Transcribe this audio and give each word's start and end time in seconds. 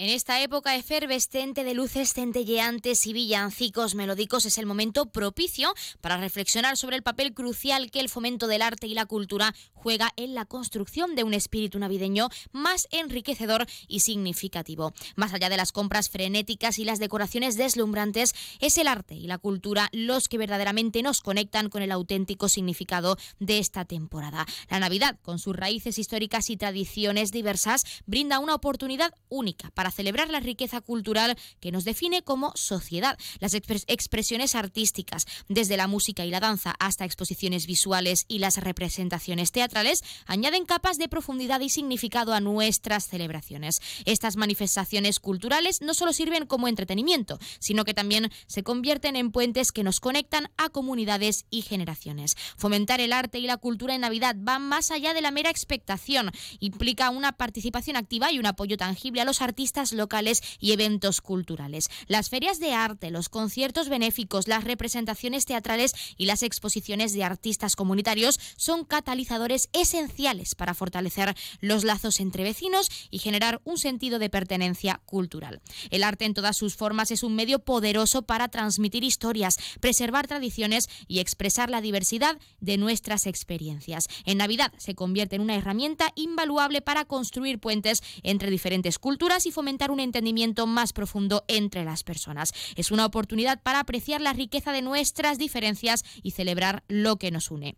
En 0.00 0.08
esta 0.08 0.40
época 0.40 0.76
efervescente 0.76 1.62
de 1.62 1.74
luces 1.74 2.14
centelleantes 2.14 3.06
y 3.06 3.12
villancicos 3.12 3.94
melódicos 3.94 4.46
es 4.46 4.56
el 4.56 4.64
momento 4.64 5.12
propicio 5.12 5.74
para 6.00 6.16
reflexionar 6.16 6.78
sobre 6.78 6.96
el 6.96 7.02
papel 7.02 7.34
crucial 7.34 7.90
que 7.90 8.00
el 8.00 8.08
fomento 8.08 8.46
del 8.46 8.62
arte 8.62 8.86
y 8.86 8.94
la 8.94 9.04
cultura 9.04 9.54
juega 9.74 10.10
en 10.16 10.34
la 10.34 10.46
construcción 10.46 11.14
de 11.16 11.24
un 11.24 11.34
espíritu 11.34 11.78
navideño 11.78 12.30
más 12.50 12.88
enriquecedor 12.92 13.66
y 13.88 14.00
significativo. 14.00 14.94
Más 15.16 15.34
allá 15.34 15.50
de 15.50 15.58
las 15.58 15.70
compras 15.70 16.08
frenéticas 16.08 16.78
y 16.78 16.86
las 16.86 16.98
decoraciones 16.98 17.58
deslumbrantes, 17.58 18.34
es 18.60 18.78
el 18.78 18.88
arte 18.88 19.16
y 19.16 19.26
la 19.26 19.36
cultura 19.36 19.90
los 19.92 20.28
que 20.28 20.38
verdaderamente 20.38 21.02
nos 21.02 21.20
conectan 21.20 21.68
con 21.68 21.82
el 21.82 21.92
auténtico 21.92 22.48
significado 22.48 23.18
de 23.38 23.58
esta 23.58 23.84
temporada. 23.84 24.46
La 24.70 24.80
Navidad, 24.80 25.18
con 25.20 25.38
sus 25.38 25.54
raíces 25.54 25.98
históricas 25.98 26.48
y 26.48 26.56
tradiciones 26.56 27.32
diversas, 27.32 27.84
brinda 28.06 28.38
una 28.38 28.54
oportunidad 28.54 29.12
única 29.28 29.70
para 29.72 29.89
celebrar 29.90 30.30
la 30.30 30.40
riqueza 30.40 30.80
cultural 30.80 31.36
que 31.60 31.72
nos 31.72 31.84
define 31.84 32.22
como 32.22 32.52
sociedad. 32.54 33.18
Las 33.38 33.54
expresiones 33.54 34.54
artísticas, 34.54 35.26
desde 35.48 35.76
la 35.76 35.86
música 35.86 36.24
y 36.24 36.30
la 36.30 36.40
danza 36.40 36.74
hasta 36.78 37.04
exposiciones 37.04 37.66
visuales 37.66 38.24
y 38.28 38.38
las 38.38 38.56
representaciones 38.58 39.52
teatrales, 39.52 40.02
añaden 40.26 40.66
capas 40.66 40.98
de 40.98 41.08
profundidad 41.08 41.60
y 41.60 41.68
significado 41.68 42.34
a 42.34 42.40
nuestras 42.40 43.06
celebraciones. 43.06 43.80
Estas 44.04 44.36
manifestaciones 44.36 45.20
culturales 45.20 45.80
no 45.80 45.94
solo 45.94 46.12
sirven 46.12 46.46
como 46.46 46.68
entretenimiento, 46.68 47.38
sino 47.58 47.84
que 47.84 47.94
también 47.94 48.30
se 48.46 48.62
convierten 48.62 49.16
en 49.16 49.32
puentes 49.32 49.72
que 49.72 49.82
nos 49.82 50.00
conectan 50.00 50.50
a 50.56 50.68
comunidades 50.68 51.46
y 51.50 51.62
generaciones. 51.62 52.36
Fomentar 52.56 53.00
el 53.00 53.12
arte 53.12 53.38
y 53.38 53.46
la 53.46 53.56
cultura 53.56 53.94
en 53.94 54.02
Navidad 54.02 54.36
va 54.36 54.58
más 54.58 54.90
allá 54.90 55.14
de 55.14 55.22
la 55.22 55.30
mera 55.30 55.50
expectación, 55.50 56.30
implica 56.58 57.10
una 57.10 57.32
participación 57.32 57.96
activa 57.96 58.30
y 58.32 58.38
un 58.38 58.46
apoyo 58.46 58.76
tangible 58.76 59.20
a 59.20 59.24
los 59.24 59.40
artistas 59.40 59.79
locales 59.92 60.42
y 60.60 60.72
eventos 60.72 61.20
culturales. 61.20 61.88
Las 62.06 62.28
ferias 62.28 62.60
de 62.60 62.72
arte, 62.72 63.10
los 63.10 63.28
conciertos 63.28 63.88
benéficos, 63.88 64.48
las 64.48 64.64
representaciones 64.64 65.46
teatrales 65.46 65.94
y 66.16 66.26
las 66.26 66.42
exposiciones 66.42 67.12
de 67.12 67.24
artistas 67.24 67.76
comunitarios 67.76 68.38
son 68.56 68.84
catalizadores 68.84 69.68
esenciales 69.72 70.54
para 70.54 70.74
fortalecer 70.74 71.34
los 71.60 71.84
lazos 71.84 72.20
entre 72.20 72.44
vecinos 72.44 72.88
y 73.10 73.18
generar 73.18 73.60
un 73.64 73.78
sentido 73.78 74.18
de 74.18 74.30
pertenencia 74.30 75.00
cultural. 75.06 75.60
El 75.90 76.04
arte 76.04 76.24
en 76.24 76.34
todas 76.34 76.56
sus 76.56 76.76
formas 76.76 77.10
es 77.10 77.22
un 77.22 77.34
medio 77.34 77.60
poderoso 77.60 78.22
para 78.22 78.48
transmitir 78.48 79.04
historias, 79.04 79.56
preservar 79.80 80.26
tradiciones 80.26 80.88
y 81.08 81.20
expresar 81.20 81.70
la 81.70 81.80
diversidad 81.80 82.38
de 82.60 82.76
nuestras 82.76 83.26
experiencias. 83.26 84.08
En 84.24 84.38
Navidad 84.38 84.72
se 84.76 84.94
convierte 84.94 85.36
en 85.36 85.42
una 85.42 85.56
herramienta 85.56 86.12
invaluable 86.14 86.82
para 86.82 87.04
construir 87.04 87.58
puentes 87.58 88.02
entre 88.22 88.50
diferentes 88.50 88.98
culturas 88.98 89.46
y 89.46 89.52
fomentar 89.52 89.69
un 89.90 90.00
entendimiento 90.00 90.66
más 90.66 90.92
profundo 90.92 91.44
entre 91.48 91.84
las 91.84 92.02
personas. 92.02 92.52
Es 92.76 92.90
una 92.90 93.06
oportunidad 93.06 93.62
para 93.62 93.80
apreciar 93.80 94.20
la 94.20 94.32
riqueza 94.32 94.72
de 94.72 94.82
nuestras 94.82 95.38
diferencias 95.38 96.04
y 96.22 96.32
celebrar 96.32 96.82
lo 96.88 97.16
que 97.16 97.30
nos 97.30 97.50
une. 97.50 97.76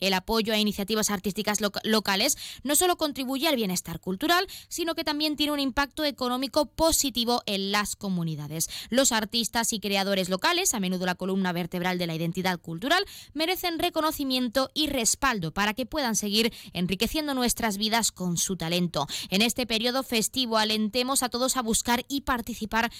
El 0.00 0.14
apoyo 0.14 0.52
a 0.52 0.58
iniciativas 0.58 1.10
artísticas 1.10 1.58
locales 1.84 2.36
no 2.62 2.76
solo 2.76 2.96
contribuye 2.96 3.48
al 3.48 3.56
bienestar 3.56 4.00
cultural, 4.00 4.46
sino 4.68 4.94
que 4.94 5.04
también 5.04 5.36
tiene 5.36 5.52
un 5.52 5.60
impacto 5.60 6.04
económico 6.04 6.66
positivo 6.66 7.42
en 7.46 7.72
las 7.72 7.96
comunidades. 7.96 8.68
Los 8.90 9.12
artistas 9.12 9.72
y 9.72 9.80
creadores 9.80 10.28
locales, 10.28 10.74
a 10.74 10.80
menudo 10.80 11.06
la 11.06 11.14
columna 11.14 11.52
vertebral 11.52 11.98
de 11.98 12.06
la 12.06 12.14
identidad 12.14 12.60
cultural, 12.60 13.04
merecen 13.32 13.78
reconocimiento 13.78 14.70
y 14.74 14.88
respaldo 14.88 15.52
para 15.52 15.74
que 15.74 15.86
puedan 15.86 16.16
seguir 16.16 16.52
enriqueciendo 16.72 17.34
nuestras 17.34 17.78
vidas 17.78 18.12
con 18.12 18.36
su 18.36 18.56
talento. 18.56 19.06
En 19.30 19.42
este 19.42 19.66
periodo 19.66 20.02
festivo 20.02 20.58
alentemos 20.58 21.22
a 21.22 21.28
todos 21.28 21.56
a 21.56 21.62
buscar 21.62 22.04
y 22.08 22.22
participar 22.22 22.90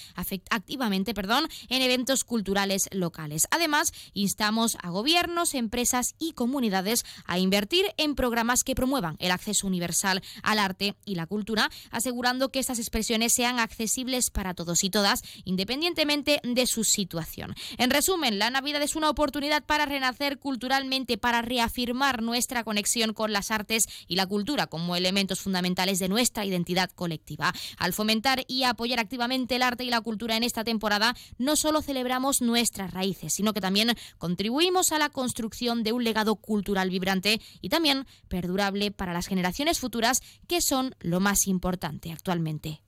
activamente 0.51 1.15
perdón, 1.15 1.49
en 1.69 1.83
eventos 1.83 2.25
culturales 2.25 2.89
locales. 2.93 3.47
Además, 3.51 3.93
instamos 4.13 4.77
a 4.83 4.91
gobiernos, 4.91 5.55
empresas 5.55 6.15
y 6.19 6.33
comunidades 6.33 6.84
a 7.27 7.39
invertir 7.39 7.87
en 7.97 8.15
programas 8.15 8.65
que 8.65 8.75
promuevan 8.75 9.17
el 9.19 9.31
acceso 9.31 9.67
universal 9.67 10.23
al 10.43 10.59
arte 10.59 10.95
y 11.05 11.15
la 11.15 11.27
cultura, 11.27 11.71
asegurando 11.91 12.51
que 12.51 12.59
estas 12.59 12.79
expresiones 12.79 13.33
sean 13.33 13.59
accesibles 13.59 14.31
para 14.31 14.55
todos 14.55 14.85
y 14.85 14.91
todas, 14.91 15.23
independientemente 15.45 16.41
de 16.43 16.67
su 16.67 16.85
situación. 16.85 17.55
En 17.79 17.91
resumen, 17.91 18.39
la 18.39 18.51
Navidad 18.51 18.83
es 18.83 18.97
una 18.97 19.11
oportunidad 19.11 19.65
para 19.65 19.87
renacer 19.87 20.39
culturalmente, 20.39 21.19
para 21.19 21.43
reafirmar 21.43 22.23
nuestra 22.23 22.65
conexión 22.65 23.13
con 23.13 23.33
las 23.33 23.51
artes 23.51 23.87
y 24.07 24.17
la 24.17 24.27
cultura 24.27 24.67
como 24.67 24.97
elementos 24.97 25.41
fundamentales 25.41 25.99
de 25.99 26.09
nuestra 26.09 26.45
identidad 26.45 26.91
colectiva. 26.91 27.53
Al 27.79 27.93
fomentar 27.93 28.45
y 28.49 28.65
apoyar 28.65 29.01
activamente 29.01 29.57
el 29.57 29.63
arte 29.63 29.85
y 29.85 29.91
la 29.91 30.01
cultura 30.01 30.37
en 30.37 30.43
esta 30.43 30.65
temporada, 30.65 31.15
no 31.39 31.57
solo 31.57 31.83
celebramos 31.83 32.43
nuestras 32.43 32.93
raíces, 32.93 33.35
sino 33.35 33.53
que 33.53 33.61
también 33.61 33.95
contribuimos 34.19 34.93
a 34.93 34.99
la 34.99 35.11
construcción 35.11 35.83
de 35.83 35.93
un 35.93 36.05
legado 36.05 36.37
cultural 36.37 36.74
vibrante 36.91 37.41
y 37.61 37.69
también 37.69 38.07
perdurable 38.29 38.91
para 38.91 39.13
las 39.13 39.27
generaciones 39.27 39.79
futuras, 39.79 40.21
que 40.49 40.61
son 40.61 40.95
lo 41.01 41.21
más 41.21 41.47
importante 41.47 42.13
actualmente. 42.13 42.81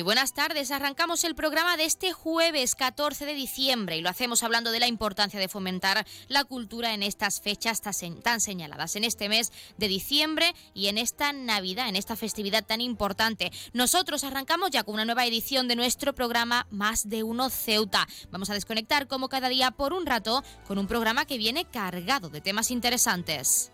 Muy 0.00 0.04
buenas 0.04 0.32
tardes. 0.32 0.70
Arrancamos 0.70 1.24
el 1.24 1.34
programa 1.34 1.76
de 1.76 1.84
este 1.84 2.14
jueves 2.14 2.74
14 2.74 3.26
de 3.26 3.34
diciembre 3.34 3.98
y 3.98 4.00
lo 4.00 4.08
hacemos 4.08 4.42
hablando 4.42 4.70
de 4.70 4.80
la 4.80 4.86
importancia 4.86 5.38
de 5.38 5.46
fomentar 5.46 6.06
la 6.26 6.44
cultura 6.44 6.94
en 6.94 7.02
estas 7.02 7.42
fechas 7.42 7.82
tan 7.82 8.40
señaladas, 8.40 8.96
en 8.96 9.04
este 9.04 9.28
mes 9.28 9.52
de 9.76 9.88
diciembre 9.88 10.54
y 10.72 10.86
en 10.86 10.96
esta 10.96 11.34
Navidad, 11.34 11.90
en 11.90 11.96
esta 11.96 12.16
festividad 12.16 12.64
tan 12.64 12.80
importante. 12.80 13.52
Nosotros 13.74 14.24
arrancamos 14.24 14.70
ya 14.70 14.84
con 14.84 14.94
una 14.94 15.04
nueva 15.04 15.26
edición 15.26 15.68
de 15.68 15.76
nuestro 15.76 16.14
programa 16.14 16.66
Más 16.70 17.10
de 17.10 17.22
Uno 17.22 17.50
Ceuta. 17.50 18.08
Vamos 18.30 18.48
a 18.48 18.54
desconectar 18.54 19.06
como 19.06 19.28
cada 19.28 19.50
día 19.50 19.70
por 19.70 19.92
un 19.92 20.06
rato 20.06 20.42
con 20.66 20.78
un 20.78 20.86
programa 20.86 21.26
que 21.26 21.36
viene 21.36 21.66
cargado 21.66 22.30
de 22.30 22.40
temas 22.40 22.70
interesantes. 22.70 23.70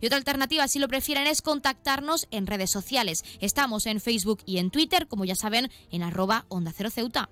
Y 0.00 0.06
otra 0.06 0.18
alternativa, 0.18 0.68
si 0.68 0.78
lo 0.78 0.88
prefieren, 0.88 1.26
es 1.26 1.42
contactarnos 1.42 2.26
en 2.30 2.46
redes 2.46 2.70
sociales. 2.70 3.24
Estamos 3.40 3.86
en 3.86 4.00
Facebook 4.00 4.40
y 4.46 4.58
en 4.58 4.70
Twitter, 4.70 5.08
como 5.08 5.24
ya 5.24 5.34
saben, 5.34 5.70
en 5.90 6.02
arroba 6.02 6.44
onda 6.48 6.72
cero 6.74 6.90
ceuta. 6.90 7.30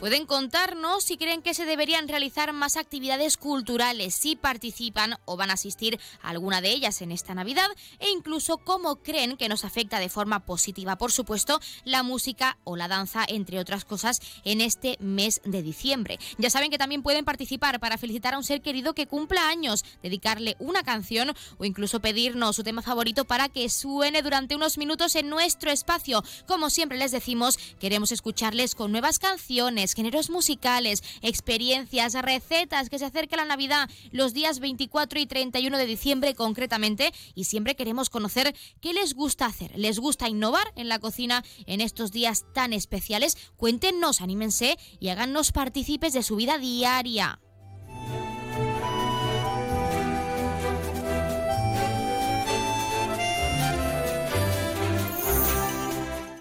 Pueden 0.00 0.24
contarnos 0.24 1.04
si 1.04 1.18
creen 1.18 1.42
que 1.42 1.52
se 1.52 1.66
deberían 1.66 2.08
realizar 2.08 2.54
más 2.54 2.78
actividades 2.78 3.36
culturales, 3.36 4.14
si 4.14 4.34
participan 4.34 5.18
o 5.26 5.36
van 5.36 5.50
a 5.50 5.54
asistir 5.54 6.00
a 6.22 6.30
alguna 6.30 6.62
de 6.62 6.70
ellas 6.70 7.02
en 7.02 7.12
esta 7.12 7.34
Navidad 7.34 7.68
e 7.98 8.08
incluso 8.08 8.56
cómo 8.56 8.96
creen 8.96 9.36
que 9.36 9.50
nos 9.50 9.66
afecta 9.66 9.98
de 9.98 10.08
forma 10.08 10.46
positiva, 10.46 10.96
por 10.96 11.12
supuesto, 11.12 11.60
la 11.84 12.02
música 12.02 12.56
o 12.64 12.76
la 12.76 12.88
danza, 12.88 13.26
entre 13.28 13.58
otras 13.58 13.84
cosas, 13.84 14.22
en 14.44 14.62
este 14.62 14.96
mes 15.00 15.42
de 15.44 15.62
diciembre. 15.62 16.18
Ya 16.38 16.48
saben 16.48 16.70
que 16.70 16.78
también 16.78 17.02
pueden 17.02 17.26
participar 17.26 17.78
para 17.78 17.98
felicitar 17.98 18.32
a 18.32 18.38
un 18.38 18.44
ser 18.44 18.62
querido 18.62 18.94
que 18.94 19.06
cumpla 19.06 19.48
años, 19.48 19.84
dedicarle 20.02 20.56
una 20.60 20.82
canción 20.82 21.34
o 21.58 21.66
incluso 21.66 22.00
pedirnos 22.00 22.56
su 22.56 22.62
tema 22.62 22.80
favorito 22.80 23.26
para 23.26 23.50
que 23.50 23.68
suene 23.68 24.22
durante 24.22 24.56
unos 24.56 24.78
minutos 24.78 25.14
en 25.14 25.28
nuestro 25.28 25.70
espacio. 25.70 26.24
Como 26.46 26.70
siempre 26.70 26.96
les 26.96 27.10
decimos, 27.10 27.58
queremos 27.78 28.12
escucharles 28.12 28.74
con 28.74 28.92
nuevas 28.92 29.18
canciones, 29.18 29.89
géneros 29.94 30.30
musicales, 30.30 31.02
experiencias, 31.22 32.14
recetas 32.14 32.88
que 32.88 32.98
se 32.98 33.06
acerca 33.06 33.36
la 33.36 33.44
Navidad 33.44 33.88
los 34.10 34.32
días 34.32 34.60
24 34.60 35.20
y 35.20 35.26
31 35.26 35.76
de 35.78 35.86
diciembre 35.86 36.34
concretamente 36.34 37.12
y 37.34 37.44
siempre 37.44 37.74
queremos 37.74 38.10
conocer 38.10 38.54
qué 38.80 38.92
les 38.92 39.14
gusta 39.14 39.46
hacer. 39.46 39.72
¿Les 39.76 39.98
gusta 39.98 40.28
innovar 40.28 40.72
en 40.76 40.88
la 40.88 40.98
cocina 40.98 41.44
en 41.66 41.80
estos 41.80 42.12
días 42.12 42.44
tan 42.52 42.72
especiales? 42.72 43.36
Cuéntenos, 43.56 44.20
anímense 44.20 44.76
y 44.98 45.08
háganos 45.08 45.52
partícipes 45.52 46.12
de 46.12 46.22
su 46.22 46.36
vida 46.36 46.58
diaria. 46.58 47.40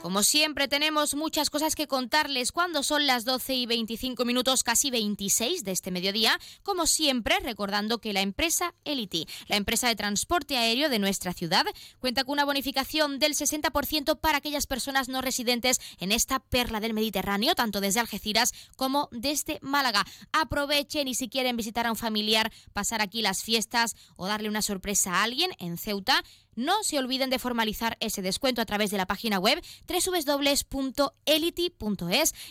Como 0.10 0.24
siempre, 0.24 0.68
tenemos 0.68 1.14
muchas 1.14 1.52
cosas 1.52 1.76
que 1.76 1.86
contarles 1.86 2.52
cuando 2.52 2.82
son 2.82 3.06
las 3.06 3.26
12 3.26 3.54
y 3.54 3.66
25 3.68 4.26
minutos, 4.26 4.64
casi 4.64 4.90
26 4.90 5.64
de 5.64 5.72
este 5.72 5.92
mediodía. 5.92 6.40
Como 6.64 6.88
siempre, 6.88 7.38
recordando 7.44 8.00
que 8.00 8.12
la 8.12 8.22
empresa 8.22 8.74
Elity, 8.86 9.28
la 9.46 9.56
empresa 9.56 9.88
de 9.88 9.96
transporte 9.96 10.58
aéreo 10.58 10.90
de 10.90 10.98
nuestra 10.98 11.32
ciudad, 11.32 11.64
cuenta 12.00 12.24
con 12.24 12.34
una 12.34 12.46
bonificación 12.46 13.20
del 13.20 13.36
60% 13.36 14.20
para 14.20 14.40
aquellas 14.40 14.66
personas 14.66 15.10
no 15.10 15.22
residentes 15.22 15.80
en 16.00 16.12
esta 16.12 16.40
perla 16.40 16.80
del 16.80 16.96
Mediterráneo, 16.96 17.54
tanto 17.54 17.80
desde 17.80 18.00
Algeciras 18.00 18.50
como 18.78 19.10
desde 19.12 19.60
Málaga. 19.62 20.08
Aprovechen 20.32 21.08
y 21.08 21.14
si 21.14 21.30
quieren 21.30 21.56
visitar 21.56 21.86
a 21.86 21.92
un 21.92 21.96
familiar, 21.96 22.52
pasar 22.74 23.04
aquí 23.04 23.22
las 23.22 23.44
fiestas 23.44 23.96
o 24.16 24.26
darle 24.26 24.50
una 24.50 24.64
sorpresa 24.64 25.18
a 25.18 25.24
alguien 25.24 25.52
en 25.60 25.78
Ceuta, 25.78 26.24
no 26.60 26.84
se 26.84 27.00
olviden 27.00 27.30
de 27.30 27.40
formalizar 27.40 27.98
ese 28.02 28.22
descuento 28.22 28.62
a 28.62 28.66
través 28.66 28.92
de 28.92 28.98
la 28.98 29.08
página 29.08 29.40
web 29.40 29.64
www.elity.es 29.88 30.76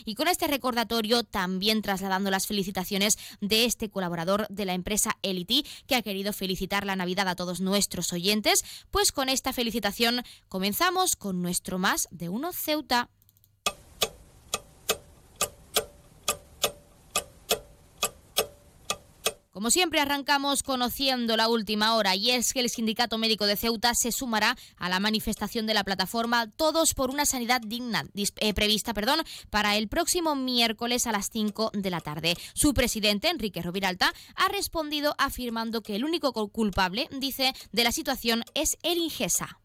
y 0.03 0.15
con 0.15 0.27
este 0.27 0.47
recordatorio 0.47 1.23
también 1.23 1.81
trasladando 1.81 2.31
las 2.31 2.47
felicitaciones 2.47 3.17
de 3.39 3.65
este 3.65 3.89
colaborador 3.89 4.47
de 4.49 4.65
la 4.65 4.73
empresa 4.73 5.15
Elity 5.21 5.65
que 5.87 5.95
ha 5.95 6.01
querido 6.01 6.33
felicitar 6.33 6.85
la 6.85 6.95
Navidad 6.95 7.27
a 7.27 7.35
todos 7.35 7.61
nuestros 7.61 8.11
oyentes, 8.11 8.65
pues 8.89 9.11
con 9.11 9.29
esta 9.29 9.53
felicitación 9.53 10.23
comenzamos 10.47 11.15
con 11.15 11.41
nuestro 11.41 11.77
más 11.77 12.07
de 12.11 12.29
uno 12.29 12.51
Ceuta. 12.51 13.09
Como 19.51 19.71
siempre 19.71 19.99
arrancamos 19.99 20.61
conociendo 20.61 21.35
la 21.35 21.49
última 21.49 21.95
hora 21.95 22.15
y 22.15 22.29
es 22.29 22.53
que 22.53 22.59
el 22.59 22.69
Sindicato 22.69 23.17
Médico 23.17 23.47
de 23.47 23.55
Ceuta 23.55 23.95
se 23.95 24.11
sumará 24.11 24.55
a 24.77 24.89
la 24.89 24.99
manifestación 24.99 25.65
de 25.65 25.73
la 25.73 25.83
plataforma 25.83 26.51
Todos 26.51 26.93
por 26.93 27.09
una 27.09 27.25
sanidad 27.25 27.59
digna 27.61 28.05
eh, 28.13 28.53
prevista 28.53 28.93
perdón, 28.93 29.21
para 29.49 29.75
el 29.75 29.87
próximo 29.87 30.35
miércoles 30.35 31.07
a 31.07 31.11
las 31.11 31.31
5 31.31 31.71
de 31.73 31.89
la 31.89 31.99
tarde. 31.99 32.37
Su 32.53 32.75
presidente, 32.75 33.29
Enrique 33.29 33.63
Roviralta, 33.63 34.13
ha 34.35 34.49
respondido 34.49 35.15
afirmando 35.17 35.81
que 35.81 35.95
el 35.95 36.05
único 36.05 36.31
culpable, 36.49 37.09
dice, 37.11 37.53
de 37.71 37.83
la 37.83 37.91
situación 37.91 38.43
es 38.53 38.77
el 38.83 38.99
Ingesa. 38.99 39.59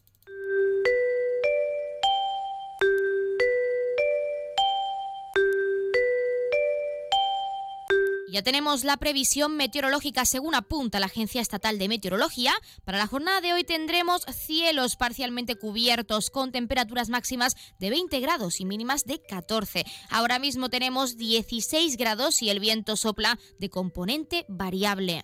Ya 8.34 8.42
tenemos 8.42 8.82
la 8.82 8.96
previsión 8.96 9.56
meteorológica 9.56 10.25
según 10.25 10.56
apunta 10.56 10.98
la 10.98 11.06
Agencia 11.06 11.40
Estatal 11.40 11.78
de 11.78 11.86
Meteorología. 11.86 12.52
Para 12.84 12.98
la 12.98 13.06
jornada 13.06 13.40
de 13.40 13.52
hoy 13.52 13.62
tendremos 13.62 14.22
cielos 14.22 14.96
parcialmente 14.96 15.54
cubiertos 15.54 16.31
con 16.31 16.50
temperaturas 16.50 17.10
máximas 17.10 17.54
de 17.78 17.90
20 17.90 18.19
grados 18.19 18.58
y 18.58 18.64
mínimas 18.64 19.04
de 19.04 19.22
14. 19.22 19.84
Ahora 20.10 20.40
mismo 20.40 20.69
tenemos 20.69 21.16
16 21.16 21.96
grados 21.96 22.42
y 22.42 22.50
el 22.50 22.58
viento 22.58 22.96
sopla 22.96 23.38
de 23.60 23.70
componente 23.70 24.46
variable. 24.48 25.22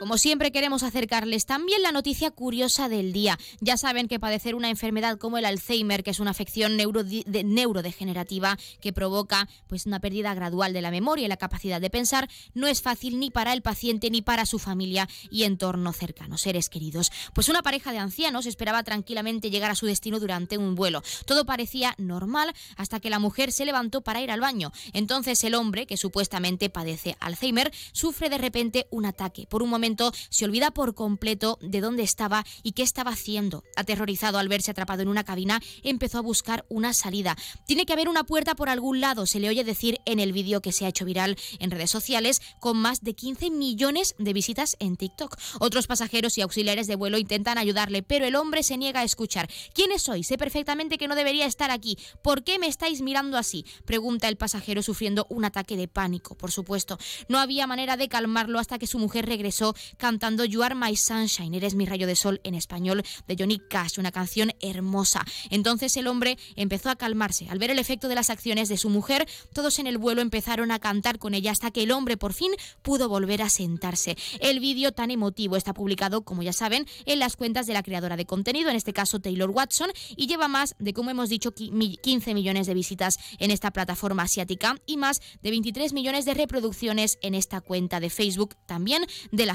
Como 0.00 0.16
siempre 0.16 0.50
queremos 0.50 0.82
acercarles 0.82 1.44
también 1.44 1.82
la 1.82 1.92
noticia 1.92 2.30
curiosa 2.30 2.88
del 2.88 3.12
día. 3.12 3.38
Ya 3.60 3.76
saben 3.76 4.08
que 4.08 4.18
padecer 4.18 4.54
una 4.54 4.70
enfermedad 4.70 5.18
como 5.18 5.36
el 5.36 5.44
Alzheimer, 5.44 6.02
que 6.02 6.12
es 6.12 6.20
una 6.20 6.30
afección 6.30 6.78
neurodegenerativa 6.78 8.56
que 8.80 8.94
provoca 8.94 9.46
pues 9.66 9.84
una 9.84 10.00
pérdida 10.00 10.32
gradual 10.32 10.72
de 10.72 10.80
la 10.80 10.90
memoria 10.90 11.26
y 11.26 11.28
la 11.28 11.36
capacidad 11.36 11.82
de 11.82 11.90
pensar, 11.90 12.30
no 12.54 12.66
es 12.66 12.80
fácil 12.80 13.20
ni 13.20 13.30
para 13.30 13.52
el 13.52 13.60
paciente 13.60 14.08
ni 14.08 14.22
para 14.22 14.46
su 14.46 14.58
familia 14.58 15.06
y 15.30 15.42
entorno 15.42 15.92
cercano, 15.92 16.38
seres 16.38 16.70
queridos. 16.70 17.12
Pues 17.34 17.50
una 17.50 17.62
pareja 17.62 17.92
de 17.92 17.98
ancianos 17.98 18.46
esperaba 18.46 18.82
tranquilamente 18.82 19.50
llegar 19.50 19.70
a 19.70 19.74
su 19.74 19.84
destino 19.84 20.18
durante 20.18 20.56
un 20.56 20.76
vuelo. 20.76 21.02
Todo 21.26 21.44
parecía 21.44 21.94
normal 21.98 22.54
hasta 22.76 23.00
que 23.00 23.10
la 23.10 23.18
mujer 23.18 23.52
se 23.52 23.66
levantó 23.66 24.00
para 24.00 24.22
ir 24.22 24.30
al 24.30 24.40
baño. 24.40 24.72
Entonces 24.94 25.44
el 25.44 25.54
hombre, 25.54 25.84
que 25.84 25.98
supuestamente 25.98 26.70
padece 26.70 27.18
Alzheimer, 27.20 27.70
sufre 27.92 28.30
de 28.30 28.38
repente 28.38 28.86
un 28.90 29.04
ataque. 29.04 29.46
Por 29.46 29.62
un 29.62 29.68
momento 29.68 29.89
se 30.30 30.44
olvida 30.44 30.70
por 30.70 30.94
completo 30.94 31.58
de 31.60 31.80
dónde 31.80 32.02
estaba 32.02 32.44
y 32.62 32.72
qué 32.72 32.82
estaba 32.82 33.10
haciendo. 33.12 33.62
Aterrorizado 33.76 34.38
al 34.38 34.48
verse 34.48 34.70
atrapado 34.70 35.02
en 35.02 35.08
una 35.08 35.24
cabina, 35.24 35.60
empezó 35.82 36.18
a 36.18 36.22
buscar 36.22 36.64
una 36.68 36.92
salida. 36.92 37.36
Tiene 37.66 37.86
que 37.86 37.92
haber 37.92 38.08
una 38.08 38.24
puerta 38.24 38.54
por 38.54 38.68
algún 38.68 39.00
lado, 39.00 39.26
se 39.26 39.40
le 39.40 39.48
oye 39.48 39.64
decir 39.64 39.98
en 40.04 40.20
el 40.20 40.32
vídeo 40.32 40.60
que 40.60 40.72
se 40.72 40.84
ha 40.84 40.88
hecho 40.88 41.04
viral 41.04 41.36
en 41.58 41.70
redes 41.70 41.90
sociales 41.90 42.40
con 42.60 42.76
más 42.76 43.02
de 43.02 43.14
15 43.14 43.50
millones 43.50 44.14
de 44.18 44.32
visitas 44.32 44.76
en 44.78 44.96
TikTok. 44.96 45.36
Otros 45.58 45.86
pasajeros 45.86 46.36
y 46.38 46.42
auxiliares 46.42 46.86
de 46.86 46.96
vuelo 46.96 47.18
intentan 47.18 47.58
ayudarle, 47.58 48.02
pero 48.02 48.24
el 48.26 48.36
hombre 48.36 48.62
se 48.62 48.76
niega 48.76 49.00
a 49.00 49.04
escuchar. 49.04 49.48
¿Quiénes 49.74 50.02
soy? 50.02 50.24
Sé 50.24 50.38
perfectamente 50.38 50.98
que 50.98 51.08
no 51.08 51.14
debería 51.14 51.46
estar 51.46 51.70
aquí. 51.70 51.98
¿Por 52.22 52.44
qué 52.44 52.58
me 52.58 52.66
estáis 52.66 53.02
mirando 53.02 53.36
así? 53.36 53.64
Pregunta 53.84 54.28
el 54.28 54.36
pasajero 54.36 54.82
sufriendo 54.82 55.26
un 55.30 55.44
ataque 55.44 55.76
de 55.76 55.88
pánico, 55.88 56.36
por 56.36 56.50
supuesto. 56.50 56.98
No 57.28 57.38
había 57.38 57.66
manera 57.66 57.96
de 57.96 58.08
calmarlo 58.08 58.58
hasta 58.58 58.78
que 58.78 58.86
su 58.86 58.98
mujer 58.98 59.26
regresó 59.26 59.74
cantando 59.96 60.44
You 60.44 60.62
Are 60.62 60.74
My 60.74 60.96
Sunshine, 60.96 61.54
Eres 61.54 61.74
mi 61.74 61.86
rayo 61.86 62.06
de 62.06 62.16
sol 62.16 62.40
en 62.44 62.54
español 62.54 63.02
de 63.26 63.36
Johnny 63.38 63.58
Cash, 63.58 63.98
una 63.98 64.12
canción 64.12 64.52
hermosa. 64.60 65.24
Entonces 65.50 65.96
el 65.96 66.06
hombre 66.06 66.38
empezó 66.56 66.90
a 66.90 66.96
calmarse. 66.96 67.48
Al 67.48 67.58
ver 67.58 67.70
el 67.70 67.78
efecto 67.78 68.08
de 68.08 68.14
las 68.14 68.30
acciones 68.30 68.68
de 68.68 68.76
su 68.76 68.88
mujer, 68.88 69.28
todos 69.52 69.78
en 69.78 69.86
el 69.86 69.98
vuelo 69.98 70.22
empezaron 70.22 70.70
a 70.70 70.78
cantar 70.78 71.18
con 71.18 71.34
ella 71.34 71.52
hasta 71.52 71.70
que 71.70 71.82
el 71.82 71.92
hombre 71.92 72.16
por 72.16 72.32
fin 72.32 72.52
pudo 72.82 73.08
volver 73.08 73.42
a 73.42 73.48
sentarse. 73.48 74.16
El 74.40 74.60
vídeo 74.60 74.92
tan 74.92 75.10
emotivo 75.10 75.56
está 75.56 75.74
publicado, 75.74 76.22
como 76.22 76.42
ya 76.42 76.52
saben, 76.52 76.86
en 77.06 77.18
las 77.18 77.36
cuentas 77.36 77.66
de 77.66 77.74
la 77.74 77.82
creadora 77.82 78.16
de 78.16 78.26
contenido, 78.26 78.70
en 78.70 78.76
este 78.76 78.92
caso 78.92 79.20
Taylor 79.20 79.50
Watson, 79.50 79.90
y 80.16 80.26
lleva 80.26 80.48
más 80.48 80.74
de, 80.78 80.92
como 80.92 81.10
hemos 81.10 81.28
dicho, 81.28 81.52
15 81.52 82.34
millones 82.34 82.66
de 82.66 82.74
visitas 82.74 83.18
en 83.38 83.50
esta 83.50 83.70
plataforma 83.70 84.24
asiática 84.24 84.76
y 84.86 84.96
más 84.96 85.20
de 85.42 85.50
23 85.50 85.92
millones 85.92 86.24
de 86.24 86.34
reproducciones 86.34 87.18
en 87.22 87.34
esta 87.34 87.60
cuenta 87.60 88.00
de 88.00 88.10
Facebook 88.10 88.56
también 88.66 89.06
de 89.32 89.46
la 89.46 89.54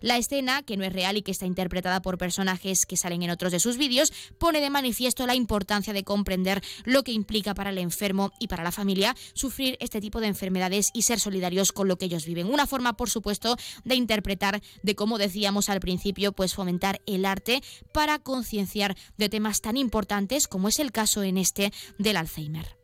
la 0.00 0.16
escena, 0.16 0.62
que 0.62 0.76
no 0.76 0.84
es 0.84 0.92
real 0.92 1.16
y 1.16 1.22
que 1.22 1.30
está 1.30 1.46
interpretada 1.46 2.02
por 2.02 2.18
personajes 2.18 2.86
que 2.86 2.96
salen 2.96 3.22
en 3.22 3.30
otros 3.30 3.52
de 3.52 3.60
sus 3.60 3.76
vídeos, 3.76 4.12
pone 4.38 4.60
de 4.60 4.70
manifiesto 4.70 5.26
la 5.26 5.34
importancia 5.34 5.92
de 5.92 6.04
comprender 6.04 6.62
lo 6.84 7.02
que 7.02 7.12
implica 7.12 7.54
para 7.54 7.70
el 7.70 7.78
enfermo 7.78 8.32
y 8.38 8.48
para 8.48 8.64
la 8.64 8.72
familia 8.72 9.14
sufrir 9.34 9.76
este 9.80 10.00
tipo 10.00 10.20
de 10.20 10.28
enfermedades 10.28 10.90
y 10.94 11.02
ser 11.02 11.20
solidarios 11.20 11.72
con 11.72 11.88
lo 11.88 11.96
que 11.96 12.06
ellos 12.06 12.26
viven. 12.26 12.52
Una 12.52 12.66
forma, 12.66 12.96
por 12.96 13.10
supuesto, 13.10 13.56
de 13.84 13.94
interpretar, 13.94 14.62
de 14.82 14.94
como 14.94 15.18
decíamos 15.18 15.68
al 15.68 15.80
principio, 15.80 16.32
pues 16.32 16.54
fomentar 16.54 17.00
el 17.06 17.24
arte 17.24 17.62
para 17.92 18.18
concienciar 18.18 18.96
de 19.16 19.28
temas 19.28 19.60
tan 19.60 19.76
importantes 19.76 20.48
como 20.48 20.68
es 20.68 20.78
el 20.78 20.92
caso 20.92 21.22
en 21.22 21.38
este 21.38 21.72
del 21.98 22.16
Alzheimer. 22.16 22.76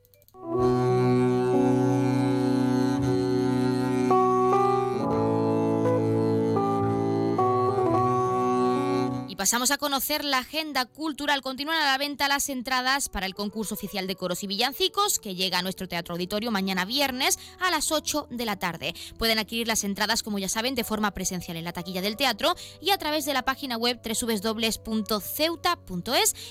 Pasamos 9.36 9.70
a 9.70 9.78
conocer 9.78 10.24
la 10.24 10.38
agenda 10.38 10.86
cultural. 10.86 11.42
Continúan 11.42 11.78
a 11.78 11.84
la 11.84 11.98
venta 11.98 12.26
las 12.28 12.48
entradas 12.48 13.08
para 13.08 13.26
el 13.26 13.34
concurso 13.34 13.74
oficial 13.74 14.06
de 14.06 14.16
coros 14.16 14.42
y 14.42 14.46
villancicos 14.46 15.18
que 15.18 15.34
llega 15.34 15.58
a 15.58 15.62
nuestro 15.62 15.86
teatro 15.88 16.14
auditorio 16.14 16.50
mañana 16.50 16.84
viernes 16.84 17.38
a 17.60 17.70
las 17.70 17.92
8 17.92 18.28
de 18.30 18.46
la 18.46 18.56
tarde. 18.56 18.94
Pueden 19.18 19.38
adquirir 19.38 19.68
las 19.68 19.84
entradas, 19.84 20.22
como 20.22 20.38
ya 20.38 20.48
saben, 20.48 20.74
de 20.74 20.84
forma 20.84 21.12
presencial 21.12 21.56
en 21.56 21.64
la 21.64 21.72
taquilla 21.72 22.00
del 22.00 22.16
teatro 22.16 22.54
y 22.80 22.90
a 22.90 22.98
través 22.98 23.24
de 23.26 23.34
la 23.34 23.42
página 23.42 23.76
web 23.76 24.00
www.ceuta.es 24.02 24.96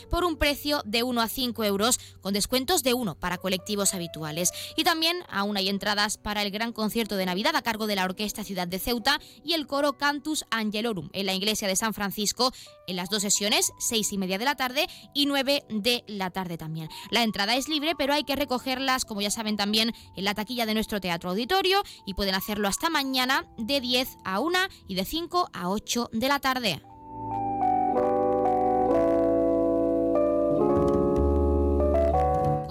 por 0.10 0.24
un 0.24 0.38
precio 0.38 0.82
de 0.86 1.04
1 1.04 1.22
a 1.22 1.28
5 1.28 1.64
euros 1.64 2.00
con 2.22 2.34
descuentos 2.34 2.84
de 2.84 2.94
1 2.94 3.16
para 3.16 3.38
colectivos 3.40 3.94
habituales. 3.94 4.52
Y 4.78 4.84
también 4.84 5.18
aún 5.30 5.58
hay 5.58 5.70
entradas 5.70 6.18
para 6.18 6.44
el 6.44 6.52
gran 6.52 6.72
concierto 6.72 7.16
de 7.16 7.26
Navidad 7.26 7.56
a 7.56 7.62
cargo 7.62 7.88
de 7.88 7.96
la 7.96 8.06
Orquesta 8.06 8.44
Ciudad 8.44 8.68
de 8.68 8.80
Ceuta 8.80 9.20
y 9.44 9.54
el 9.54 9.66
coro 9.66 9.98
Cantus 9.98 10.46
Angelorum 10.52 11.10
en 11.14 11.26
la 11.26 11.34
iglesia 11.34 11.68
de 11.68 11.76
San 11.76 11.94
Francisco 11.94 12.54
en 12.88 12.96
las 12.96 13.10
dos 13.10 13.22
sesiones, 13.22 13.74
seis 13.80 14.12
y 14.14 14.18
media 14.18 14.38
de 14.38 14.46
la 14.46 14.56
tarde 14.56 14.88
y 15.14 15.26
9 15.26 15.66
de 15.70 16.04
la 16.08 16.30
tarde 16.30 16.58
también. 16.58 16.90
La 17.10 17.24
entrada 17.24 17.56
es 17.56 17.68
libre, 17.68 17.94
pero 17.98 18.14
hay 18.14 18.24
que 18.24 18.36
recogerlas, 18.36 19.06
como 19.06 19.22
ya 19.22 19.32
saben 19.32 19.58
también, 19.58 19.94
en 20.16 20.24
la 20.24 20.34
taquilla 20.34 20.66
de 20.66 20.74
nuestro 20.74 21.00
teatro 21.00 21.30
auditorio 21.30 21.84
y 22.06 22.14
pueden 22.14 22.36
hacerlo 22.36 22.68
hasta 22.68 22.90
mañana 22.90 23.46
de 23.58 23.82
10 23.82 24.18
a 24.24 24.40
1 24.40 24.60
y 24.88 24.96
de 24.96 25.06
5 25.06 25.50
a 25.54 25.70
8 25.70 26.10
de 26.14 26.28
la 26.28 26.40
tarde. 26.40 26.82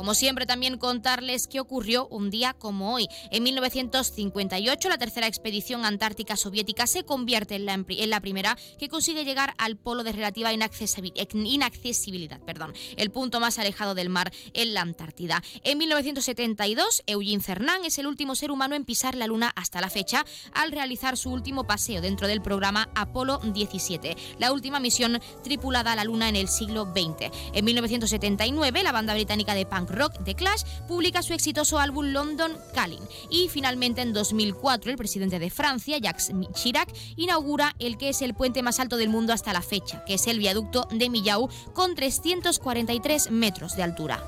Como 0.04 0.12
siempre, 0.12 0.44
también 0.44 0.76
contarles 0.76 1.46
qué 1.46 1.60
ocurrió 1.60 2.06
un 2.08 2.28
día 2.28 2.52
como 2.52 2.92
hoy. 2.92 3.08
En 3.30 3.42
1958, 3.42 4.90
la 4.90 4.98
tercera 4.98 5.26
expedición 5.26 5.86
antártica 5.86 6.36
soviética 6.36 6.86
se 6.86 7.04
convierte 7.04 7.54
en 7.54 7.64
la, 8.10 8.20
primera 8.20 8.58
que 8.78 8.90
consigue 8.90 9.24
llegar 9.24 9.54
al 9.56 9.78
polo 9.78 10.04
de 10.04 10.12
relativa 10.12 10.52
inaccesibilidad, 10.52 12.38
perdón, 12.40 12.74
el 12.98 13.10
punto 13.10 13.40
más 13.40 13.58
alejado 13.58 13.94
del 13.94 14.10
mar 14.10 14.30
en 14.52 14.74
la 14.74 14.82
Antártida. 14.82 15.42
En 15.62 15.78
1972, 15.78 17.02
Eugene 17.06 17.42
Cernan 17.42 17.86
es 17.86 17.96
el 17.96 18.06
último 18.06 18.34
ser 18.34 18.50
humano 18.50 18.74
en 18.74 18.84
pisar 18.84 19.14
la 19.14 19.26
Luna 19.26 19.52
hasta 19.56 19.80
la 19.80 19.88
fecha 19.88 20.26
al 20.52 20.70
realizar 20.70 21.16
su 21.16 21.30
último 21.30 21.66
paseo 21.66 22.02
dentro 22.02 22.28
del 22.28 22.42
programa 22.42 22.90
Apolo 22.94 23.38
17, 23.38 24.18
la 24.38 24.52
última 24.52 24.80
misión 24.80 25.18
tripulada 25.42 25.92
a 25.92 25.96
la 25.96 26.04
Luna 26.04 26.28
en 26.28 26.36
el 26.36 26.48
siglo 26.48 26.92
XX. 26.94 27.34
En 27.54 27.64
1979, 27.64 28.82
la 28.82 28.92
banda 28.92 29.14
británica 29.14 29.54
de 29.54 29.64
punk 29.64 29.93
rock 29.94 30.12
The 30.24 30.34
Clash 30.34 30.62
publica 30.86 31.22
su 31.22 31.32
exitoso 31.32 31.78
álbum 31.78 32.06
London 32.06 32.52
Calling. 32.74 33.02
Y 33.30 33.48
finalmente 33.48 34.02
en 34.02 34.12
2004 34.12 34.90
el 34.90 34.96
presidente 34.96 35.38
de 35.38 35.50
Francia, 35.50 35.98
Jacques 35.98 36.32
Chirac, 36.54 36.88
inaugura 37.16 37.74
el 37.78 37.96
que 37.96 38.10
es 38.10 38.22
el 38.22 38.34
puente 38.34 38.62
más 38.62 38.80
alto 38.80 38.96
del 38.96 39.08
mundo 39.08 39.32
hasta 39.32 39.52
la 39.52 39.62
fecha, 39.62 40.04
que 40.04 40.14
es 40.14 40.26
el 40.26 40.38
viaducto 40.38 40.88
de 40.90 41.08
Millau 41.08 41.48
con 41.72 41.94
343 41.94 43.30
metros 43.30 43.76
de 43.76 43.82
altura. 43.82 44.22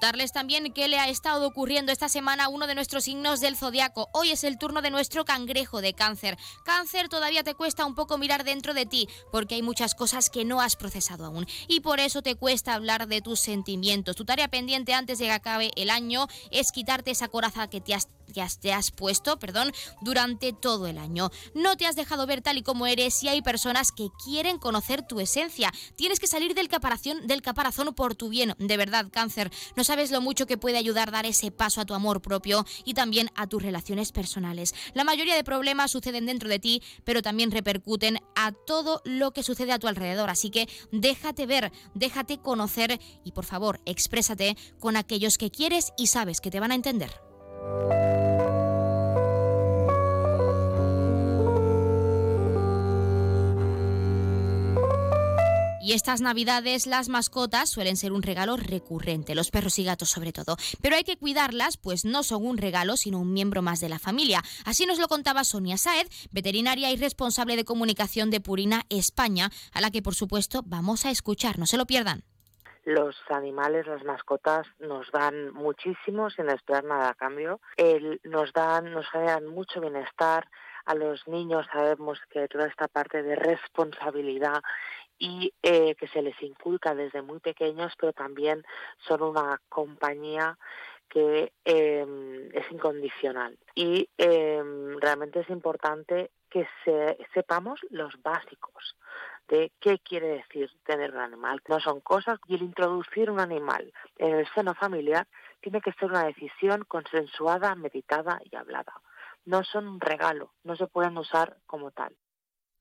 Contarles 0.00 0.32
también 0.32 0.72
qué 0.72 0.88
le 0.88 0.98
ha 0.98 1.10
estado 1.10 1.46
ocurriendo 1.46 1.92
esta 1.92 2.08
semana 2.08 2.48
uno 2.48 2.66
de 2.66 2.74
nuestros 2.74 3.04
signos 3.04 3.40
del 3.40 3.54
zodiaco. 3.54 4.08
Hoy 4.14 4.30
es 4.30 4.44
el 4.44 4.56
turno 4.56 4.80
de 4.80 4.88
nuestro 4.88 5.26
cangrejo 5.26 5.82
de 5.82 5.92
cáncer. 5.92 6.38
Cáncer 6.64 7.10
todavía 7.10 7.44
te 7.44 7.54
cuesta 7.54 7.84
un 7.84 7.94
poco 7.94 8.16
mirar 8.16 8.42
dentro 8.42 8.72
de 8.72 8.86
ti 8.86 9.10
porque 9.30 9.56
hay 9.56 9.62
muchas 9.62 9.94
cosas 9.94 10.30
que 10.30 10.46
no 10.46 10.62
has 10.62 10.74
procesado 10.74 11.26
aún 11.26 11.46
y 11.68 11.80
por 11.80 12.00
eso 12.00 12.22
te 12.22 12.34
cuesta 12.34 12.72
hablar 12.72 13.08
de 13.08 13.20
tus 13.20 13.40
sentimientos. 13.40 14.16
Tu 14.16 14.24
tarea 14.24 14.48
pendiente 14.48 14.94
antes 14.94 15.18
de 15.18 15.26
que 15.26 15.32
acabe 15.32 15.70
el 15.76 15.90
año 15.90 16.28
es 16.50 16.72
quitarte 16.72 17.10
esa 17.10 17.28
coraza 17.28 17.68
que 17.68 17.82
te 17.82 17.92
has 17.92 18.08
que 18.30 18.44
te 18.60 18.72
has 18.72 18.90
puesto, 18.90 19.38
perdón, 19.38 19.72
durante 20.00 20.52
todo 20.52 20.86
el 20.86 20.98
año. 20.98 21.30
No 21.54 21.76
te 21.76 21.86
has 21.86 21.96
dejado 21.96 22.26
ver 22.26 22.42
tal 22.42 22.58
y 22.58 22.62
como 22.62 22.86
eres 22.86 23.22
y 23.22 23.28
hay 23.28 23.42
personas 23.42 23.92
que 23.92 24.08
quieren 24.24 24.58
conocer 24.58 25.06
tu 25.06 25.20
esencia. 25.20 25.72
Tienes 25.96 26.20
que 26.20 26.26
salir 26.26 26.54
del 26.54 26.68
caparazón, 26.68 27.26
del 27.26 27.42
caparazón 27.42 27.94
por 27.94 28.14
tu 28.14 28.28
bien. 28.28 28.54
De 28.58 28.76
verdad, 28.76 29.08
cáncer, 29.10 29.50
no 29.76 29.84
sabes 29.84 30.10
lo 30.10 30.20
mucho 30.20 30.46
que 30.46 30.58
puede 30.58 30.78
ayudar 30.78 31.08
a 31.08 31.12
dar 31.12 31.26
ese 31.26 31.50
paso 31.50 31.80
a 31.80 31.84
tu 31.84 31.94
amor 31.94 32.22
propio 32.22 32.64
y 32.84 32.94
también 32.94 33.30
a 33.34 33.46
tus 33.46 33.62
relaciones 33.62 34.12
personales. 34.12 34.74
La 34.94 35.04
mayoría 35.04 35.34
de 35.34 35.44
problemas 35.44 35.90
suceden 35.90 36.26
dentro 36.26 36.48
de 36.48 36.58
ti, 36.58 36.82
pero 37.04 37.22
también 37.22 37.50
repercuten 37.50 38.18
a 38.34 38.52
todo 38.52 39.02
lo 39.04 39.32
que 39.32 39.42
sucede 39.42 39.72
a 39.72 39.78
tu 39.78 39.88
alrededor. 39.88 40.30
Así 40.30 40.50
que 40.50 40.68
déjate 40.92 41.46
ver, 41.46 41.72
déjate 41.94 42.38
conocer 42.38 43.00
y 43.24 43.32
por 43.32 43.44
favor, 43.44 43.80
exprésate 43.86 44.56
con 44.78 44.96
aquellos 44.96 45.38
que 45.38 45.50
quieres 45.50 45.92
y 45.96 46.08
sabes 46.08 46.40
que 46.40 46.50
te 46.50 46.60
van 46.60 46.72
a 46.72 46.76
entender. 46.76 47.29
Y 55.90 55.94
estas 55.94 56.20
navidades 56.20 56.86
las 56.86 57.08
mascotas 57.08 57.68
suelen 57.68 57.96
ser 57.96 58.12
un 58.12 58.22
regalo 58.22 58.56
recurrente, 58.56 59.34
los 59.34 59.50
perros 59.50 59.76
y 59.80 59.82
gatos 59.82 60.08
sobre 60.08 60.32
todo. 60.32 60.56
Pero 60.80 60.94
hay 60.94 61.02
que 61.02 61.16
cuidarlas, 61.16 61.78
pues 61.78 62.04
no 62.04 62.22
son 62.22 62.46
un 62.46 62.58
regalo, 62.58 62.96
sino 62.96 63.18
un 63.18 63.32
miembro 63.32 63.60
más 63.60 63.80
de 63.80 63.88
la 63.88 63.98
familia. 63.98 64.44
Así 64.64 64.86
nos 64.86 65.00
lo 65.00 65.08
contaba 65.08 65.42
Sonia 65.42 65.76
Saed, 65.78 66.06
veterinaria 66.30 66.92
y 66.92 66.96
responsable 66.96 67.56
de 67.56 67.64
comunicación 67.64 68.30
de 68.30 68.40
Purina 68.40 68.86
España, 68.88 69.50
a 69.72 69.80
la 69.80 69.90
que 69.90 70.00
por 70.00 70.14
supuesto 70.14 70.62
vamos 70.64 71.06
a 71.06 71.10
escuchar, 71.10 71.58
no 71.58 71.66
se 71.66 71.76
lo 71.76 71.86
pierdan 71.86 72.22
los 72.90 73.16
animales, 73.28 73.86
las 73.86 74.04
mascotas, 74.04 74.66
nos 74.78 75.10
dan 75.12 75.52
muchísimo 75.52 76.30
sin 76.30 76.48
esperar 76.50 76.84
nada 76.84 77.10
a 77.10 77.14
cambio. 77.14 77.60
nos 78.24 78.52
dan, 78.52 78.92
nos 78.92 79.08
generan 79.08 79.46
mucho 79.46 79.80
bienestar. 79.80 80.48
A 80.86 80.94
los 80.94 81.26
niños 81.28 81.66
sabemos 81.72 82.18
que 82.30 82.48
toda 82.48 82.66
esta 82.66 82.88
parte 82.88 83.22
de 83.22 83.36
responsabilidad 83.36 84.62
y 85.18 85.52
eh, 85.62 85.94
que 85.94 86.08
se 86.08 86.22
les 86.22 86.40
inculca 86.42 86.94
desde 86.94 87.22
muy 87.22 87.40
pequeños, 87.40 87.92
pero 87.98 88.12
también 88.12 88.64
son 89.06 89.22
una 89.22 89.60
compañía 89.68 90.58
que 91.08 91.52
em, 91.64 92.48
es 92.54 92.70
incondicional. 92.70 93.58
Y 93.74 94.08
em, 94.16 94.98
realmente 94.98 95.40
es 95.40 95.50
importante 95.50 96.30
que 96.48 96.66
sepamos 97.34 97.80
los 97.90 98.20
básicos 98.22 98.96
de 99.50 99.72
qué 99.80 99.98
quiere 99.98 100.28
decir 100.28 100.70
tener 100.86 101.10
un 101.10 101.20
animal. 101.20 101.60
No 101.68 101.80
son 101.80 102.00
cosas 102.00 102.38
y 102.46 102.54
el 102.54 102.62
introducir 102.62 103.30
un 103.30 103.40
animal 103.40 103.92
en 104.16 104.36
el 104.36 104.48
seno 104.54 104.74
familiar 104.74 105.26
tiene 105.60 105.80
que 105.80 105.92
ser 105.92 106.08
una 106.08 106.24
decisión 106.24 106.84
consensuada, 106.86 107.74
meditada 107.74 108.40
y 108.50 108.56
hablada. 108.56 108.94
No 109.44 109.64
son 109.64 109.88
un 109.88 110.00
regalo, 110.00 110.52
no 110.62 110.76
se 110.76 110.86
pueden 110.86 111.18
usar 111.18 111.58
como 111.66 111.90
tal. 111.90 112.14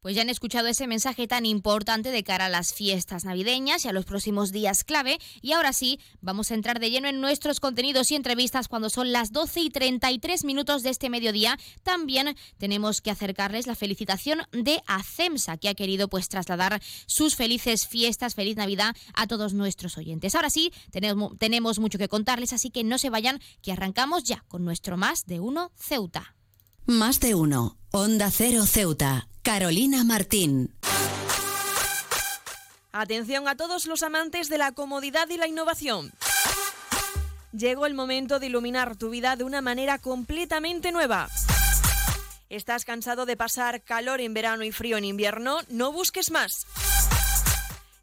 Pues 0.01 0.15
ya 0.15 0.21
han 0.21 0.29
escuchado 0.29 0.69
ese 0.69 0.87
mensaje 0.87 1.27
tan 1.27 1.45
importante 1.45 2.11
de 2.11 2.23
cara 2.23 2.45
a 2.45 2.49
las 2.49 2.73
fiestas 2.73 3.25
navideñas 3.25 3.83
y 3.83 3.89
a 3.89 3.91
los 3.91 4.05
próximos 4.05 4.53
días 4.53 4.85
clave. 4.85 5.17
Y 5.41 5.51
ahora 5.51 5.73
sí, 5.73 5.99
vamos 6.21 6.51
a 6.51 6.53
entrar 6.53 6.79
de 6.79 6.89
lleno 6.89 7.09
en 7.09 7.19
nuestros 7.19 7.59
contenidos 7.59 8.09
y 8.11 8.15
entrevistas 8.15 8.69
cuando 8.69 8.89
son 8.89 9.11
las 9.11 9.33
12 9.33 9.59
y 9.59 9.69
33 9.69 10.45
minutos 10.45 10.83
de 10.83 10.91
este 10.91 11.09
mediodía. 11.09 11.59
También 11.83 12.37
tenemos 12.57 13.01
que 13.01 13.11
acercarles 13.11 13.67
la 13.67 13.75
felicitación 13.75 14.43
de 14.53 14.81
ACEMSA, 14.87 15.57
que 15.57 15.67
ha 15.67 15.75
querido 15.75 16.07
pues 16.07 16.29
trasladar 16.29 16.81
sus 17.05 17.35
felices 17.35 17.85
fiestas, 17.85 18.35
feliz 18.35 18.55
Navidad 18.55 18.95
a 19.15 19.27
todos 19.27 19.53
nuestros 19.53 19.97
oyentes. 19.97 20.33
Ahora 20.33 20.49
sí, 20.49 20.71
tenemos, 20.91 21.37
tenemos 21.37 21.77
mucho 21.79 21.97
que 21.97 22.07
contarles, 22.07 22.53
así 22.53 22.69
que 22.69 22.85
no 22.85 22.99
se 22.99 23.09
vayan, 23.09 23.41
que 23.61 23.73
arrancamos 23.73 24.23
ya 24.23 24.45
con 24.47 24.63
nuestro 24.63 24.95
Más 24.95 25.25
de 25.25 25.41
Uno 25.41 25.73
Ceuta. 25.75 26.38
Más 26.89 27.19
de 27.19 27.35
Uno, 27.35 27.77
Onda 27.91 28.31
Cero 28.31 28.65
Ceuta. 28.65 29.27
Carolina 29.43 30.03
Martín. 30.03 30.73
Atención 32.91 33.47
a 33.47 33.55
todos 33.55 33.85
los 33.85 34.01
amantes 34.01 34.49
de 34.49 34.57
la 34.57 34.71
comodidad 34.71 35.29
y 35.29 35.37
la 35.37 35.47
innovación. 35.47 36.11
Llegó 37.51 37.85
el 37.85 37.93
momento 37.93 38.39
de 38.39 38.47
iluminar 38.47 38.95
tu 38.95 39.11
vida 39.11 39.35
de 39.35 39.43
una 39.43 39.61
manera 39.61 39.99
completamente 39.99 40.91
nueva. 40.91 41.29
¿Estás 42.49 42.85
cansado 42.85 43.27
de 43.27 43.37
pasar 43.37 43.83
calor 43.83 44.19
en 44.19 44.33
verano 44.33 44.63
y 44.63 44.71
frío 44.71 44.97
en 44.97 45.05
invierno? 45.05 45.59
No 45.69 45.91
busques 45.91 46.31
más. 46.31 46.65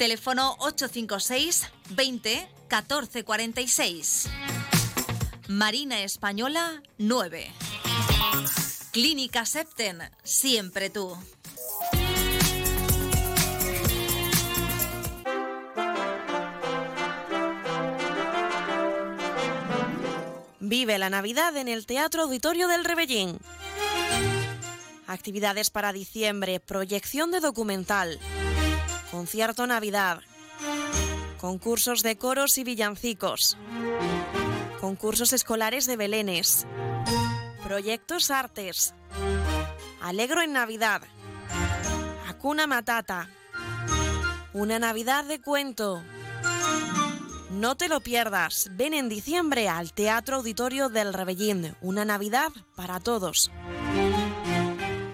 Teléfono 0.00 0.56
856 0.60 1.70
20 1.90 2.48
1446. 2.70 4.30
Marina 5.48 6.00
Española 6.00 6.82
9. 6.96 7.52
Clínica 8.92 9.44
Septen, 9.44 10.00
siempre 10.24 10.88
tú. 10.88 11.14
Vive 20.60 20.96
la 20.96 21.10
Navidad 21.10 21.54
en 21.58 21.68
el 21.68 21.84
Teatro 21.84 22.22
Auditorio 22.22 22.68
del 22.68 22.86
Rebellín. 22.86 23.38
Actividades 25.06 25.68
para 25.68 25.92
diciembre, 25.92 26.58
proyección 26.58 27.32
de 27.32 27.40
documental, 27.40 28.18
concierto 29.10 29.66
Navidad, 29.66 30.20
concursos 31.40 32.02
de 32.02 32.16
coros 32.16 32.58
y 32.58 32.64
villancicos, 32.64 33.56
concursos 34.80 35.32
escolares 35.32 35.86
de 35.86 35.96
belenes, 35.96 36.66
proyectos 37.64 38.30
artes, 38.30 38.94
Alegro 40.00 40.40
en 40.42 40.52
Navidad, 40.52 41.02
Acuna 42.28 42.66
Matata, 42.66 43.28
una 44.54 44.78
Navidad 44.78 45.24
de 45.24 45.40
cuento. 45.40 46.02
No 47.50 47.76
te 47.76 47.88
lo 47.88 48.00
pierdas, 48.00 48.70
ven 48.72 48.94
en 48.94 49.08
diciembre 49.08 49.68
al 49.68 49.92
Teatro 49.92 50.36
Auditorio 50.36 50.88
del 50.88 51.12
Rebellín, 51.12 51.76
una 51.82 52.04
Navidad 52.04 52.50
para 52.76 53.00
todos. 53.00 53.50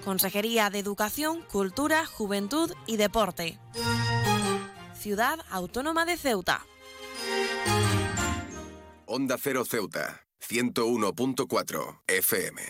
Consejería 0.06 0.70
de 0.70 0.78
Educación, 0.78 1.42
Cultura, 1.50 2.06
Juventud 2.06 2.72
y 2.86 2.96
Deporte. 2.96 3.58
Ciudad 4.94 5.40
Autónoma 5.50 6.04
de 6.04 6.16
Ceuta. 6.16 6.64
Onda 9.04 9.36
Cero 9.36 9.64
Ceuta, 9.64 10.24
101.4 10.48 12.02
FM. 12.06 12.62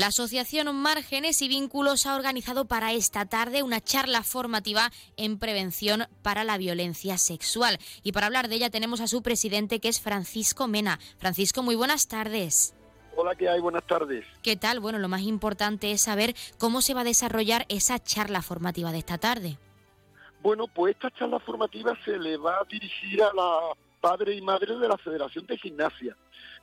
La 0.00 0.06
Asociación 0.06 0.74
Márgenes 0.74 1.42
y 1.42 1.48
Vínculos 1.48 2.06
ha 2.06 2.16
organizado 2.16 2.64
para 2.64 2.94
esta 2.94 3.26
tarde 3.26 3.62
una 3.62 3.82
charla 3.82 4.22
formativa 4.22 4.88
en 5.18 5.38
prevención 5.38 6.06
para 6.22 6.42
la 6.42 6.56
violencia 6.56 7.18
sexual. 7.18 7.76
Y 8.02 8.12
para 8.12 8.24
hablar 8.24 8.48
de 8.48 8.54
ella 8.54 8.70
tenemos 8.70 9.02
a 9.02 9.08
su 9.08 9.22
presidente, 9.22 9.78
que 9.78 9.90
es 9.90 10.00
Francisco 10.00 10.68
Mena. 10.68 10.98
Francisco, 11.18 11.62
muy 11.62 11.74
buenas 11.74 12.08
tardes. 12.08 12.74
Hola, 13.14 13.34
¿qué 13.34 13.50
hay? 13.50 13.60
Buenas 13.60 13.86
tardes. 13.86 14.24
¿Qué 14.42 14.56
tal? 14.56 14.80
Bueno, 14.80 14.98
lo 14.98 15.08
más 15.08 15.20
importante 15.20 15.92
es 15.92 16.00
saber 16.00 16.34
cómo 16.58 16.80
se 16.80 16.94
va 16.94 17.02
a 17.02 17.04
desarrollar 17.04 17.66
esa 17.68 17.98
charla 17.98 18.40
formativa 18.40 18.92
de 18.92 18.98
esta 19.00 19.18
tarde. 19.18 19.58
Bueno, 20.40 20.66
pues 20.66 20.94
esta 20.94 21.10
charla 21.10 21.40
formativa 21.40 21.92
se 22.06 22.18
le 22.18 22.38
va 22.38 22.54
a 22.54 22.64
dirigir 22.64 23.22
a 23.22 23.34
la 23.34 23.74
padre 24.00 24.34
y 24.34 24.40
madre 24.40 24.78
de 24.78 24.88
la 24.88 24.96
Federación 24.96 25.44
de 25.44 25.58
Gimnasia. 25.58 26.16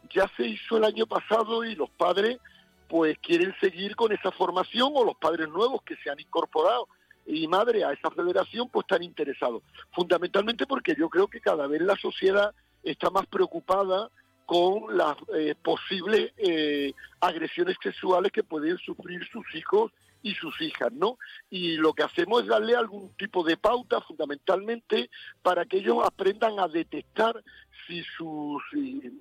Ya 0.09 0.27
se 0.35 0.47
hizo 0.47 0.77
el 0.77 0.85
año 0.85 1.05
pasado 1.05 1.63
y 1.63 1.75
los 1.75 1.91
padres 1.91 2.39
pues 2.87 3.17
quieren 3.19 3.53
seguir 3.59 3.95
con 3.95 4.11
esa 4.11 4.31
formación 4.31 4.91
o 4.95 5.03
los 5.03 5.15
padres 5.15 5.49
nuevos 5.49 5.81
que 5.83 5.95
se 5.97 6.09
han 6.09 6.19
incorporado 6.19 6.87
y 7.25 7.47
madre 7.47 7.83
a 7.83 7.91
esa 7.91 8.09
federación 8.09 8.69
pues 8.69 8.85
están 8.85 9.03
interesados. 9.03 9.61
Fundamentalmente 9.91 10.65
porque 10.65 10.95
yo 10.97 11.09
creo 11.09 11.27
que 11.27 11.41
cada 11.41 11.67
vez 11.67 11.81
la 11.81 11.95
sociedad 11.95 12.53
está 12.83 13.09
más 13.09 13.25
preocupada 13.27 14.09
con 14.45 14.95
las 14.97 15.17
eh, 15.35 15.55
posibles 15.61 16.31
eh, 16.37 16.93
agresiones 17.19 17.75
sexuales 17.83 18.31
que 18.31 18.43
pueden 18.43 18.77
sufrir 18.77 19.27
sus 19.27 19.43
hijos 19.55 19.91
y 20.27 20.35
sus 20.35 20.59
hijas, 20.61 20.91
¿no? 20.91 21.17
Y 21.49 21.77
lo 21.77 21.93
que 21.93 22.03
hacemos 22.03 22.41
es 22.41 22.47
darle 22.47 22.75
algún 22.75 23.13
tipo 23.15 23.43
de 23.43 23.55
pauta, 23.55 24.01
fundamentalmente, 24.01 25.09
para 25.41 25.65
que 25.65 25.77
ellos 25.77 26.03
aprendan 26.03 26.59
a 26.59 26.67
detectar 26.67 27.41
si 27.87 28.03
sus 28.17 28.61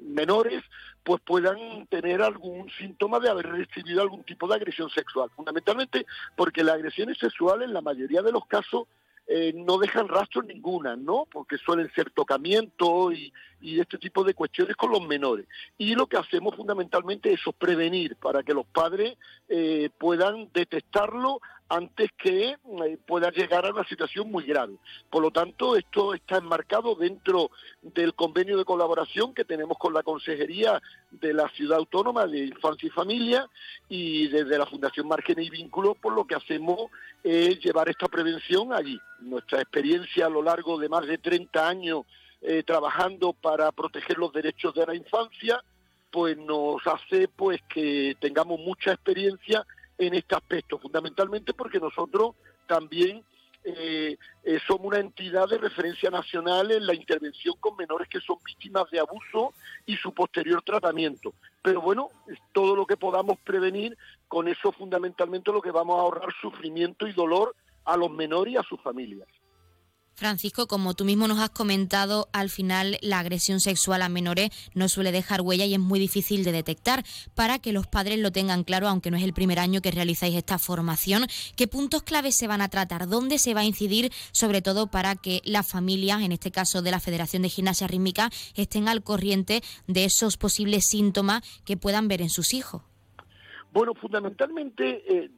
menores 0.01 0.65
pues 1.05 1.21
puedan 1.25 1.87
tener 1.87 2.21
algún 2.21 2.69
síntoma 2.71 3.21
de 3.21 3.31
haber 3.31 3.47
recibido 3.47 4.03
algún 4.03 4.25
tipo 4.25 4.49
de 4.49 4.57
agresión 4.57 4.91
sexual. 4.91 5.31
Fundamentalmente 5.37 6.05
porque 6.35 6.65
las 6.65 6.75
agresiones 6.75 7.19
sexuales 7.19 7.69
en 7.69 7.75
la 7.75 7.81
mayoría 7.81 8.23
de 8.23 8.33
los 8.33 8.45
casos 8.47 8.89
eh, 9.29 9.53
no 9.55 9.79
dejan 9.79 10.09
rastro 10.09 10.43
ninguna, 10.43 10.97
¿no? 10.97 11.27
Porque 11.31 11.59
suelen 11.59 11.93
ser 11.95 12.11
tocamientos 12.11 13.15
y, 13.15 13.33
este 13.81 13.99
tipo 13.99 14.23
de 14.25 14.35
cuestiones 14.35 14.77
con 14.77 14.91
los 14.91 15.07
menores. 15.07 15.47
Y 15.77 15.95
lo 15.95 16.07
que 16.07 16.17
hacemos 16.17 16.55
fundamentalmente 16.55 17.33
es 17.33 17.41
prevenir 17.59 18.17
para 18.17 18.43
que 18.43 18.55
los 18.55 18.67
padres 18.67 19.17
eh, 19.49 19.91
puedan 19.99 20.51
detectarlo 20.53 21.41
antes 21.69 22.11
que 22.17 22.51
eh, 22.51 22.99
pueda 23.07 23.31
llegar 23.31 23.67
a 23.67 23.71
una 23.71 23.85
situación 23.85 24.31
muy 24.31 24.45
grave. 24.45 24.75
Por 25.11 25.23
lo 25.23 25.31
tanto, 25.31 25.77
esto 25.77 26.15
está 26.15 26.39
enmarcado 26.39 26.95
dentro 26.95 27.51
del 27.83 28.15
convenio 28.15 28.57
de 28.57 28.65
colaboración 28.65 29.35
que 29.35 29.45
tenemos 29.45 29.77
con 29.79 29.93
la 29.93 30.03
Consejería 30.03 30.81
de 31.11 31.35
la 31.35 31.49
Ciudad 31.51 31.79
Autónoma 31.79 32.27
de 32.27 32.47
Infancia 32.47 32.87
y 32.87 32.91
Familia 32.91 33.49
y 33.89 34.29
desde 34.29 34.59
la 34.59 34.67
Fundación 34.67 35.09
Margen 35.09 35.41
y 35.41 35.51
Vínculos, 35.51 35.97
por 35.97 36.13
lo 36.13 36.25
que 36.25 36.37
hacemos 36.37 36.91
es 37.25 37.59
llevar 37.61 37.89
esta 37.89 38.07
prevención 38.07 38.73
allí. 38.73 39.01
Nuestra 39.21 39.61
experiencia 39.61 40.27
a 40.27 40.31
lo 40.31 40.43
largo 40.43 40.79
de 40.79 40.89
más 40.89 41.07
de 41.07 41.19
30 41.19 41.69
años 41.69 42.05
eh, 42.49 42.63
trabajando 42.63 43.33
para 43.33 43.73
proteger 43.73 44.19
los 44.19 44.33
derechos 44.33 44.73
de 44.73 44.87
la 44.87 44.95
infancia, 44.95 45.61
pues 46.13 46.39
nos 46.39 46.81
hace 46.87 47.27
pues 47.27 47.61
que 47.69 48.17
tengamos 48.21 48.61
mucha 48.61 48.93
experiencia 48.93 49.67
en 49.99 50.15
este 50.15 50.37
aspecto, 50.37 50.79
fundamentalmente 50.79 51.55
porque 51.55 51.81
nosotros 51.81 52.37
también 52.69 53.25
eh, 53.65 54.17
eh, 54.45 54.61
somos 54.65 54.87
una 54.87 55.01
entidad 55.01 55.49
de 55.49 55.59
referencia 55.59 56.09
nacional 56.09 56.71
en 56.71 56.87
la 56.87 56.95
intervención 56.95 57.57
con 57.59 57.75
menores 57.75 58.07
que 58.07 58.21
son 58.21 58.37
víctimas 58.47 58.89
de 58.93 59.01
abuso 59.01 59.53
y 59.85 59.97
su 59.97 60.15
posterior 60.15 60.63
tratamiento. 60.63 61.35
Pero 61.63 61.81
bueno, 61.81 62.11
todo 62.53 62.77
lo 62.77 62.87
que 62.87 62.97
podamos 62.97 63.41
prevenir, 63.41 63.99
con 64.29 64.47
eso 64.47 64.71
fundamentalmente 64.71 65.51
lo 65.51 65.61
que 65.61 65.73
vamos 65.73 65.99
a 65.99 66.03
ahorrar 66.03 66.33
sufrimiento 66.41 67.09
y 67.09 67.13
dolor 67.13 67.57
a 67.85 67.97
los 67.97 68.13
menores 68.13 68.55
y 68.55 68.57
a 68.57 68.63
sus 68.63 68.81
familias. 68.81 69.27
Francisco, 70.17 70.67
como 70.67 70.95
tú 70.95 71.05
mismo 71.05 71.29
nos 71.29 71.41
has 71.41 71.51
comentado, 71.51 72.31
al 72.33 72.49
final 72.49 72.99
la 73.03 73.19
agresión 73.19 73.61
sexual 73.61 74.01
a 74.01 74.09
menores 74.09 74.49
no 74.73 74.89
suele 74.89 75.13
dejar 75.13 75.43
huella 75.43 75.67
y 75.67 75.75
es 75.75 75.79
muy 75.79 76.01
difícil 76.01 76.43
de 76.43 76.53
detectar. 76.53 77.05
Para 77.35 77.59
que 77.59 77.73
los 77.73 77.87
padres 77.87 78.19
lo 78.19 78.33
tengan 78.33 78.65
claro, 78.65 78.89
aunque 78.89 79.11
no 79.11 79.19
es 79.19 79.25
el 79.25 79.35
primer 79.35 79.59
año 79.59 79.83
que 79.83 79.91
realizáis 79.91 80.35
esta 80.35 80.59
formación, 80.59 81.27
¿qué 81.55 81.69
puntos 81.69 82.03
claves 82.03 82.35
se 82.35 82.47
van 82.47 82.63
a 82.63 82.71
tratar? 82.71 83.09
¿Dónde 83.09 83.39
se 83.39 83.53
va 83.53 83.61
a 83.61 83.65
incidir, 83.65 84.11
sobre 84.33 84.63
todo 84.63 84.87
para 84.87 85.17
que 85.17 85.43
las 85.45 85.67
familias, 85.67 86.23
en 86.23 86.33
este 86.33 86.51
caso 86.51 86.81
de 86.81 86.93
la 86.93 87.01
Federación 87.01 87.43
de 87.43 87.51
Gimnasia 87.51 87.87
Rítmica, 87.87 88.31
estén 88.55 88.89
al 88.89 89.03
corriente 89.03 89.63
de 89.87 90.07
esos 90.07 90.39
posibles 90.39 90.87
síntomas 90.87 91.43
que 91.67 91.77
puedan 91.77 92.09
ver 92.09 92.23
en 92.23 92.31
sus 92.31 92.55
hijos? 92.55 92.81
Bueno, 93.73 93.95
fundamentalmente, 93.95 95.03
eh, 95.07 95.31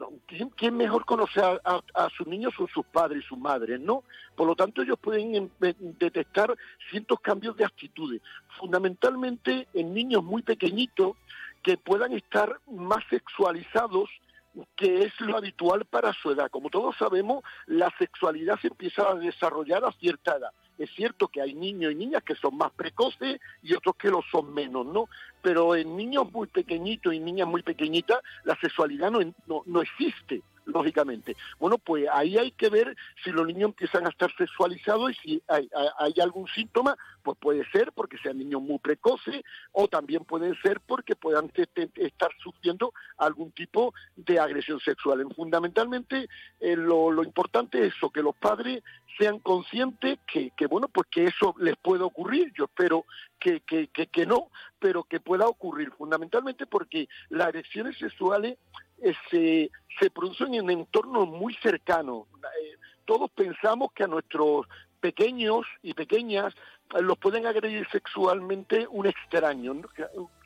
¿quién, 0.57 0.77
mejor 0.77 1.05
conoce 1.05 1.41
a, 1.41 2.09
sus 2.17 2.27
niños 2.27 2.55
son 2.57 2.69
sus 2.69 2.87
padres 2.87 3.25
y 3.25 3.27
sus 3.27 3.39
madres, 3.39 3.81
¿no? 3.81 4.05
Por 4.37 4.47
lo 4.47 4.55
tanto, 4.55 4.83
ellos 4.83 4.99
pueden 5.01 5.35
em, 5.35 5.49
eh, 5.61 5.75
detectar 5.79 6.57
ciertos 6.89 7.19
cambios 7.21 7.57
de 7.57 7.65
actitudes. 7.65 8.23
Fundamentalmente 8.59 9.67
en 9.75 9.93
niños 9.93 10.23
muy 10.23 10.43
pequeñitos 10.43 11.17
que 11.63 11.77
puedan 11.77 12.13
estar 12.13 12.61
más 12.71 13.03
sexualizados 13.11 14.09
que 14.77 15.05
es 15.05 15.21
lo 15.21 15.37
habitual 15.37 15.85
para 15.85 16.13
su 16.13 16.31
edad. 16.31 16.51
Como 16.51 16.71
todos 16.71 16.97
sabemos, 16.97 17.45
la 17.67 17.93
sexualidad 17.99 18.59
se 18.61 18.69
empieza 18.69 19.09
a 19.09 19.15
desarrollar 19.15 19.85
a 19.85 19.93
cierta 19.93 20.37
edad. 20.37 20.53
Es 20.79 20.91
cierto 20.95 21.29
que 21.29 21.43
hay 21.43 21.55
niños 21.55 21.93
y 21.93 21.97
niñas 21.97 22.23
que 22.23 22.37
son 22.37 22.57
más 22.57 22.71
precoces 22.73 23.41
y 23.63 23.75
otros 23.75 23.97
que 23.97 24.09
lo 24.09 24.23
son 24.31 24.55
menos, 24.55 24.87
¿no? 24.87 25.09
Pero 25.43 25.75
en 25.75 25.97
niños 25.97 26.31
muy 26.33 26.47
pequeñitos 26.47 27.13
y 27.13 27.19
niñas 27.19 27.49
muy 27.49 27.63
pequeñitas 27.63 28.21
la 28.45 28.57
sexualidad 28.61 29.11
no, 29.11 29.21
no, 29.47 29.63
no 29.67 29.83
existe 29.83 30.43
lógicamente. 30.69 31.37
Bueno, 31.59 31.79
pues 31.79 32.07
ahí 32.13 32.37
hay 32.39 32.53
que 32.53 32.69
ver 32.69 32.97
si 33.25 33.31
los 33.31 33.47
niños 33.47 33.71
empiezan 33.71 34.07
a 34.07 34.11
estar 34.11 34.31
sexualizados 34.37 35.13
y 35.13 35.15
si 35.15 35.43
hay, 35.49 35.69
algún 36.23 36.47
síntoma, 36.49 36.97
pues 37.23 37.37
puede 37.39 37.69
ser 37.71 37.93
porque 37.93 38.19
sean 38.19 38.39
niños 38.39 38.63
muy 38.63 38.79
precoces 38.79 39.43
o 39.73 39.89
también 39.89 40.25
pueden 40.25 40.55
ser 40.63 40.81
porque 40.81 41.17
puedan 41.17 41.51
estar 41.97 42.31
sufriendo 42.43 42.93
algún 43.17 43.51
tipo 43.53 43.95
de 44.17 44.39
agresión 44.39 44.79
sexual. 44.81 45.27
Fundamentalmente, 45.35 46.29
eh, 46.61 46.77
lo, 46.77 47.23
importante 47.23 47.87
es 47.87 47.95
eso, 47.97 48.11
que 48.11 48.23
los 48.23 48.37
padres 48.37 48.83
sean 49.19 49.41
conscientes 49.41 50.19
que, 50.33 50.51
que, 50.57 50.67
bueno, 50.67 50.89
pues 50.89 51.09
que 51.11 51.25
eso 51.25 51.55
les 51.59 51.77
puede 51.77 52.05
ocurrir. 52.05 52.53
Yo 52.57 52.65
espero 52.65 53.05
que, 53.41 53.61
que, 53.61 53.89
que 53.89 54.27
no, 54.27 54.51
pero 54.79 55.05
que 55.05 55.21
pueda 55.21 55.47
ocurrir, 55.47 55.91
fundamentalmente 55.93 56.67
porque 56.67 57.09
las 57.31 57.49
agresiones 57.49 57.99
sexuales 57.99 58.59
eh, 59.03 59.15
se, 59.31 59.71
se 59.99 60.11
producen 60.11 60.55
en 60.55 60.71
entornos 60.71 61.29
muy 61.29 61.55
cercanos. 61.55 62.27
Eh, 62.63 62.77
todos 63.05 63.31
pensamos 63.31 63.93
que 63.93 64.05
a 64.05 64.09
nuestros 64.09 64.67
pequeños 65.01 65.67
y 65.83 65.95
pequeñas 65.95 66.55
eh, 66.95 67.03
los 67.03 67.19
pueden 67.19 67.47
agredir 67.47 67.87
sexualmente 67.91 68.87
un 68.91 69.07
extraño. 69.07 69.75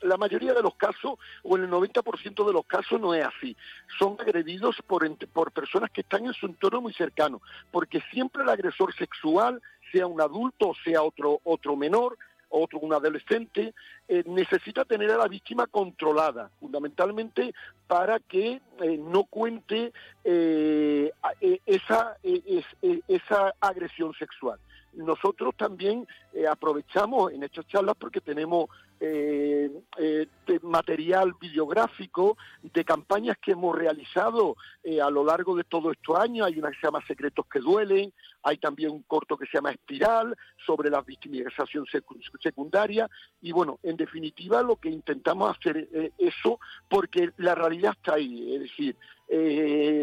La 0.01 0.17
mayoría 0.17 0.53
de 0.53 0.61
los 0.61 0.75
casos, 0.75 1.13
o 1.43 1.55
el 1.55 1.69
90% 1.69 2.45
de 2.45 2.53
los 2.53 2.65
casos, 2.65 2.99
no 2.99 3.13
es 3.13 3.25
así. 3.25 3.55
Son 3.99 4.17
agredidos 4.19 4.77
por, 4.87 5.03
por 5.27 5.51
personas 5.51 5.91
que 5.91 6.01
están 6.01 6.25
en 6.25 6.33
su 6.33 6.45
entorno 6.45 6.81
muy 6.81 6.93
cercano, 6.93 7.41
porque 7.71 8.01
siempre 8.11 8.43
el 8.43 8.49
agresor 8.49 8.93
sexual, 8.95 9.61
sea 9.91 10.07
un 10.07 10.19
adulto 10.19 10.69
o 10.69 10.75
sea 10.83 11.03
otro, 11.03 11.39
otro 11.43 11.75
menor, 11.75 12.17
otro 12.53 12.79
un 12.79 12.93
adolescente, 12.93 13.73
eh, 14.07 14.23
necesita 14.25 14.85
tener 14.85 15.11
a 15.11 15.17
la 15.17 15.27
víctima 15.27 15.67
controlada, 15.67 16.49
fundamentalmente 16.59 17.53
para 17.87 18.19
que 18.19 18.61
eh, 18.81 18.97
no 18.97 19.25
cuente 19.25 19.91
eh, 20.23 21.11
esa, 21.65 22.17
esa 23.07 23.53
agresión 23.59 24.13
sexual. 24.13 24.59
Nosotros 24.95 25.55
también 25.55 26.07
aprovechamos 26.49 27.31
en 27.31 27.43
estas 27.43 27.67
charlas 27.67 27.95
porque 27.99 28.21
tenemos 28.21 28.69
eh, 29.05 29.69
eh, 29.97 30.27
material 30.61 31.33
videográfico 31.37 32.37
de 32.61 32.85
campañas 32.85 33.37
que 33.41 33.51
hemos 33.51 33.75
realizado 33.75 34.55
eh, 34.81 35.01
a 35.01 35.09
lo 35.09 35.25
largo 35.25 35.57
de 35.57 35.65
todos 35.65 35.93
estos 35.93 36.17
años. 36.17 36.47
Hay 36.47 36.57
una 36.57 36.69
que 36.69 36.77
se 36.79 36.87
llama 36.87 37.05
Secretos 37.05 37.45
que 37.51 37.59
duelen, 37.59 38.13
hay 38.43 38.57
también 38.57 38.91
un 38.91 39.03
corto 39.03 39.35
que 39.35 39.45
se 39.47 39.57
llama 39.57 39.71
Espiral 39.71 40.37
sobre 40.65 40.89
la 40.89 41.01
victimización 41.01 41.85
secundaria 42.41 43.09
y 43.41 43.51
bueno, 43.51 43.77
en 43.83 43.97
definitiva 43.97 44.63
lo 44.63 44.77
que 44.77 44.89
intentamos 44.89 45.57
hacer 45.57 45.77
es 45.77 45.87
eh, 45.93 46.11
eso 46.17 46.59
porque 46.87 47.31
la 47.37 47.55
realidad 47.55 47.95
está 47.97 48.13
ahí, 48.13 48.55
es 48.55 48.61
decir, 48.61 48.95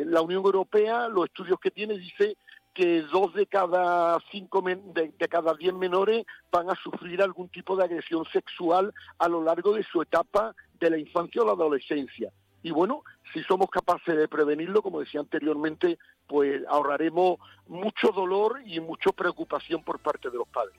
la 0.07 0.23
Unión 0.23 0.45
Europea, 0.45 1.09
los 1.09 1.27
estudios 1.27 1.61
que 1.61 1.71
tiene, 1.71 1.97
dice 1.97 2.37
que 2.75 3.03
dos 3.03 3.35
de 3.35 3.47
cada 3.47 4.19
cinco 4.31 4.63
de, 4.63 5.13
cada 5.29 5.55
diez 5.55 5.75
menores 5.75 6.25
van 6.51 6.71
a 6.71 6.75
sufrir 6.77 7.23
algún 7.23 7.49
tipo 7.49 7.77
de 7.77 7.85
agresión 7.85 8.25
sexual 8.33 8.93
a 9.19 9.29
lo 9.29 9.43
largo 9.43 9.75
de 9.75 9.85
su 9.85 10.03
etapa 10.03 10.55
de 10.79 10.91
la 10.91 10.99
infancia 10.99 11.43
o 11.43 11.47
la 11.47 11.53
adolescencia. 11.53 12.33
Y 12.63 12.71
bueno, 12.71 13.03
si 13.33 13.43
somos 13.45 13.71
capaces 13.71 14.17
de 14.17 14.29
prevenirlo, 14.29 14.83
como 14.83 15.01
decía 15.01 15.21
anteriormente, 15.21 15.99
pues 16.27 16.63
ahorraremos 16.69 17.39
mucho 17.67 18.09
dolor 18.15 18.61
y 18.67 18.81
mucha 18.81 19.11
preocupación 19.13 19.83
por 19.83 19.99
parte 19.99 20.31
de 20.31 20.39
los 20.39 20.49
padres. 20.49 20.77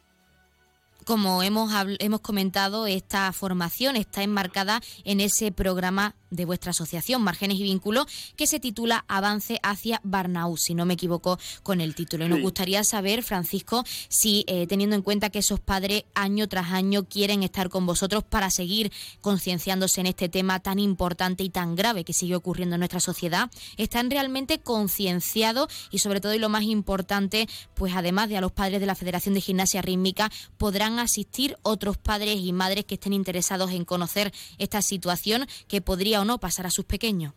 Como 1.05 1.41
hemos, 1.41 1.71
hemos 1.99 2.21
comentado, 2.21 2.85
esta 2.85 3.31
formación 3.33 3.95
está 3.95 4.21
enmarcada 4.21 4.81
en 5.03 5.19
ese 5.19 5.51
programa 5.51 6.15
de 6.31 6.45
vuestra 6.45 6.71
asociación, 6.71 7.21
Márgenes 7.21 7.59
y 7.59 7.63
Vínculos, 7.63 8.07
que 8.35 8.47
se 8.47 8.59
titula 8.59 9.05
Avance 9.07 9.59
hacia 9.61 10.01
Barnaú, 10.03 10.57
si 10.57 10.73
no 10.73 10.85
me 10.85 10.95
equivoco 10.95 11.37
con 11.61 11.81
el 11.81 11.93
título. 11.93 12.25
Y 12.25 12.29
nos 12.29 12.41
gustaría 12.41 12.83
saber, 12.83 13.21
Francisco, 13.21 13.83
si 14.09 14.43
eh, 14.47 14.65
teniendo 14.65 14.95
en 14.95 15.01
cuenta 15.01 15.29
que 15.29 15.39
esos 15.39 15.59
padres 15.59 16.05
año 16.15 16.47
tras 16.47 16.71
año 16.71 17.03
quieren 17.03 17.43
estar 17.43 17.69
con 17.69 17.85
vosotros 17.85 18.23
para 18.23 18.49
seguir 18.49 18.91
concienciándose 19.19 20.01
en 20.01 20.07
este 20.07 20.29
tema 20.29 20.59
tan 20.59 20.79
importante 20.79 21.43
y 21.43 21.49
tan 21.49 21.75
grave 21.75 22.03
que 22.03 22.13
sigue 22.13 22.35
ocurriendo 22.35 22.75
en 22.75 22.79
nuestra 22.79 23.01
sociedad, 23.01 23.51
están 23.77 24.09
realmente 24.09 24.59
concienciados 24.59 25.67
y 25.91 25.99
sobre 25.99 26.21
todo 26.21 26.33
y 26.33 26.39
lo 26.39 26.49
más 26.49 26.63
importante, 26.63 27.47
pues 27.75 27.93
además 27.95 28.29
de 28.29 28.37
a 28.37 28.41
los 28.41 28.53
padres 28.53 28.79
de 28.79 28.85
la 28.85 28.95
Federación 28.95 29.35
de 29.35 29.41
Gimnasia 29.41 29.81
Rítmica, 29.81 30.31
podrán 30.57 30.99
asistir 30.99 31.57
otros 31.61 31.97
padres 31.97 32.39
y 32.39 32.53
madres 32.53 32.85
que 32.85 32.95
estén 32.95 33.13
interesados 33.13 33.71
en 33.71 33.83
conocer 33.83 34.33
esta 34.57 34.81
situación 34.81 35.45
que 35.67 35.81
podría 35.81 36.20
no 36.25 36.37
pasar 36.39 36.65
a 36.65 36.69
sus 36.69 36.85
pequeños? 36.85 37.33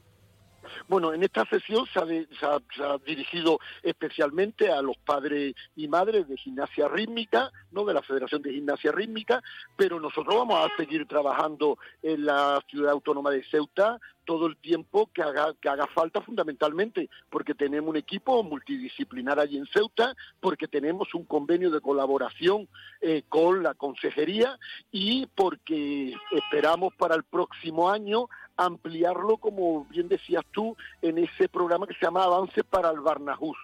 Bueno, 0.88 1.14
en 1.14 1.22
esta 1.22 1.44
sesión 1.46 1.86
se 1.92 1.98
ha, 2.00 2.98
dirigido 3.06 3.58
especialmente 3.82 4.70
a 4.70 4.82
los 4.82 4.96
padres 4.98 5.54
y 5.76 5.88
madres 5.88 6.28
de 6.28 6.36
gimnasia 6.36 6.88
rítmica, 6.88 7.50
no 7.70 7.84
de 7.84 7.94
la 7.94 8.02
Federación 8.02 8.42
de 8.42 8.52
Gimnasia 8.52 8.92
Rítmica, 8.92 9.42
pero 9.76 10.00
nosotros 10.00 10.34
vamos 10.34 10.64
a 10.64 10.76
seguir 10.76 11.06
trabajando 11.06 11.78
en 12.02 12.26
la 12.26 12.62
ciudad 12.68 12.92
autónoma 12.92 13.30
de 13.30 13.44
Ceuta 13.44 13.98
todo 14.24 14.46
el 14.46 14.56
tiempo 14.56 15.10
que 15.12 15.22
haga, 15.22 15.54
que 15.60 15.68
haga 15.68 15.86
falta 15.86 16.20
fundamentalmente, 16.20 17.08
porque 17.30 17.54
tenemos 17.54 17.90
un 17.90 17.96
equipo 17.96 18.42
multidisciplinar 18.42 19.38
allí 19.38 19.58
en 19.58 19.66
Ceuta, 19.66 20.14
porque 20.40 20.68
tenemos 20.68 21.14
un 21.14 21.24
convenio 21.24 21.70
de 21.70 21.80
colaboración 21.80 22.68
eh, 23.00 23.22
con 23.28 23.62
la 23.62 23.74
consejería 23.74 24.58
y 24.90 25.26
porque 25.34 26.14
esperamos 26.32 26.94
para 26.94 27.14
el 27.14 27.24
próximo 27.24 27.90
año 27.90 28.28
ampliarlo, 28.56 29.36
como 29.36 29.84
bien 29.86 30.08
decías 30.08 30.44
tú, 30.52 30.76
en 31.02 31.18
ese 31.18 31.48
programa 31.48 31.86
que 31.86 31.94
se 31.94 32.04
llama 32.04 32.24
Avance 32.24 32.62
para 32.64 32.90
el 32.90 33.00
Barnahus 33.00 33.56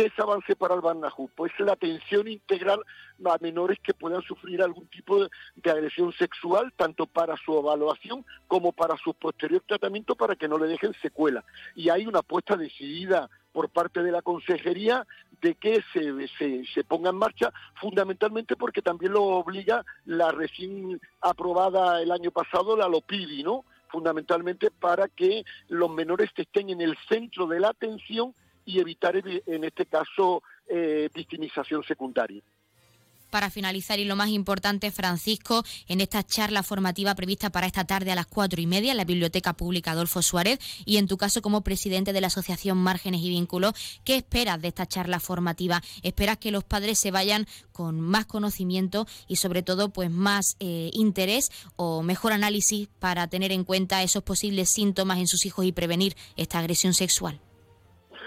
¿Qué 0.00 0.06
es 0.06 0.18
avance 0.18 0.56
para 0.56 0.74
el 0.74 0.80
Barnajú? 0.80 1.28
Pues 1.36 1.52
la 1.58 1.72
atención 1.72 2.26
integral 2.26 2.80
a 3.22 3.36
menores 3.38 3.78
que 3.82 3.92
puedan 3.92 4.22
sufrir 4.22 4.62
algún 4.62 4.86
tipo 4.86 5.22
de, 5.22 5.70
agresión 5.70 6.10
sexual, 6.14 6.72
tanto 6.74 7.04
para 7.04 7.36
su 7.36 7.58
evaluación 7.58 8.24
como 8.48 8.72
para 8.72 8.96
su 8.96 9.12
posterior 9.12 9.62
tratamiento, 9.66 10.14
para 10.16 10.36
que 10.36 10.48
no 10.48 10.56
le 10.56 10.68
dejen 10.68 10.94
secuela. 11.02 11.44
Y 11.74 11.90
hay 11.90 12.06
una 12.06 12.20
apuesta 12.20 12.56
decidida 12.56 13.28
por 13.52 13.68
parte 13.68 14.02
de 14.02 14.10
la 14.10 14.22
consejería 14.22 15.06
de 15.42 15.54
que 15.56 15.82
se, 15.92 16.28
se, 16.38 16.64
se, 16.64 16.82
ponga 16.82 17.10
en 17.10 17.16
marcha, 17.16 17.52
fundamentalmente 17.74 18.56
porque 18.56 18.80
también 18.80 19.12
lo 19.12 19.24
obliga 19.24 19.84
la 20.06 20.32
recién 20.32 20.98
aprobada 21.20 22.00
el 22.00 22.10
año 22.10 22.30
pasado, 22.30 22.74
la 22.74 22.88
LOPIDI, 22.88 23.42
¿no? 23.42 23.66
Fundamentalmente 23.88 24.70
para 24.70 25.08
que 25.08 25.44
los 25.68 25.90
menores 25.90 26.30
estén 26.36 26.70
en 26.70 26.80
el 26.80 26.96
centro 27.06 27.46
de 27.46 27.60
la 27.60 27.68
atención 27.68 28.34
y 28.70 28.80
evitar, 28.80 29.16
en 29.16 29.64
este 29.64 29.86
caso, 29.86 30.42
eh, 30.68 31.08
victimización 31.14 31.82
secundaria 31.84 32.42
para 33.30 33.50
finalizar 33.50 33.98
y 33.98 34.04
lo 34.04 34.16
más 34.16 34.28
importante, 34.28 34.90
Francisco, 34.90 35.64
en 35.88 36.00
esta 36.00 36.22
charla 36.22 36.62
formativa 36.62 37.14
prevista 37.14 37.50
para 37.50 37.66
esta 37.66 37.84
tarde 37.84 38.12
a 38.12 38.14
las 38.14 38.26
cuatro 38.26 38.60
y 38.60 38.66
media 38.66 38.90
en 38.90 38.96
la 38.96 39.04
Biblioteca 39.04 39.54
Pública 39.54 39.92
Adolfo 39.92 40.20
Suárez 40.20 40.58
y 40.84 40.98
en 40.98 41.06
tu 41.06 41.16
caso 41.16 41.40
como 41.40 41.62
presidente 41.62 42.12
de 42.12 42.20
la 42.20 42.26
Asociación 42.26 42.76
Márgenes 42.78 43.22
y 43.22 43.30
Vínculos, 43.30 43.72
¿qué 44.04 44.16
esperas 44.16 44.60
de 44.60 44.68
esta 44.68 44.86
charla 44.86 45.20
formativa? 45.20 45.82
¿Esperas 46.02 46.38
que 46.38 46.50
los 46.50 46.64
padres 46.64 46.98
se 46.98 47.10
vayan 47.10 47.46
con 47.72 48.00
más 48.00 48.26
conocimiento 48.26 49.06
y 49.28 49.36
sobre 49.36 49.62
todo 49.62 49.90
pues 49.90 50.10
más 50.10 50.56
eh, 50.58 50.90
interés 50.92 51.50
o 51.76 52.02
mejor 52.02 52.32
análisis 52.32 52.88
para 52.98 53.28
tener 53.28 53.52
en 53.52 53.64
cuenta 53.64 54.02
esos 54.02 54.22
posibles 54.22 54.70
síntomas 54.70 55.18
en 55.18 55.28
sus 55.28 55.46
hijos 55.46 55.64
y 55.64 55.72
prevenir 55.72 56.16
esta 56.36 56.58
agresión 56.58 56.94
sexual? 56.94 57.40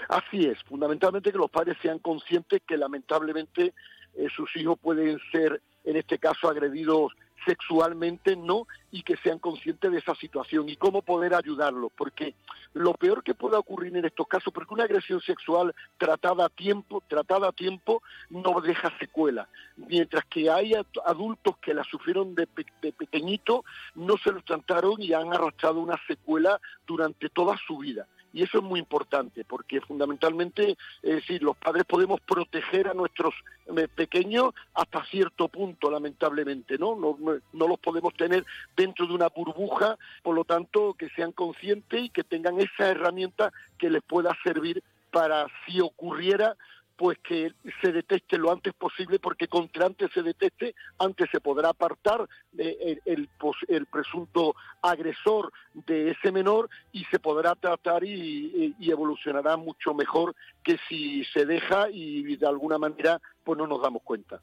Así 0.08 0.46
es, 0.46 0.62
fundamentalmente 0.64 1.32
que 1.32 1.38
los 1.38 1.50
padres 1.50 1.76
sean 1.80 1.98
conscientes 1.98 2.62
que 2.66 2.76
lamentablemente 2.76 3.74
eh, 4.14 4.28
sus 4.34 4.54
hijos 4.56 4.78
pueden 4.80 5.18
ser, 5.32 5.60
en 5.84 5.96
este 5.96 6.18
caso, 6.18 6.48
agredidos 6.48 7.12
sexualmente, 7.44 8.36
no, 8.36 8.66
y 8.90 9.02
que 9.02 9.16
sean 9.18 9.38
conscientes 9.38 9.90
de 9.92 9.98
esa 9.98 10.14
situación 10.14 10.68
y 10.68 10.76
cómo 10.76 11.02
poder 11.02 11.34
ayudarlos, 11.34 11.92
porque 11.96 12.34
lo 12.72 12.94
peor 12.94 13.22
que 13.22 13.34
pueda 13.34 13.58
ocurrir 13.58 13.94
en 13.96 14.04
estos 14.04 14.26
casos, 14.26 14.52
porque 14.52 14.72
una 14.72 14.84
agresión 14.84 15.20
sexual 15.20 15.74
tratada 15.98 16.46
a 16.46 16.48
tiempo, 16.48 17.02
tratada 17.06 17.48
a 17.48 17.52
tiempo, 17.52 18.02
no 18.30 18.60
deja 18.62 18.96
secuela, 18.98 19.48
mientras 19.76 20.24
que 20.26 20.50
hay 20.50 20.72
adultos 21.04 21.56
que 21.58 21.74
la 21.74 21.84
sufrieron 21.84 22.34
de, 22.34 22.48
de 22.80 22.92
pequeñito, 22.92 23.64
no 23.94 24.16
se 24.16 24.32
lo 24.32 24.42
trataron 24.42 25.02
y 25.02 25.12
han 25.12 25.32
arrastrado 25.32 25.80
una 25.80 26.00
secuela 26.06 26.60
durante 26.86 27.28
toda 27.28 27.58
su 27.66 27.78
vida 27.78 28.06
y 28.34 28.42
eso 28.42 28.58
es 28.58 28.64
muy 28.64 28.80
importante 28.80 29.44
porque 29.44 29.80
fundamentalmente 29.80 30.76
es 31.02 31.14
decir 31.14 31.42
los 31.42 31.56
padres 31.56 31.84
podemos 31.84 32.20
proteger 32.20 32.88
a 32.88 32.94
nuestros 32.94 33.32
eh, 33.76 33.88
pequeños 33.94 34.52
hasta 34.74 35.04
cierto 35.06 35.48
punto 35.48 35.90
lamentablemente 35.90 36.76
no 36.76 36.96
no, 36.96 37.16
no 37.52 37.68
los 37.68 37.78
podemos 37.78 38.12
tener 38.14 38.44
dentro 38.76 39.06
de 39.06 39.14
una 39.14 39.28
burbuja 39.28 39.96
por 40.22 40.34
lo 40.34 40.44
tanto 40.44 40.94
que 40.94 41.08
sean 41.10 41.32
conscientes 41.32 42.02
y 42.02 42.10
que 42.10 42.24
tengan 42.24 42.60
esa 42.60 42.90
herramienta 42.90 43.52
que 43.78 43.88
les 43.88 44.02
pueda 44.02 44.36
servir 44.42 44.82
para 45.12 45.46
si 45.64 45.80
ocurriera 45.80 46.56
pues 46.96 47.18
que 47.18 47.52
se 47.82 47.92
deteste 47.92 48.38
lo 48.38 48.52
antes 48.52 48.72
posible, 48.74 49.18
porque 49.18 49.48
contra 49.48 49.86
antes 49.86 50.10
se 50.12 50.22
deteste, 50.22 50.74
antes 50.98 51.28
se 51.30 51.40
podrá 51.40 51.70
apartar 51.70 52.28
el, 52.56 53.00
el, 53.04 53.28
el, 53.68 53.86
presunto 53.86 54.54
agresor 54.82 55.52
de 55.72 56.10
ese 56.10 56.30
menor 56.30 56.68
y 56.92 57.04
se 57.06 57.18
podrá 57.18 57.54
tratar 57.54 58.04
y, 58.04 58.74
y, 58.78 58.90
evolucionará 58.90 59.56
mucho 59.56 59.94
mejor 59.94 60.34
que 60.62 60.78
si 60.88 61.24
se 61.26 61.46
deja 61.46 61.88
y 61.90 62.36
de 62.36 62.46
alguna 62.46 62.78
manera 62.78 63.20
pues 63.42 63.58
no 63.58 63.66
nos 63.66 63.82
damos 63.82 64.02
cuenta. 64.02 64.40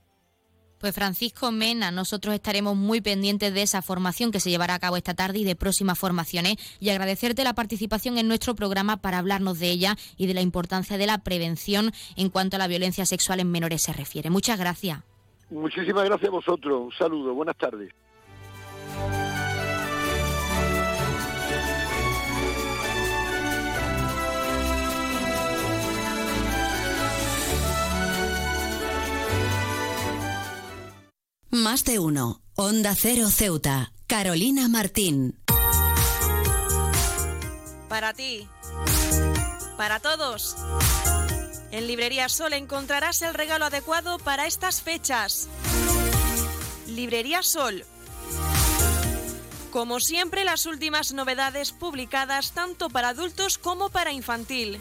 Pues 0.82 0.96
Francisco 0.96 1.52
Mena, 1.52 1.92
nosotros 1.92 2.34
estaremos 2.34 2.76
muy 2.76 3.02
pendientes 3.02 3.54
de 3.54 3.62
esa 3.62 3.84
formación 3.84 4.32
que 4.32 4.40
se 4.40 4.50
llevará 4.50 4.74
a 4.74 4.80
cabo 4.80 4.98
esta 4.98 5.14
tarde 5.14 5.38
y 5.38 5.44
de 5.44 5.56
próximas 5.56 6.00
formaciones 6.00 6.56
y 6.80 6.90
agradecerte 6.90 7.44
la 7.44 7.54
participación 7.54 8.18
en 8.18 8.28
nuestro 8.28 8.56
programa 8.56 8.98
para 8.98 9.20
hablarnos 9.20 9.60
de 9.60 9.70
ella 9.70 9.96
y 10.18 10.26
de 10.26 10.34
la 10.34 10.42
importancia 10.42 10.98
de 10.98 11.06
la 11.06 11.20
prevención 11.20 11.92
en 12.18 12.30
cuanto 12.30 12.56
a 12.56 12.60
la 12.60 12.68
violencia 12.68 13.06
sexual 13.06 13.40
en 13.40 13.52
menores 13.52 13.84
se 13.84 13.94
refiere. 13.94 14.32
Muchas 14.32 14.58
gracias. 14.58 15.04
Muchísimas 15.52 16.04
gracias 16.06 16.30
a 16.30 16.32
vosotros. 16.32 16.82
Un 16.86 16.92
saludo. 16.94 17.36
Buenas 17.36 17.58
tardes. 17.58 17.94
Más 31.52 31.84
de 31.84 32.00
uno. 32.00 32.42
Onda 32.56 32.96
Cero 32.96 33.30
Ceuta. 33.30 33.92
Carolina 34.08 34.70
Martín. 34.70 35.38
Para 37.90 38.14
ti. 38.14 38.48
Para 39.76 40.00
todos. 40.00 40.56
En 41.72 41.88
Librería 41.88 42.30
Sol 42.30 42.54
encontrarás 42.54 43.22
el 43.22 43.34
regalo 43.34 43.66
adecuado 43.66 44.18
para 44.18 44.48
estas 44.48 44.82
fechas. 44.82 45.50
Librería 46.88 47.44
Sol. 47.44 47.84
Como 49.72 50.00
siempre, 50.00 50.46
las 50.46 50.66
últimas 50.66 51.12
novedades 51.12 51.74
publicadas 51.74 52.54
tanto 52.54 52.90
para 52.90 53.10
adultos 53.10 53.58
como 53.58 53.90
para 53.90 54.14
infantil. 54.14 54.80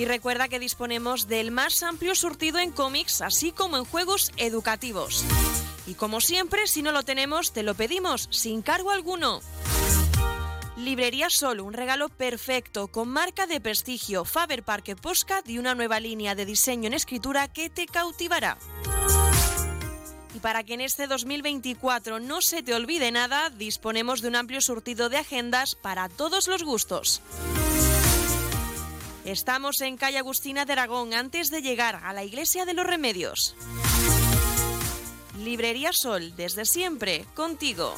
Y 0.00 0.06
recuerda 0.06 0.48
que 0.48 0.58
disponemos 0.58 1.28
del 1.28 1.50
más 1.50 1.82
amplio 1.82 2.14
surtido 2.14 2.58
en 2.58 2.70
cómics, 2.70 3.20
así 3.20 3.52
como 3.52 3.76
en 3.76 3.84
juegos 3.84 4.32
educativos. 4.38 5.26
Y 5.86 5.92
como 5.92 6.22
siempre, 6.22 6.66
si 6.68 6.80
no 6.80 6.90
lo 6.90 7.02
tenemos, 7.02 7.52
te 7.52 7.62
lo 7.62 7.74
pedimos 7.74 8.26
sin 8.30 8.62
cargo 8.62 8.92
alguno. 8.92 9.42
Librería 10.78 11.28
Sol, 11.28 11.60
un 11.60 11.74
regalo 11.74 12.08
perfecto 12.08 12.88
con 12.88 13.10
marca 13.10 13.46
de 13.46 13.60
prestigio 13.60 14.24
Faber 14.24 14.62
Parque 14.62 14.96
Postcard 14.96 15.46
y 15.46 15.58
una 15.58 15.74
nueva 15.74 16.00
línea 16.00 16.34
de 16.34 16.46
diseño 16.46 16.86
en 16.86 16.94
escritura 16.94 17.48
que 17.48 17.68
te 17.68 17.84
cautivará. 17.84 18.56
Y 20.34 20.38
para 20.38 20.64
que 20.64 20.72
en 20.72 20.80
este 20.80 21.08
2024 21.08 22.20
no 22.20 22.40
se 22.40 22.62
te 22.62 22.72
olvide 22.72 23.12
nada, 23.12 23.50
disponemos 23.50 24.22
de 24.22 24.28
un 24.28 24.36
amplio 24.36 24.62
surtido 24.62 25.10
de 25.10 25.18
agendas 25.18 25.74
para 25.74 26.08
todos 26.08 26.48
los 26.48 26.62
gustos. 26.62 27.20
Estamos 29.24 29.80
en 29.82 29.96
calle 29.96 30.18
Agustina 30.18 30.64
de 30.64 30.72
Aragón 30.72 31.12
antes 31.12 31.50
de 31.50 31.60
llegar 31.60 32.00
a 32.02 32.12
la 32.12 32.24
Iglesia 32.24 32.64
de 32.64 32.72
los 32.72 32.86
Remedios. 32.86 33.54
Librería 35.38 35.92
Sol, 35.92 36.34
desde 36.36 36.64
siempre, 36.64 37.26
contigo. 37.34 37.94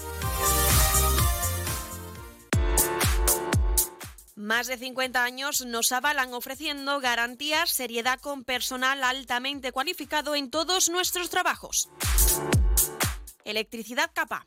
Más 4.35 4.67
de 4.67 4.77
50 4.77 5.23
años 5.23 5.65
nos 5.65 5.93
avalan 5.93 6.35
ofreciendo 6.35 6.99
garantías, 7.01 7.71
seriedad 7.71 8.19
con 8.21 8.43
personal 8.43 9.05
altamente 9.05 9.71
cualificado 9.71 10.35
en 10.35 10.51
todos 10.51 10.89
nuestros 10.91 11.31
trabajos. 11.31 11.89
Electricidad 13.45 14.11
Capa. 14.13 14.47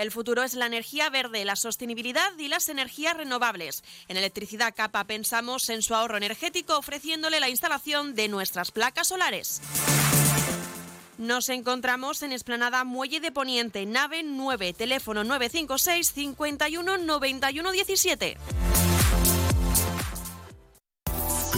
El 0.00 0.10
futuro 0.10 0.42
es 0.42 0.54
la 0.54 0.64
energía 0.64 1.10
verde, 1.10 1.44
la 1.44 1.56
sostenibilidad 1.56 2.32
y 2.38 2.48
las 2.48 2.70
energías 2.70 3.14
renovables. 3.14 3.84
En 4.08 4.16
Electricidad 4.16 4.72
Capa 4.74 5.04
pensamos 5.04 5.68
en 5.68 5.82
su 5.82 5.94
ahorro 5.94 6.16
energético 6.16 6.78
ofreciéndole 6.78 7.38
la 7.38 7.50
instalación 7.50 8.14
de 8.14 8.28
nuestras 8.28 8.70
placas 8.70 9.08
solares. 9.08 9.60
Nos 11.18 11.50
encontramos 11.50 12.22
en 12.22 12.32
Esplanada 12.32 12.82
Muelle 12.84 13.20
de 13.20 13.30
Poniente, 13.30 13.84
nave 13.84 14.22
9, 14.22 14.72
teléfono 14.72 15.22
956 15.22 16.12
51 16.14 16.96
91 16.96 17.72
17. 17.72 18.38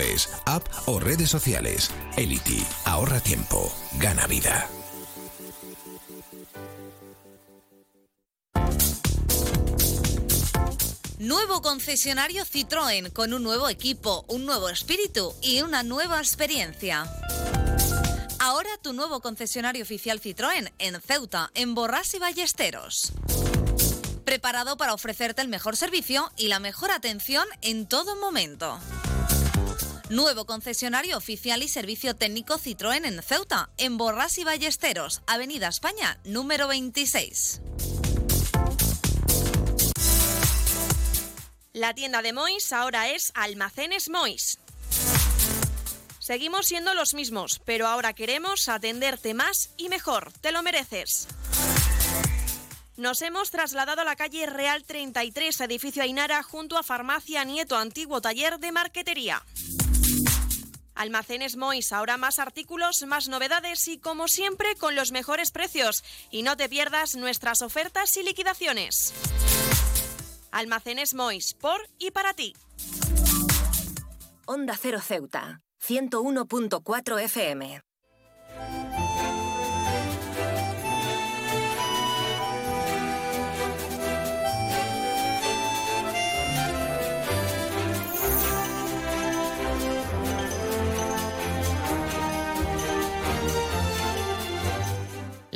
es 0.00 0.28
app 0.44 0.66
o 0.86 0.98
redes 0.98 1.30
sociales. 1.30 1.90
Elity, 2.16 2.64
ahorra 2.84 3.20
tiempo, 3.20 3.72
gana 3.98 4.26
vida. 4.26 4.68
Nuevo 11.18 11.62
concesionario 11.62 12.44
Citroën 12.44 13.12
con 13.12 13.32
un 13.32 13.42
nuevo 13.42 13.68
equipo, 13.68 14.24
un 14.28 14.46
nuevo 14.46 14.68
espíritu 14.68 15.34
y 15.42 15.62
una 15.62 15.82
nueva 15.82 16.18
experiencia. 16.18 17.06
Ahora 18.38 18.70
tu 18.82 18.92
nuevo 18.92 19.20
concesionario 19.20 19.82
oficial 19.82 20.20
Citroën 20.20 20.72
en 20.78 21.00
Ceuta, 21.00 21.50
en 21.54 21.74
Borras 21.74 22.14
y 22.14 22.18
Ballesteros. 22.18 23.12
Preparado 24.24 24.76
para 24.76 24.94
ofrecerte 24.94 25.42
el 25.42 25.48
mejor 25.48 25.76
servicio 25.76 26.30
y 26.36 26.48
la 26.48 26.60
mejor 26.60 26.90
atención 26.90 27.46
en 27.62 27.86
todo 27.88 28.14
momento. 28.16 28.78
Nuevo 30.10 30.46
concesionario 30.46 31.18
oficial 31.18 31.62
y 31.62 31.68
servicio 31.68 32.16
técnico 32.16 32.58
Citroën 32.58 33.04
en 33.04 33.22
Ceuta, 33.22 33.68
en 33.76 33.98
Borras 33.98 34.38
y 34.38 34.44
Ballesteros, 34.44 35.20
Avenida 35.26 35.68
España, 35.68 36.18
número 36.24 36.66
26. 36.66 37.60
La 41.74 41.92
tienda 41.92 42.22
de 42.22 42.32
Mois 42.32 42.72
ahora 42.72 43.10
es 43.10 43.32
Almacenes 43.34 44.08
Mois. 44.08 44.58
Seguimos 46.18 46.66
siendo 46.66 46.94
los 46.94 47.12
mismos, 47.12 47.60
pero 47.66 47.86
ahora 47.86 48.14
queremos 48.14 48.70
atenderte 48.70 49.34
más 49.34 49.72
y 49.76 49.90
mejor. 49.90 50.32
Te 50.40 50.52
lo 50.52 50.62
mereces. 50.62 51.28
Nos 52.96 53.20
hemos 53.20 53.50
trasladado 53.50 54.00
a 54.00 54.04
la 54.04 54.16
calle 54.16 54.46
Real 54.46 54.84
33, 54.84 55.60
edificio 55.60 56.02
Ainara, 56.02 56.42
junto 56.42 56.78
a 56.78 56.82
Farmacia 56.82 57.44
Nieto, 57.44 57.76
antiguo 57.76 58.22
taller 58.22 58.58
de 58.58 58.72
marquetería. 58.72 59.44
Almacenes 60.98 61.56
Mois, 61.56 61.92
ahora 61.92 62.16
más 62.16 62.40
artículos, 62.40 63.04
más 63.06 63.28
novedades 63.28 63.86
y 63.86 63.98
como 63.98 64.26
siempre 64.26 64.74
con 64.74 64.96
los 64.96 65.12
mejores 65.12 65.52
precios. 65.52 66.02
Y 66.28 66.42
no 66.42 66.56
te 66.56 66.68
pierdas 66.68 67.14
nuestras 67.14 67.62
ofertas 67.62 68.16
y 68.16 68.24
liquidaciones. 68.24 69.14
Almacenes 70.50 71.14
Mois, 71.14 71.54
por 71.54 71.80
y 71.98 72.10
para 72.10 72.34
ti. 72.34 72.52
Onda 74.44 74.76
Cero 74.76 74.98
Ceuta, 75.00 75.60
101.4 75.86 77.22
FM. 77.22 77.87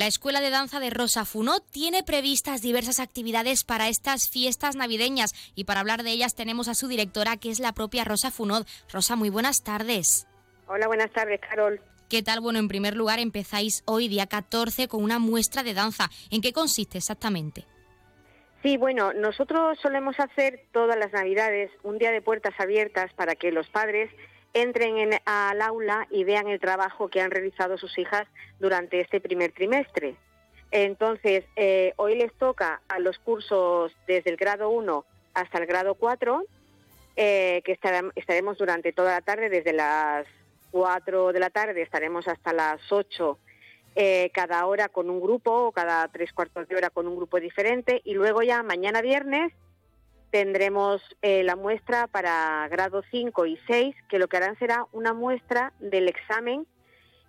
La 0.03 0.07
Escuela 0.07 0.41
de 0.41 0.49
Danza 0.49 0.81
de 0.81 0.89
Rosa 0.89 1.23
Funó 1.23 1.61
tiene 1.61 2.03
previstas 2.03 2.61
diversas 2.61 2.99
actividades 2.99 3.63
para 3.63 3.87
estas 3.87 4.27
fiestas 4.27 4.75
navideñas 4.75 5.33
y 5.55 5.63
para 5.63 5.79
hablar 5.79 6.03
de 6.03 6.11
ellas 6.11 6.35
tenemos 6.35 6.67
a 6.67 6.75
su 6.75 6.89
directora 6.89 7.37
que 7.37 7.49
es 7.49 7.61
la 7.61 7.71
propia 7.71 8.03
Rosa 8.03 8.29
Funod. 8.29 8.65
Rosa, 8.91 9.15
muy 9.15 9.29
buenas 9.29 9.63
tardes. 9.63 10.27
Hola, 10.67 10.87
buenas 10.87 11.09
tardes, 11.13 11.39
Carol. 11.39 11.79
¿Qué 12.09 12.21
tal? 12.21 12.41
Bueno, 12.41 12.59
en 12.59 12.67
primer 12.67 12.97
lugar 12.97 13.19
empezáis 13.19 13.81
hoy, 13.85 14.09
día 14.09 14.27
14, 14.27 14.89
con 14.89 15.01
una 15.01 15.19
muestra 15.19 15.63
de 15.63 15.73
danza. 15.73 16.09
¿En 16.31 16.41
qué 16.41 16.51
consiste 16.51 16.97
exactamente? 16.97 17.65
Sí, 18.61 18.75
bueno, 18.75 19.13
nosotros 19.13 19.79
solemos 19.81 20.19
hacer 20.19 20.65
todas 20.73 20.97
las 20.97 21.13
Navidades 21.13 21.71
un 21.81 21.97
día 21.97 22.11
de 22.11 22.21
puertas 22.21 22.53
abiertas 22.59 23.13
para 23.13 23.35
que 23.35 23.53
los 23.53 23.69
padres 23.69 24.09
entren 24.53 24.97
en, 24.97 25.19
al 25.25 25.61
aula 25.61 26.07
y 26.09 26.23
vean 26.23 26.47
el 26.47 26.59
trabajo 26.59 27.09
que 27.09 27.21
han 27.21 27.31
realizado 27.31 27.77
sus 27.77 27.97
hijas 27.97 28.27
durante 28.59 28.99
este 28.99 29.19
primer 29.19 29.51
trimestre. 29.51 30.15
Entonces, 30.71 31.45
eh, 31.55 31.93
hoy 31.97 32.15
les 32.15 32.33
toca 32.33 32.81
a 32.87 32.99
los 32.99 33.19
cursos 33.19 33.91
desde 34.07 34.31
el 34.31 34.37
grado 34.37 34.69
1 34.69 35.05
hasta 35.33 35.57
el 35.59 35.65
grado 35.65 35.95
4, 35.95 36.43
eh, 37.15 37.61
que 37.63 37.77
estaremos 38.15 38.57
durante 38.57 38.91
toda 38.91 39.11
la 39.11 39.21
tarde, 39.21 39.49
desde 39.49 39.73
las 39.73 40.25
4 40.71 41.31
de 41.31 41.39
la 41.39 41.51
tarde 41.51 41.83
estaremos 41.83 42.27
hasta 42.27 42.53
las 42.53 42.91
8 42.91 43.37
eh, 43.95 44.31
cada 44.33 44.65
hora 44.65 44.89
con 44.89 45.11
un 45.11 45.21
grupo 45.21 45.51
o 45.51 45.71
cada 45.71 46.07
tres 46.07 46.33
cuartos 46.33 46.67
de 46.67 46.75
hora 46.75 46.89
con 46.89 47.07
un 47.07 47.15
grupo 47.15 47.39
diferente 47.39 48.01
y 48.03 48.15
luego 48.15 48.41
ya 48.41 48.63
mañana 48.63 49.03
viernes 49.03 49.53
tendremos 50.33 50.99
eh, 51.21 51.43
la 51.43 51.55
muestra 51.55 52.07
para 52.07 52.67
grado 52.67 53.03
5 53.11 53.45
y 53.45 53.59
6, 53.67 53.95
que 54.09 54.17
lo 54.17 54.27
que 54.27 54.37
harán 54.37 54.57
será 54.57 54.87
una 54.91 55.13
muestra 55.13 55.73
del 55.79 56.07
examen 56.07 56.65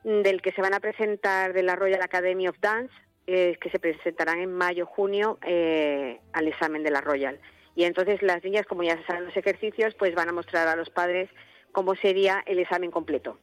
del 0.04 0.40
que 0.40 0.52
se 0.52 0.62
van 0.62 0.72
a 0.72 0.80
presentar 0.80 1.52
de 1.52 1.62
la 1.62 1.76
Royal 1.76 2.00
Academy 2.00 2.48
of 2.48 2.56
Dance, 2.62 2.94
eh, 3.26 3.58
que 3.60 3.68
se 3.68 3.78
presentarán 3.78 4.38
en 4.38 4.54
mayo-junio 4.54 5.38
eh, 5.42 6.18
al 6.32 6.48
examen 6.48 6.82
de 6.82 6.90
la 6.90 7.02
Royal. 7.02 7.38
Y 7.74 7.84
entonces 7.84 8.22
las 8.22 8.42
niñas, 8.42 8.64
como 8.64 8.82
ya 8.82 8.98
saben 9.06 9.26
los 9.26 9.36
ejercicios, 9.36 9.94
pues 9.96 10.14
van 10.14 10.30
a 10.30 10.32
mostrar 10.32 10.66
a 10.66 10.74
los 10.74 10.88
padres 10.88 11.28
cómo 11.72 11.94
sería 11.96 12.42
el 12.46 12.58
examen 12.58 12.90
completo. 12.90 13.38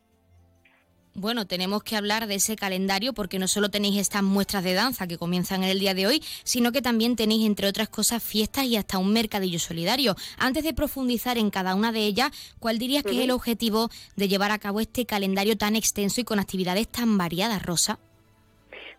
Bueno, 1.14 1.46
tenemos 1.46 1.84
que 1.84 1.98
hablar 1.98 2.26
de 2.26 2.36
ese 2.36 2.56
calendario 2.56 3.12
porque 3.12 3.38
no 3.38 3.50
solo 3.50 3.70
tenéis 3.70 4.00
estas 4.00 4.24
muestras 4.24 4.64
de 4.64 4.74
danza 4.74 5.08
que 5.08 5.18
comienzan 5.18 5.62
en 5.62 5.70
el 5.70 5.80
día 5.80 5.94
de 5.94 6.08
hoy, 6.08 6.24
sino 6.46 6.72
que 6.72 6.82
también 6.82 7.18
tenéis, 7.18 7.46
entre 7.46 7.68
otras 7.68 7.90
cosas, 7.90 8.24
fiestas 8.24 8.64
y 8.64 8.78
hasta 8.78 8.98
un 8.98 9.12
mercadillo 9.12 9.60
solidario. 9.60 10.16
Antes 10.38 10.64
de 10.64 10.74
profundizar 10.74 11.38
en 11.38 11.50
cada 11.50 11.76
una 11.76 11.92
de 11.92 12.00
ellas, 12.00 12.32
¿cuál 12.60 12.80
dirías 12.80 13.04
que 13.04 13.12
es 13.12 13.26
el 13.26 13.32
objetivo 13.32 13.90
de 14.16 14.30
llevar 14.30 14.52
a 14.52 14.60
cabo 14.60 14.80
este 14.80 15.06
calendario 15.06 15.58
tan 15.58 15.76
extenso 15.76 16.22
y 16.22 16.24
con 16.24 16.40
actividades 16.40 16.88
tan 16.88 17.18
variadas, 17.18 17.62
Rosa? 17.62 18.00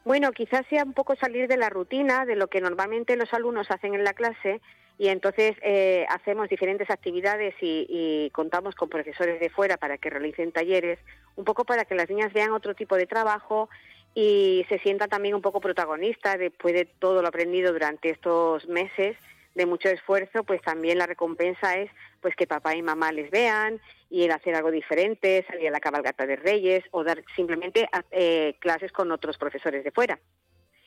Bueno, 0.04 0.32
quizás 0.32 0.66
sea 0.68 0.84
un 0.84 0.92
poco 0.92 1.16
salir 1.16 1.48
de 1.48 1.56
la 1.56 1.70
rutina, 1.70 2.26
de 2.26 2.36
lo 2.36 2.48
que 2.48 2.60
normalmente 2.60 3.16
los 3.16 3.32
alumnos 3.32 3.70
hacen 3.70 3.94
en 3.94 4.04
la 4.04 4.12
clase 4.12 4.60
y 5.02 5.08
entonces 5.08 5.56
eh, 5.62 6.06
hacemos 6.10 6.48
diferentes 6.48 6.88
actividades 6.88 7.56
y, 7.60 8.30
contamos 8.32 8.76
con 8.76 8.88
profesores 8.88 9.40
de 9.40 9.50
fuera 9.50 9.76
para 9.76 9.98
que 9.98 10.08
realicen 10.08 10.52
talleres, 10.52 11.00
un 11.34 11.44
poco 11.44 11.64
para 11.64 11.84
que 11.84 11.96
las 11.96 12.08
niñas 12.08 12.32
vean 12.32 12.52
otro 12.52 12.76
tipo 12.76 12.94
de 12.94 13.08
trabajo 13.08 13.68
y 14.14 14.64
se 14.68 14.78
sientan 14.78 15.08
también 15.08 15.34
un 15.34 15.42
poco 15.42 15.60
protagonistas 15.60 16.38
después 16.38 16.72
de 16.74 16.84
todo 16.84 17.20
lo 17.20 17.26
aprendido 17.26 17.72
durante 17.72 18.10
estos 18.10 18.68
meses 18.68 19.16
de 19.56 19.66
mucho 19.66 19.88
esfuerzo, 19.88 20.44
pues 20.44 20.62
también 20.62 20.98
la 20.98 21.06
recompensa 21.06 21.76
es 21.78 21.90
pues 22.20 22.36
que 22.36 22.46
papá 22.46 22.76
y 22.76 22.82
mamá 22.82 23.10
les 23.10 23.28
vean 23.32 23.80
y 24.08 24.22
el 24.22 24.30
hacer 24.30 24.54
algo 24.54 24.70
diferente, 24.70 25.44
salir 25.48 25.66
a 25.66 25.72
la 25.72 25.80
cabalgata 25.80 26.26
de 26.26 26.36
Reyes 26.36 26.84
o 26.92 27.02
dar 27.02 27.24
simplemente 27.34 27.88
eh, 28.12 28.54
clases 28.60 28.92
con 28.92 29.10
otros 29.10 29.36
profesores 29.36 29.82
de 29.82 29.90
fuera. 29.90 30.20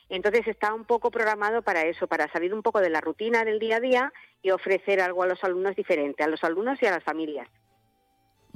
Entonces 0.08 0.46
está 0.46 0.72
un 0.72 0.84
poco 0.84 1.10
programado 1.10 1.62
para 1.62 1.82
eso, 1.82 2.06
para 2.06 2.30
salir 2.32 2.54
un 2.54 2.62
poco 2.62 2.80
de 2.80 2.90
la 2.90 3.00
rutina 3.00 3.44
del 3.44 3.58
día 3.58 3.76
a 3.76 3.80
día 3.80 4.12
y 4.42 4.50
ofrecer 4.50 5.00
algo 5.00 5.22
a 5.22 5.26
los 5.26 5.42
alumnos 5.42 5.74
diferente, 5.74 6.22
a 6.22 6.28
los 6.28 6.44
alumnos 6.44 6.80
y 6.80 6.86
a 6.86 6.92
las 6.92 7.02
familias. 7.02 7.48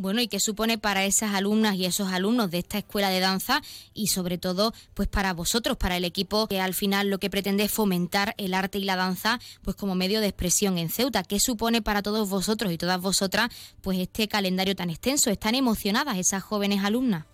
Bueno, 0.00 0.22
¿y 0.22 0.28
qué 0.28 0.40
supone 0.40 0.78
para 0.78 1.04
esas 1.04 1.34
alumnas 1.34 1.74
y 1.74 1.84
esos 1.84 2.10
alumnos 2.10 2.50
de 2.50 2.56
esta 2.56 2.78
escuela 2.78 3.10
de 3.10 3.20
danza 3.20 3.60
y 3.92 4.06
sobre 4.06 4.38
todo 4.38 4.72
pues 4.94 5.08
para 5.08 5.34
vosotros, 5.34 5.76
para 5.76 5.98
el 5.98 6.06
equipo 6.06 6.46
que 6.46 6.58
al 6.58 6.72
final 6.72 7.10
lo 7.10 7.18
que 7.18 7.28
pretende 7.28 7.64
es 7.64 7.70
fomentar 7.70 8.34
el 8.38 8.54
arte 8.54 8.78
y 8.78 8.84
la 8.84 8.96
danza 8.96 9.40
pues 9.62 9.76
como 9.76 9.94
medio 9.94 10.22
de 10.22 10.28
expresión 10.28 10.78
en 10.78 10.88
Ceuta? 10.88 11.22
¿Qué 11.22 11.38
supone 11.38 11.82
para 11.82 12.00
todos 12.00 12.30
vosotros 12.30 12.72
y 12.72 12.78
todas 12.78 12.98
vosotras 12.98 13.50
pues 13.82 13.98
este 13.98 14.26
calendario 14.26 14.74
tan 14.74 14.88
extenso? 14.88 15.28
¿Están 15.28 15.54
emocionadas 15.54 16.16
esas 16.16 16.42
jóvenes 16.42 16.82
alumnas? 16.82 17.26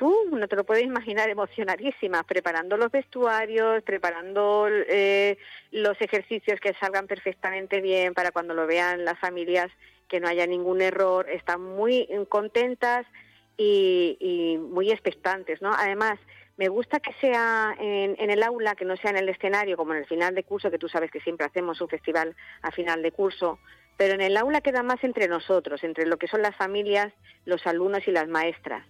No 0.00 0.48
te 0.48 0.56
lo 0.56 0.64
puedes 0.64 0.84
imaginar 0.84 1.30
emocionadísimas, 1.30 2.24
preparando 2.24 2.76
los 2.76 2.90
vestuarios, 2.90 3.82
preparando 3.84 4.66
eh, 4.68 5.38
los 5.70 6.00
ejercicios 6.00 6.58
que 6.58 6.74
salgan 6.74 7.06
perfectamente 7.06 7.80
bien 7.80 8.12
para 8.12 8.32
cuando 8.32 8.54
lo 8.54 8.66
vean 8.66 9.04
las 9.04 9.18
familias, 9.20 9.70
que 10.08 10.18
no 10.18 10.26
haya 10.26 10.46
ningún 10.46 10.82
error. 10.82 11.30
Están 11.30 11.62
muy 11.62 12.08
contentas 12.28 13.06
y, 13.56 14.58
muy 14.58 14.90
expectantes, 14.90 15.62
¿no? 15.62 15.72
Además, 15.72 16.18
me 16.56 16.68
gusta 16.68 16.98
que 16.98 17.12
sea 17.20 17.76
en, 17.78 18.16
en, 18.18 18.30
el 18.30 18.42
aula, 18.42 18.74
que 18.74 18.84
no 18.84 18.96
sea 18.96 19.10
en 19.10 19.18
el 19.18 19.28
escenario, 19.28 19.76
como 19.76 19.92
en 19.92 20.00
el 20.00 20.06
final 20.06 20.34
de 20.34 20.42
curso, 20.42 20.70
que 20.72 20.78
tú 20.78 20.88
sabes 20.88 21.10
que 21.12 21.20
siempre 21.20 21.46
hacemos 21.46 21.80
un 21.80 21.88
festival 21.88 22.34
a 22.62 22.72
final 22.72 23.00
de 23.02 23.12
curso, 23.12 23.60
pero 23.96 24.14
en 24.14 24.20
el 24.20 24.36
aula 24.36 24.60
queda 24.60 24.82
más 24.82 25.02
entre 25.04 25.28
nosotros, 25.28 25.84
entre 25.84 26.06
lo 26.06 26.16
que 26.16 26.26
son 26.26 26.42
las 26.42 26.56
familias, 26.56 27.12
los 27.44 27.64
alumnos 27.66 28.06
y 28.08 28.10
las 28.10 28.28
maestras 28.28 28.84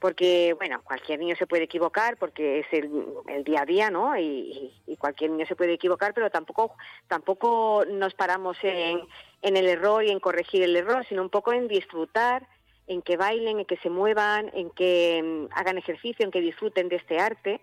porque, 0.00 0.54
bueno, 0.56 0.80
cualquier 0.84 1.18
niño 1.18 1.34
se 1.36 1.46
puede 1.46 1.64
equivocar 1.64 2.16
porque 2.18 2.60
es 2.60 2.66
el, 2.72 3.44
día 3.44 3.62
a 3.62 3.66
día, 3.66 3.90
¿no? 3.90 4.16
Y, 4.16 4.72
cualquier 4.98 5.30
niño 5.30 5.46
se 5.46 5.56
puede 5.56 5.74
equivocar, 5.74 6.12
pero 6.12 6.30
tampoco, 6.30 6.74
tampoco 7.06 7.84
nos 7.88 8.14
paramos 8.14 8.56
en, 8.62 9.00
en 9.42 9.56
el 9.56 9.68
error 9.68 10.04
y 10.04 10.10
en 10.10 10.18
corregir 10.18 10.62
el 10.62 10.76
error, 10.76 11.04
sino 11.08 11.22
un 11.22 11.30
poco 11.30 11.52
en 11.52 11.68
disfrutar, 11.68 12.48
en 12.88 13.02
que 13.02 13.16
bailen, 13.16 13.60
en 13.60 13.64
que 13.64 13.76
se 13.76 13.90
muevan, 13.90 14.50
en 14.54 14.70
que 14.70 15.22
mm, 15.22 15.52
hagan 15.52 15.78
ejercicio, 15.78 16.24
en 16.24 16.32
que 16.32 16.40
disfruten 16.40 16.88
de 16.88 16.96
este 16.96 17.18
arte. 17.18 17.60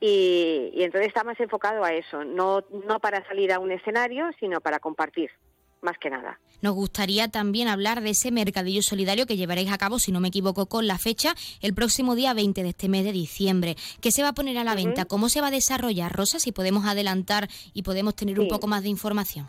Y, 0.00 0.70
y 0.74 0.82
entonces 0.82 1.08
está 1.08 1.24
más 1.24 1.38
enfocado 1.40 1.84
a 1.84 1.92
eso, 1.92 2.24
no, 2.24 2.64
no 2.86 2.98
para 3.00 3.24
salir 3.28 3.52
a 3.52 3.58
un 3.58 3.70
escenario, 3.70 4.30
sino 4.40 4.60
para 4.60 4.78
compartir 4.78 5.30
más 5.82 5.98
que 5.98 6.10
nada. 6.10 6.38
Nos 6.60 6.74
gustaría 6.74 7.28
también 7.28 7.68
hablar 7.68 8.00
de 8.00 8.10
ese 8.10 8.30
mercadillo 8.30 8.82
solidario 8.82 9.26
que 9.26 9.36
llevaréis 9.36 9.72
a 9.72 9.78
cabo, 9.78 9.98
si 9.98 10.12
no 10.12 10.20
me 10.20 10.28
equivoco 10.28 10.66
con 10.66 10.86
la 10.86 10.98
fecha, 10.98 11.34
el 11.60 11.74
próximo 11.74 12.14
día 12.14 12.34
20 12.34 12.62
de 12.62 12.68
este 12.68 12.88
mes 12.88 13.04
de 13.04 13.12
diciembre. 13.12 13.76
¿Qué 14.00 14.12
se 14.12 14.22
va 14.22 14.28
a 14.28 14.34
poner 14.34 14.56
a 14.58 14.64
la 14.64 14.74
venta? 14.74 15.04
¿Cómo 15.04 15.28
se 15.28 15.40
va 15.40 15.48
a 15.48 15.50
desarrollar, 15.50 16.12
Rosa? 16.12 16.38
Si 16.38 16.52
podemos 16.52 16.86
adelantar 16.86 17.48
y 17.74 17.82
podemos 17.82 18.14
tener 18.14 18.38
un 18.38 18.48
poco 18.48 18.68
más 18.68 18.82
de 18.82 18.88
información. 18.88 19.48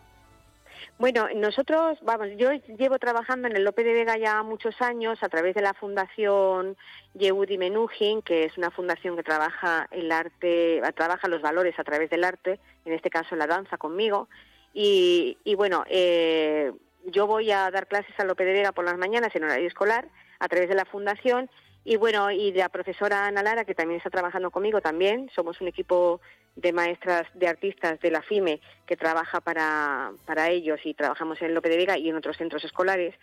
Bueno, 1.00 1.28
nosotros, 1.36 1.98
vamos, 2.04 2.28
yo 2.38 2.52
llevo 2.78 3.00
trabajando 3.00 3.48
en 3.48 3.58
el 3.58 3.64
Lope 3.64 3.84
de 3.84 3.94
Vega 3.94 4.18
ya 4.18 4.44
muchos 4.44 4.80
años 4.82 5.18
a 5.22 5.30
través 5.30 5.56
de 5.56 5.62
la 5.62 5.74
Fundación 5.74 6.78
Yehudi 7.16 7.58
Menuhin, 7.58 8.22
que 8.22 8.46
es 8.46 8.58
una 8.58 8.70
fundación 8.70 9.16
que 9.16 9.24
trabaja 9.24 9.88
el 9.92 10.12
arte, 10.12 10.82
trabaja 10.96 11.28
los 11.28 11.42
valores 11.42 11.78
a 11.80 11.84
través 11.84 12.10
del 12.10 12.24
arte, 12.24 12.60
en 12.86 12.94
este 12.94 13.10
caso 13.10 13.36
la 13.36 13.48
danza 13.48 13.78
conmigo. 13.78 14.30
Y, 14.74 15.38
bueno, 15.56 15.84
eh, 15.88 16.72
yo 17.06 17.28
voy 17.28 17.52
a 17.52 17.70
dar 17.70 17.88
clases 17.88 18.20
a 18.20 18.24
Lope 18.24 18.46
de 18.46 18.54
Vega 18.54 18.72
por 18.72 18.86
las 18.86 18.98
mañanas 18.98 19.36
en 19.36 19.44
horario 19.44 19.68
escolar 19.68 20.08
a 20.40 20.48
través 20.48 20.68
de 20.68 20.76
la 20.76 20.86
fundación 20.86 21.50
y 21.86 21.98
bueno, 21.98 22.32
y 22.32 22.54
la 22.54 22.70
profesora 22.70 23.28
Ana 23.28 23.44
Lara, 23.44 23.66
que 23.66 23.76
también 23.76 23.98
está 23.98 24.10
trabajando 24.10 24.52
conmigo 24.52 24.80
también, 24.80 25.30
somos 25.36 25.60
un 25.60 25.68
equipo 25.68 26.22
de 26.56 26.72
maestras 26.72 27.28
de 27.34 27.48
artistas 27.48 28.00
de 28.00 28.12
la 28.12 28.22
FIME 28.22 28.62
que 28.86 28.96
trabaja 28.96 29.42
para, 29.42 30.12
para 30.26 30.50
ellos 30.50 30.80
y 30.86 30.94
trabajamos 30.94 31.42
en 31.42 31.54
Lope 31.54 31.70
de 31.70 31.78
Vega 31.78 31.98
y 31.98 32.10
en 32.10 32.16
otros 32.16 32.38
centros 32.38 32.64
escolares. 32.64 33.16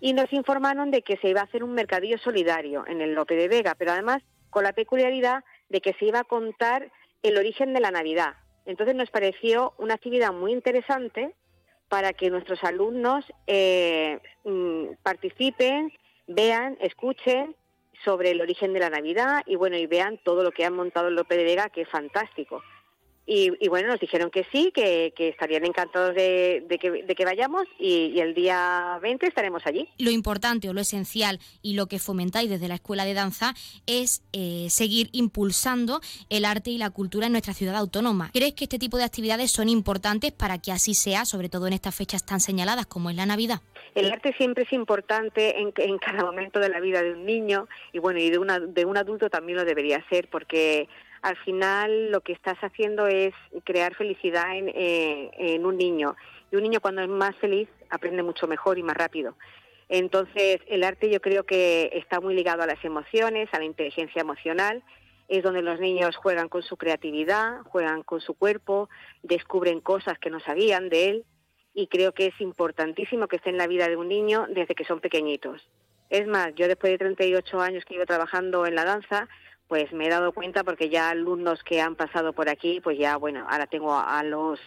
Y 0.00 0.12
nos 0.12 0.32
informaron 0.32 0.90
de 0.92 1.02
que 1.02 1.16
se 1.16 1.28
iba 1.28 1.40
a 1.40 1.44
hacer 1.44 1.64
un 1.64 1.74
mercadillo 1.74 2.18
solidario 2.18 2.84
en 2.86 3.00
el 3.00 3.14
Lope 3.14 3.34
de 3.34 3.48
Vega, 3.48 3.74
pero 3.76 3.92
además 3.92 4.22
con 4.50 4.62
la 4.62 4.74
peculiaridad 4.74 5.42
de 5.68 5.80
que 5.80 5.94
se 5.94 6.04
iba 6.04 6.20
a 6.20 6.24
contar 6.24 6.92
el 7.22 7.36
origen 7.36 7.72
de 7.72 7.80
la 7.80 7.90
Navidad, 7.90 8.34
Entonces 8.66 8.94
nos 8.94 9.10
pareció 9.10 9.74
una 9.78 9.94
actividad 9.94 10.32
muy 10.32 10.52
interesante 10.52 11.34
para 11.88 12.12
que 12.12 12.30
nuestros 12.30 12.64
alumnos 12.64 13.24
eh, 13.46 14.18
mm, 14.44 14.94
participen, 15.02 15.92
vean, 16.26 16.76
escuchen 16.80 17.54
sobre 18.04 18.30
el 18.30 18.40
origen 18.40 18.72
de 18.72 18.80
la 18.80 18.90
Navidad 18.90 19.42
y 19.46 19.56
bueno 19.56 19.76
y 19.76 19.86
vean 19.86 20.18
todo 20.24 20.42
lo 20.42 20.52
que 20.52 20.64
han 20.64 20.74
montado 20.74 21.08
en 21.08 21.14
López 21.14 21.38
de 21.38 21.44
Vega, 21.44 21.68
que 21.68 21.82
es 21.82 21.88
fantástico. 21.88 22.62
Y, 23.26 23.68
bueno, 23.68 23.88
nos 23.88 24.00
dijeron 24.00 24.30
que 24.30 24.44
sí, 24.52 24.70
que, 24.74 25.12
estarían 25.16 25.64
encantados 25.64 26.14
de, 26.14 26.66
que, 27.16 27.24
vayamos 27.24 27.64
y, 27.78 28.20
el 28.20 28.34
día 28.34 28.98
20 29.00 29.26
estaremos 29.26 29.66
allí. 29.66 29.88
Lo 29.98 30.10
importante 30.10 30.68
o 30.68 30.74
lo 30.74 30.80
esencial 30.80 31.40
y 31.62 31.74
lo 31.74 31.86
que 31.86 31.98
fomentáis 31.98 32.50
desde 32.50 32.68
la 32.68 32.74
Escuela 32.74 33.04
de 33.04 33.14
Danza 33.14 33.54
es 33.86 34.22
eh, 34.32 34.66
seguir 34.68 35.08
impulsando 35.12 36.00
el 36.28 36.44
arte 36.44 36.70
y 36.70 36.78
la 36.78 36.90
cultura 36.90 37.26
en 37.26 37.32
nuestra 37.32 37.54
ciudad 37.54 37.76
autónoma. 37.76 38.30
¿Crees 38.32 38.52
que 38.54 38.64
este 38.64 38.78
tipo 38.78 38.98
de 38.98 39.04
actividades 39.04 39.50
son 39.50 39.68
importantes 39.70 40.32
para 40.32 40.58
que 40.58 40.72
así 40.72 40.94
sea, 40.94 41.24
sobre 41.24 41.48
todo 41.48 41.66
en 41.66 41.72
estas 41.72 41.94
fechas 41.94 42.26
tan 42.26 42.40
señaladas 42.40 42.86
como 42.86 43.08
es 43.08 43.16
la 43.16 43.26
Navidad? 43.26 43.62
El 43.94 44.10
arte 44.10 44.34
siempre 44.36 44.64
es 44.64 44.72
importante 44.72 45.60
en, 45.60 45.72
en 45.76 45.98
cada 45.98 46.24
momento 46.24 46.58
de 46.58 46.68
la 46.68 46.80
vida 46.80 47.02
de 47.02 47.12
un 47.12 47.24
niño 47.24 47.68
y 47.92 48.00
bueno, 48.00 48.18
y 48.18 48.28
de, 48.28 48.38
una, 48.38 48.58
de 48.58 48.84
un 48.84 48.96
adulto 48.96 49.30
también 49.30 49.56
lo 49.58 49.64
debería 49.64 50.04
ser 50.08 50.28
porque 50.28 50.88
al 51.24 51.36
final 51.38 52.10
lo 52.10 52.20
que 52.20 52.34
estás 52.34 52.58
haciendo 52.58 53.06
es 53.06 53.32
crear 53.64 53.94
felicidad 53.94 54.44
eh, 54.52 55.30
en, 55.38 55.64
un 55.64 55.78
niño. 55.78 56.16
Y 56.52 56.56
un 56.56 56.62
niño 56.62 56.80
cuando 56.82 57.00
es 57.00 57.08
más 57.08 57.34
feliz 57.36 57.66
aprende 57.88 58.22
mucho 58.22 58.46
mejor 58.46 58.78
y 58.78 58.82
más 58.82 58.94
rápido. 58.94 59.34
Entonces, 59.88 60.60
el 60.66 60.84
arte 60.84 61.08
yo 61.08 61.22
creo 61.22 61.44
que 61.44 61.88
está 61.94 62.20
muy 62.20 62.34
ligado 62.34 62.62
a 62.62 62.66
las 62.66 62.84
emociones, 62.84 63.48
a 63.52 63.58
la 63.58 63.64
inteligencia 63.64 64.20
emocional. 64.20 64.82
Es 65.26 65.42
donde 65.42 65.62
los 65.62 65.80
niños 65.80 66.14
juegan 66.14 66.50
con 66.50 66.62
su 66.62 66.76
creatividad, 66.76 67.62
juegan 67.62 68.02
con 68.02 68.20
su 68.20 68.34
cuerpo, 68.34 68.90
descubren 69.22 69.80
cosas 69.80 70.18
que 70.18 70.28
no 70.28 70.40
sabían 70.40 70.90
de 70.90 71.08
él. 71.08 71.24
Y 71.72 71.86
creo 71.86 72.12
que 72.12 72.26
es 72.26 72.38
importantísimo 72.42 73.28
que 73.28 73.36
esté 73.36 73.48
en 73.48 73.56
la 73.56 73.66
vida 73.66 73.88
de 73.88 73.96
un 73.96 74.08
niño 74.08 74.44
desde 74.50 74.74
que 74.74 74.84
son 74.84 75.00
pequeñitos. 75.00 75.66
Es 76.10 76.26
más, 76.26 76.54
yo 76.54 76.68
después 76.68 76.92
de 76.92 76.98
38 76.98 77.60
años 77.62 77.82
que 77.86 77.94
llevo 77.94 78.04
trabajando 78.04 78.66
en 78.66 78.74
la 78.74 78.84
danza, 78.84 79.26
pues 79.68 79.92
me 79.92 80.06
he 80.06 80.10
dado 80.10 80.32
cuenta 80.32 80.64
porque 80.64 80.88
ya 80.88 81.10
alumnos 81.10 81.62
que 81.64 81.80
han 81.80 81.96
pasado 81.96 82.32
por 82.32 82.48
aquí, 82.48 82.80
pues 82.80 82.98
ya, 82.98 83.16
bueno, 83.16 83.46
ahora 83.48 83.66
tengo 83.66 83.98
a, 83.98 84.22
los, 84.22 84.60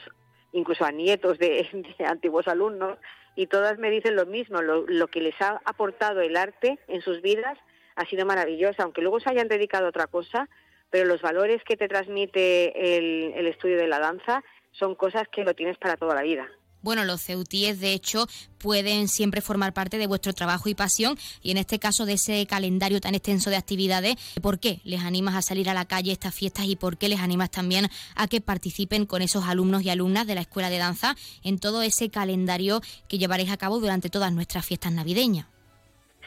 incluso 0.52 0.86
a 0.86 0.92
nietos 0.92 1.38
de, 1.40 1.68
antiguos 2.08 2.48
alumnos, 2.48 2.98
y 3.36 3.48
todas 3.48 3.78
me 3.78 3.92
dicen 3.92 4.16
lo 4.16 4.26
mismo, 4.26 4.62
lo, 4.62 5.08
que 5.08 5.22
les 5.22 5.40
ha 5.42 5.62
aportado 5.66 6.22
el 6.22 6.36
arte 6.36 6.80
en 6.88 7.02
sus 7.02 7.22
vidas 7.22 7.58
ha 7.96 8.06
sido 8.06 8.26
maravilloso, 8.26 8.84
aunque 8.84 9.02
luego 9.02 9.20
se 9.20 9.30
hayan 9.30 9.48
dedicado 9.48 9.86
a 9.86 9.90
otra 9.90 10.08
cosa, 10.08 10.50
pero 10.90 11.06
los 11.06 11.22
valores 11.22 11.64
que 11.64 11.78
te 11.78 11.88
transmite 11.88 12.98
el, 12.98 13.34
el 13.36 13.48
estudio 13.48 13.78
de 13.78 13.88
la 13.88 14.00
danza 14.00 14.44
son 14.72 14.96
cosas 14.96 15.28
que 15.30 15.44
lo 15.44 15.54
tienes 15.56 15.78
para 15.78 15.98
toda 15.98 16.16
la 16.16 16.22
vida. 16.22 16.48
Bueno, 16.82 17.04
los 17.06 17.22
ceutíes, 17.22 17.80
de 17.80 17.94
hecho, 17.94 18.28
pueden 18.60 19.08
siempre 19.08 19.42
formar 19.42 19.74
parte 19.74 19.98
de 19.98 20.08
vuestro 20.08 20.34
trabajo 20.34 20.70
y 20.70 20.76
pasión 20.76 21.18
y 21.42 21.52
en 21.52 21.58
este 21.58 21.80
caso 21.80 22.06
de 22.06 22.14
ese 22.14 22.46
calendario 22.46 23.02
tan 23.02 23.16
extenso 23.16 23.50
de 23.50 23.56
actividades, 23.56 24.16
¿por 24.42 24.60
qué 24.60 24.80
les 24.84 25.02
animas 25.02 25.36
a 25.36 25.42
salir 25.42 25.70
a 25.70 25.74
la 25.74 25.86
calle 25.86 26.12
estas 26.12 26.34
fiestas 26.34 26.66
y 26.66 26.76
por 26.76 26.98
qué 26.98 27.10
les 27.10 27.20
animas 27.20 27.52
también 27.52 27.90
a 28.16 28.28
que 28.28 28.42
participen 28.42 29.06
con 29.06 29.22
esos 29.22 29.46
alumnos 29.46 29.84
y 29.84 29.90
alumnas 29.90 30.28
de 30.28 30.36
la 30.36 30.42
Escuela 30.42 30.70
de 30.70 30.78
Danza 30.78 31.16
en 31.44 31.60
todo 31.60 31.82
ese 31.82 32.10
calendario 32.10 32.82
que 33.08 33.18
llevaréis 33.18 33.50
a 33.50 33.58
cabo 33.58 33.80
durante 33.80 34.10
todas 34.10 34.32
nuestras 34.32 34.66
fiestas 34.66 34.92
navideñas? 34.92 35.48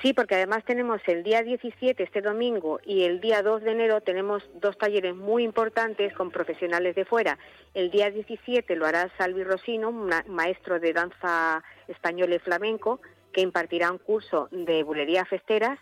Sí, 0.03 0.15
porque 0.15 0.37
además 0.37 0.65
tenemos 0.65 1.03
el 1.07 1.23
día 1.23 1.43
17, 1.43 2.03
este 2.03 2.23
domingo, 2.23 2.81
y 2.85 3.05
el 3.05 3.21
día 3.21 3.43
2 3.43 3.63
de 3.63 3.73
enero 3.73 4.01
tenemos 4.01 4.43
dos 4.55 4.79
talleres 4.79 5.15
muy 5.15 5.45
importantes 5.45 6.15
con 6.15 6.31
profesionales 6.31 6.95
de 6.95 7.05
fuera. 7.05 7.39
El 7.75 7.91
día 7.91 8.11
17 8.11 8.77
lo 8.77 8.87
hará 8.87 9.11
Salvi 9.19 9.45
Rosino, 9.45 9.93
maestro 9.93 10.81
de 10.81 10.95
danza 10.95 11.63
española 11.87 12.37
y 12.37 12.39
flamenco, 12.39 13.03
que 13.31 13.43
impartirá 13.43 13.93
un 13.93 13.99
curso 13.99 14.49
de 14.53 14.83
bulería 14.85 15.27
festeras 15.27 15.79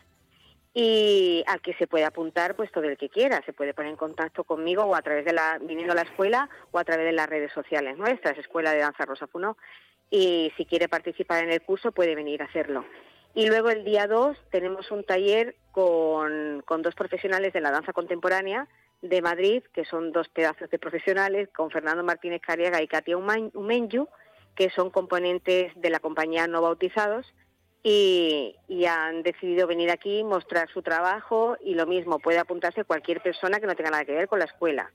y 0.75 1.45
al 1.47 1.61
que 1.61 1.75
se 1.75 1.87
puede 1.87 2.05
apuntar 2.05 2.57
pues 2.57 2.73
todo 2.73 2.85
el 2.85 2.97
que 2.97 3.09
quiera. 3.09 3.41
Se 3.47 3.53
puede 3.53 3.73
poner 3.73 3.93
en 3.93 3.97
contacto 3.97 4.43
conmigo 4.43 4.83
o 4.83 4.97
a 4.97 5.03
través 5.03 5.25
de 5.27 5.33
la, 5.33 5.59
viniendo 5.61 5.93
a 5.93 5.97
la 5.97 6.03
escuela 6.03 6.51
o 6.73 6.79
a 6.81 6.85
través 6.85 7.07
de 7.07 7.13
las 7.13 7.29
redes 7.29 7.53
sociales 7.53 7.97
nuestras, 7.97 8.37
Escuela 8.37 8.73
de 8.73 8.81
Danza 8.81 9.05
Rosa 9.05 9.29
Funó. 9.29 9.57
Y 10.11 10.53
si 10.57 10.65
quiere 10.65 10.89
participar 10.89 11.45
en 11.45 11.53
el 11.53 11.63
curso 11.63 11.93
puede 11.93 12.17
venir 12.17 12.43
a 12.43 12.47
hacerlo. 12.47 12.85
Y 13.39 13.47
luego 13.47 13.71
el 13.71 13.85
día 13.85 14.09
2 14.09 14.37
tenemos 14.51 14.91
un 14.91 15.05
taller 15.05 15.55
con, 15.71 16.65
dos 16.83 16.95
profesionales 16.97 17.53
de 17.53 17.61
la 17.61 17.71
danza 17.71 17.93
contemporánea 17.93 18.67
de 19.01 19.23
Madrid, 19.23 19.63
que 19.73 19.85
son 19.85 20.11
dos 20.11 20.29
pedazos 20.29 20.69
de 20.71 20.79
profesionales, 20.81 21.49
con 21.55 21.71
Fernando 21.71 22.03
Martínez 22.03 22.41
Cariaga 22.45 22.83
y 22.83 22.89
Katia 22.89 23.17
Umenyu, 23.17 24.09
que 24.57 24.71
son 24.71 24.91
componentes 24.91 25.73
de 25.77 25.89
la 25.89 26.01
compañía 26.01 26.49
No 26.49 26.63
Bautizados, 26.63 27.33
y, 27.85 28.57
y, 28.67 28.87
han 28.87 29.23
decidido 29.23 29.69
venir 29.69 29.93
aquí, 29.93 30.25
mostrar 30.25 30.69
su 30.73 30.83
trabajo 30.83 31.57
y 31.61 31.77
lo 31.77 31.87
mismo, 31.87 32.19
puede 32.19 32.41
apuntarse 32.41 32.83
cualquier 32.83 33.21
persona 33.21 33.61
que 33.61 33.69
no 33.69 33.77
tenga 33.77 33.93
nada 33.93 34.05
que 34.05 34.17
ver 34.17 34.27
con 34.27 34.41
la 34.41 34.47
escuela. 34.47 34.91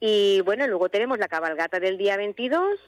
Y 0.00 0.40
bueno, 0.40 0.66
luego 0.66 0.88
tenemos 0.88 1.18
la 1.18 1.28
cabalgata 1.28 1.78
del 1.78 1.98
día 1.98 2.16
22, 2.16 2.80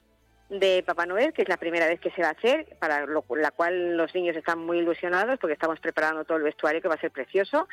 de 0.51 0.83
Papá 0.85 1.05
Noel, 1.05 1.31
que 1.31 1.43
es 1.43 1.49
la 1.49 1.55
primera 1.55 1.87
vez 1.87 1.99
que 2.01 2.11
se 2.11 2.21
va 2.21 2.27
a 2.27 2.31
hacer, 2.31 2.77
para 2.77 3.05
la 3.05 3.51
cual 3.51 3.95
los 3.95 4.13
niños 4.13 4.35
están 4.35 4.59
muy 4.59 4.79
ilusionados 4.79 5.39
porque 5.39 5.53
estamos 5.53 5.79
preparando 5.79 6.25
todo 6.25 6.37
el 6.37 6.43
vestuario 6.43 6.81
que 6.81 6.89
va 6.89 6.95
a 6.95 6.99
ser 6.99 7.11
precioso. 7.11 7.69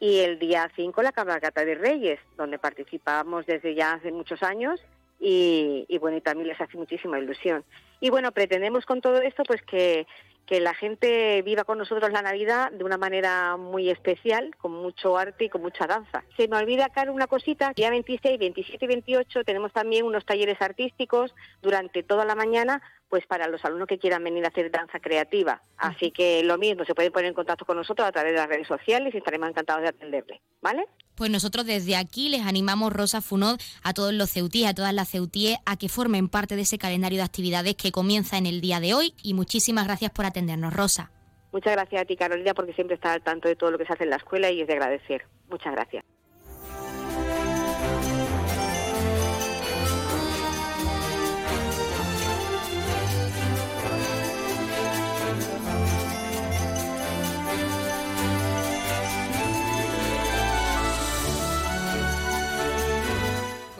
Y 0.00 0.20
el 0.20 0.38
día 0.38 0.70
5 0.74 1.02
la 1.02 1.12
cabalgata 1.12 1.64
de 1.64 1.74
Reyes, 1.74 2.18
donde 2.36 2.58
participamos 2.58 3.44
desde 3.46 3.74
ya 3.74 3.92
hace 3.92 4.10
muchos 4.10 4.42
años 4.42 4.80
y, 5.20 5.86
y 5.88 5.98
bueno, 5.98 6.16
y 6.16 6.20
también 6.20 6.48
les 6.48 6.60
hace 6.60 6.76
muchísima 6.76 7.18
ilusión. 7.18 7.64
Y 8.00 8.10
bueno, 8.10 8.32
pretendemos 8.32 8.84
con 8.86 9.00
todo 9.00 9.20
esto 9.22 9.42
pues 9.44 9.62
que 9.62 10.06
que 10.46 10.60
la 10.60 10.74
gente 10.74 11.42
viva 11.42 11.64
con 11.64 11.78
nosotros 11.78 12.12
la 12.12 12.22
Navidad 12.22 12.70
de 12.70 12.84
una 12.84 12.98
manera 12.98 13.56
muy 13.56 13.90
especial, 13.90 14.54
con 14.56 14.72
mucho 14.72 15.16
arte 15.16 15.44
y 15.44 15.48
con 15.48 15.62
mucha 15.62 15.86
danza. 15.86 16.24
Se 16.36 16.48
me 16.48 16.56
olvida, 16.56 16.86
acá 16.86 17.10
una 17.10 17.26
cosita, 17.26 17.72
día 17.74 17.90
26, 17.90 18.38
27 18.38 18.84
y 18.84 18.88
28 18.88 19.44
tenemos 19.44 19.72
también 19.72 20.04
unos 20.04 20.24
talleres 20.26 20.60
artísticos 20.60 21.34
durante 21.62 22.02
toda 22.02 22.24
la 22.24 22.34
mañana 22.34 22.82
pues 23.14 23.28
para 23.28 23.46
los 23.46 23.64
alumnos 23.64 23.86
que 23.86 23.96
quieran 23.96 24.24
venir 24.24 24.44
a 24.44 24.48
hacer 24.48 24.72
danza 24.72 24.98
creativa. 24.98 25.62
Así 25.76 26.10
que 26.10 26.42
lo 26.42 26.58
mismo, 26.58 26.84
se 26.84 26.96
pueden 26.96 27.12
poner 27.12 27.28
en 27.28 27.34
contacto 27.34 27.64
con 27.64 27.76
nosotros 27.76 28.08
a 28.08 28.10
través 28.10 28.32
de 28.32 28.38
las 28.38 28.48
redes 28.48 28.66
sociales 28.66 29.14
y 29.14 29.18
estaremos 29.18 29.50
encantados 29.50 29.82
de 29.82 29.90
atenderle, 29.90 30.40
¿vale? 30.60 30.84
Pues 31.14 31.30
nosotros 31.30 31.64
desde 31.64 31.94
aquí 31.94 32.28
les 32.28 32.44
animamos, 32.44 32.92
Rosa 32.92 33.20
Funod, 33.20 33.60
a 33.84 33.94
todos 33.94 34.12
los 34.12 34.30
ceutíes, 34.30 34.68
a 34.68 34.74
todas 34.74 34.92
las 34.92 35.08
ceutíes, 35.08 35.58
a 35.64 35.76
que 35.76 35.88
formen 35.88 36.28
parte 36.28 36.56
de 36.56 36.62
ese 36.62 36.76
calendario 36.76 37.18
de 37.18 37.22
actividades 37.22 37.76
que 37.76 37.92
comienza 37.92 38.36
en 38.36 38.46
el 38.46 38.60
día 38.60 38.80
de 38.80 38.94
hoy. 38.94 39.14
Y 39.22 39.34
muchísimas 39.34 39.86
gracias 39.86 40.10
por 40.10 40.26
atendernos, 40.26 40.74
Rosa. 40.74 41.12
Muchas 41.52 41.74
gracias 41.74 42.02
a 42.02 42.04
ti, 42.04 42.16
Carolina, 42.16 42.52
porque 42.52 42.72
siempre 42.72 42.96
estás 42.96 43.12
al 43.12 43.22
tanto 43.22 43.46
de 43.46 43.54
todo 43.54 43.70
lo 43.70 43.78
que 43.78 43.86
se 43.86 43.92
hace 43.92 44.02
en 44.02 44.10
la 44.10 44.16
escuela 44.16 44.50
y 44.50 44.60
es 44.60 44.66
de 44.66 44.72
agradecer. 44.72 45.22
Muchas 45.48 45.72
gracias. 45.72 46.04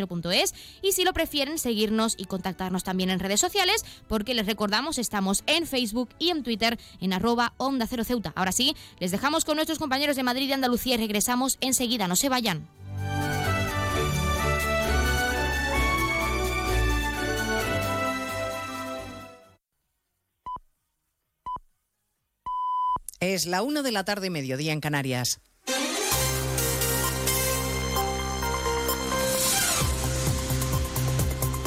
y 0.82 0.90
si 0.90 1.04
lo 1.04 1.12
prefieren 1.12 1.60
seguirnos 1.60 2.16
y 2.18 2.24
contactarnos 2.24 2.82
también 2.82 3.10
en 3.10 3.20
redes 3.20 3.38
sociales 3.38 3.84
porque 4.08 4.34
les 4.34 4.46
recordamos 4.46 4.98
estamos 4.98 5.44
en 5.46 5.68
Facebook 5.68 6.08
y 6.18 6.30
en 6.30 6.42
Twitter 6.42 6.80
en 7.00 7.12
arroba 7.12 7.54
onda 7.58 7.86
cero 7.86 8.02
ceuta. 8.02 8.32
Ahora 8.34 8.50
sí, 8.50 8.74
les 8.98 9.12
dejamos 9.12 9.44
con 9.44 9.54
nuestros 9.54 9.78
compañeros 9.78 10.16
de 10.16 10.24
Madrid 10.24 10.48
y 10.48 10.52
Andalucía 10.52 10.96
y 10.96 10.98
regresamos 10.98 11.58
enseguida, 11.60 12.08
no 12.08 12.16
se 12.16 12.28
vayan. 12.28 12.66
Es 23.20 23.46
la 23.46 23.62
una 23.62 23.82
de 23.82 23.92
la 23.92 24.04
tarde, 24.04 24.28
mediodía 24.28 24.72
en 24.72 24.80
Canarias. 24.80 25.40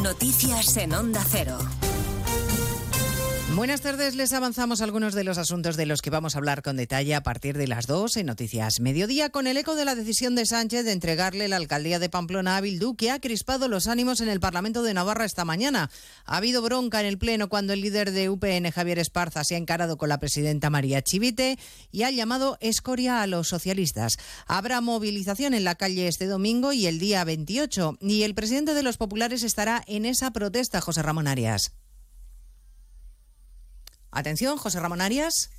Noticias 0.03 0.77
en 0.77 0.93
Onda 0.93 1.25
Cero. 1.27 1.57
Buenas 3.55 3.81
tardes, 3.81 4.15
les 4.15 4.31
avanzamos 4.31 4.79
algunos 4.79 5.13
de 5.15 5.23
los 5.23 5.37
asuntos 5.37 5.75
de 5.75 5.85
los 5.85 6.01
que 6.01 6.11
vamos 6.11 6.35
a 6.35 6.37
hablar 6.37 6.61
con 6.61 6.77
detalle 6.77 7.13
a 7.15 7.23
partir 7.23 7.57
de 7.57 7.67
las 7.67 7.87
2 7.87 8.17
en 8.17 8.27
Noticias 8.27 8.79
Mediodía, 8.79 9.31
con 9.31 9.47
el 9.47 9.57
eco 9.57 9.75
de 9.75 9.85
la 9.85 9.95
decisión 9.95 10.35
de 10.35 10.45
Sánchez 10.45 10.85
de 10.85 10.93
entregarle 10.93 11.47
la 11.47 11.57
alcaldía 11.57 11.99
de 11.99 12.09
Pamplona 12.09 12.55
a 12.55 12.61
Bildu, 12.61 12.95
que 12.95 13.11
ha 13.11 13.19
crispado 13.19 13.67
los 13.67 13.87
ánimos 13.87 14.21
en 14.21 14.29
el 14.29 14.39
Parlamento 14.39 14.81
de 14.81 14.93
Navarra 14.93 15.25
esta 15.25 15.45
mañana. 15.45 15.89
Ha 16.25 16.37
habido 16.37 16.61
bronca 16.61 17.01
en 17.01 17.07
el 17.07 17.17
Pleno 17.17 17.49
cuando 17.49 17.73
el 17.73 17.81
líder 17.81 18.11
de 18.11 18.29
UPN, 18.29 18.71
Javier 18.71 18.99
Esparza, 18.99 19.43
se 19.43 19.55
ha 19.55 19.57
encarado 19.57 19.97
con 19.97 20.09
la 20.09 20.19
presidenta 20.19 20.69
María 20.69 21.01
Chivite 21.01 21.57
y 21.91 22.03
ha 22.03 22.11
llamado 22.11 22.57
escoria 22.61 23.21
a 23.21 23.27
los 23.27 23.49
socialistas. 23.49 24.19
Habrá 24.45 24.79
movilización 24.79 25.53
en 25.53 25.63
la 25.65 25.75
calle 25.75 26.07
este 26.07 26.27
domingo 26.27 26.71
y 26.71 26.85
el 26.85 26.99
día 26.99 27.23
28, 27.23 27.97
y 27.99 28.23
el 28.23 28.35
presidente 28.35 28.73
de 28.73 28.83
los 28.83 28.97
populares 28.97 29.43
estará 29.43 29.83
en 29.87 30.05
esa 30.05 30.31
protesta, 30.31 30.81
José 30.81 31.01
Ramón 31.01 31.27
Arias. 31.27 31.73
Atención, 34.11 34.57
José 34.57 34.79
Ramón 34.79 35.01
Arias. 35.01 35.49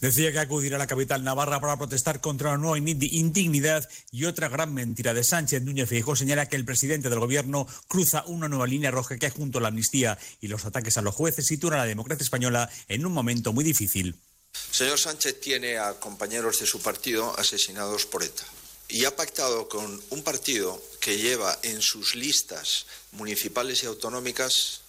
Decía 0.00 0.32
que 0.32 0.38
acudirá 0.38 0.76
a 0.76 0.78
la 0.78 0.86
capital 0.86 1.22
navarra 1.22 1.60
para 1.60 1.76
protestar 1.76 2.20
contra 2.20 2.50
una 2.50 2.58
nueva 2.58 2.78
indignidad 2.78 3.88
y 4.10 4.24
otra 4.24 4.48
gran 4.48 4.74
mentira 4.74 5.14
de 5.14 5.22
Sánchez. 5.22 5.62
Núñez 5.62 5.88
Feijóo 5.88 6.16
señala 6.16 6.48
que 6.48 6.56
el 6.56 6.64
presidente 6.64 7.10
del 7.10 7.20
gobierno 7.20 7.66
cruza 7.86 8.24
una 8.26 8.48
nueva 8.48 8.66
línea 8.66 8.90
roja 8.90 9.18
que 9.18 9.30
junto 9.30 9.58
a 9.58 9.60
la 9.60 9.68
amnistía 9.68 10.18
y 10.40 10.48
los 10.48 10.64
ataques 10.64 10.96
a 10.96 11.02
los 11.02 11.14
jueces 11.14 11.46
sitúa 11.46 11.74
a 11.74 11.78
la 11.78 11.84
democracia 11.84 12.24
española 12.24 12.70
en 12.88 13.06
un 13.06 13.12
momento 13.12 13.52
muy 13.52 13.64
difícil. 13.64 14.16
Señor 14.70 14.98
Sánchez 14.98 15.40
tiene 15.40 15.78
a 15.78 15.94
compañeros 16.00 16.58
de 16.60 16.66
su 16.66 16.80
partido 16.80 17.38
asesinados 17.38 18.06
por 18.06 18.22
ETA 18.22 18.44
y 18.88 19.04
ha 19.04 19.14
pactado 19.14 19.68
con 19.68 20.02
un 20.10 20.22
partido 20.22 20.82
que 21.00 21.18
lleva 21.18 21.56
en 21.62 21.80
sus 21.80 22.16
listas 22.16 22.86
municipales 23.12 23.82
y 23.82 23.86
autonómicas 23.86 24.80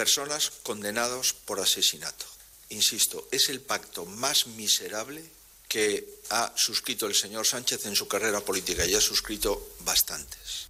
personas 0.00 0.50
condenados 0.62 1.34
por 1.34 1.60
asesinato. 1.60 2.24
Insisto, 2.70 3.28
es 3.30 3.50
el 3.50 3.60
pacto 3.60 4.06
más 4.06 4.46
miserable 4.46 5.22
que 5.68 6.22
ha 6.30 6.54
suscrito 6.56 7.04
el 7.04 7.14
señor 7.14 7.46
Sánchez 7.46 7.84
en 7.84 7.94
su 7.94 8.08
carrera 8.08 8.40
política 8.40 8.86
y 8.86 8.94
ha 8.94 9.00
suscrito 9.02 9.74
bastantes. 9.80 10.69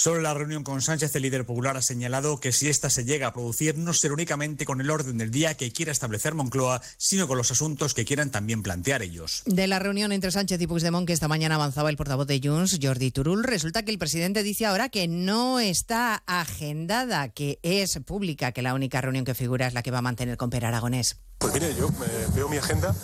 Sobre 0.00 0.22
la 0.22 0.32
reunión 0.32 0.64
con 0.64 0.80
Sánchez, 0.80 1.14
el 1.14 1.20
líder 1.20 1.44
popular 1.44 1.76
ha 1.76 1.82
señalado 1.82 2.40
que 2.40 2.52
si 2.52 2.70
esta 2.70 2.88
se 2.88 3.04
llega 3.04 3.26
a 3.26 3.32
producir, 3.34 3.76
no 3.76 3.92
será 3.92 4.14
únicamente 4.14 4.64
con 4.64 4.80
el 4.80 4.88
orden 4.88 5.18
del 5.18 5.30
día 5.30 5.58
que 5.58 5.74
quiera 5.74 5.92
establecer 5.92 6.32
Moncloa, 6.32 6.80
sino 6.96 7.28
con 7.28 7.36
los 7.36 7.50
asuntos 7.50 7.92
que 7.92 8.06
quieran 8.06 8.30
también 8.30 8.62
plantear 8.62 9.02
ellos. 9.02 9.42
De 9.44 9.66
la 9.66 9.78
reunión 9.78 10.10
entre 10.12 10.30
Sánchez 10.30 10.58
y 10.58 10.66
Puigdemont 10.66 11.06
que 11.06 11.12
esta 11.12 11.28
mañana 11.28 11.56
avanzaba 11.56 11.90
el 11.90 11.98
portavoz 11.98 12.26
de 12.26 12.40
Junts, 12.42 12.78
Jordi 12.80 13.10
Turul, 13.10 13.44
resulta 13.44 13.82
que 13.82 13.90
el 13.90 13.98
presidente 13.98 14.42
dice 14.42 14.64
ahora 14.64 14.88
que 14.88 15.06
no 15.06 15.60
está 15.60 16.22
agendada, 16.24 17.28
que 17.28 17.58
es 17.62 17.98
pública, 18.06 18.52
que 18.52 18.62
la 18.62 18.72
única 18.72 19.02
reunión 19.02 19.26
que 19.26 19.34
figura 19.34 19.66
es 19.66 19.74
la 19.74 19.82
que 19.82 19.90
va 19.90 19.98
a 19.98 20.00
mantener 20.00 20.38
con 20.38 20.48
Per 20.48 20.64
Aragonés. 20.64 21.18
Pues 21.36 21.52
mire, 21.52 21.74
yo 21.74 21.90
veo 22.34 22.48
mi 22.48 22.56
agenda 22.56 22.96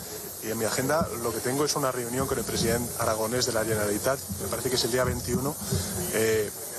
y 0.42 0.50
en 0.50 0.56
mi 0.56 0.64
agenda 0.64 1.06
lo 1.22 1.30
que 1.30 1.40
tengo 1.40 1.66
es 1.66 1.76
una 1.76 1.92
reunión 1.92 2.26
con 2.26 2.38
el 2.38 2.44
presidente 2.44 2.90
aragonés 3.00 3.44
de 3.44 3.52
la 3.52 3.64
Generalitat, 3.64 4.18
me 4.40 4.48
parece 4.48 4.70
que 4.70 4.76
es 4.76 4.84
el 4.84 4.92
día 4.92 5.04
21 5.04 5.54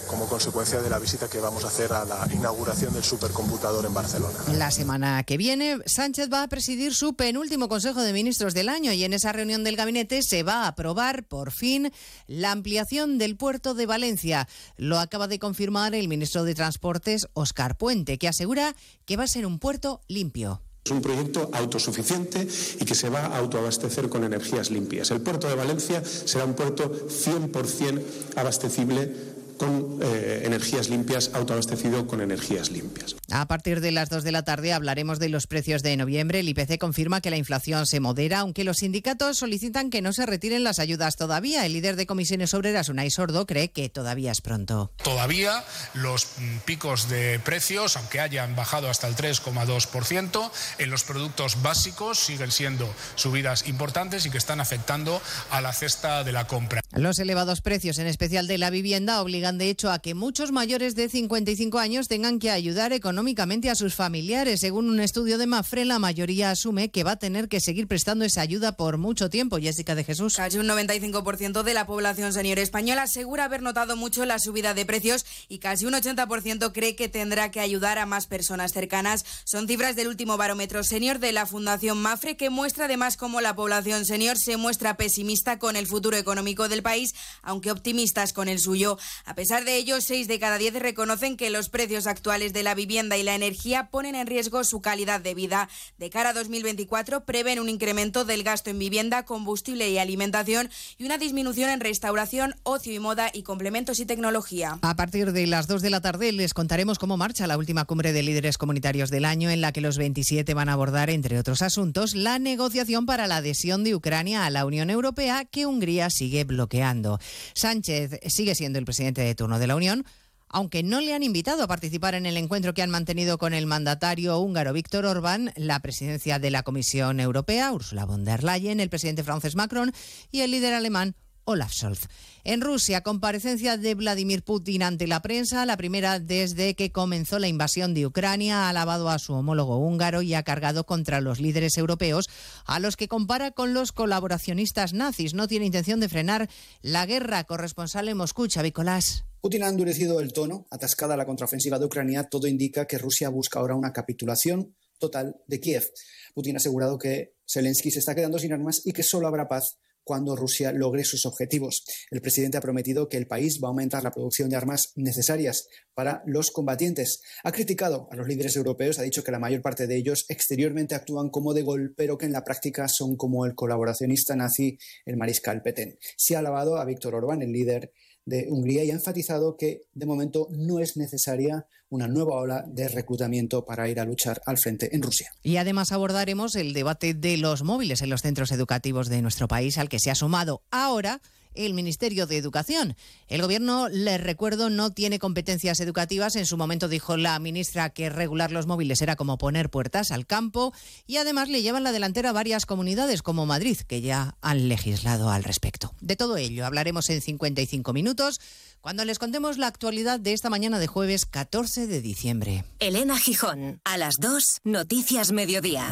como 0.07 0.27
consecuencia 0.27 0.81
de 0.81 0.89
la 0.89 0.99
visita 0.99 1.29
que 1.29 1.39
vamos 1.39 1.63
a 1.63 1.67
hacer 1.67 1.93
a 1.93 2.05
la 2.05 2.27
inauguración 2.33 2.93
del 2.93 3.03
supercomputador 3.03 3.85
en 3.85 3.93
Barcelona. 3.93 4.37
La 4.53 4.71
semana 4.71 5.23
que 5.23 5.37
viene, 5.37 5.77
Sánchez 5.85 6.29
va 6.31 6.43
a 6.43 6.47
presidir 6.47 6.93
su 6.93 7.15
penúltimo 7.15 7.69
Consejo 7.69 8.01
de 8.01 8.13
Ministros 8.13 8.53
del 8.53 8.69
año 8.69 8.91
y 8.93 9.03
en 9.03 9.13
esa 9.13 9.31
reunión 9.31 9.63
del 9.63 9.75
gabinete 9.75 10.23
se 10.23 10.43
va 10.43 10.63
a 10.63 10.67
aprobar, 10.69 11.25
por 11.25 11.51
fin, 11.51 11.91
la 12.27 12.51
ampliación 12.51 13.17
del 13.17 13.37
puerto 13.37 13.73
de 13.73 13.85
Valencia. 13.85 14.47
Lo 14.77 14.99
acaba 14.99 15.27
de 15.27 15.39
confirmar 15.39 15.93
el 15.93 16.07
ministro 16.07 16.43
de 16.43 16.55
Transportes, 16.55 17.27
Oscar 17.33 17.77
Puente, 17.77 18.17
que 18.17 18.27
asegura 18.27 18.75
que 19.05 19.17
va 19.17 19.25
a 19.25 19.27
ser 19.27 19.45
un 19.45 19.59
puerto 19.59 20.01
limpio. 20.07 20.61
Es 20.85 20.91
un 20.91 21.01
proyecto 21.01 21.49
autosuficiente 21.51 22.47
y 22.79 22.85
que 22.85 22.95
se 22.95 23.09
va 23.09 23.25
a 23.25 23.37
autoabastecer 23.39 24.07
con 24.07 24.23
energías 24.23 24.71
limpias. 24.71 25.11
El 25.11 25.19
puerto 25.19 25.49
de 25.49 25.55
Valencia 25.55 26.01
será 26.05 26.45
un 26.45 26.53
puerto 26.53 26.89
100% 27.09 28.01
abastecible 28.37 29.36
con 29.57 29.99
eh, 30.01 30.41
energías 30.45 30.89
limpias, 30.89 31.31
autoabastecido 31.33 32.07
con 32.07 32.21
energías 32.21 32.71
limpias. 32.71 33.15
A 33.29 33.45
partir 33.45 33.81
de 33.81 33.91
las 33.91 34.09
2 34.09 34.23
de 34.23 34.31
la 34.31 34.43
tarde 34.43 34.71
hablaremos 34.71 35.19
de 35.19 35.27
los 35.27 35.47
precios 35.47 35.83
de 35.83 35.97
noviembre. 35.97 36.39
El 36.39 36.47
IPC 36.47 36.77
confirma 36.77 37.19
que 37.19 37.29
la 37.29 37.35
inflación 37.35 37.85
se 37.85 37.99
modera, 37.99 38.39
aunque 38.39 38.63
los 38.63 38.77
sindicatos 38.77 39.37
solicitan 39.37 39.89
que 39.89 40.01
no 40.01 40.13
se 40.13 40.25
retiren 40.25 40.63
las 40.63 40.79
ayudas 40.79 41.17
todavía. 41.17 41.65
El 41.65 41.73
líder 41.73 41.97
de 41.97 42.05
comisiones 42.05 42.53
obreras, 42.53 42.87
Unai 42.87 43.11
Sordo, 43.11 43.45
cree 43.45 43.69
que 43.69 43.89
todavía 43.89 44.31
es 44.31 44.39
pronto. 44.39 44.91
Todavía 45.03 45.65
los 45.93 46.25
mm, 46.37 46.57
picos 46.59 47.09
de 47.09 47.39
precios, 47.39 47.97
aunque 47.97 48.21
hayan 48.21 48.55
bajado 48.55 48.89
hasta 48.89 49.09
el 49.09 49.15
3,2%, 49.15 50.51
en 50.77 50.89
los 50.89 51.03
productos 51.03 51.61
básicos 51.61 52.19
siguen 52.19 52.51
siendo 52.51 52.89
subidas 53.15 53.67
importantes 53.67 54.25
y 54.25 54.29
que 54.29 54.37
están 54.37 54.61
afectando 54.61 55.21
a 55.51 55.59
la 55.59 55.73
cesta 55.73 56.23
de 56.23 56.31
la 56.31 56.47
compra. 56.47 56.79
Los 56.93 57.19
elevados 57.19 57.59
precios, 57.59 57.99
en 57.99 58.07
especial 58.07 58.47
de 58.47 58.57
la 58.57 58.69
vivienda, 58.69 59.21
obligan 59.21 59.57
de 59.57 59.69
hecho 59.69 59.91
a 59.91 59.99
que 59.99 60.15
muchos 60.15 60.53
mayores 60.53 60.95
de 60.95 61.09
55 61.09 61.77
años 61.77 62.07
tengan 62.07 62.39
que 62.39 62.51
ayudar 62.51 62.93
económicamente 62.93 63.16
a 63.17 63.75
sus 63.75 63.95
familiares. 63.95 64.59
Según 64.59 64.89
un 64.89 64.99
estudio 64.99 65.39
de 65.39 65.47
Mafre, 65.47 65.85
la 65.85 65.97
mayoría 65.97 66.51
asume 66.51 66.91
que 66.91 67.03
va 67.03 67.13
a 67.13 67.15
tener 67.15 67.49
que 67.49 67.59
seguir 67.59 67.87
prestando 67.87 68.23
esa 68.25 68.41
ayuda 68.41 68.77
por 68.77 68.99
mucho 68.99 69.29
tiempo. 69.29 69.57
Jessica 69.57 69.95
de 69.95 70.03
Jesús. 70.03 70.35
Casi 70.35 70.59
un 70.59 70.67
95% 70.67 71.63
de 71.63 71.73
la 71.73 71.87
población 71.87 72.31
senior 72.31 72.59
española 72.59 73.03
asegura 73.03 73.45
haber 73.45 73.63
notado 73.63 73.95
mucho 73.95 74.23
la 74.25 74.37
subida 74.37 74.75
de 74.75 74.85
precios 74.85 75.25
y 75.49 75.57
casi 75.57 75.85
un 75.85 75.93
80% 75.93 76.71
cree 76.73 76.95
que 76.95 77.09
tendrá 77.09 77.49
que 77.49 77.59
ayudar 77.59 77.97
a 77.97 78.05
más 78.05 78.27
personas 78.27 78.71
cercanas. 78.71 79.25
Son 79.45 79.67
cifras 79.67 79.95
del 79.95 80.09
último 80.09 80.37
barómetro 80.37 80.83
senior 80.83 81.17
de 81.17 81.31
la 81.31 81.47
Fundación 81.47 81.99
Mafre 81.99 82.37
que 82.37 82.51
muestra 82.51 82.85
además 82.85 83.17
cómo 83.17 83.41
la 83.41 83.55
población 83.55 84.05
senior 84.05 84.37
se 84.37 84.57
muestra 84.57 84.95
pesimista 84.95 85.57
con 85.57 85.75
el 85.75 85.87
futuro 85.87 86.17
económico 86.17 86.69
del 86.69 86.83
país, 86.83 87.15
aunque 87.41 87.71
optimistas 87.71 88.31
con 88.31 88.47
el 88.47 88.59
suyo. 88.59 88.99
A 89.25 89.33
pesar 89.33 89.65
de 89.65 89.75
ello, 89.75 90.01
seis 90.01 90.27
de 90.27 90.39
cada 90.39 90.59
diez 90.59 90.75
reconocen 90.75 91.35
que 91.35 91.49
los 91.49 91.69
precios 91.69 92.05
actuales 92.05 92.53
de 92.53 92.61
la 92.63 92.75
vivienda 92.75 93.06
y 93.15 93.23
la 93.23 93.35
energía 93.35 93.89
ponen 93.91 94.15
en 94.15 94.27
riesgo 94.27 94.63
su 94.63 94.81
calidad 94.81 95.21
de 95.21 95.35
vida. 95.35 95.69
De 95.97 96.09
cara 96.09 96.31
a 96.31 96.33
2024, 96.33 97.25
prevén 97.25 97.59
un 97.59 97.69
incremento 97.69 98.25
del 98.25 98.43
gasto 98.43 98.71
en 98.71 98.79
vivienda, 98.79 99.23
combustible 99.23 99.89
y 99.89 99.99
alimentación 99.99 100.69
y 100.97 101.05
una 101.05 101.17
disminución 101.17 101.69
en 101.69 101.79
restauración, 101.79 102.55
ocio 102.63 102.93
y 102.93 102.99
moda 102.99 103.29
y 103.31 103.43
complementos 103.43 103.99
y 103.99 104.05
tecnología. 104.05 104.79
A 104.81 104.95
partir 104.95 105.31
de 105.31 105.47
las 105.47 105.67
2 105.67 105.81
de 105.81 105.89
la 105.89 106.01
tarde 106.01 106.31
les 106.31 106.53
contaremos 106.53 106.97
cómo 106.99 107.17
marcha 107.17 107.47
la 107.47 107.57
última 107.57 107.85
cumbre 107.85 108.13
de 108.13 108.23
líderes 108.23 108.57
comunitarios 108.57 109.11
del 109.11 109.25
año 109.25 109.49
en 109.49 109.61
la 109.61 109.71
que 109.71 109.81
los 109.81 109.97
27 109.97 110.53
van 110.53 110.69
a 110.69 110.73
abordar, 110.73 111.09
entre 111.09 111.37
otros 111.37 111.61
asuntos, 111.61 112.15
la 112.15 112.39
negociación 112.39 113.05
para 113.05 113.27
la 113.27 113.37
adhesión 113.37 113.83
de 113.83 113.95
Ucrania 113.95 114.45
a 114.45 114.49
la 114.49 114.65
Unión 114.65 114.89
Europea 114.89 115.45
que 115.45 115.65
Hungría 115.65 116.09
sigue 116.09 116.43
bloqueando. 116.43 117.19
Sánchez 117.53 118.19
sigue 118.27 118.55
siendo 118.55 118.79
el 118.79 118.85
presidente 118.85 119.21
de 119.21 119.35
turno 119.35 119.59
de 119.59 119.67
la 119.67 119.75
Unión, 119.75 120.05
aunque 120.49 120.83
no 120.83 121.01
le 121.01 121.13
han 121.13 121.23
invitado 121.23 121.63
a 121.63 121.67
participar 121.67 122.15
en 122.15 122.25
el 122.25 122.37
encuentro 122.37 122.73
que 122.73 122.81
han 122.81 122.89
mantenido 122.89 123.37
con 123.37 123.53
el 123.53 123.65
mandatario 123.65 124.39
húngaro 124.39 124.73
Víctor 124.73 125.05
Orbán, 125.05 125.51
la 125.55 125.79
presidencia 125.79 126.39
de 126.39 126.51
la 126.51 126.63
Comisión 126.63 127.19
Europea, 127.19 127.71
Ursula 127.71 128.05
von 128.05 128.23
der 128.23 128.43
Leyen, 128.43 128.79
el 128.79 128.89
presidente 128.89 129.23
francés 129.23 129.55
Macron 129.55 129.91
y 130.31 130.41
el 130.41 130.51
líder 130.51 130.73
alemán 130.73 131.15
Olaf 131.47 131.71
Scholz. 131.71 132.09
En 132.43 132.59
Rusia, 132.59 133.01
comparecencia 133.01 133.77
de 133.77 133.95
Vladimir 133.95 134.43
Putin 134.43 134.83
ante 134.83 135.07
la 135.07 135.21
prensa, 135.21 135.65
la 135.65 135.77
primera 135.77 136.19
desde 136.19 136.75
que 136.75 136.91
comenzó 136.91 137.39
la 137.39 137.47
invasión 137.47 137.93
de 137.93 138.05
Ucrania, 138.05 138.63
ha 138.63 138.69
alabado 138.69 139.07
a 139.07 139.17
su 139.17 139.33
homólogo 139.33 139.77
húngaro 139.77 140.21
y 140.21 140.33
ha 140.33 140.43
cargado 140.43 140.85
contra 140.85 141.21
los 141.21 141.39
líderes 141.39 141.77
europeos, 141.77 142.27
a 142.65 142.79
los 142.79 142.97
que 142.97 143.07
compara 143.07 143.51
con 143.51 143.73
los 143.73 143.93
colaboracionistas 143.93 144.91
nazis. 144.91 145.33
No 145.33 145.47
tiene 145.47 145.65
intención 145.65 146.01
de 146.01 146.09
frenar 146.09 146.49
la 146.81 147.05
guerra. 147.05 147.45
Corresponsal 147.45 148.09
en 148.09 148.17
Moscú, 148.17 148.47
Chavicolás. 148.47 149.23
Putin 149.39 149.63
ha 149.63 149.69
endurecido 149.69 150.19
el 150.19 150.33
tono, 150.33 150.67
atascada 150.69 151.15
la 151.15 151.25
contraofensiva 151.25 151.79
de 151.79 151.85
Ucrania, 151.85 152.25
todo 152.25 152.47
indica 152.47 152.85
que 152.85 152.97
Rusia 152.97 153.29
busca 153.29 153.59
ahora 153.59 153.75
una 153.75 153.93
capitulación 153.93 154.75
total 154.99 155.37
de 155.47 155.61
Kiev. 155.61 155.89
Putin 156.33 156.55
ha 156.55 156.57
asegurado 156.57 156.97
que 156.97 157.35
Zelensky 157.49 157.89
se 157.89 157.99
está 157.99 158.13
quedando 158.13 158.37
sin 158.37 158.51
armas 158.51 158.81
y 158.83 158.91
que 158.91 159.03
solo 159.03 159.27
habrá 159.27 159.47
paz 159.47 159.77
cuando 160.07 160.37
Rusia 160.37 160.71
logre 160.71 161.03
sus 161.03 161.25
objetivos. 161.25 161.83
El 162.09 162.21
presidente 162.21 162.57
ha 162.57 162.61
prometido 162.61 163.09
que 163.09 163.17
el 163.17 163.27
país 163.27 163.59
va 163.61 163.67
a 163.67 163.71
aumentar 163.71 164.03
la 164.03 164.11
producción 164.11 164.49
de 164.49 164.55
armas 164.55 164.93
necesarias 164.95 165.67
para 165.93 166.23
los 166.25 166.49
combatientes. 166.49 167.21
Ha 167.43 167.51
criticado 167.51 168.07
a 168.09 168.15
los 168.15 168.27
líderes 168.27 168.55
europeos, 168.55 168.97
ha 168.97 169.03
dicho 169.03 169.23
que 169.23 169.31
la 169.31 169.39
mayor 169.39 169.61
parte 169.61 169.85
de 169.85 169.97
ellos 169.97 170.25
exteriormente 170.29 170.95
actúan 170.95 171.29
como 171.29 171.53
de 171.53 171.63
gol, 171.63 171.93
pero 171.97 172.17
que 172.17 172.25
en 172.25 172.31
la 172.31 172.45
práctica 172.45 172.87
son 172.87 173.17
como 173.17 173.45
el 173.45 173.53
colaboracionista 173.53 174.35
nazi, 174.35 174.77
el 175.05 175.17
mariscal 175.17 175.61
Petén. 175.61 175.99
Se 176.15 176.35
ha 176.35 176.39
alabado 176.39 176.77
a 176.77 176.85
Víctor 176.85 177.13
Orbán, 177.13 177.41
el 177.41 177.51
líder 177.51 177.91
de 178.27 178.47
Hungría 178.49 178.83
y 178.83 178.91
ha 178.91 178.93
enfatizado 178.93 179.55
que 179.55 179.83
de 179.93 180.05
momento 180.05 180.49
no 180.51 180.79
es 180.79 180.97
necesaria 180.97 181.65
una 181.89 182.09
nueva 182.09 182.35
ola 182.35 182.65
de 182.67 182.89
reclutamiento 182.89 183.65
para 183.65 183.87
ir 183.87 184.01
a 184.01 184.05
luchar 184.05 184.41
al 184.45 184.57
frente 184.57 184.93
en 184.93 185.01
Rusia. 185.01 185.31
Y 185.41 185.55
además 185.55 185.93
abordaremos 185.93 186.55
el 186.55 186.73
debate 186.73 187.13
de 187.13 187.37
los 187.37 187.63
móviles 187.63 188.01
en 188.01 188.09
los 188.09 188.21
centros 188.21 188.51
educativos 188.51 189.07
de 189.07 189.21
nuestro 189.21 189.47
país, 189.47 189.77
al 189.77 189.87
que 189.87 189.99
se 189.99 190.11
ha 190.11 190.15
sumado 190.15 190.61
ahora 190.71 191.21
el 191.57 191.73
Ministerio 191.73 192.27
de 192.27 192.37
Educación. 192.37 192.95
El 193.27 193.41
Gobierno, 193.41 193.89
les 193.89 194.21
recuerdo, 194.21 194.69
no 194.69 194.91
tiene 194.91 195.19
competencias 195.19 195.79
educativas. 195.79 196.35
En 196.35 196.45
su 196.45 196.57
momento 196.57 196.87
dijo 196.87 197.17
la 197.17 197.37
ministra 197.39 197.89
que 197.89 198.09
regular 198.09 198.51
los 198.51 198.67
móviles 198.67 199.01
era 199.01 199.15
como 199.15 199.37
poner 199.37 199.69
puertas 199.69 200.11
al 200.11 200.25
campo 200.25 200.73
y 201.05 201.17
además 201.17 201.49
le 201.49 201.61
llevan 201.61 201.83
la 201.83 201.91
delantera 201.91 202.29
a 202.29 202.33
varias 202.33 202.65
comunidades 202.65 203.21
como 203.21 203.45
Madrid, 203.45 203.77
que 203.87 204.01
ya 204.01 204.35
han 204.41 204.69
legislado 204.69 205.29
al 205.29 205.43
respecto. 205.43 205.93
De 206.01 206.15
todo 206.15 206.37
ello 206.37 206.65
hablaremos 206.65 207.09
en 207.09 207.21
55 207.21 207.93
minutos 207.93 208.39
cuando 208.81 209.03
les 209.05 209.19
contemos 209.19 209.57
la 209.57 209.67
actualidad 209.67 210.19
de 210.19 210.33
esta 210.33 210.49
mañana 210.49 210.79
de 210.79 210.87
jueves 210.87 211.25
14 211.25 211.87
de 211.87 212.01
diciembre. 212.01 212.63
Elena 212.79 213.17
Gijón, 213.17 213.81
a 213.83 213.97
las 213.97 214.15
2, 214.19 214.61
Noticias 214.63 215.31
Mediodía. 215.31 215.91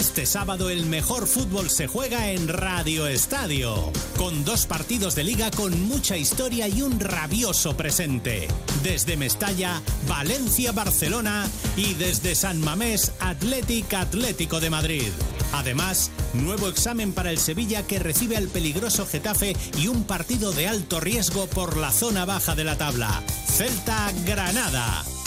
Este 0.00 0.24
sábado 0.24 0.70
el 0.70 0.86
mejor 0.86 1.26
fútbol 1.26 1.68
se 1.68 1.86
juega 1.86 2.30
en 2.30 2.48
Radio 2.48 3.06
Estadio, 3.06 3.92
con 4.16 4.46
dos 4.46 4.64
partidos 4.64 5.14
de 5.14 5.24
liga 5.24 5.50
con 5.50 5.78
mucha 5.82 6.16
historia 6.16 6.68
y 6.68 6.80
un 6.80 6.98
rabioso 6.98 7.76
presente. 7.76 8.48
Desde 8.82 9.18
Mestalla, 9.18 9.82
Valencia, 10.08 10.72
Barcelona 10.72 11.46
y 11.76 11.92
desde 11.92 12.34
San 12.34 12.62
Mamés, 12.62 13.12
Atlético 13.20 13.98
Atlético 13.98 14.58
de 14.58 14.70
Madrid. 14.70 15.08
Además, 15.52 16.10
nuevo 16.32 16.68
examen 16.68 17.12
para 17.12 17.30
el 17.30 17.38
Sevilla 17.38 17.86
que 17.86 17.98
recibe 17.98 18.38
al 18.38 18.48
peligroso 18.48 19.06
Getafe 19.06 19.54
y 19.76 19.88
un 19.88 20.04
partido 20.04 20.52
de 20.52 20.66
alto 20.66 21.00
riesgo 21.00 21.46
por 21.48 21.76
la 21.76 21.92
zona 21.92 22.24
baja 22.24 22.54
de 22.54 22.64
la 22.64 22.78
tabla. 22.78 23.22
Celta 23.46 24.10
Granada, 24.24 25.04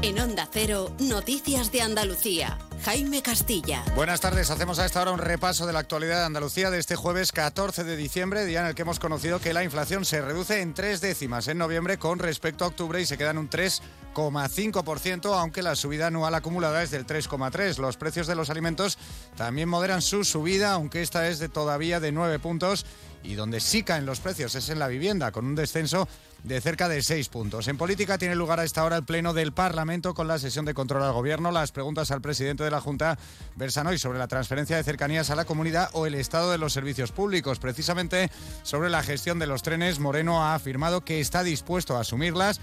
En 0.00 0.16
Onda 0.20 0.48
Cero, 0.52 0.92
Noticias 1.00 1.72
de 1.72 1.82
Andalucía. 1.82 2.56
Jaime 2.84 3.20
Castilla. 3.20 3.84
Buenas 3.96 4.20
tardes, 4.20 4.48
hacemos 4.48 4.78
a 4.78 4.86
esta 4.86 5.02
hora 5.02 5.10
un 5.10 5.18
repaso 5.18 5.66
de 5.66 5.72
la 5.72 5.80
actualidad 5.80 6.20
de 6.20 6.26
Andalucía 6.26 6.70
de 6.70 6.78
este 6.78 6.94
jueves 6.94 7.32
14 7.32 7.82
de 7.82 7.96
diciembre, 7.96 8.44
día 8.44 8.60
en 8.60 8.66
el 8.66 8.74
que 8.76 8.82
hemos 8.82 9.00
conocido 9.00 9.40
que 9.40 9.52
la 9.52 9.64
inflación 9.64 10.04
se 10.04 10.20
reduce 10.20 10.60
en 10.60 10.72
tres 10.72 11.00
décimas 11.00 11.48
en 11.48 11.58
noviembre 11.58 11.98
con 11.98 12.20
respecto 12.20 12.64
a 12.64 12.68
octubre 12.68 13.00
y 13.00 13.06
se 13.06 13.18
queda 13.18 13.32
en 13.32 13.38
un 13.38 13.50
3,5%, 13.50 15.36
aunque 15.36 15.62
la 15.62 15.74
subida 15.74 16.06
anual 16.06 16.36
acumulada 16.36 16.84
es 16.84 16.92
del 16.92 17.04
3,3%. 17.04 17.78
Los 17.78 17.96
precios 17.96 18.28
de 18.28 18.36
los 18.36 18.50
alimentos 18.50 18.98
también 19.36 19.68
moderan 19.68 20.00
su 20.00 20.22
subida, 20.22 20.74
aunque 20.74 21.02
esta 21.02 21.28
es 21.28 21.40
de 21.40 21.48
todavía 21.48 21.98
de 21.98 22.12
9 22.12 22.38
puntos 22.38 22.86
y 23.24 23.34
donde 23.34 23.58
sí 23.58 23.82
caen 23.82 24.06
los 24.06 24.20
precios 24.20 24.54
es 24.54 24.68
en 24.68 24.78
la 24.78 24.86
vivienda, 24.86 25.32
con 25.32 25.44
un 25.44 25.56
descenso 25.56 26.06
de 26.42 26.60
cerca 26.60 26.88
de 26.88 27.02
seis 27.02 27.28
puntos. 27.28 27.68
En 27.68 27.76
política 27.76 28.18
tiene 28.18 28.34
lugar 28.34 28.60
a 28.60 28.64
esta 28.64 28.84
hora 28.84 28.96
el 28.96 29.04
Pleno 29.04 29.34
del 29.34 29.52
Parlamento 29.52 30.14
con 30.14 30.28
la 30.28 30.38
sesión 30.38 30.64
de 30.64 30.74
control 30.74 31.02
al 31.02 31.12
Gobierno. 31.12 31.50
Las 31.50 31.72
preguntas 31.72 32.10
al 32.10 32.20
presidente 32.20 32.64
de 32.64 32.70
la 32.70 32.80
Junta 32.80 33.18
versan 33.56 33.86
hoy 33.86 33.98
sobre 33.98 34.18
la 34.18 34.28
transferencia 34.28 34.76
de 34.76 34.84
cercanías 34.84 35.30
a 35.30 35.36
la 35.36 35.44
comunidad 35.44 35.90
o 35.92 36.06
el 36.06 36.14
estado 36.14 36.50
de 36.50 36.58
los 36.58 36.72
servicios 36.72 37.12
públicos. 37.12 37.58
Precisamente 37.58 38.30
sobre 38.62 38.90
la 38.90 39.02
gestión 39.02 39.38
de 39.38 39.46
los 39.46 39.62
trenes, 39.62 39.98
Moreno 39.98 40.44
ha 40.44 40.54
afirmado 40.54 41.04
que 41.04 41.20
está 41.20 41.42
dispuesto 41.42 41.96
a 41.96 42.00
asumirlas 42.00 42.60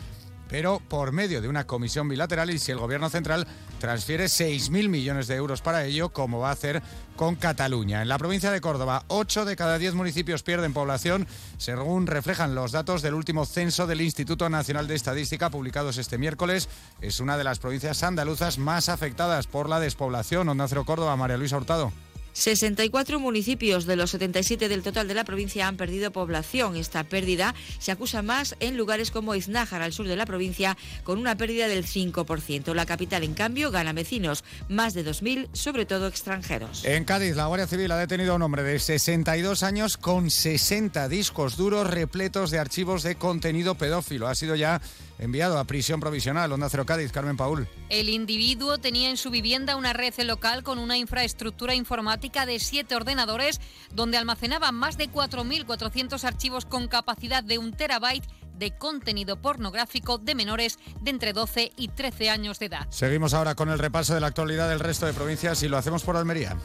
pero 0.49 0.81
por 0.87 1.11
medio 1.11 1.41
de 1.41 1.47
una 1.47 1.65
comisión 1.65 2.07
bilateral 2.07 2.49
y 2.49 2.59
si 2.59 2.71
el 2.71 2.77
Gobierno 2.77 3.09
central 3.09 3.47
transfiere 3.79 4.25
6.000 4.25 4.89
millones 4.89 5.27
de 5.27 5.35
euros 5.35 5.61
para 5.61 5.85
ello, 5.85 6.09
como 6.09 6.39
va 6.39 6.49
a 6.49 6.53
hacer 6.53 6.81
con 7.15 7.35
Cataluña. 7.35 8.01
En 8.01 8.09
la 8.09 8.17
provincia 8.17 8.51
de 8.51 8.61
Córdoba, 8.61 9.03
8 9.07 9.45
de 9.45 9.55
cada 9.55 9.77
10 9.77 9.93
municipios 9.93 10.43
pierden 10.43 10.73
población, 10.73 11.27
según 11.57 12.07
reflejan 12.07 12.55
los 12.55 12.71
datos 12.71 13.01
del 13.01 13.13
último 13.13 13.45
censo 13.45 13.87
del 13.87 14.01
Instituto 14.01 14.49
Nacional 14.49 14.87
de 14.87 14.95
Estadística 14.95 15.49
publicados 15.49 15.97
este 15.97 16.17
miércoles. 16.17 16.69
Es 17.01 17.19
una 17.19 17.37
de 17.37 17.43
las 17.43 17.59
provincias 17.59 18.03
andaluzas 18.03 18.57
más 18.57 18.89
afectadas 18.89 19.47
por 19.47 19.69
la 19.69 19.79
despoblación. 19.79 20.49
Onda 20.49 20.67
Cero 20.67 20.85
Córdoba, 20.85 21.15
María 21.15 21.37
Luisa 21.37 21.57
Hurtado. 21.57 21.91
64 22.35 23.17
municipios 23.17 23.85
de 23.85 23.95
los 23.95 24.11
77 24.11 24.67
del 24.67 24.83
total 24.83 25.07
de 25.07 25.13
la 25.13 25.23
provincia 25.23 25.69
han 25.69 25.77
perdido 25.77 26.11
población. 26.11 26.75
Esta 26.75 27.05
pérdida 27.05 27.55
se 27.79 27.93
acusa 27.93 28.21
más 28.21 28.57
en 28.59 28.75
lugares 28.75 29.09
como 29.09 29.35
Iznájar, 29.35 29.81
al 29.81 29.93
sur 29.93 30.05
de 30.05 30.17
la 30.17 30.25
provincia, 30.25 30.77
con 31.05 31.17
una 31.17 31.37
pérdida 31.37 31.69
del 31.69 31.85
5%. 31.85 32.73
La 32.73 32.85
capital, 32.85 33.23
en 33.23 33.35
cambio, 33.35 33.71
gana 33.71 33.93
vecinos, 33.93 34.43
más 34.67 34.93
de 34.93 35.05
2.000, 35.05 35.47
sobre 35.53 35.85
todo 35.85 36.07
extranjeros. 36.07 36.83
En 36.83 37.05
Cádiz, 37.05 37.37
la 37.37 37.47
Guardia 37.47 37.67
Civil 37.67 37.89
ha 37.93 37.97
detenido 37.97 38.33
a 38.33 38.35
un 38.35 38.41
hombre 38.41 38.63
de 38.63 38.79
62 38.79 39.63
años 39.63 39.95
con 39.95 40.29
60 40.29 41.07
discos 41.07 41.55
duros 41.55 41.89
repletos 41.89 42.51
de 42.51 42.59
archivos 42.59 43.01
de 43.03 43.15
contenido 43.15 43.75
pedófilo. 43.75 44.27
Ha 44.27 44.35
sido 44.35 44.55
ya 44.55 44.81
enviado 45.19 45.57
a 45.57 45.63
prisión 45.63 46.01
provisional. 46.01 46.51
Onda 46.51 46.69
Cero 46.69 46.85
Cádiz, 46.85 47.13
Carmen 47.13 47.37
Paul. 47.37 47.67
El 47.89 48.09
individuo 48.09 48.77
tenía 48.77 49.09
en 49.09 49.15
su 49.15 49.29
vivienda 49.29 49.77
una 49.77 49.93
red 49.93 50.13
local 50.23 50.63
con 50.63 50.79
una 50.79 50.97
infraestructura 50.97 51.75
informática 51.75 52.24
de 52.25 52.59
siete 52.59 52.95
ordenadores 52.95 53.61
donde 53.93 54.17
almacenaba 54.17 54.71
más 54.71 54.97
de 54.97 55.09
4.400 55.09 56.23
archivos 56.23 56.65
con 56.65 56.87
capacidad 56.87 57.43
de 57.43 57.59
un 57.59 57.71
terabyte 57.71 58.25
de 58.57 58.71
contenido 58.71 59.37
pornográfico 59.37 60.17
de 60.17 60.33
menores 60.33 60.79
de 61.01 61.11
entre 61.11 61.33
12 61.33 61.71
y 61.77 61.89
13 61.89 62.29
años 62.31 62.57
de 62.57 62.65
edad. 62.65 62.87
Seguimos 62.89 63.33
ahora 63.33 63.53
con 63.53 63.69
el 63.69 63.77
repaso 63.77 64.15
de 64.15 64.21
la 64.21 64.27
actualidad 64.27 64.69
del 64.69 64.79
resto 64.79 65.05
de 65.05 65.13
provincias 65.13 65.61
y 65.61 65.67
lo 65.67 65.77
hacemos 65.77 66.03
por 66.03 66.17
Almería. 66.17 66.57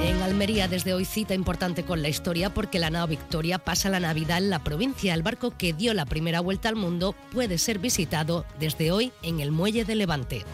En 0.00 0.22
Almería 0.22 0.68
desde 0.68 0.94
hoy 0.94 1.04
cita 1.04 1.34
importante 1.34 1.84
con 1.84 2.00
la 2.00 2.08
historia 2.08 2.54
porque 2.54 2.78
la 2.78 2.90
nao 2.90 3.08
Victoria 3.08 3.58
pasa 3.58 3.88
la 3.88 3.98
Navidad 3.98 4.38
en 4.38 4.48
la 4.48 4.62
provincia. 4.62 5.12
El 5.12 5.24
barco 5.24 5.56
que 5.58 5.72
dio 5.72 5.92
la 5.92 6.06
primera 6.06 6.40
vuelta 6.40 6.68
al 6.68 6.76
mundo 6.76 7.16
puede 7.32 7.58
ser 7.58 7.80
visitado 7.80 8.46
desde 8.60 8.92
hoy 8.92 9.12
en 9.22 9.40
el 9.40 9.50
muelle 9.50 9.84
de 9.84 9.96
Levante. 9.96 10.44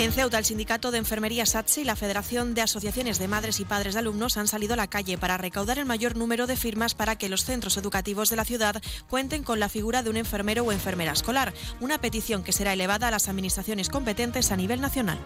En 0.00 0.12
Ceuta, 0.12 0.38
el 0.38 0.46
Sindicato 0.46 0.90
de 0.90 0.96
Enfermería 0.96 1.44
SATSE 1.44 1.82
y 1.82 1.84
la 1.84 1.94
Federación 1.94 2.54
de 2.54 2.62
Asociaciones 2.62 3.18
de 3.18 3.28
Madres 3.28 3.60
y 3.60 3.66
Padres 3.66 3.92
de 3.92 4.00
Alumnos 4.00 4.38
han 4.38 4.48
salido 4.48 4.72
a 4.72 4.76
la 4.78 4.86
calle 4.86 5.18
para 5.18 5.36
recaudar 5.36 5.78
el 5.78 5.84
mayor 5.84 6.16
número 6.16 6.46
de 6.46 6.56
firmas 6.56 6.94
para 6.94 7.16
que 7.16 7.28
los 7.28 7.44
centros 7.44 7.76
educativos 7.76 8.30
de 8.30 8.36
la 8.36 8.46
ciudad 8.46 8.80
cuenten 9.10 9.42
con 9.42 9.60
la 9.60 9.68
figura 9.68 10.02
de 10.02 10.08
un 10.08 10.16
enfermero 10.16 10.64
o 10.64 10.72
enfermera 10.72 11.12
escolar, 11.12 11.52
una 11.80 12.00
petición 12.00 12.42
que 12.42 12.52
será 12.52 12.72
elevada 12.72 13.08
a 13.08 13.10
las 13.10 13.28
administraciones 13.28 13.90
competentes 13.90 14.50
a 14.50 14.56
nivel 14.56 14.80
nacional. 14.80 15.18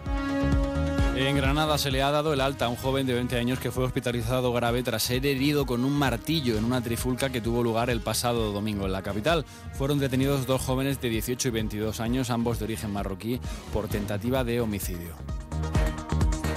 En 1.17 1.37
Granada 1.37 1.79
se 1.79 1.93
le 1.93 2.03
ha 2.03 2.11
dado 2.11 2.33
el 2.33 2.41
alta 2.41 2.65
a 2.65 2.69
un 2.69 2.75
joven 2.75 3.07
de 3.07 3.15
20 3.15 3.39
años 3.39 3.61
que 3.61 3.71
fue 3.71 3.85
hospitalizado 3.85 4.53
grave 4.53 4.83
tras 4.83 5.05
ser 5.05 5.25
herido 5.25 5.65
con 5.65 5.85
un 5.85 5.93
martillo 5.93 6.59
en 6.59 6.65
una 6.65 6.83
trifulca 6.83 7.31
que 7.31 7.41
tuvo 7.41 7.63
lugar 7.63 7.89
el 7.89 8.01
pasado 8.01 8.51
domingo 8.51 8.85
en 8.85 8.93
la 8.93 9.03
capital. 9.03 9.45
Fueron 9.75 10.01
detenidos 10.01 10.45
dos 10.47 10.63
jóvenes 10.63 11.01
de 11.01 11.11
18 11.11 11.49
y 11.49 11.51
22 11.53 12.01
años, 12.01 12.31
ambos 12.31 12.59
de 12.59 12.65
origen 12.65 12.93
marroquí, 12.93 13.41
por 13.73 13.87
tentativa 13.87 14.43
de 14.43 14.61
homicidio. 14.61 15.15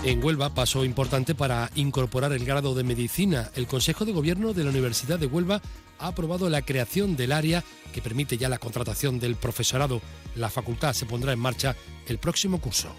En 0.03 0.23
Huelva, 0.23 0.49
paso 0.49 0.83
importante 0.83 1.35
para 1.35 1.69
incorporar 1.75 2.31
el 2.33 2.43
grado 2.43 2.73
de 2.73 2.83
medicina. 2.83 3.51
El 3.55 3.67
Consejo 3.67 4.05
de 4.05 4.13
Gobierno 4.13 4.53
de 4.53 4.63
la 4.63 4.71
Universidad 4.71 5.19
de 5.19 5.27
Huelva 5.27 5.61
ha 5.99 6.07
aprobado 6.07 6.49
la 6.49 6.63
creación 6.63 7.15
del 7.15 7.31
área 7.31 7.63
que 7.93 8.01
permite 8.01 8.37
ya 8.37 8.49
la 8.49 8.57
contratación 8.57 9.19
del 9.19 9.35
profesorado. 9.35 10.01
La 10.35 10.49
facultad 10.49 10.93
se 10.93 11.05
pondrá 11.05 11.31
en 11.31 11.39
marcha 11.39 11.75
el 12.07 12.17
próximo 12.17 12.59
curso. 12.59 12.89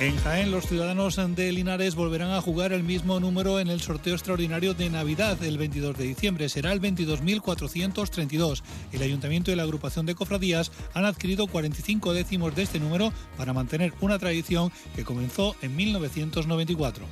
En 0.00 0.16
Jaén, 0.16 0.50
los 0.50 0.66
ciudadanos 0.66 1.20
de 1.36 1.52
Linares 1.52 1.94
volverán 1.94 2.32
a 2.32 2.40
jugar 2.40 2.72
el 2.72 2.82
mismo 2.82 3.20
número 3.20 3.60
en 3.60 3.68
el 3.68 3.80
sorteo 3.80 4.14
extraordinario 4.14 4.74
de 4.74 4.90
Navidad 4.90 5.40
el 5.44 5.56
22 5.56 5.96
de 5.96 6.04
diciembre. 6.04 6.48
Será 6.48 6.72
el 6.72 6.80
22.432. 6.80 8.62
El 8.90 9.02
Ayuntamiento 9.02 9.52
y 9.52 9.54
la 9.54 9.62
agrupación 9.62 10.04
de 10.04 10.16
cofradías 10.16 10.72
han 10.94 11.04
adquirido 11.04 11.46
45 11.46 12.12
décimos 12.12 12.56
de 12.56 12.64
este 12.64 12.80
número 12.80 13.12
para 13.36 13.52
mantener 13.52 13.94
una 14.00 14.18
tradición 14.18 14.72
que 14.96 15.04
comenzó 15.04 15.54
en 15.62 15.76
1994. 15.76 17.06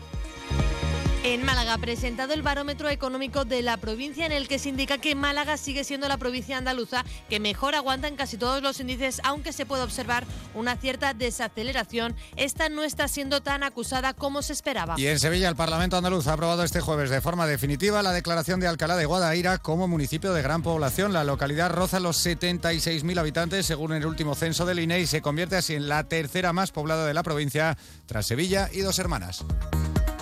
En 1.24 1.44
Málaga 1.44 1.74
ha 1.74 1.78
presentado 1.78 2.32
el 2.32 2.42
barómetro 2.42 2.88
económico 2.88 3.44
de 3.44 3.62
la 3.62 3.76
provincia 3.76 4.26
en 4.26 4.32
el 4.32 4.48
que 4.48 4.58
se 4.58 4.68
indica 4.68 4.98
que 4.98 5.14
Málaga 5.14 5.56
sigue 5.56 5.84
siendo 5.84 6.08
la 6.08 6.16
provincia 6.16 6.58
andaluza 6.58 7.04
que 7.30 7.38
mejor 7.38 7.76
aguanta 7.76 8.08
en 8.08 8.16
casi 8.16 8.36
todos 8.36 8.60
los 8.60 8.80
índices, 8.80 9.20
aunque 9.22 9.52
se 9.52 9.64
puede 9.64 9.84
observar 9.84 10.26
una 10.56 10.76
cierta 10.76 11.14
desaceleración. 11.14 12.16
Esta 12.34 12.68
no 12.68 12.82
está 12.82 13.06
siendo 13.06 13.40
tan 13.40 13.62
acusada 13.62 14.14
como 14.14 14.42
se 14.42 14.52
esperaba. 14.52 14.96
Y 14.98 15.06
en 15.06 15.20
Sevilla 15.20 15.48
el 15.48 15.54
Parlamento 15.54 15.96
andaluz 15.96 16.26
ha 16.26 16.32
aprobado 16.32 16.64
este 16.64 16.80
jueves 16.80 17.08
de 17.08 17.20
forma 17.20 17.46
definitiva 17.46 18.02
la 18.02 18.10
declaración 18.10 18.58
de 18.58 18.66
Alcalá 18.66 18.96
de 18.96 19.06
Guadaira 19.06 19.58
como 19.58 19.86
municipio 19.86 20.32
de 20.32 20.42
gran 20.42 20.64
población. 20.64 21.12
La 21.12 21.22
localidad 21.22 21.70
roza 21.70 22.00
los 22.00 22.26
76.000 22.26 23.20
habitantes 23.20 23.64
según 23.64 23.92
el 23.92 24.06
último 24.06 24.34
censo 24.34 24.66
del 24.66 24.80
INE 24.80 24.98
y 24.98 25.06
se 25.06 25.22
convierte 25.22 25.54
así 25.54 25.76
en 25.76 25.86
la 25.86 26.02
tercera 26.02 26.52
más 26.52 26.72
poblada 26.72 27.06
de 27.06 27.14
la 27.14 27.22
provincia 27.22 27.78
tras 28.06 28.26
Sevilla 28.26 28.68
y 28.72 28.80
dos 28.80 28.98
hermanas. 28.98 29.44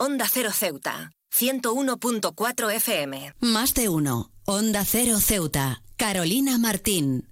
Onda 0.00 0.28
Cero 0.32 0.52
Ceuta, 0.52 1.10
101.4 1.36 2.72
FM. 2.72 3.34
Más 3.40 3.74
de 3.74 3.88
uno. 3.88 4.30
Onda 4.44 4.84
Cero 4.84 5.18
Ceuta. 5.18 5.82
Carolina 5.96 6.56
Martín. 6.56 7.28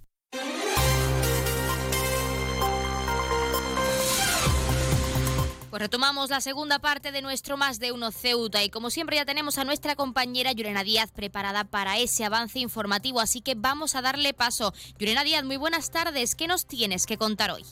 Pues 5.69 5.81
retomamos 5.81 6.29
la 6.29 6.41
segunda 6.41 6.79
parte 6.79 7.13
de 7.13 7.21
nuestro 7.21 7.55
Más 7.55 7.79
de 7.79 7.93
Uno 7.93 8.11
Ceuta 8.11 8.61
y 8.61 8.69
como 8.69 8.89
siempre 8.89 9.15
ya 9.15 9.23
tenemos 9.23 9.57
a 9.57 9.63
nuestra 9.63 9.95
compañera 9.95 10.51
Yurena 10.51 10.83
Díaz 10.83 11.11
preparada 11.13 11.63
para 11.63 11.97
ese 11.99 12.25
avance 12.25 12.59
informativo, 12.59 13.21
así 13.21 13.39
que 13.39 13.55
vamos 13.55 13.95
a 13.95 14.01
darle 14.01 14.33
paso. 14.33 14.73
Yurena 14.99 15.23
Díaz, 15.23 15.45
muy 15.45 15.55
buenas 15.55 15.89
tardes, 15.89 16.35
¿qué 16.35 16.47
nos 16.47 16.65
tienes 16.65 17.05
que 17.05 17.17
contar 17.17 17.49
hoy? 17.51 17.63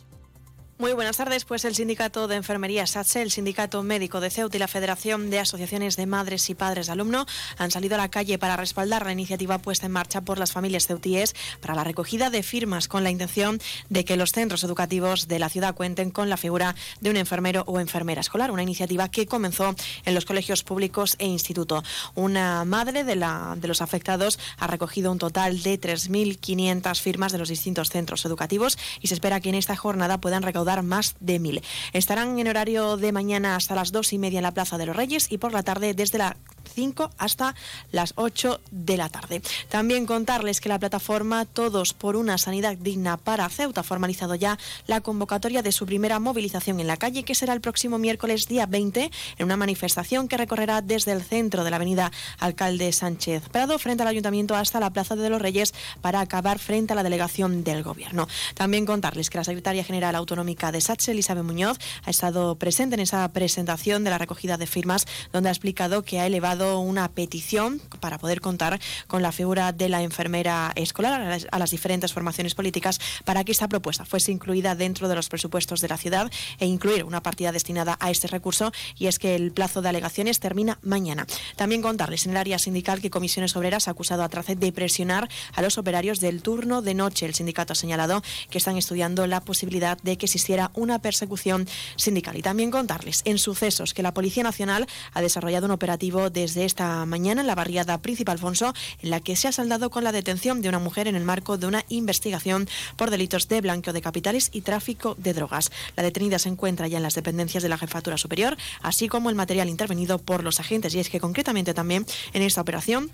Muy 0.77 0.91
buenas 0.91 1.15
tardes. 1.15 1.45
Pues 1.45 1.63
el 1.63 1.73
Sindicato 1.73 2.27
de 2.27 2.35
Enfermería 2.35 2.85
SATSE, 2.85 3.21
el 3.21 3.31
Sindicato 3.31 3.81
Médico 3.81 4.19
de 4.19 4.29
Ceuta 4.29 4.57
y 4.57 4.59
la 4.59 4.67
Federación 4.67 5.29
de 5.29 5.39
Asociaciones 5.39 5.95
de 5.95 6.05
Madres 6.05 6.49
y 6.49 6.53
Padres 6.53 6.87
de 6.87 6.91
Alumno 6.91 7.25
han 7.57 7.71
salido 7.71 7.95
a 7.95 7.97
la 7.97 8.09
calle 8.09 8.37
para 8.37 8.57
respaldar 8.57 9.05
la 9.05 9.13
iniciativa 9.13 9.57
puesta 9.57 9.85
en 9.85 9.93
marcha 9.93 10.19
por 10.19 10.37
las 10.37 10.51
familias 10.51 10.85
ceutíes 10.85 11.33
para 11.61 11.75
la 11.75 11.85
recogida 11.85 12.29
de 12.29 12.43
firmas 12.43 12.89
con 12.89 13.05
la 13.05 13.09
intención 13.09 13.61
de 13.87 14.03
que 14.03 14.17
los 14.17 14.33
centros 14.33 14.65
educativos 14.65 15.29
de 15.29 15.39
la 15.39 15.47
ciudad 15.47 15.75
cuenten 15.75 16.11
con 16.11 16.29
la 16.29 16.35
figura 16.35 16.75
de 16.99 17.09
un 17.09 17.15
enfermero 17.15 17.63
o 17.67 17.79
enfermera 17.79 18.19
escolar. 18.19 18.51
Una 18.51 18.63
iniciativa 18.63 19.07
que 19.07 19.27
comenzó 19.27 19.75
en 20.03 20.13
los 20.13 20.25
colegios 20.25 20.63
públicos 20.63 21.15
e 21.19 21.25
instituto. 21.25 21.83
Una 22.15 22.65
madre 22.65 23.05
de, 23.05 23.15
la, 23.15 23.55
de 23.55 23.69
los 23.69 23.81
afectados 23.81 24.39
ha 24.57 24.67
recogido 24.67 25.09
un 25.09 25.19
total 25.19 25.63
de 25.63 25.79
3.500 25.79 26.99
firmas 26.99 27.31
de 27.31 27.37
los 27.37 27.47
distintos 27.47 27.91
centros 27.91 28.25
educativos 28.25 28.77
y 28.99 29.07
se 29.07 29.13
espera 29.13 29.39
que 29.39 29.47
en 29.47 29.55
esta 29.55 29.77
jornada 29.77 30.19
puedan 30.19 30.43
recaudar 30.43 30.64
dar 30.65 30.83
más 30.83 31.15
de 31.19 31.39
mil. 31.39 31.61
Estarán 31.93 32.37
en 32.39 32.47
horario 32.47 32.97
de 32.97 33.11
mañana 33.11 33.55
hasta 33.55 33.75
las 33.75 33.91
dos 33.91 34.11
y 34.11 34.17
media 34.17 34.39
en 34.39 34.43
la 34.43 34.53
Plaza 34.53 34.77
de 34.77 34.85
los 34.85 34.95
Reyes 34.95 35.31
y 35.31 35.37
por 35.37 35.53
la 35.53 35.63
tarde 35.63 35.93
desde 35.93 36.17
la 36.17 36.37
5 36.75 37.11
hasta 37.17 37.55
las 37.91 38.13
8 38.15 38.59
de 38.71 38.97
la 38.97 39.09
tarde. 39.09 39.41
También 39.69 40.05
contarles 40.05 40.61
que 40.61 40.69
la 40.69 40.79
plataforma 40.79 41.45
Todos 41.45 41.93
por 41.93 42.15
una 42.15 42.37
Sanidad 42.37 42.77
Digna 42.77 43.17
para 43.17 43.49
Ceuta 43.49 43.81
ha 43.81 43.83
formalizado 43.83 44.35
ya 44.35 44.59
la 44.87 45.01
convocatoria 45.01 45.61
de 45.61 45.71
su 45.71 45.85
primera 45.85 46.19
movilización 46.19 46.79
en 46.79 46.87
la 46.87 46.97
calle, 46.97 47.23
que 47.23 47.35
será 47.35 47.53
el 47.53 47.61
próximo 47.61 47.97
miércoles 47.97 48.47
día 48.47 48.65
20, 48.65 49.11
en 49.37 49.45
una 49.45 49.57
manifestación 49.57 50.27
que 50.27 50.37
recorrerá 50.37 50.81
desde 50.81 51.11
el 51.11 51.23
centro 51.23 51.63
de 51.63 51.69
la 51.69 51.77
avenida 51.77 52.11
Alcalde 52.39 52.91
Sánchez 52.91 53.43
Prado 53.51 53.79
frente 53.79 54.03
al 54.03 54.09
Ayuntamiento 54.09 54.55
hasta 54.55 54.79
la 54.79 54.91
Plaza 54.91 55.15
de 55.15 55.29
los 55.29 55.41
Reyes 55.41 55.73
para 56.01 56.19
acabar 56.19 56.59
frente 56.59 56.93
a 56.93 56.95
la 56.95 57.03
delegación 57.03 57.63
del 57.63 57.83
Gobierno. 57.83 58.27
También 58.53 58.85
contarles 58.85 59.29
que 59.29 59.37
la 59.37 59.43
secretaria 59.43 59.83
general 59.83 60.15
autonómica 60.15 60.71
de 60.71 60.81
SATSE, 60.81 61.11
Elizabeth 61.11 61.43
Muñoz, 61.43 61.77
ha 62.03 62.09
estado 62.09 62.55
presente 62.55 62.95
en 62.95 63.01
esa 63.01 63.31
presentación 63.31 64.03
de 64.03 64.09
la 64.09 64.17
recogida 64.17 64.57
de 64.57 64.67
firmas, 64.67 65.05
donde 65.31 65.49
ha 65.49 65.51
explicado 65.51 66.03
que 66.03 66.19
ha 66.19 66.25
elevado 66.25 66.64
una 66.73 67.09
petición 67.09 67.81
para 67.99 68.17
poder 68.17 68.41
contar 68.41 68.79
con 69.07 69.21
la 69.21 69.31
figura 69.31 69.71
de 69.71 69.89
la 69.89 70.01
enfermera 70.01 70.71
escolar 70.75 71.21
a 71.21 71.29
las, 71.29 71.47
a 71.51 71.59
las 71.59 71.71
diferentes 71.71 72.13
formaciones 72.13 72.55
políticas 72.55 72.99
para 73.23 73.43
que 73.43 73.51
esta 73.51 73.67
propuesta 73.67 74.05
fuese 74.05 74.31
incluida 74.31 74.75
dentro 74.75 75.07
de 75.07 75.15
los 75.15 75.29
presupuestos 75.29 75.81
de 75.81 75.87
la 75.87 75.97
ciudad 75.97 76.31
e 76.59 76.65
incluir 76.65 77.03
una 77.03 77.21
partida 77.21 77.51
destinada 77.51 77.97
a 77.99 78.11
este 78.11 78.27
recurso. 78.27 78.71
Y 78.97 79.07
es 79.07 79.19
que 79.19 79.35
el 79.35 79.51
plazo 79.51 79.81
de 79.81 79.89
alegaciones 79.89 80.39
termina 80.39 80.79
mañana. 80.81 81.27
También 81.55 81.81
contarles 81.81 82.25
en 82.25 82.31
el 82.31 82.37
área 82.37 82.59
sindical 82.59 83.01
que 83.01 83.09
Comisiones 83.09 83.55
Obreras 83.55 83.87
ha 83.87 83.91
acusado 83.91 84.23
a 84.23 84.29
Tracet 84.29 84.59
de 84.59 84.71
presionar 84.71 85.29
a 85.53 85.61
los 85.61 85.77
operarios 85.77 86.19
del 86.19 86.41
turno 86.41 86.81
de 86.81 86.93
noche. 86.93 87.25
El 87.25 87.35
sindicato 87.35 87.73
ha 87.73 87.75
señalado 87.75 88.21
que 88.49 88.57
están 88.57 88.77
estudiando 88.77 89.27
la 89.27 89.41
posibilidad 89.41 89.97
de 90.01 90.17
que 90.17 90.25
existiera 90.25 90.71
una 90.73 90.99
persecución 90.99 91.67
sindical. 91.95 92.37
Y 92.37 92.41
también 92.41 92.71
contarles 92.71 93.21
en 93.25 93.37
sucesos 93.37 93.93
que 93.93 94.03
la 94.03 94.13
Policía 94.13 94.43
Nacional 94.43 94.87
ha 95.13 95.21
desarrollado 95.21 95.65
un 95.65 95.71
operativo 95.71 96.29
desde 96.29 96.54
esta 96.63 97.05
mañana 97.05 97.41
en 97.41 97.47
la 97.47 97.55
barriada 97.55 97.97
Príncipe 97.97 98.31
Alfonso, 98.31 98.73
en 99.01 99.09
la 99.09 99.19
que 99.19 99.35
se 99.35 99.49
ha 99.49 99.51
saldado 99.51 99.89
con 99.89 100.05
la 100.05 100.13
detención 100.13 100.61
de 100.61 100.69
una 100.69 100.79
mujer 100.79 101.09
en 101.09 101.15
el 101.15 101.23
marco 101.23 101.57
de 101.57 101.67
una 101.67 101.83
investigación 101.89 102.69
por 102.95 103.09
delitos 103.09 103.49
de 103.49 103.59
blanqueo 103.59 103.91
de 103.91 104.01
capitales 104.01 104.49
y 104.53 104.61
tráfico 104.61 105.15
de 105.17 105.33
drogas. 105.33 105.71
La 105.97 106.03
detenida 106.03 106.39
se 106.39 106.49
encuentra 106.49 106.87
ya 106.87 106.97
en 106.97 107.03
las 107.03 107.15
dependencias 107.15 107.63
de 107.63 107.69
la 107.69 107.77
Jefatura 107.77 108.17
Superior, 108.17 108.55
así 108.81 109.07
como 109.07 109.29
el 109.29 109.35
material 109.35 109.67
intervenido 109.67 110.19
por 110.19 110.43
los 110.43 110.59
agentes. 110.59 110.93
Y 110.95 110.99
es 110.99 111.09
que 111.09 111.19
concretamente 111.19 111.73
también 111.73 112.05
en 112.33 112.43
esta 112.43 112.61
operación 112.61 113.11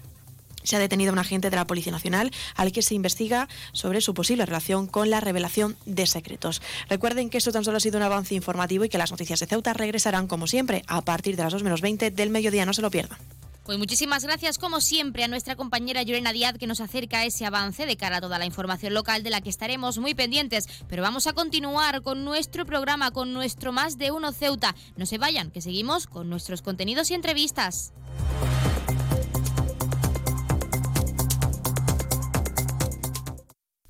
se 0.64 0.76
ha 0.76 0.80
detenido 0.80 1.12
a 1.12 1.14
un 1.14 1.20
agente 1.20 1.49
de 1.49 1.55
la 1.55 1.68
Policía 1.68 1.91
Nacional 1.91 2.32
al 2.55 2.72
que 2.72 2.82
se 2.82 2.95
investiga 2.95 3.47
sobre 3.72 4.01
su 4.01 4.14
posible 4.14 4.45
relación 4.45 4.88
con 4.88 5.09
la 5.09 5.20
revelación 5.20 5.78
de 5.86 6.07
secretos. 6.07 6.62
Recuerden 6.89 7.30
que 7.30 7.38
esto 7.38 7.51
tan 7.51 7.64
solo 7.64 7.78
ha 7.78 7.82
sido 7.82 7.97
un 7.97 8.03
avance 8.03 8.36
informativo 8.36 8.86
y 8.86 8.89
que 8.89 8.97
las 8.97 9.12
noticias 9.12 9.39
de 9.39 9.47
Ceuta 9.47 9.74
regresarán 9.74 10.28
como 10.28 10.47
siempre 10.47 10.84
a 10.88 11.01
partir 11.01 11.36
de 11.36 11.43
las 11.43 11.53
2 11.53 11.64
menos 11.64 11.82
20 11.82 12.12
del 12.12 12.30
mediodía. 12.30 12.66
No 12.66 12.74
se 12.74 12.82
lo 12.82 12.91
pierdan. 12.91 13.20
Pues 13.64 13.78
muchísimas 13.78 14.24
gracias, 14.24 14.57
como 14.57 14.82
siempre, 14.82 15.24
a 15.24 15.28
nuestra 15.28 15.55
compañera 15.55 16.01
Llorena 16.01 16.34
Díaz 16.34 16.57
que 16.57 16.66
nos 16.66 16.82
acerca 16.82 17.26
ese 17.26 17.45
avance 17.45 17.86
de 17.86 17.95
cara 17.95 18.18
a 18.18 18.22
toda 18.22 18.39
la 18.39 18.45
información 18.45 18.95
local 18.95 19.22
de 19.22 19.30
la 19.30 19.41
que 19.41 19.51
estaremos 19.51 19.99
muy 19.99 20.16
pendientes. 20.16 20.68
Pero 20.89 21.03
vamos 21.03 21.28
a 21.28 21.34
continuar 21.34 22.01
con 22.01 22.26
nuestro 22.26 22.66
programa, 22.66 23.12
con 23.12 23.34
nuestro 23.34 23.72
Más 23.72 23.99
de 23.99 24.12
Uno 24.12 24.32
Ceuta. 24.32 24.76
No 24.97 25.05
se 25.05 25.20
vayan, 25.20 25.51
que 25.51 25.62
seguimos 25.62 26.07
con 26.07 26.28
nuestros 26.30 26.64
contenidos 26.64 27.12
y 27.12 27.14
entrevistas. 27.14 27.93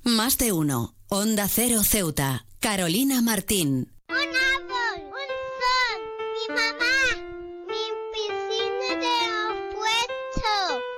Más 0.04 0.36
de 0.36 0.50
uno. 0.50 0.96
Onda 1.08 1.46
Cero 1.46 1.84
Ceuta. 1.84 2.44
Carolina 2.58 3.22
Martín. 3.22 3.92
Un 4.08 4.16
árbol, 4.16 4.98
un 5.06 5.30
sol, 5.60 6.00
mi 6.34 6.54
mamá, 6.56 6.91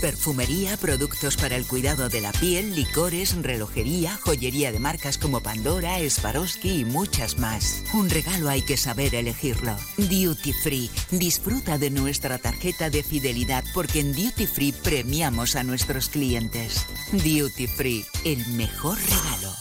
Perfumería, 0.00 0.76
productos 0.78 1.36
para 1.36 1.54
el 1.54 1.64
cuidado 1.64 2.08
de 2.08 2.20
la 2.20 2.32
piel, 2.32 2.74
licores, 2.74 3.36
relojería, 3.40 4.16
joyería 4.16 4.72
de 4.72 4.80
marcas 4.80 5.16
como 5.16 5.40
Pandora, 5.40 5.98
Swarovski 6.10 6.80
y 6.80 6.84
muchas 6.84 7.38
más. 7.38 7.84
Un 7.94 8.10
regalo 8.10 8.48
hay 8.48 8.62
que 8.62 8.76
saber 8.76 9.14
elegirlo. 9.14 9.76
Duty 9.98 10.52
Free. 10.54 10.90
Disfruta 11.12 11.78
de 11.78 11.90
nuestra 11.90 12.38
tarjeta 12.38 12.90
de 12.90 13.04
fidelidad 13.04 13.62
porque 13.74 14.00
en 14.00 14.12
Duty 14.12 14.46
Free 14.46 14.72
premiamos 14.72 15.54
a 15.54 15.62
nuestros 15.62 16.08
clientes. 16.08 16.84
Duty 17.12 17.68
Free, 17.68 18.04
el 18.24 18.44
mejor 18.48 18.98
regalo. 18.98 19.52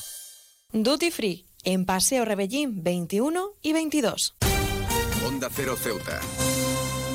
Duty 0.74 1.12
Free, 1.12 1.46
en 1.64 1.86
Paseo 1.86 2.26
Rebellín 2.26 2.82
21 2.82 3.52
y 3.62 3.74
22. 3.74 4.36
Onda 5.28 5.50
Cero 5.54 5.78
Ceuta. 5.80 6.20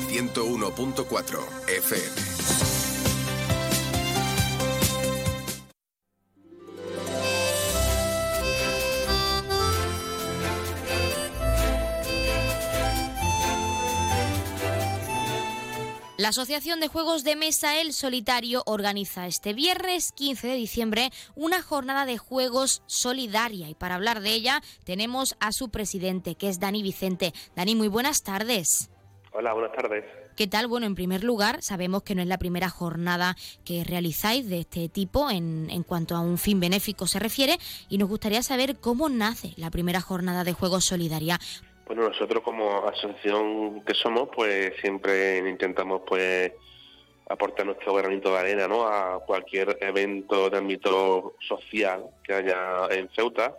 101.4 0.09 1.39
FM. 1.67 2.76
La 16.17 16.29
Asociación 16.29 16.79
de 16.79 16.87
Juegos 16.87 17.23
de 17.23 17.35
Mesa 17.35 17.79
El 17.79 17.93
Solitario 17.93 18.63
organiza 18.65 19.27
este 19.27 19.53
viernes 19.53 20.11
15 20.13 20.47
de 20.47 20.55
diciembre 20.55 21.11
una 21.35 21.61
jornada 21.61 22.07
de 22.07 22.17
juegos 22.17 22.81
solidaria 22.87 23.69
y 23.69 23.75
para 23.75 23.93
hablar 23.93 24.21
de 24.21 24.31
ella 24.31 24.63
tenemos 24.83 25.35
a 25.39 25.51
su 25.51 25.69
presidente 25.69 26.33
que 26.33 26.49
es 26.49 26.59
Dani 26.59 26.81
Vicente. 26.81 27.33
Dani, 27.55 27.75
muy 27.75 27.87
buenas 27.87 28.23
tardes. 28.23 28.89
Hola, 29.31 29.53
buenas 29.53 29.73
tardes. 29.73 30.05
¿Qué 30.35 30.47
tal? 30.47 30.65
Bueno, 30.65 30.87
en 30.87 30.95
primer 30.95 31.23
lugar, 31.23 31.61
sabemos 31.61 32.01
que 32.01 32.15
no 32.15 32.23
es 32.23 32.27
la 32.27 32.39
primera 32.39 32.69
jornada 32.71 33.35
que 33.63 33.83
realizáis 33.83 34.49
de 34.49 34.61
este 34.61 34.89
tipo 34.89 35.29
en, 35.29 35.67
en 35.69 35.83
cuanto 35.83 36.15
a 36.15 36.19
un 36.19 36.39
fin 36.39 36.59
benéfico 36.59 37.05
se 37.05 37.19
refiere 37.19 37.59
y 37.89 37.99
nos 37.99 38.09
gustaría 38.09 38.41
saber 38.41 38.77
cómo 38.79 39.09
nace 39.09 39.53
la 39.55 39.69
primera 39.69 40.01
jornada 40.01 40.43
de 40.43 40.53
Juegos 40.53 40.85
Solidaria. 40.85 41.39
Bueno, 41.87 42.09
nosotros 42.09 42.43
como 42.43 42.85
asociación 42.85 43.81
que 43.85 43.93
somos, 43.93 44.27
pues 44.35 44.73
siempre 44.81 45.37
intentamos 45.37 46.01
pues 46.05 46.51
aportar 47.29 47.65
nuestro 47.65 47.93
granito 47.93 48.33
de 48.33 48.39
arena 48.39 48.67
¿no? 48.67 48.85
a 48.85 49.23
cualquier 49.25 49.77
evento 49.79 50.49
de 50.49 50.57
ámbito 50.57 51.35
social 51.39 52.03
que 52.25 52.33
haya 52.33 52.87
en 52.89 53.09
Ceuta. 53.15 53.57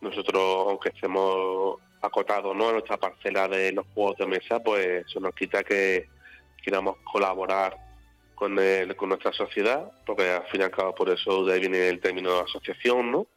Nosotros, 0.00 0.66
aunque 0.66 0.88
estemos 0.88 1.76
acotados 2.02 2.56
¿no? 2.56 2.66
en 2.66 2.72
nuestra 2.72 2.96
parcela 2.96 3.46
de 3.46 3.70
los 3.70 3.86
juegos 3.94 4.16
de 4.16 4.26
mesa, 4.26 4.58
pues 4.60 5.06
eso 5.06 5.20
nos 5.20 5.32
quita 5.32 5.62
que 5.62 6.08
queramos 6.64 6.96
colaborar 7.04 7.76
con, 8.34 8.58
el, 8.58 8.96
con 8.96 9.10
nuestra 9.10 9.32
sociedad, 9.32 9.92
porque 10.04 10.28
al 10.28 10.46
fin 10.48 10.62
y 10.62 10.64
al 10.64 10.72
cabo 10.72 10.96
por 10.96 11.10
eso 11.10 11.44
viene 11.44 11.90
el 11.90 12.00
término 12.00 12.40
asociación, 12.40 13.12
¿no? 13.12 13.28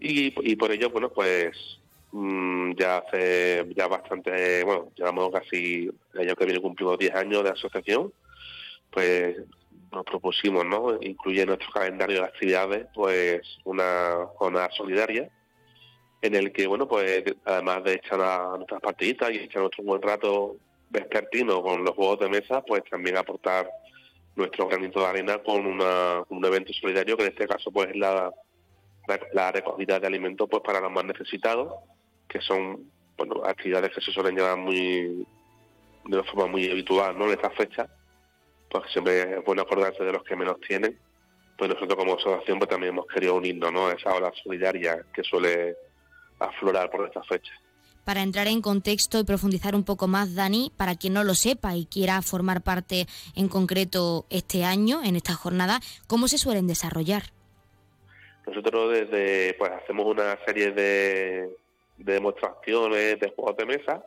Y, 0.00 0.34
y 0.50 0.56
por 0.56 0.72
ello, 0.72 0.90
bueno, 0.90 1.10
pues 1.10 1.77
Mm, 2.12 2.72
ya 2.78 2.98
hace 2.98 3.66
ya 3.76 3.86
bastante, 3.86 4.64
bueno, 4.64 4.90
llevamos 4.96 5.30
casi 5.30 5.90
el 6.14 6.20
año 6.20 6.34
que 6.36 6.44
viene 6.46 6.60
cumplimos 6.60 6.98
10 6.98 7.14
años 7.14 7.44
de 7.44 7.50
asociación, 7.50 8.12
pues 8.90 9.36
nos 9.92 10.04
propusimos, 10.04 10.64
¿no? 10.64 10.98
Incluye 11.02 11.42
en 11.42 11.48
nuestro 11.48 11.70
calendario 11.70 12.20
de 12.20 12.26
actividades, 12.26 12.86
pues 12.94 13.42
una 13.64 14.26
jornada 14.36 14.70
solidaria 14.76 15.30
en 16.22 16.34
el 16.34 16.52
que, 16.52 16.66
bueno, 16.66 16.88
pues 16.88 17.24
además 17.44 17.84
de 17.84 17.94
echar 17.94 18.20
a 18.20 18.56
nuestras 18.56 18.80
partiditas 18.80 19.30
y 19.30 19.38
echar 19.38 19.62
nuestro 19.62 19.84
buen 19.84 20.02
rato 20.02 20.56
vespertino 20.90 21.62
con 21.62 21.84
los 21.84 21.94
juegos 21.94 22.20
de 22.20 22.28
mesa, 22.30 22.62
pues 22.62 22.82
también 22.90 23.16
aportar 23.18 23.70
nuestro 24.34 24.66
granito 24.68 25.00
de 25.00 25.06
arena 25.06 25.38
con 25.42 25.66
una, 25.66 26.22
un 26.28 26.44
evento 26.44 26.72
solidario 26.72 27.16
que 27.16 27.24
en 27.24 27.30
este 27.30 27.46
caso 27.46 27.70
pues 27.70 27.88
es 27.90 27.96
la, 27.96 28.32
la 29.32 29.52
recogida 29.52 30.00
de 30.00 30.06
alimentos 30.06 30.48
pues 30.48 30.62
para 30.62 30.80
los 30.80 30.92
más 30.92 31.04
necesitados 31.04 31.72
que 32.28 32.40
son 32.40 32.90
bueno 33.16 33.42
actividades 33.44 33.92
que 33.94 34.00
se 34.00 34.12
suelen 34.12 34.36
llevar 34.36 34.56
muy 34.56 35.26
de 36.04 36.16
una 36.16 36.24
forma 36.24 36.46
muy 36.46 36.70
habitual 36.70 37.18
¿no? 37.18 37.26
en 37.26 37.32
estas 37.32 37.54
fechas, 37.54 37.88
pues 38.70 38.84
siempre 38.90 39.38
es 39.38 39.44
bueno 39.44 39.62
acordarse 39.62 40.02
de 40.02 40.12
los 40.12 40.22
que 40.24 40.36
menos 40.36 40.58
tienen. 40.66 40.98
Pues 41.56 41.70
nosotros 41.70 41.96
como 41.96 42.14
asociación 42.14 42.58
pues 42.58 42.70
también 42.70 42.94
hemos 42.94 43.06
querido 43.06 43.34
unirnos 43.34 43.72
¿no? 43.72 43.88
a 43.88 43.92
esa 43.92 44.14
ola 44.14 44.32
solidaria 44.42 45.04
que 45.12 45.22
suele 45.22 45.76
aflorar 46.38 46.90
por 46.90 47.06
estas 47.06 47.26
fechas. 47.26 47.56
Para 48.04 48.22
entrar 48.22 48.46
en 48.46 48.62
contexto 48.62 49.18
y 49.18 49.24
profundizar 49.24 49.74
un 49.74 49.84
poco 49.84 50.06
más, 50.06 50.34
Dani, 50.34 50.72
para 50.76 50.94
quien 50.94 51.12
no 51.12 51.24
lo 51.24 51.34
sepa 51.34 51.76
y 51.76 51.84
quiera 51.84 52.22
formar 52.22 52.62
parte 52.62 53.06
en 53.36 53.48
concreto 53.48 54.24
este 54.30 54.64
año, 54.64 55.02
en 55.04 55.14
esta 55.14 55.34
jornada, 55.34 55.80
¿cómo 56.06 56.26
se 56.26 56.38
suelen 56.38 56.66
desarrollar? 56.66 57.24
Nosotros 58.46 58.92
desde, 58.92 59.52
pues 59.58 59.72
hacemos 59.72 60.06
una 60.06 60.38
serie 60.46 60.70
de, 60.70 61.50
de 61.98 62.14
demostraciones 62.14 63.20
de 63.20 63.32
juegos 63.34 63.56
de 63.56 63.66
mesa 63.66 64.04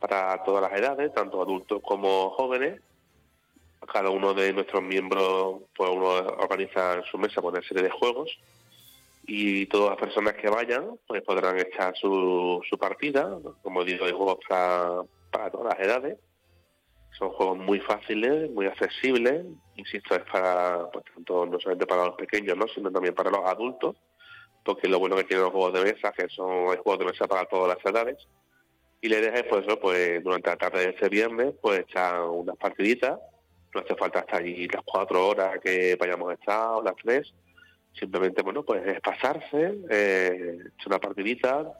para 0.00 0.42
todas 0.44 0.62
las 0.62 0.78
edades, 0.78 1.12
tanto 1.12 1.42
adultos 1.42 1.80
como 1.82 2.30
jóvenes. 2.30 2.80
Cada 3.92 4.08
uno 4.08 4.32
de 4.32 4.52
nuestros 4.52 4.82
miembros, 4.82 5.62
pues 5.76 5.90
uno 5.90 6.08
organiza 6.08 6.94
en 6.94 7.04
su 7.04 7.18
mesa 7.18 7.40
una 7.42 7.60
serie 7.62 7.82
de 7.82 7.90
juegos 7.90 8.30
y 9.26 9.66
todas 9.66 9.90
las 9.90 9.98
personas 9.98 10.34
que 10.34 10.48
vayan 10.48 10.98
pues 11.06 11.22
podrán 11.22 11.58
echar 11.58 11.94
su, 11.96 12.62
su 12.68 12.78
partida. 12.78 13.38
Como 13.62 13.84
digo, 13.84 14.06
hay 14.06 14.12
juegos 14.12 14.38
para, 14.48 15.02
para 15.30 15.50
todas 15.50 15.76
las 15.76 15.86
edades. 15.86 16.18
Son 17.18 17.30
juegos 17.30 17.58
muy 17.58 17.80
fáciles, 17.80 18.50
muy 18.50 18.66
accesibles. 18.66 19.46
Insisto, 19.76 20.14
es 20.14 20.22
para, 20.30 20.90
pues, 20.90 21.04
tanto 21.14 21.46
no 21.46 21.60
solamente 21.60 21.86
para 21.86 22.06
los 22.06 22.16
pequeños, 22.16 22.56
¿no? 22.56 22.66
sino 22.68 22.90
también 22.90 23.14
para 23.14 23.30
los 23.30 23.44
adultos. 23.46 23.96
Porque 24.64 24.88
lo 24.88 24.98
bueno 24.98 25.16
que 25.16 25.24
tienen 25.24 25.44
los 25.44 25.52
juegos 25.52 25.74
de 25.74 25.92
mesa, 25.92 26.12
que 26.12 26.28
son 26.28 26.66
juegos 26.76 26.98
de 26.98 27.04
mesa 27.04 27.26
para 27.26 27.44
todas 27.46 27.76
las 27.76 27.84
edades. 27.84 28.26
Y 29.00 29.08
la 29.08 29.18
idea 29.18 29.34
es, 29.34 29.44
pues, 29.44 29.66
eso, 29.66 29.78
pues 29.78 30.24
durante 30.24 30.50
la 30.50 30.56
tarde 30.56 30.86
de 30.86 30.90
ese 30.90 31.08
viernes, 31.08 31.54
pues 31.60 31.80
echar 31.80 32.22
unas 32.22 32.56
partiditas. 32.56 33.18
No 33.74 33.80
hace 33.80 33.94
falta 33.96 34.20
estar 34.20 34.40
allí 34.40 34.66
las 34.68 34.82
cuatro 34.84 35.28
horas 35.28 35.58
que 35.62 35.96
vayamos 35.96 36.30
a 36.30 36.34
estar, 36.34 36.68
o 36.70 36.82
las 36.82 36.94
tres 36.96 37.34
simplemente 37.98 38.42
bueno 38.42 38.62
pues 38.64 38.86
es 38.86 39.00
pasarse 39.00 39.78
eh, 39.88 40.58
echar 40.58 40.86
una 40.86 40.98
partidita 40.98 41.72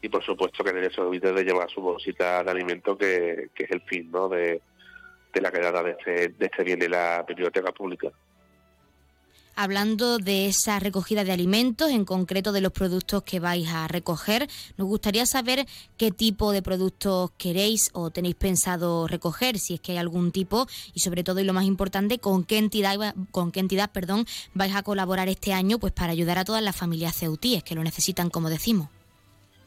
y 0.00 0.08
por 0.08 0.24
supuesto 0.24 0.64
que 0.64 0.72
nadie 0.72 0.90
se 0.90 1.00
olvide 1.00 1.32
de 1.32 1.44
llevar 1.44 1.68
su 1.70 1.80
bolsita 1.80 2.42
de 2.42 2.50
alimento 2.50 2.96
que, 2.96 3.50
que 3.54 3.64
es 3.64 3.70
el 3.70 3.82
fin 3.82 4.10
¿no? 4.10 4.28
de, 4.28 4.62
de 5.32 5.40
la 5.40 5.50
quedada 5.50 5.82
de 5.82 5.90
este, 5.92 6.28
de 6.28 6.46
este 6.46 6.64
bien 6.64 6.78
de 6.78 6.88
la 6.88 7.24
biblioteca 7.26 7.72
pública 7.72 8.10
Hablando 9.60 10.18
de 10.18 10.46
esa 10.46 10.78
recogida 10.78 11.24
de 11.24 11.32
alimentos, 11.32 11.90
en 11.90 12.04
concreto 12.04 12.52
de 12.52 12.60
los 12.60 12.70
productos 12.70 13.24
que 13.24 13.40
vais 13.40 13.66
a 13.68 13.88
recoger, 13.88 14.46
nos 14.76 14.86
gustaría 14.86 15.26
saber 15.26 15.66
qué 15.96 16.12
tipo 16.12 16.52
de 16.52 16.62
productos 16.62 17.32
queréis 17.32 17.90
o 17.92 18.12
tenéis 18.12 18.36
pensado 18.36 19.08
recoger, 19.08 19.58
si 19.58 19.74
es 19.74 19.80
que 19.80 19.90
hay 19.90 19.98
algún 19.98 20.30
tipo, 20.30 20.68
y 20.94 21.00
sobre 21.00 21.24
todo 21.24 21.40
y 21.40 21.44
lo 21.44 21.54
más 21.54 21.64
importante, 21.64 22.20
con 22.20 22.44
qué 22.44 22.58
entidad, 22.58 23.16
con 23.32 23.50
qué 23.50 23.58
entidad, 23.58 23.90
perdón, 23.90 24.26
vais 24.54 24.76
a 24.76 24.84
colaborar 24.84 25.28
este 25.28 25.52
año, 25.52 25.80
pues 25.80 25.92
para 25.92 26.12
ayudar 26.12 26.38
a 26.38 26.44
todas 26.44 26.62
las 26.62 26.76
familias 26.76 27.16
ceutíes 27.16 27.64
que 27.64 27.74
lo 27.74 27.82
necesitan, 27.82 28.30
como 28.30 28.50
decimos. 28.50 28.88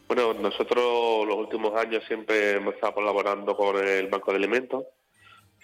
Bueno, 0.07 0.33
nosotros 0.35 1.27
los 1.27 1.35
últimos 1.35 1.75
años 1.75 2.01
siempre 2.07 2.51
hemos 2.51 2.75
estado 2.75 2.93
colaborando 2.93 3.57
con 3.57 3.85
el 3.85 4.07
Banco 4.07 4.31
de 4.31 4.37
Alimentos, 4.37 4.85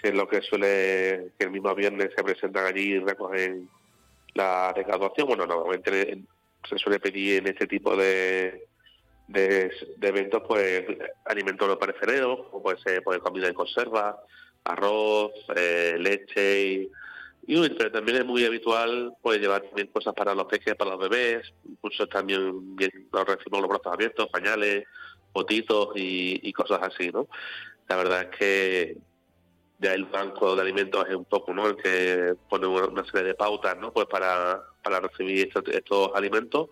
que 0.02 0.10
es 0.10 0.14
lo 0.14 0.28
que 0.28 0.42
suele, 0.42 1.32
que 1.40 1.46
el 1.46 1.52
mismo 1.52 1.74
viernes 1.74 2.10
se 2.14 2.26
presentan 2.26 2.66
allí 2.66 2.96
y 2.96 3.00
recogen 3.00 3.70
la 4.38 4.72
recaudación. 4.74 5.28
Bueno, 5.28 5.46
normalmente 5.46 6.24
se 6.70 6.78
suele 6.78 7.00
pedir 7.00 7.40
en 7.40 7.48
este 7.48 7.68
tipo 7.68 7.96
de, 7.96 8.68
de, 9.28 9.72
eventos, 10.02 10.44
pues 10.48 10.86
alimentos 11.26 11.68
no 11.68 11.80
perecederos, 11.80 12.48
como 12.48 12.64
puede 12.64 12.80
ser 12.80 13.04
pues, 13.04 13.20
comida 13.20 13.48
en 13.48 13.54
conserva, 13.54 14.22
arroz, 14.64 15.32
eh, 15.56 15.96
leche 16.00 16.62
y, 16.64 16.92
pero 17.78 17.92
también 17.92 18.18
es 18.18 18.26
muy 18.26 18.44
habitual 18.44 19.14
pues 19.22 19.40
llevar 19.40 19.62
también 19.62 19.88
cosas 19.88 20.14
para 20.14 20.36
los 20.36 20.48
pequeños, 20.48 20.78
para 20.78 20.92
los 20.92 21.10
bebés, 21.10 21.54
incluso 21.66 22.06
también 22.08 22.76
bien, 22.76 22.92
nos 23.14 23.26
recibimos 23.26 23.62
los 23.62 23.70
brazos 23.70 23.94
abiertos, 23.94 24.28
pañales, 24.28 24.84
botitos 25.34 25.90
y, 25.96 26.42
y 26.44 26.52
cosas 26.52 26.82
así, 26.82 27.10
¿no? 27.10 27.30
La 27.88 27.96
verdad 27.96 28.24
es 28.24 28.38
que 28.38 28.98
ya 29.80 29.94
el 29.94 30.06
banco 30.06 30.56
de 30.56 30.62
alimentos 30.62 31.06
es 31.08 31.16
un 31.16 31.26
poco 31.26 31.54
no 31.54 31.68
el 31.68 31.76
que 31.76 32.34
pone 32.50 32.66
una, 32.66 33.06
serie 33.06 33.28
de 33.28 33.36
pautas 33.36 33.78
no 33.78 33.92
pues 33.92 34.08
para, 34.08 34.62
para 34.84 35.00
recibir 35.00 35.50
estos, 35.54 36.12
alimentos. 36.16 36.70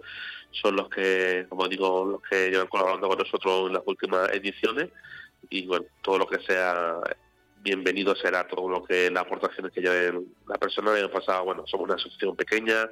Son 0.51 0.75
los 0.75 0.89
que 0.89 1.45
como 1.49 1.67
digo 1.67 2.05
los 2.05 2.21
que 2.21 2.49
llevan 2.49 2.67
colaborando 2.67 3.07
con 3.09 3.17
nosotros 3.19 3.67
en 3.67 3.73
las 3.73 3.83
últimas 3.85 4.29
ediciones. 4.31 4.89
Y 5.49 5.67
bueno 5.67 5.85
todo 6.01 6.19
lo 6.19 6.27
que 6.27 6.39
sea 6.39 6.99
bienvenido 7.61 8.15
será 8.15 8.47
todo 8.47 8.69
lo 8.69 8.83
que 8.83 9.09
las 9.11 9.23
aportaciones 9.23 9.71
que 9.71 9.81
lleven 9.81 10.33
la 10.47 10.57
persona. 10.57 10.97
El 10.97 11.09
pasado 11.09 11.45
bueno 11.45 11.65
somos 11.67 11.85
una 11.85 11.95
asociación 11.95 12.35
pequeña. 12.35 12.89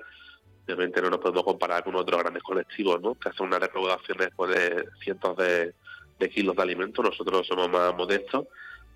Obviamente 0.66 1.02
no 1.02 1.10
nos 1.10 1.20
podemos 1.20 1.44
comparar 1.44 1.84
con 1.84 1.96
otros 1.96 2.22
grandes 2.22 2.44
colectivos 2.44 3.02
no 3.02 3.16
que 3.16 3.30
hacen 3.30 3.48
unas 3.48 3.60
recaudaciones 3.60 4.30
pues, 4.36 4.52
de 4.52 4.86
cientos 5.04 5.36
de, 5.38 5.74
de 6.20 6.30
kilos 6.30 6.56
de 6.56 6.62
alimentos. 6.62 7.04
Nosotros 7.04 7.48
somos 7.48 7.70
más 7.70 7.96
modestos 7.96 8.46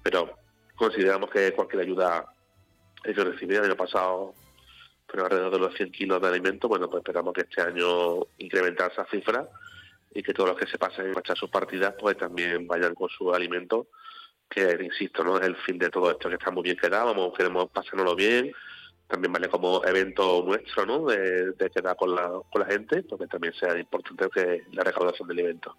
pero 0.09 0.37
consideramos 0.77 1.29
que 1.29 1.51
cualquier 1.53 1.81
ayuda 1.81 2.25
que 3.03 3.13
recibir. 3.13 3.57
El 3.57 3.65
año 3.65 3.75
pasado 3.75 4.33
pero 5.07 5.23
alrededor 5.23 5.53
de 5.53 5.59
los 5.59 5.73
100 5.75 5.91
kilos 5.91 6.21
de 6.21 6.27
alimento. 6.27 6.67
Bueno, 6.67 6.89
pues 6.89 7.01
esperamos 7.01 7.33
que 7.33 7.41
este 7.41 7.61
año 7.61 8.27
incrementar 8.37 8.91
esa 8.91 9.05
cifra 9.05 9.47
y 10.13 10.21
que 10.21 10.33
todos 10.33 10.49
los 10.49 10.59
que 10.59 10.67
se 10.67 10.77
pasen 10.77 11.15
a 11.15 11.19
echar 11.19 11.37
sus 11.37 11.49
partidas 11.49 11.95
pues 11.97 12.17
también 12.17 12.67
vayan 12.67 12.93
con 12.93 13.09
su 13.09 13.33
alimento, 13.33 13.87
que 14.49 14.77
insisto, 14.81 15.23
no 15.23 15.37
es 15.37 15.47
el 15.47 15.55
fin 15.57 15.77
de 15.77 15.89
todo 15.89 16.11
esto, 16.11 16.29
que 16.29 16.35
está 16.35 16.51
muy 16.51 16.63
bien 16.63 16.77
quedado, 16.77 17.07
vamos, 17.07 17.37
queremos 17.37 17.69
pasárnoslo 17.69 18.15
bien, 18.15 18.51
también 19.07 19.31
vale 19.31 19.47
como 19.47 19.83
evento 19.85 20.43
nuestro, 20.45 20.85
¿no? 20.85 21.05
De, 21.05 21.51
de 21.53 21.69
quedar 21.69 21.95
con 21.95 22.15
la, 22.15 22.27
con 22.51 22.61
la 22.61 22.65
gente, 22.65 23.03
porque 23.03 23.27
también 23.27 23.53
sea 23.53 23.77
importante 23.77 24.27
que 24.33 24.63
la 24.73 24.83
recaudación 24.83 25.27
del 25.27 25.39
evento 25.39 25.75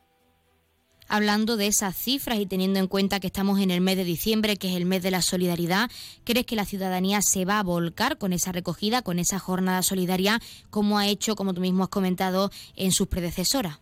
hablando 1.08 1.56
de 1.56 1.66
esas 1.66 1.96
cifras 1.96 2.38
y 2.38 2.46
teniendo 2.46 2.78
en 2.78 2.86
cuenta 2.86 3.20
que 3.20 3.26
estamos 3.26 3.60
en 3.60 3.70
el 3.70 3.80
mes 3.80 3.96
de 3.96 4.04
diciembre, 4.04 4.56
que 4.56 4.68
es 4.68 4.76
el 4.76 4.86
mes 4.86 5.02
de 5.02 5.10
la 5.10 5.22
solidaridad, 5.22 5.90
¿crees 6.24 6.46
que 6.46 6.56
la 6.56 6.64
ciudadanía 6.64 7.22
se 7.22 7.44
va 7.44 7.58
a 7.58 7.62
volcar 7.62 8.18
con 8.18 8.32
esa 8.32 8.52
recogida, 8.52 9.02
con 9.02 9.18
esa 9.18 9.38
jornada 9.38 9.82
solidaria, 9.82 10.38
como 10.70 10.98
ha 10.98 11.06
hecho, 11.06 11.34
como 11.34 11.54
tú 11.54 11.60
mismo 11.60 11.84
has 11.84 11.90
comentado, 11.90 12.50
en 12.76 12.92
sus 12.92 13.08
predecesoras? 13.08 13.80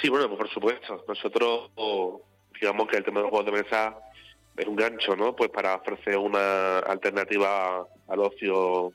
Sí, 0.00 0.08
bueno, 0.08 0.28
pues 0.28 0.38
por 0.38 0.50
supuesto. 0.50 1.04
Nosotros, 1.08 1.70
digamos 2.60 2.88
que 2.88 2.98
el 2.98 3.04
tema 3.04 3.20
de 3.20 3.22
los 3.22 3.30
juegos 3.30 3.46
de 3.52 3.62
mesa 3.62 3.98
es 4.56 4.66
un 4.66 4.76
gancho, 4.76 5.16
¿no? 5.16 5.34
Pues 5.34 5.50
para 5.50 5.76
ofrecer 5.76 6.16
una 6.18 6.78
alternativa 6.80 7.86
al 8.08 8.20
ocio 8.20 8.92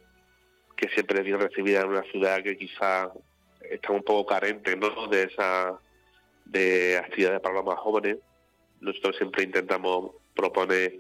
que 0.76 0.90
siempre 0.90 1.20
es 1.20 1.26
bien 1.26 1.40
recibida 1.40 1.82
en 1.82 1.90
una 1.90 2.04
ciudad 2.04 2.42
que 2.44 2.58
quizá 2.58 3.12
está 3.62 3.92
un 3.92 4.04
poco 4.04 4.26
carente, 4.26 4.76
¿no? 4.76 5.08
De 5.08 5.24
esa 5.24 5.80
de 6.46 6.98
actividades 6.98 7.42
para 7.42 7.56
los 7.56 7.66
más 7.66 7.80
jóvenes. 7.80 8.18
Nosotros 8.82 9.16
siempre 9.18 9.44
intentamos 9.44 10.12
proponer 10.36 11.00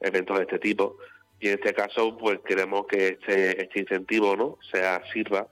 eventos 0.00 0.36
de 0.36 0.42
este 0.44 0.58
tipo 0.58 0.96
y 1.40 1.48
en 1.48 1.54
este 1.54 1.74
caso 1.74 2.16
pues 2.16 2.38
queremos 2.46 2.86
que 2.86 3.08
este, 3.08 3.62
este 3.62 3.80
incentivo 3.80 4.36
no 4.36 4.58
sea 4.70 5.02
sirva 5.12 5.46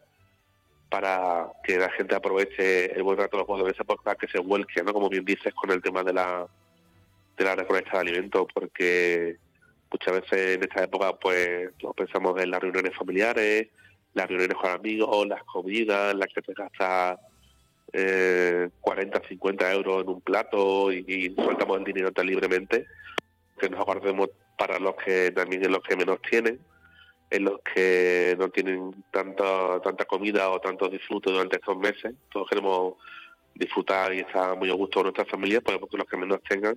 para 0.89 1.51
que 1.65 1.79
la 1.79 1.91
gente 1.91 2.15
aproveche 2.15 2.95
el 2.95 3.03
buen 3.03 3.19
rato 3.19 3.37
de 3.37 3.39
los 3.39 3.47
juegos 3.47 3.65
de 3.65 3.73
mesa 3.73 3.85
para 3.85 4.17
que 4.17 4.29
se 4.29 4.39
vuelque, 4.39 4.83
¿no? 4.83 4.93
como 4.93 5.09
bien 5.09 5.25
dices, 5.25 5.53
con 5.55 5.71
el 5.71 5.83
tema 5.83 6.03
de 6.03 6.13
la 6.13 6.47
de 7.37 7.45
la 7.45 7.57
recolecta 7.57 7.93
de 7.93 7.99
alimentos, 7.99 8.47
porque 8.55 9.37
muchas 9.91 10.21
veces 10.21 10.57
en 10.57 10.63
esta 10.63 10.85
época 10.85 11.13
pues 11.17 11.71
pensamos 11.97 12.41
en 12.41 12.51
las 12.51 12.61
reuniones 12.61 12.97
familiares, 12.97 13.69
las 14.15 14.29
reuniones 14.29 14.57
con 14.57 14.71
amigos, 14.71 15.27
las 15.27 15.43
comidas, 15.45 16.15
las 16.15 16.29
que 16.33 16.43
te 16.43 16.53
gastas 16.53 17.19
eh, 17.95 18.71
40, 18.81 19.23
50 19.29 19.73
euros 19.73 20.03
en 20.03 20.09
un 20.09 20.21
plato 20.21 20.93
y, 20.93 21.05
y 21.07 21.35
soltamos 21.35 21.79
el 21.79 21.85
dinero 21.85 22.13
tan 22.13 22.27
libremente, 22.27 22.87
que 23.59 23.71
nos 23.71 23.81
acordemos 23.81 24.31
para 24.59 24.81
los 24.81 24.97
que 24.97 25.31
también 25.31 25.65
en 25.65 25.73
los 25.73 25.83
que 25.83 25.97
menos 25.97 26.21
tienen, 26.29 26.59
en 27.31 27.45
los 27.45 27.61
que 27.61 28.37
no 28.39 28.49
tienen 28.49 29.05
tanta 29.13 29.81
tanta 29.81 30.05
comida 30.07 30.51
o 30.51 30.61
tanto 30.61 30.89
disfrute 30.89 31.31
durante 31.31 31.57
estos 31.57 31.77
meses. 31.77 32.15
Todos 32.33 32.49
queremos 32.49 32.95
disfrutar 33.55 34.13
y 34.13 34.21
estar 34.21 34.57
muy 34.57 34.71
a 34.71 34.75
gusto 34.75 34.99
con 34.99 35.05
nuestra 35.05 35.25
familia, 35.27 35.61
pues 35.61 35.79
porque 35.79 35.97
los 35.97 36.07
que 36.07 36.17
menos 36.17 36.43
tengan 36.49 36.77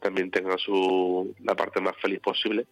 también 0.00 0.30
tengan 0.30 0.58
su 0.58 1.34
la 1.42 1.56
parte 1.56 1.80
más 1.80 1.96
feliz 2.00 2.20
posible. 2.20 2.66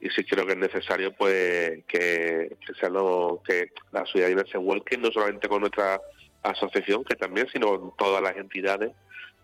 Y 0.00 0.08
sí 0.10 0.24
creo 0.24 0.46
que 0.46 0.52
es 0.52 0.58
necesario 0.58 1.12
pues 1.12 1.84
que, 1.88 2.56
que, 2.64 2.74
sea 2.78 2.88
lo, 2.88 3.42
que 3.44 3.72
la 3.90 4.06
ciudadanía 4.06 4.44
se 4.50 4.56
vuelque 4.56 4.96
no 4.96 5.10
solamente 5.10 5.48
con 5.48 5.60
nuestra 5.60 6.00
asociación, 6.42 7.04
que 7.04 7.16
también, 7.16 7.48
sino 7.52 7.94
todas 7.98 8.22
las 8.22 8.36
entidades 8.36 8.92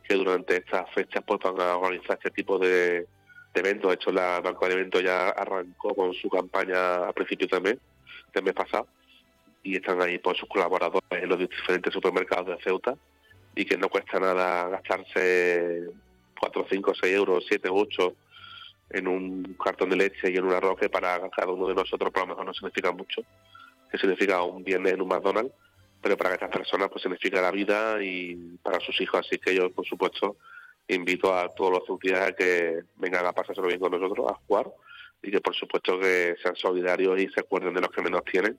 que 0.07 0.15
durante 0.15 0.57
estas 0.57 0.91
fechas 0.93 1.23
pues 1.27 1.41
van 1.41 1.61
a 1.61 1.77
organizar 1.77 2.19
este 2.19 2.31
tipo 2.31 2.59
de, 2.59 3.07
eventos. 3.55 3.91
De 3.91 3.95
hecho, 3.95 4.13
la 4.13 4.41
Banco 4.41 4.67
de 4.67 4.75
Eventos 4.75 5.03
ya 5.03 5.31
arrancó 5.31 5.95
con 5.95 6.13
su 6.15 6.29
campaña 6.29 7.09
a 7.09 7.13
principios 7.13 7.51
de 7.51 7.61
mes, 7.61 7.77
del 8.35 8.45
mes 8.45 8.55
pasado, 8.55 8.87
y 9.63 9.77
están 9.77 10.03
ahí 10.03 10.19
por 10.19 10.37
sus 10.37 10.49
colaboradores 10.49 11.05
en 11.11 11.29
los 11.29 11.39
diferentes 11.39 11.93
supermercados 11.93 12.47
de 12.47 12.63
Ceuta, 12.63 12.97
y 13.55 13.65
que 13.65 13.79
no 13.79 13.89
cuesta 13.89 14.19
nada 14.19 14.69
gastarse 14.69 15.89
4, 16.39 16.67
5, 16.69 16.93
6 17.01 17.15
euros, 17.15 17.45
7, 17.49 17.69
8 17.71 18.17
en 18.91 19.09
un 19.09 19.57
cartón 19.63 19.91
de 19.91 19.97
leche 19.97 20.31
y 20.31 20.37
en 20.37 20.45
un 20.45 20.53
arroz 20.53 20.79
que 20.79 20.91
para 20.91 21.29
cada 21.31 21.53
uno 21.53 21.67
de 21.67 21.75
nosotros 21.75 22.13
por 22.13 22.23
lo 22.23 22.29
mejor 22.29 22.45
no 22.45 22.53
significa 22.53 22.93
mucho, 22.93 23.23
que 23.91 23.97
significa 23.97 24.43
un 24.43 24.63
viernes 24.63 24.93
en 24.93 25.01
un 25.01 25.09
McDonald's 25.09 25.55
pero 26.05 26.19
para 26.19 26.35
estas 26.35 26.51
personas 26.51 26.91
pues 26.91 27.01
significa 27.01 27.41
la 27.41 27.51
vida 27.51 27.97
y 28.03 28.37
para 28.63 28.79
sus 28.79 29.01
hijos, 29.01 29.21
así 29.21 29.39
que 29.39 29.55
yo 29.55 29.73
por 29.73 29.87
supuesto 29.87 30.37
invito 30.87 31.35
a 31.35 31.49
todos 31.55 31.71
los 31.71 31.99
ciudadanos 31.99 32.29
a 32.29 32.33
que 32.35 32.83
vengan 32.97 33.25
a 33.25 33.33
pasárselo 33.33 33.69
bien 33.69 33.81
con 33.81 33.91
nosotros, 33.91 34.31
a 34.31 34.35
jugar. 34.47 34.71
Y 35.23 35.31
que 35.31 35.41
por 35.41 35.55
supuesto 35.55 35.99
que 35.99 36.37
sean 36.43 36.55
solidarios 36.57 37.19
y 37.19 37.29
se 37.29 37.41
acuerden 37.41 37.73
de 37.73 37.81
los 37.81 37.89
que 37.89 38.03
menos 38.03 38.23
tienen, 38.25 38.59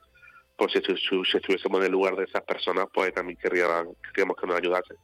pues 0.57 0.71
si, 0.71 0.79
estuviésemos 0.79 1.79
en 1.81 1.85
el 1.85 1.91
lugar 1.91 2.15
de 2.15 2.23
esas 2.23 2.41
personas, 2.41 2.87
pues 2.91 3.13
también 3.13 3.37
querríamos, 3.37 3.95
querríamos 4.01 4.37
que 4.37 4.47
nos 4.47 4.57
ayudasen. 4.57 4.97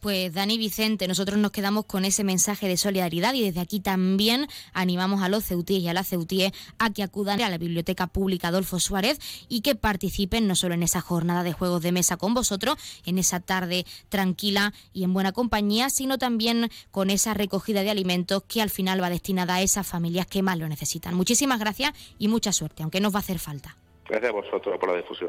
Pues 0.00 0.32
Dani 0.32 0.58
Vicente, 0.58 1.08
nosotros 1.08 1.38
nos 1.38 1.50
quedamos 1.50 1.86
con 1.86 2.04
ese 2.04 2.22
mensaje 2.22 2.68
de 2.68 2.76
solidaridad 2.76 3.34
y 3.34 3.42
desde 3.42 3.60
aquí 3.60 3.80
también 3.80 4.46
animamos 4.72 5.22
a 5.22 5.28
los 5.28 5.44
ceutíes 5.44 5.82
y 5.82 5.88
a 5.88 5.94
las 5.94 6.08
ceutíes 6.08 6.52
a 6.78 6.92
que 6.92 7.02
acudan 7.02 7.40
a 7.40 7.50
la 7.50 7.58
Biblioteca 7.58 8.06
Pública 8.06 8.48
Adolfo 8.48 8.78
Suárez 8.78 9.18
y 9.48 9.62
que 9.62 9.74
participen 9.74 10.46
no 10.46 10.54
solo 10.54 10.74
en 10.74 10.82
esa 10.82 11.00
jornada 11.00 11.42
de 11.42 11.52
juegos 11.52 11.82
de 11.82 11.92
mesa 11.92 12.16
con 12.16 12.34
vosotros, 12.34 12.76
en 13.04 13.18
esa 13.18 13.40
tarde 13.40 13.86
tranquila 14.08 14.72
y 14.92 15.04
en 15.04 15.12
buena 15.12 15.32
compañía, 15.32 15.90
sino 15.90 16.18
también 16.18 16.70
con 16.90 17.10
esa 17.10 17.34
recogida 17.34 17.82
de 17.82 17.90
alimentos 17.90 18.42
que 18.44 18.62
al 18.62 18.70
final 18.70 19.02
va 19.02 19.10
destinada 19.10 19.56
a 19.56 19.62
esas 19.62 19.86
familias 19.86 20.26
que 20.26 20.42
más 20.42 20.58
lo 20.58 20.68
necesitan. 20.68 21.14
Muchísimas 21.14 21.58
gracias 21.58 21.92
y 22.18 22.28
mucha 22.28 22.52
suerte, 22.52 22.82
aunque 22.82 23.00
nos 23.00 23.14
va 23.14 23.18
a 23.18 23.20
hacer 23.20 23.38
falta. 23.38 23.76
Gracias 24.08 24.30
a 24.30 24.34
vosotros 24.34 24.78
por 24.78 24.90
la 24.90 24.96
difusión. 24.98 25.28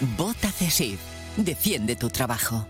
Vota 0.00 0.50
CESIF. 0.50 0.98
Defiende 1.36 1.94
tu 1.94 2.08
trabajo. 2.08 2.66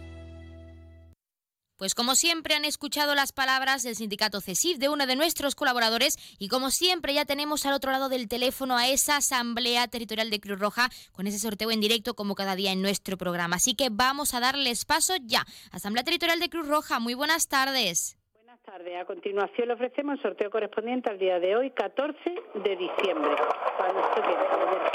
Pues 1.76 1.94
como 1.94 2.14
siempre 2.14 2.54
han 2.54 2.64
escuchado 2.64 3.14
las 3.14 3.32
palabras 3.32 3.82
del 3.82 3.96
sindicato 3.96 4.40
CESIF 4.40 4.78
de 4.78 4.90
uno 4.90 5.06
de 5.06 5.16
nuestros 5.16 5.54
colaboradores 5.54 6.16
y 6.38 6.48
como 6.48 6.70
siempre 6.70 7.14
ya 7.14 7.24
tenemos 7.24 7.66
al 7.66 7.72
otro 7.72 7.90
lado 7.90 8.08
del 8.08 8.28
teléfono 8.28 8.76
a 8.76 8.88
esa 8.88 9.16
Asamblea 9.16 9.88
Territorial 9.88 10.30
de 10.30 10.38
Cruz 10.38 10.60
Roja 10.60 10.88
con 11.12 11.26
ese 11.26 11.38
sorteo 11.38 11.70
en 11.70 11.80
directo 11.80 12.14
como 12.14 12.34
cada 12.34 12.56
día 12.56 12.72
en 12.72 12.82
nuestro 12.82 13.16
programa. 13.16 13.56
Así 13.56 13.74
que 13.74 13.88
vamos 13.90 14.34
a 14.34 14.40
darles 14.40 14.84
paso 14.84 15.14
ya. 15.22 15.44
Asamblea 15.72 16.04
Territorial 16.04 16.40
de 16.40 16.50
Cruz 16.50 16.68
Roja, 16.68 17.00
muy 17.00 17.14
buenas 17.14 17.48
tardes. 17.48 18.18
Buenas 18.34 18.60
tardes. 18.62 19.00
A 19.00 19.04
continuación 19.06 19.68
le 19.68 19.74
ofrecemos 19.74 20.16
el 20.16 20.22
sorteo 20.22 20.50
correspondiente 20.50 21.10
al 21.10 21.18
día 21.18 21.40
de 21.40 21.56
hoy, 21.56 21.70
14 21.70 22.18
de 22.54 22.76
diciembre. 22.76 23.34
Cuando 23.78 24.00
usted 24.00 24.22
quiera, 24.22 24.93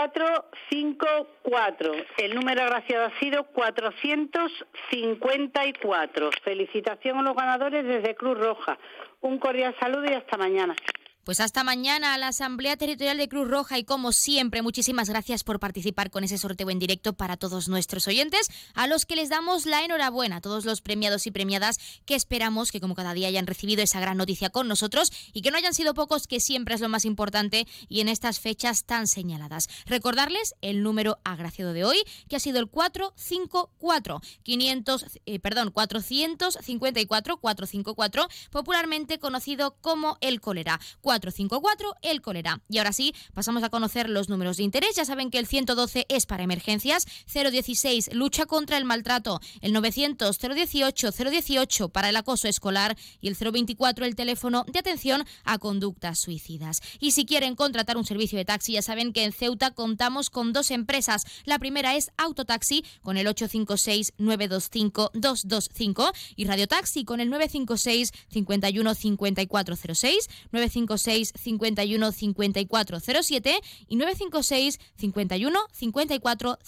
454. 0.00 1.92
El 2.16 2.34
número 2.34 2.62
agraciado 2.62 3.04
ha 3.06 3.20
sido 3.20 3.44
454. 3.44 6.30
Felicitación 6.42 7.18
a 7.18 7.22
los 7.22 7.36
ganadores 7.36 7.84
desde 7.84 8.14
Cruz 8.14 8.38
Roja. 8.38 8.78
Un 9.20 9.38
cordial 9.38 9.76
saludo 9.78 10.06
y 10.06 10.14
hasta 10.14 10.38
mañana. 10.38 10.74
Pues 11.24 11.38
hasta 11.40 11.64
mañana 11.64 12.14
a 12.14 12.18
la 12.18 12.28
Asamblea 12.28 12.78
Territorial 12.78 13.18
de 13.18 13.28
Cruz 13.28 13.46
Roja 13.46 13.78
y 13.78 13.84
como 13.84 14.10
siempre, 14.10 14.62
muchísimas 14.62 15.10
gracias 15.10 15.44
por 15.44 15.60
participar 15.60 16.10
con 16.10 16.24
ese 16.24 16.38
sorteo 16.38 16.70
en 16.70 16.78
directo 16.78 17.12
para 17.12 17.36
todos 17.36 17.68
nuestros 17.68 18.08
oyentes, 18.08 18.48
a 18.72 18.86
los 18.86 19.04
que 19.04 19.16
les 19.16 19.28
damos 19.28 19.66
la 19.66 19.84
enhorabuena, 19.84 20.36
a 20.36 20.40
todos 20.40 20.64
los 20.64 20.80
premiados 20.80 21.26
y 21.26 21.30
premiadas 21.30 21.78
que 22.06 22.14
esperamos 22.14 22.72
que 22.72 22.80
como 22.80 22.94
cada 22.94 23.12
día 23.12 23.28
hayan 23.28 23.46
recibido 23.46 23.82
esa 23.82 24.00
gran 24.00 24.16
noticia 24.16 24.48
con 24.48 24.66
nosotros 24.66 25.12
y 25.34 25.42
que 25.42 25.50
no 25.50 25.58
hayan 25.58 25.74
sido 25.74 25.92
pocos, 25.92 26.26
que 26.26 26.40
siempre 26.40 26.74
es 26.74 26.80
lo 26.80 26.88
más 26.88 27.04
importante 27.04 27.66
y 27.90 28.00
en 28.00 28.08
estas 28.08 28.40
fechas 28.40 28.84
tan 28.84 29.06
señaladas. 29.06 29.68
Recordarles 29.84 30.54
el 30.62 30.82
número 30.82 31.18
agraciado 31.24 31.74
de 31.74 31.84
hoy, 31.84 32.02
que 32.30 32.36
ha 32.36 32.40
sido 32.40 32.60
el 32.60 32.68
454 32.68 34.22
500, 34.42 35.06
eh, 35.26 35.38
perdón, 35.38 35.70
454 35.70 37.36
454, 37.36 38.28
popularmente 38.50 39.18
conocido 39.18 39.76
como 39.82 40.16
el 40.22 40.40
cólera. 40.40 40.80
454, 41.10 41.94
el 42.02 42.22
cólera. 42.22 42.60
Y 42.68 42.78
ahora 42.78 42.92
sí, 42.92 43.14
pasamos 43.34 43.64
a 43.64 43.68
conocer 43.68 44.08
los 44.08 44.28
números 44.28 44.58
de 44.58 44.62
interés. 44.62 44.94
Ya 44.94 45.04
saben 45.04 45.30
que 45.30 45.40
el 45.40 45.46
112 45.46 46.06
es 46.08 46.24
para 46.24 46.44
emergencias, 46.44 47.04
016 47.26 48.10
lucha 48.12 48.46
contra 48.46 48.76
el 48.76 48.84
maltrato, 48.84 49.40
el 49.60 49.72
900 49.72 50.38
018 50.38 51.10
018 51.10 51.88
para 51.88 52.10
el 52.10 52.16
acoso 52.16 52.46
escolar 52.46 52.96
y 53.20 53.26
el 53.26 53.34
024 53.34 54.04
el 54.04 54.14
teléfono 54.14 54.64
de 54.72 54.78
atención 54.78 55.24
a 55.42 55.58
conductas 55.58 56.20
suicidas. 56.20 56.80
Y 57.00 57.10
si 57.10 57.24
quieren 57.24 57.56
contratar 57.56 57.96
un 57.96 58.04
servicio 58.04 58.38
de 58.38 58.44
taxi, 58.44 58.74
ya 58.74 58.82
saben 58.82 59.12
que 59.12 59.24
en 59.24 59.32
Ceuta 59.32 59.72
contamos 59.72 60.30
con 60.30 60.52
dos 60.52 60.70
empresas. 60.70 61.24
La 61.44 61.58
primera 61.58 61.96
es 61.96 62.12
Autotaxi 62.18 62.84
con 63.02 63.16
el 63.16 63.26
856 63.26 64.12
925 64.18 65.10
225 65.14 66.12
y 66.36 66.44
Radiotaxi 66.44 67.04
con 67.04 67.18
el 67.18 67.30
956 67.30 68.12
51 68.28 68.94
5406 68.94 70.28
956 70.52 70.99
51 71.02 72.12
54 72.12 73.00
07 73.00 73.60
y 73.88 73.96
956 73.96 74.78
51 74.96 75.58
54 75.72 76.58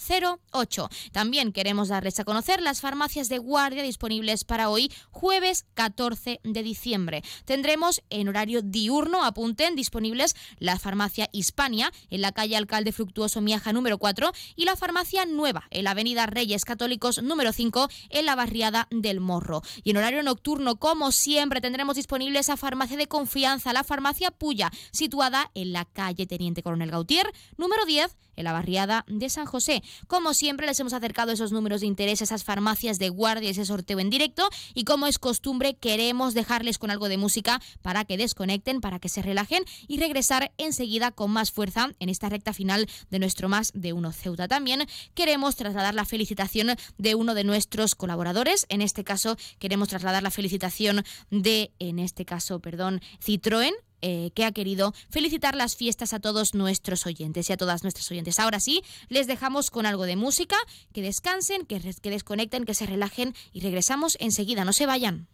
08. 0.51 0.89
También 1.11 1.51
queremos 1.51 1.89
darles 1.89 2.19
a 2.19 2.23
conocer 2.23 2.61
las 2.61 2.81
farmacias 2.81 3.29
de 3.29 3.37
guardia 3.37 3.83
disponibles 3.83 4.43
para 4.43 4.69
hoy, 4.69 4.91
jueves 5.11 5.65
14 5.73 6.39
de 6.43 6.63
diciembre. 6.63 7.23
Tendremos 7.45 8.01
en 8.09 8.27
horario 8.29 8.61
diurno, 8.61 9.23
apunten, 9.23 9.75
disponibles 9.75 10.35
la 10.59 10.79
farmacia 10.79 11.29
Hispania 11.31 11.91
en 12.09 12.21
la 12.21 12.31
calle 12.31 12.57
Alcalde 12.57 12.91
Fructuoso 12.91 13.41
Miaja 13.41 13.73
número 13.73 13.97
4 13.97 14.31
y 14.55 14.65
la 14.65 14.75
farmacia 14.75 15.25
Nueva 15.25 15.67
en 15.69 15.85
la 15.85 15.91
avenida 15.91 16.25
Reyes 16.25 16.65
Católicos 16.65 17.21
número 17.21 17.51
5 17.51 17.89
en 18.09 18.25
la 18.25 18.35
barriada 18.35 18.87
del 18.91 19.19
Morro. 19.19 19.61
Y 19.83 19.91
en 19.91 19.97
horario 19.97 20.23
nocturno, 20.23 20.77
como 20.77 21.11
siempre, 21.11 21.61
tendremos 21.61 21.95
disponible 21.95 22.39
esa 22.39 22.57
farmacia 22.57 22.97
de 22.97 23.07
confianza, 23.07 23.73
la 23.73 23.83
farmacia 23.83 24.22
Puya, 24.31 24.71
situada 24.91 25.51
en 25.53 25.73
la 25.73 25.85
calle 25.85 26.25
Teniente 26.25 26.63
Coronel 26.63 26.91
Gautier, 26.91 27.31
número 27.57 27.85
10, 27.85 28.15
en 28.35 28.43
la 28.43 28.53
barriada 28.53 29.05
de 29.07 29.29
San 29.29 29.45
José. 29.45 29.83
Como 30.07 30.33
siempre, 30.33 30.67
les 30.67 30.79
hemos 30.79 30.93
acercado 30.93 31.31
esos 31.31 31.51
números 31.51 31.81
de 31.81 31.87
interés, 31.87 32.21
esas 32.21 32.43
farmacias 32.43 32.99
de 32.99 33.09
guardia, 33.09 33.49
ese 33.49 33.65
sorteo 33.65 33.99
en 33.99 34.09
directo. 34.09 34.49
Y 34.73 34.83
como 34.83 35.07
es 35.07 35.19
costumbre, 35.19 35.75
queremos 35.75 36.33
dejarles 36.33 36.77
con 36.77 36.91
algo 36.91 37.09
de 37.09 37.17
música 37.17 37.61
para 37.81 38.05
que 38.05 38.17
desconecten, 38.17 38.81
para 38.81 38.99
que 38.99 39.09
se 39.09 39.21
relajen 39.21 39.63
y 39.87 39.99
regresar 39.99 40.51
enseguida 40.57 41.11
con 41.11 41.31
más 41.31 41.51
fuerza 41.51 41.89
en 41.99 42.09
esta 42.09 42.29
recta 42.29 42.53
final 42.53 42.87
de 43.09 43.19
nuestro 43.19 43.49
Más 43.49 43.71
de 43.73 43.93
Uno 43.93 44.11
Ceuta. 44.11 44.47
También 44.47 44.87
queremos 45.13 45.55
trasladar 45.55 45.93
la 45.93 46.05
felicitación 46.05 46.75
de 46.97 47.15
uno 47.15 47.33
de 47.33 47.43
nuestros 47.43 47.95
colaboradores. 47.95 48.65
En 48.69 48.81
este 48.81 49.03
caso, 49.03 49.37
queremos 49.59 49.89
trasladar 49.89 50.23
la 50.23 50.31
felicitación 50.31 51.03
de, 51.29 51.71
en 51.79 51.99
este 51.99 52.25
caso, 52.25 52.59
perdón, 52.59 53.01
Citroën 53.23 53.73
eh, 54.05 54.31
que 54.35 54.43
ha 54.43 54.51
querido 54.51 54.93
felicitar 55.09 55.55
las 55.55 55.77
fiestas 55.77 56.13
a 56.13 56.19
todos 56.19 56.53
nuestros 56.53 57.05
oyentes 57.05 57.49
y 57.49 57.53
a 57.53 57.57
todas 57.57 57.83
nuestras 57.83 58.11
oyentes. 58.11 58.37
Ahora 58.37 58.59
sí, 58.59 58.83
les 59.07 59.27
dejamos 59.27 59.71
con 59.71 59.85
algo 59.85 60.03
de 60.03 60.17
música, 60.17 60.57
que 60.91 61.01
descansen, 61.01 61.65
que, 61.65 61.79
que 61.79 62.09
desconecten, 62.09 62.65
que 62.65 62.73
se 62.73 62.85
relajen 62.85 63.33
y 63.53 63.61
regresamos 63.61 64.17
enseguida, 64.19 64.65
no 64.65 64.73
se 64.73 64.85
vayan. 64.85 65.29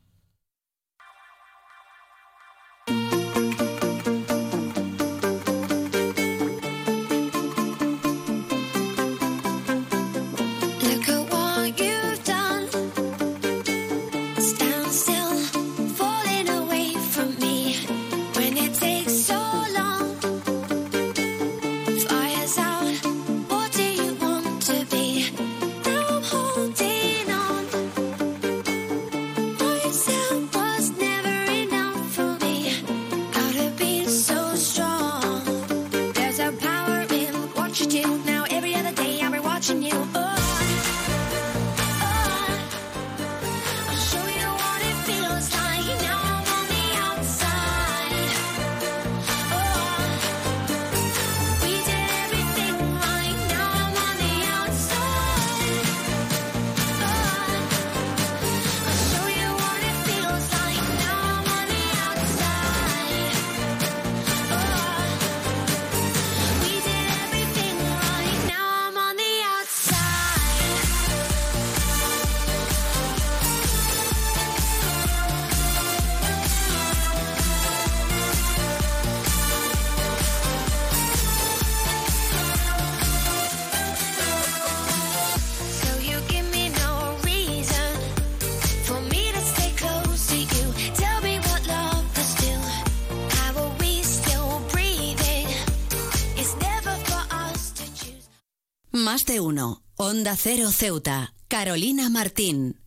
Onda 100.19 100.35
Cero 100.35 100.69
Ceuta. 100.69 101.33
Carolina 101.47 102.09
Martín. 102.09 102.77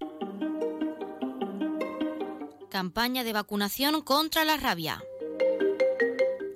Campaña 2.68 3.24
de 3.24 3.32
vacunación 3.32 4.02
contra 4.02 4.44
la 4.44 4.59
rabia. 4.59 5.02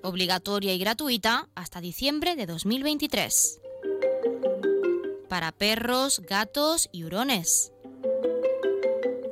Obligatoria 0.02 0.74
y 0.74 0.78
gratuita 0.78 1.48
hasta 1.54 1.80
diciembre 1.80 2.36
de 2.36 2.44
2023. 2.44 3.58
Para 5.30 5.50
perros, 5.50 6.20
gatos 6.28 6.90
y 6.92 7.04
hurones. 7.04 7.72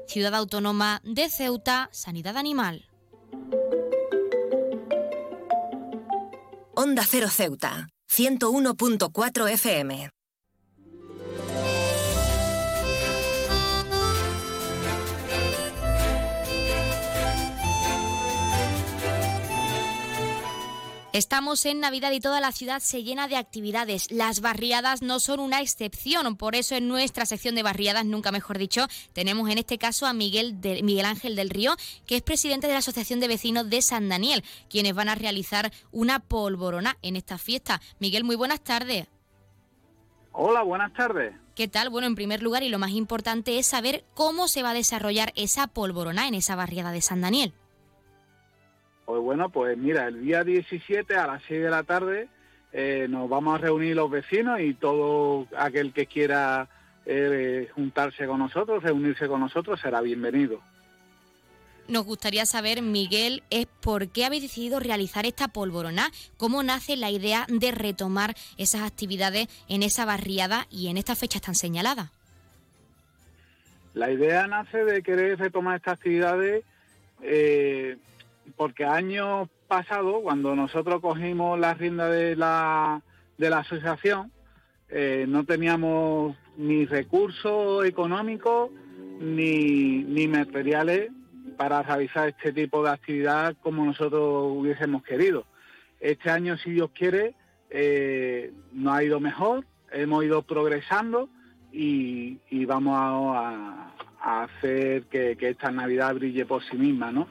Ciudad 0.08 0.34
Autónoma 0.34 1.02
de 1.04 1.28
Ceuta, 1.28 1.90
Sanidad 1.92 2.38
Animal. 2.38 2.88
Onda 6.74 7.04
Cero 7.06 7.28
Ceuta, 7.28 7.88
101.4 8.08 9.50
FM. 9.50 10.13
Estamos 21.18 21.64
en 21.64 21.78
Navidad 21.78 22.10
y 22.10 22.18
toda 22.18 22.40
la 22.40 22.50
ciudad 22.50 22.80
se 22.80 23.04
llena 23.04 23.28
de 23.28 23.36
actividades. 23.36 24.10
Las 24.10 24.40
barriadas 24.40 25.00
no 25.00 25.20
son 25.20 25.38
una 25.38 25.60
excepción, 25.60 26.34
por 26.36 26.56
eso 26.56 26.74
en 26.74 26.88
nuestra 26.88 27.24
sección 27.24 27.54
de 27.54 27.62
barriadas, 27.62 28.04
nunca 28.04 28.32
mejor 28.32 28.58
dicho, 28.58 28.88
tenemos 29.12 29.48
en 29.48 29.58
este 29.58 29.78
caso 29.78 30.06
a 30.06 30.12
Miguel, 30.12 30.60
de- 30.60 30.82
Miguel 30.82 31.04
Ángel 31.04 31.36
del 31.36 31.50
Río, 31.50 31.76
que 32.04 32.16
es 32.16 32.22
presidente 32.22 32.66
de 32.66 32.72
la 32.72 32.80
Asociación 32.80 33.20
de 33.20 33.28
Vecinos 33.28 33.70
de 33.70 33.80
San 33.80 34.08
Daniel, 34.08 34.42
quienes 34.68 34.92
van 34.92 35.08
a 35.08 35.14
realizar 35.14 35.70
una 35.92 36.18
polvorona 36.18 36.98
en 37.00 37.14
esta 37.14 37.38
fiesta. 37.38 37.80
Miguel, 38.00 38.24
muy 38.24 38.34
buenas 38.34 38.62
tardes. 38.64 39.06
Hola, 40.32 40.62
buenas 40.62 40.92
tardes. 40.94 41.32
¿Qué 41.54 41.68
tal? 41.68 41.90
Bueno, 41.90 42.08
en 42.08 42.16
primer 42.16 42.42
lugar 42.42 42.64
y 42.64 42.68
lo 42.70 42.80
más 42.80 42.90
importante 42.90 43.56
es 43.60 43.66
saber 43.68 44.04
cómo 44.14 44.48
se 44.48 44.64
va 44.64 44.70
a 44.70 44.74
desarrollar 44.74 45.32
esa 45.36 45.68
polvorona 45.68 46.26
en 46.26 46.34
esa 46.34 46.56
barriada 46.56 46.90
de 46.90 47.02
San 47.02 47.20
Daniel. 47.20 47.54
Pues 49.04 49.20
bueno, 49.20 49.50
pues 49.50 49.76
mira, 49.76 50.08
el 50.08 50.22
día 50.22 50.44
17 50.44 51.14
a 51.16 51.26
las 51.26 51.42
6 51.48 51.62
de 51.62 51.70
la 51.70 51.82
tarde 51.82 52.28
eh, 52.72 53.06
nos 53.08 53.28
vamos 53.28 53.54
a 53.54 53.58
reunir 53.58 53.94
los 53.96 54.10
vecinos 54.10 54.60
y 54.60 54.74
todo 54.74 55.46
aquel 55.56 55.92
que 55.92 56.06
quiera 56.06 56.68
eh, 57.06 57.68
juntarse 57.74 58.26
con 58.26 58.38
nosotros, 58.38 58.82
reunirse 58.82 59.28
con 59.28 59.40
nosotros, 59.40 59.80
será 59.80 60.00
bienvenido. 60.00 60.60
Nos 61.86 62.06
gustaría 62.06 62.46
saber, 62.46 62.80
Miguel, 62.80 63.42
es 63.50 63.66
por 63.66 64.08
qué 64.08 64.24
habéis 64.24 64.42
decidido 64.42 64.80
realizar 64.80 65.26
esta 65.26 65.48
polvorona, 65.48 66.10
cómo 66.38 66.62
nace 66.62 66.96
la 66.96 67.10
idea 67.10 67.46
de 67.48 67.72
retomar 67.72 68.34
esas 68.56 68.82
actividades 68.82 69.48
en 69.68 69.82
esa 69.82 70.06
barriada 70.06 70.66
y 70.70 70.88
en 70.88 70.96
estas 70.96 71.18
fechas 71.18 71.42
tan 71.42 71.54
señaladas. 71.54 72.10
La 73.92 74.10
idea 74.10 74.46
nace 74.46 74.84
de 74.84 75.02
querer 75.02 75.38
retomar 75.38 75.76
estas 75.76 75.94
actividades 75.94 76.64
eh, 77.22 77.98
porque 78.56 78.84
años 78.84 79.48
pasados, 79.68 80.22
cuando 80.22 80.54
nosotros 80.54 81.00
cogimos 81.00 81.58
la 81.58 81.74
rienda 81.74 82.08
de 82.08 82.36
la, 82.36 83.02
de 83.38 83.50
la 83.50 83.58
asociación, 83.58 84.30
eh, 84.88 85.26
no 85.28 85.44
teníamos 85.44 86.36
ni 86.56 86.86
recursos 86.86 87.84
económicos 87.84 88.70
ni, 89.20 90.04
ni 90.04 90.28
materiales 90.28 91.10
para 91.56 91.82
realizar 91.82 92.28
este 92.28 92.52
tipo 92.52 92.82
de 92.84 92.90
actividad 92.90 93.56
como 93.62 93.84
nosotros 93.84 94.52
hubiésemos 94.52 95.02
querido. 95.02 95.46
Este 96.00 96.30
año, 96.30 96.56
si 96.58 96.70
Dios 96.70 96.90
quiere, 96.94 97.34
eh, 97.70 98.52
nos 98.72 98.94
ha 98.94 99.04
ido 99.04 99.20
mejor, 99.20 99.64
hemos 99.90 100.24
ido 100.24 100.42
progresando 100.42 101.28
y, 101.72 102.38
y 102.50 102.64
vamos 102.66 103.36
a, 103.36 103.92
a 104.20 104.42
hacer 104.44 105.04
que, 105.04 105.36
que 105.36 105.50
esta 105.50 105.70
Navidad 105.70 106.14
brille 106.14 106.44
por 106.46 106.62
sí 106.64 106.76
misma, 106.76 107.10
¿no? 107.10 107.26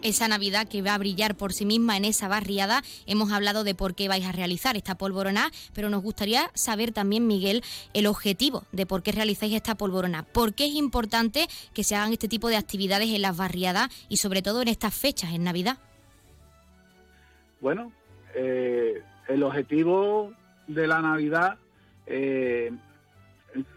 Esa 0.00 0.28
Navidad 0.28 0.68
que 0.68 0.80
va 0.80 0.94
a 0.94 0.98
brillar 0.98 1.34
por 1.34 1.52
sí 1.52 1.64
misma 1.64 1.96
en 1.96 2.04
esa 2.04 2.28
barriada, 2.28 2.82
hemos 3.06 3.32
hablado 3.32 3.64
de 3.64 3.74
por 3.74 3.96
qué 3.96 4.06
vais 4.06 4.24
a 4.24 4.32
realizar 4.32 4.76
esta 4.76 4.96
polvorona, 4.96 5.50
pero 5.74 5.90
nos 5.90 6.02
gustaría 6.02 6.50
saber 6.54 6.92
también, 6.92 7.26
Miguel, 7.26 7.64
el 7.94 8.06
objetivo 8.06 8.64
de 8.70 8.86
por 8.86 9.02
qué 9.02 9.10
realizáis 9.10 9.54
esta 9.54 9.74
polvorona. 9.74 10.22
¿Por 10.22 10.54
qué 10.54 10.66
es 10.66 10.74
importante 10.74 11.48
que 11.74 11.82
se 11.82 11.96
hagan 11.96 12.12
este 12.12 12.28
tipo 12.28 12.48
de 12.48 12.56
actividades 12.56 13.08
en 13.08 13.22
las 13.22 13.36
barriadas 13.36 13.88
y 14.08 14.18
sobre 14.18 14.40
todo 14.40 14.62
en 14.62 14.68
estas 14.68 14.94
fechas, 14.94 15.32
en 15.32 15.42
Navidad? 15.42 15.78
Bueno, 17.60 17.90
eh, 18.36 19.02
el 19.26 19.42
objetivo 19.42 20.32
de 20.68 20.86
la 20.86 21.02
Navidad, 21.02 21.58
eh, 22.06 22.70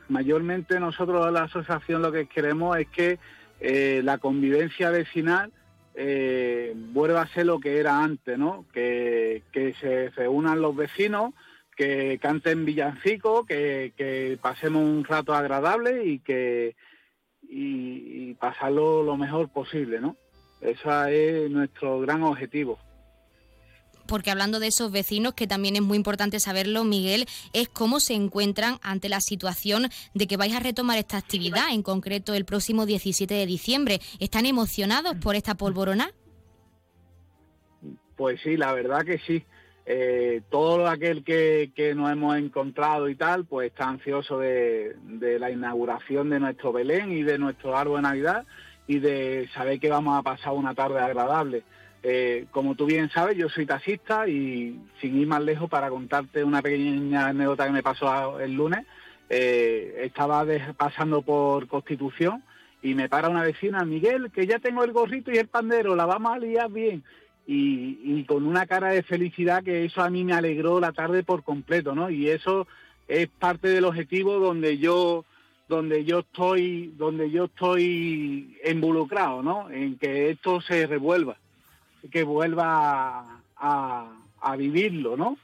mayormente 0.08 0.80
nosotros 0.80 1.32
la 1.32 1.44
asociación 1.44 2.04
lo 2.04 2.12
que 2.12 2.28
queremos 2.28 2.78
es 2.78 2.88
que 2.90 3.18
eh, 3.60 4.02
la 4.04 4.20
convivencia 4.20 4.92
vecinal 4.92 5.52
eh, 5.96 6.74
vuelva 6.76 7.22
a 7.22 7.28
ser 7.28 7.46
lo 7.46 7.60
que 7.60 7.78
era 7.78 8.04
antes, 8.04 8.38
¿no? 8.38 8.66
Que, 8.74 9.44
que 9.52 9.74
se 9.74 10.10
reúnan 10.10 10.62
los 10.62 10.76
vecinos, 10.76 11.34
que 11.76 12.20
canten 12.22 12.66
villancicos, 12.66 13.46
que, 13.46 13.94
que 13.98 14.38
pasemos 14.42 14.84
un 14.84 15.04
rato 15.04 15.34
agradable 15.34 16.06
y 16.06 16.20
que 16.20 16.76
y, 17.52 18.34
pasarlo 18.36 19.04
lo 19.04 19.18
mejor 19.18 19.50
posible, 19.50 20.00
¿no? 20.00 20.16
Eso 20.62 21.06
es 21.06 21.50
nuestro 21.52 22.00
gran 22.00 22.24
objetivo. 22.24 22.80
Porque 24.12 24.30
hablando 24.30 24.60
de 24.60 24.68
esos 24.68 24.92
vecinos, 24.92 25.36
que 25.36 25.48
también 25.48 25.78
es 25.78 25.82
muy 25.82 25.96
importante 25.96 26.42
saberlo, 26.42 26.84
Miguel, 26.84 27.28
es 27.54 27.70
cómo 27.70 28.02
se 28.02 28.14
encuentran 28.14 28.76
ante 28.82 29.08
la 29.08 29.22
situación 29.22 29.88
de 30.14 30.28
que 30.28 30.36
vais 30.36 30.54
a 30.54 30.60
retomar 30.60 30.98
esta 30.98 31.16
actividad, 31.16 31.72
en 31.72 31.82
concreto 31.82 32.34
el 32.34 32.44
próximo 32.44 32.86
17 32.86 33.34
de 33.34 33.46
diciembre. 33.46 34.02
¿Están 34.20 34.46
emocionados 34.46 35.16
por 35.16 35.38
esta 35.38 35.56
polvorona? 35.56 36.12
Pues 38.18 38.42
sí, 38.42 38.58
la 38.58 38.74
verdad 38.74 39.06
que 39.06 39.18
sí. 39.20 39.46
Eh, 39.86 40.42
todo 40.50 40.88
aquel 40.88 41.24
que, 41.24 41.72
que 41.74 41.96
nos 41.96 42.12
hemos 42.12 42.36
encontrado 42.36 43.08
y 43.08 43.16
tal, 43.16 43.46
pues 43.46 43.72
está 43.72 43.88
ansioso 43.88 44.40
de, 44.40 44.94
de 45.04 45.40
la 45.40 45.52
inauguración 45.52 46.30
de 46.30 46.42
nuestro 46.42 46.74
Belén 46.74 47.14
y 47.14 47.24
de 47.24 47.38
nuestro 47.38 47.78
árbol 47.78 48.00
de 48.00 48.10
Navidad 48.10 48.46
y 48.88 49.00
de 49.00 49.48
saber 49.54 49.80
que 49.80 49.90
vamos 49.90 50.20
a 50.20 50.22
pasar 50.22 50.52
una 50.52 50.76
tarde 50.76 51.00
agradable. 51.00 51.64
Eh, 52.04 52.46
como 52.52 52.76
tú 52.76 52.86
bien 52.86 53.10
sabes, 53.12 53.38
yo 53.38 53.48
soy 53.50 53.66
taxista 53.66 54.28
y 54.28 54.80
sin 55.00 55.20
ir 55.20 55.28
más 55.28 55.42
lejos 55.44 55.70
para 55.70 55.90
contarte 55.90 56.44
una 56.44 56.62
pequeña 56.62 57.28
anécdota 57.28 57.66
que 57.66 57.72
me 57.72 57.84
pasó 57.84 58.40
el 58.40 58.54
lunes, 58.54 58.86
eh, 59.30 60.02
estaba 60.04 60.46
pasando 60.76 61.22
por 61.22 61.68
Constitución 61.68 62.44
y 62.82 62.96
me 62.96 63.08
para 63.08 63.30
una 63.30 63.44
vecina, 63.44 63.86
Miguel, 63.86 64.32
que 64.32 64.48
ya 64.48 64.58
tengo 64.60 64.84
el 64.84 64.92
gorrito 64.92 65.32
y 65.32 65.38
el 65.38 65.48
pandero, 65.48 65.96
la 65.96 66.06
vamos 66.06 66.34
a 66.34 66.40
liar 66.40 66.72
bien. 66.72 67.04
Y, 67.46 68.00
y 68.04 68.24
con 68.26 68.46
una 68.46 68.66
cara 68.66 68.90
de 68.90 69.04
felicidad 69.04 69.64
que 69.64 69.86
eso 69.86 70.02
a 70.02 70.10
mí 70.10 70.24
me 70.24 70.34
alegró 70.34 70.80
la 70.80 70.92
tarde 70.92 71.24
por 71.24 71.44
completo, 71.44 71.94
¿no? 71.94 72.10
Y 72.10 72.30
eso 72.30 72.68
es 73.08 73.28
parte 73.28 73.68
del 73.68 73.86
objetivo 73.86 74.40
donde 74.40 74.78
yo 74.78 75.26
donde 75.68 76.04
yo 76.04 76.20
estoy 76.20 76.94
donde 76.98 77.32
yo 77.32 77.46
estoy 77.46 78.58
involucrado, 78.70 79.42
¿no? 79.42 79.70
En 79.70 79.98
que 79.98 80.30
esto 80.30 80.62
se 80.62 80.86
revuelva, 80.86 81.38
que 82.10 82.24
vuelva 82.24 83.42
a, 83.56 84.56
vivirlo, 84.58 85.16
¿no? 85.16 85.38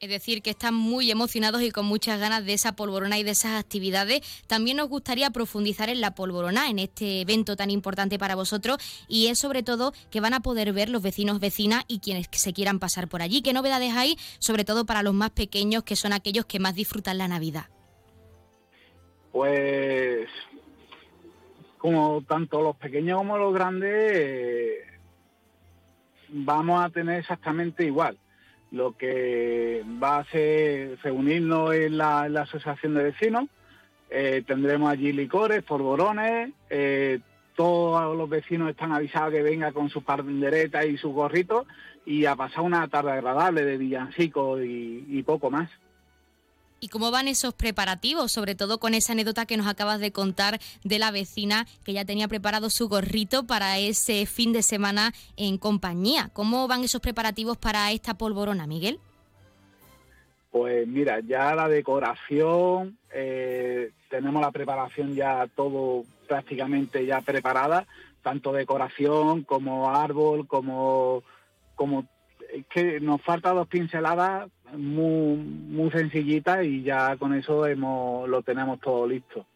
Es 0.00 0.08
decir, 0.08 0.42
que 0.42 0.50
están 0.50 0.74
muy 0.74 1.10
emocionados 1.10 1.60
y 1.62 1.72
con 1.72 1.84
muchas 1.84 2.20
ganas 2.20 2.44
de 2.44 2.52
esa 2.52 2.76
polvorona 2.76 3.18
y 3.18 3.24
de 3.24 3.32
esas 3.32 3.58
actividades. 3.60 4.20
También 4.46 4.76
nos 4.76 4.88
gustaría 4.88 5.30
profundizar 5.30 5.88
en 5.88 6.00
la 6.00 6.14
polvorona, 6.14 6.70
en 6.70 6.78
este 6.78 7.22
evento 7.22 7.56
tan 7.56 7.70
importante 7.70 8.16
para 8.16 8.36
vosotros, 8.36 8.78
y 9.08 9.26
es 9.26 9.40
sobre 9.40 9.64
todo 9.64 9.92
que 10.10 10.20
van 10.20 10.34
a 10.34 10.40
poder 10.40 10.72
ver 10.72 10.88
los 10.88 11.02
vecinos, 11.02 11.40
vecinas 11.40 11.84
y 11.88 11.98
quienes 11.98 12.28
se 12.30 12.52
quieran 12.52 12.78
pasar 12.78 13.08
por 13.08 13.22
allí. 13.22 13.42
¿Qué 13.42 13.52
novedades 13.52 13.92
hay? 13.96 14.16
Sobre 14.38 14.64
todo 14.64 14.86
para 14.86 15.02
los 15.02 15.14
más 15.14 15.30
pequeños, 15.30 15.82
que 15.82 15.96
son 15.96 16.12
aquellos 16.12 16.46
que 16.46 16.60
más 16.60 16.76
disfrutan 16.76 17.18
la 17.18 17.26
Navidad. 17.26 17.66
Pues 19.32 20.28
como 21.78 22.22
tanto 22.22 22.60
los 22.60 22.76
pequeños 22.76 23.18
como 23.18 23.38
los 23.38 23.54
grandes 23.54 24.84
vamos 26.28 26.84
a 26.84 26.90
tener 26.90 27.20
exactamente 27.20 27.84
igual. 27.84 28.16
Lo 28.70 28.96
que 28.96 29.82
va 30.02 30.18
a 30.18 30.24
ser 30.24 30.98
reunirnos 31.02 31.74
en 31.74 31.96
la, 31.96 32.22
asociación 32.22 32.94
de 32.94 33.04
vecinos, 33.04 33.48
eh, 34.10 34.42
tendremos 34.46 34.90
allí 34.90 35.12
licores, 35.12 35.62
polvorones, 35.62 36.50
eh, 36.70 37.20
todos 37.56 38.16
los 38.16 38.28
vecinos 38.28 38.70
están 38.70 38.92
avisados 38.92 39.32
que 39.32 39.42
venga 39.42 39.72
con 39.72 39.88
sus 39.90 40.04
panderetas 40.04 40.86
y 40.86 40.96
sus 40.96 41.12
gorritos 41.12 41.66
y 42.06 42.24
a 42.24 42.36
pasar 42.36 42.60
una 42.60 42.86
tarde 42.88 43.10
agradable 43.12 43.64
de 43.64 43.76
villancicos 43.76 44.60
y- 44.62 45.04
y 45.08 45.22
poco 45.22 45.50
más. 45.50 45.68
¿Y 46.80 46.88
cómo 46.88 47.10
van 47.10 47.26
esos 47.26 47.54
preparativos? 47.54 48.30
Sobre 48.30 48.54
todo 48.54 48.78
con 48.78 48.94
esa 48.94 49.12
anécdota 49.12 49.46
que 49.46 49.56
nos 49.56 49.66
acabas 49.66 49.98
de 49.98 50.12
contar 50.12 50.60
de 50.84 50.98
la 50.98 51.10
vecina 51.10 51.66
que 51.84 51.92
ya 51.92 52.04
tenía 52.04 52.28
preparado 52.28 52.70
su 52.70 52.88
gorrito 52.88 53.46
para 53.46 53.78
ese 53.78 54.26
fin 54.26 54.52
de 54.52 54.62
semana 54.62 55.12
en 55.36 55.58
compañía. 55.58 56.30
¿Cómo 56.32 56.68
van 56.68 56.84
esos 56.84 57.00
preparativos 57.00 57.56
para 57.56 57.90
esta 57.90 58.14
polvorona, 58.14 58.66
Miguel? 58.66 59.00
Pues 60.50 60.86
mira, 60.86 61.20
ya 61.20 61.54
la 61.54 61.68
decoración, 61.68 62.96
eh, 63.12 63.90
tenemos 64.08 64.40
la 64.40 64.50
preparación 64.50 65.14
ya 65.14 65.46
todo 65.54 66.04
prácticamente 66.26 67.04
ya 67.04 67.20
preparada, 67.20 67.86
tanto 68.22 68.52
decoración 68.52 69.42
como 69.42 69.90
árbol, 69.90 70.46
como, 70.46 71.22
como 71.74 72.06
es 72.52 72.66
que 72.66 73.00
nos 73.00 73.22
falta 73.22 73.52
dos 73.52 73.68
pinceladas 73.68 74.50
muy, 74.72 75.36
muy 75.36 75.90
sencillitas 75.90 76.64
y 76.64 76.82
ya 76.82 77.16
con 77.16 77.34
eso 77.34 77.66
hemos, 77.66 78.28
lo 78.28 78.42
tenemos 78.42 78.80
todo 78.80 79.06
listo. 79.06 79.46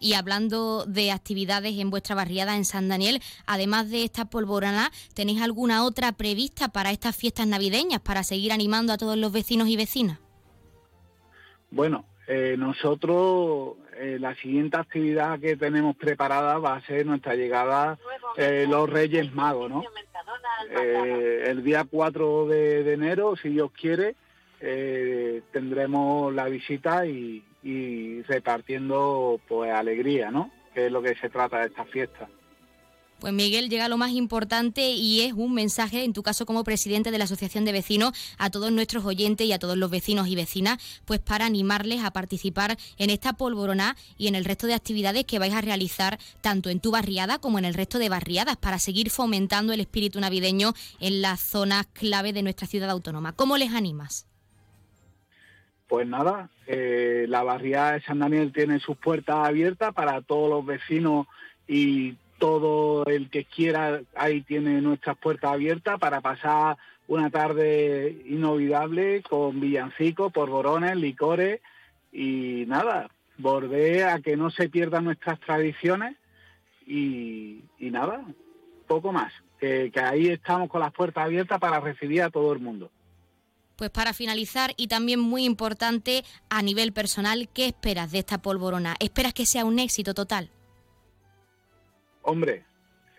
Y 0.00 0.14
hablando 0.14 0.86
de 0.86 1.10
actividades 1.10 1.78
en 1.78 1.90
vuestra 1.90 2.14
barriada 2.14 2.56
en 2.56 2.64
San 2.64 2.88
Daniel, 2.88 3.20
además 3.46 3.90
de 3.90 4.04
esta 4.04 4.24
polvorana, 4.24 4.90
¿tenéis 5.12 5.42
alguna 5.42 5.84
otra 5.84 6.12
prevista 6.12 6.68
para 6.68 6.92
estas 6.92 7.14
fiestas 7.14 7.46
navideñas, 7.46 8.00
para 8.00 8.22
seguir 8.22 8.52
animando 8.52 8.94
a 8.94 8.96
todos 8.96 9.18
los 9.18 9.32
vecinos 9.32 9.68
y 9.68 9.76
vecinas? 9.76 10.18
Bueno, 11.70 12.06
eh, 12.26 12.56
nosotros 12.58 13.76
eh, 13.98 14.18
la 14.20 14.34
siguiente 14.34 14.76
actividad 14.76 15.38
que 15.40 15.56
tenemos 15.56 15.96
preparada 15.96 16.58
va 16.58 16.76
a 16.76 16.80
ser 16.82 17.06
nuestra 17.06 17.34
llegada 17.34 17.98
eh, 18.36 18.66
los 18.68 18.88
Reyes 18.88 19.34
Magos, 19.34 19.70
¿no? 19.70 19.82
Eh, 20.70 21.44
el 21.46 21.62
día 21.62 21.86
4 21.88 22.46
de, 22.46 22.92
enero, 22.92 23.36
si 23.36 23.50
Dios 23.50 23.70
quiere, 23.72 24.14
tendremos 25.52 26.32
la 26.34 26.46
visita 26.46 27.06
y, 27.06 27.44
y 27.62 28.22
repartiendo 28.22 29.40
pues 29.48 29.72
alegría, 29.72 30.30
¿no? 30.30 30.50
Que 30.74 30.86
es 30.86 30.92
lo 30.92 31.02
que 31.02 31.14
se 31.16 31.28
trata 31.28 31.60
de 31.60 31.66
esta 31.66 31.84
fiesta. 31.84 32.28
Pues 33.18 33.32
Miguel, 33.32 33.70
llega 33.70 33.88
lo 33.88 33.96
más 33.96 34.10
importante 34.10 34.90
y 34.90 35.22
es 35.22 35.32
un 35.32 35.54
mensaje, 35.54 36.04
en 36.04 36.12
tu 36.12 36.22
caso 36.22 36.44
como 36.44 36.64
presidente 36.64 37.10
de 37.10 37.16
la 37.16 37.24
Asociación 37.24 37.64
de 37.64 37.72
Vecinos, 37.72 38.12
a 38.36 38.50
todos 38.50 38.70
nuestros 38.72 39.06
oyentes 39.06 39.46
y 39.46 39.52
a 39.54 39.58
todos 39.58 39.78
los 39.78 39.90
vecinos 39.90 40.28
y 40.28 40.36
vecinas, 40.36 40.78
pues 41.06 41.20
para 41.20 41.46
animarles 41.46 42.04
a 42.04 42.10
participar 42.10 42.76
en 42.98 43.08
esta 43.08 43.32
polvorona 43.32 43.96
y 44.18 44.28
en 44.28 44.34
el 44.34 44.44
resto 44.44 44.66
de 44.66 44.74
actividades 44.74 45.24
que 45.24 45.38
vais 45.38 45.54
a 45.54 45.62
realizar 45.62 46.18
tanto 46.42 46.68
en 46.68 46.80
tu 46.80 46.90
barriada 46.90 47.38
como 47.38 47.58
en 47.58 47.64
el 47.64 47.72
resto 47.72 47.98
de 47.98 48.10
barriadas 48.10 48.58
para 48.58 48.78
seguir 48.78 49.08
fomentando 49.08 49.72
el 49.72 49.80
espíritu 49.80 50.20
navideño 50.20 50.74
en 51.00 51.22
las 51.22 51.40
zonas 51.40 51.86
clave 51.94 52.34
de 52.34 52.42
nuestra 52.42 52.66
ciudad 52.66 52.90
autónoma. 52.90 53.32
¿Cómo 53.32 53.56
les 53.56 53.72
animas? 53.72 54.26
Pues 55.88 56.06
nada, 56.06 56.50
eh, 56.66 57.24
la 57.28 57.42
barriada 57.44 57.92
de 57.92 58.02
San 58.02 58.18
Daniel 58.18 58.52
tiene 58.52 58.78
sus 58.78 58.98
puertas 58.98 59.36
abiertas 59.46 59.94
para 59.94 60.20
todos 60.20 60.50
los 60.50 60.66
vecinos 60.66 61.26
y 61.66 62.16
todo 62.38 63.04
el 63.06 63.30
que 63.30 63.44
quiera, 63.44 64.00
ahí 64.14 64.42
tiene 64.42 64.80
nuestras 64.80 65.16
puertas 65.16 65.52
abiertas 65.52 65.98
para 65.98 66.20
pasar 66.20 66.76
una 67.08 67.30
tarde 67.30 68.22
inolvidable 68.26 69.22
con 69.22 69.60
villancicos, 69.60 70.32
polvorones, 70.32 70.96
licores 70.96 71.60
y 72.12 72.64
nada, 72.66 73.10
volver 73.38 74.04
a 74.04 74.20
que 74.20 74.36
no 74.36 74.50
se 74.50 74.68
pierdan 74.68 75.04
nuestras 75.04 75.38
tradiciones 75.40 76.16
y, 76.86 77.62
nada, 77.78 78.24
poco 78.86 79.12
más, 79.12 79.32
que 79.58 79.90
ahí 80.02 80.28
estamos 80.28 80.68
con 80.68 80.80
las 80.80 80.92
puertas 80.92 81.24
abiertas 81.24 81.58
para 81.58 81.80
recibir 81.80 82.22
a 82.22 82.30
todo 82.30 82.52
el 82.52 82.60
mundo. 82.60 82.90
Pues 83.76 83.90
para 83.90 84.14
finalizar 84.14 84.72
y 84.76 84.86
también 84.86 85.20
muy 85.20 85.44
importante 85.44 86.24
a 86.48 86.62
nivel 86.62 86.92
personal, 86.92 87.48
¿qué 87.52 87.66
esperas 87.66 88.10
de 88.10 88.20
esta 88.20 88.38
polvorona? 88.38 88.96
¿Esperas 89.00 89.34
que 89.34 89.44
sea 89.44 89.66
un 89.66 89.78
éxito 89.78 90.14
total? 90.14 90.50
Hombre, 92.28 92.64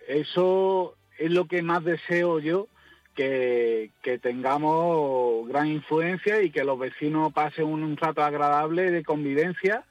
eso 0.06 0.94
es 1.16 1.30
lo 1.30 1.46
que 1.46 1.62
más 1.62 1.82
deseo 1.82 2.40
yo, 2.40 2.68
que, 3.14 3.90
que 4.02 4.18
tengamos 4.18 5.48
gran 5.48 5.68
influencia 5.68 6.42
y 6.42 6.50
que 6.50 6.62
los 6.62 6.78
vecinos 6.78 7.32
pasen 7.32 7.64
un, 7.64 7.96
rato 7.96 8.22
agradable 8.22 8.90
de 8.90 9.02
convivencia 9.02 9.82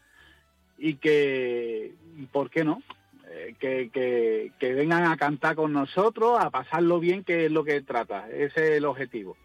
y 0.78 0.98
que, 0.98 1.96
¿por 2.32 2.52
qué 2.52 2.64
no? 2.64 2.84
Eh, 3.32 3.56
que, 3.60 3.90
que, 3.92 4.52
que 4.60 4.74
vengan 4.76 5.06
a 5.06 5.18
cantar 5.18 5.56
con 5.56 5.74
nosotros, 5.74 6.38
a 6.40 6.52
pasarlo 6.52 7.00
bien, 7.00 7.24
que 7.24 7.48
es 7.48 7.52
lo 7.52 7.64
que 7.64 7.82
trata, 7.82 8.30
ese 8.30 8.66
es 8.66 8.78
el 8.78 8.86
objetivo. 8.86 9.36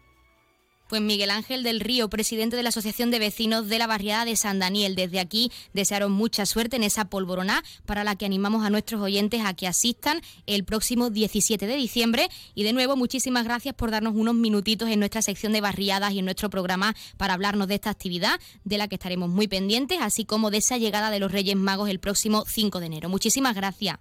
Pues 0.93 1.01
Miguel 1.01 1.31
Ángel 1.31 1.63
del 1.63 1.79
Río, 1.79 2.07
presidente 2.07 2.55
de 2.55 2.61
la 2.61 2.69
Asociación 2.69 3.09
de 3.09 3.17
Vecinos 3.17 3.67
de 3.67 3.79
la 3.79 3.87
Barriada 3.87 4.25
de 4.25 4.35
San 4.35 4.59
Daniel. 4.59 4.93
Desde 4.93 5.19
aquí 5.19 5.51
desearon 5.73 6.11
mucha 6.11 6.45
suerte 6.45 6.75
en 6.75 6.83
esa 6.83 7.05
polvorona 7.05 7.63
para 7.87 8.03
la 8.03 8.15
que 8.15 8.27
animamos 8.27 8.63
a 8.63 8.69
nuestros 8.69 9.01
oyentes 9.01 9.41
a 9.43 9.55
que 9.55 9.65
asistan 9.67 10.21
el 10.45 10.65
próximo 10.65 11.09
17 11.09 11.65
de 11.65 11.75
diciembre. 11.77 12.27
Y 12.53 12.63
de 12.63 12.73
nuevo, 12.73 12.95
muchísimas 12.95 13.43
gracias 13.43 13.73
por 13.73 13.89
darnos 13.89 14.13
unos 14.13 14.35
minutitos 14.35 14.87
en 14.87 14.99
nuestra 14.99 15.23
sección 15.23 15.51
de 15.51 15.61
barriadas 15.61 16.13
y 16.13 16.19
en 16.19 16.25
nuestro 16.25 16.51
programa 16.51 16.93
para 17.17 17.33
hablarnos 17.33 17.69
de 17.69 17.73
esta 17.73 17.89
actividad, 17.89 18.39
de 18.63 18.77
la 18.77 18.87
que 18.87 18.93
estaremos 18.93 19.29
muy 19.29 19.47
pendientes, 19.47 19.97
así 19.99 20.25
como 20.25 20.51
de 20.51 20.57
esa 20.57 20.77
llegada 20.77 21.09
de 21.09 21.19
los 21.19 21.31
Reyes 21.31 21.55
Magos 21.55 21.89
el 21.89 21.97
próximo 21.97 22.43
5 22.45 22.79
de 22.79 22.85
enero. 22.85 23.09
Muchísimas 23.09 23.55
gracias. 23.55 23.97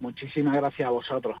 Muchísimas 0.00 0.56
gracias 0.56 0.88
a 0.88 0.90
vosotros. 0.90 1.38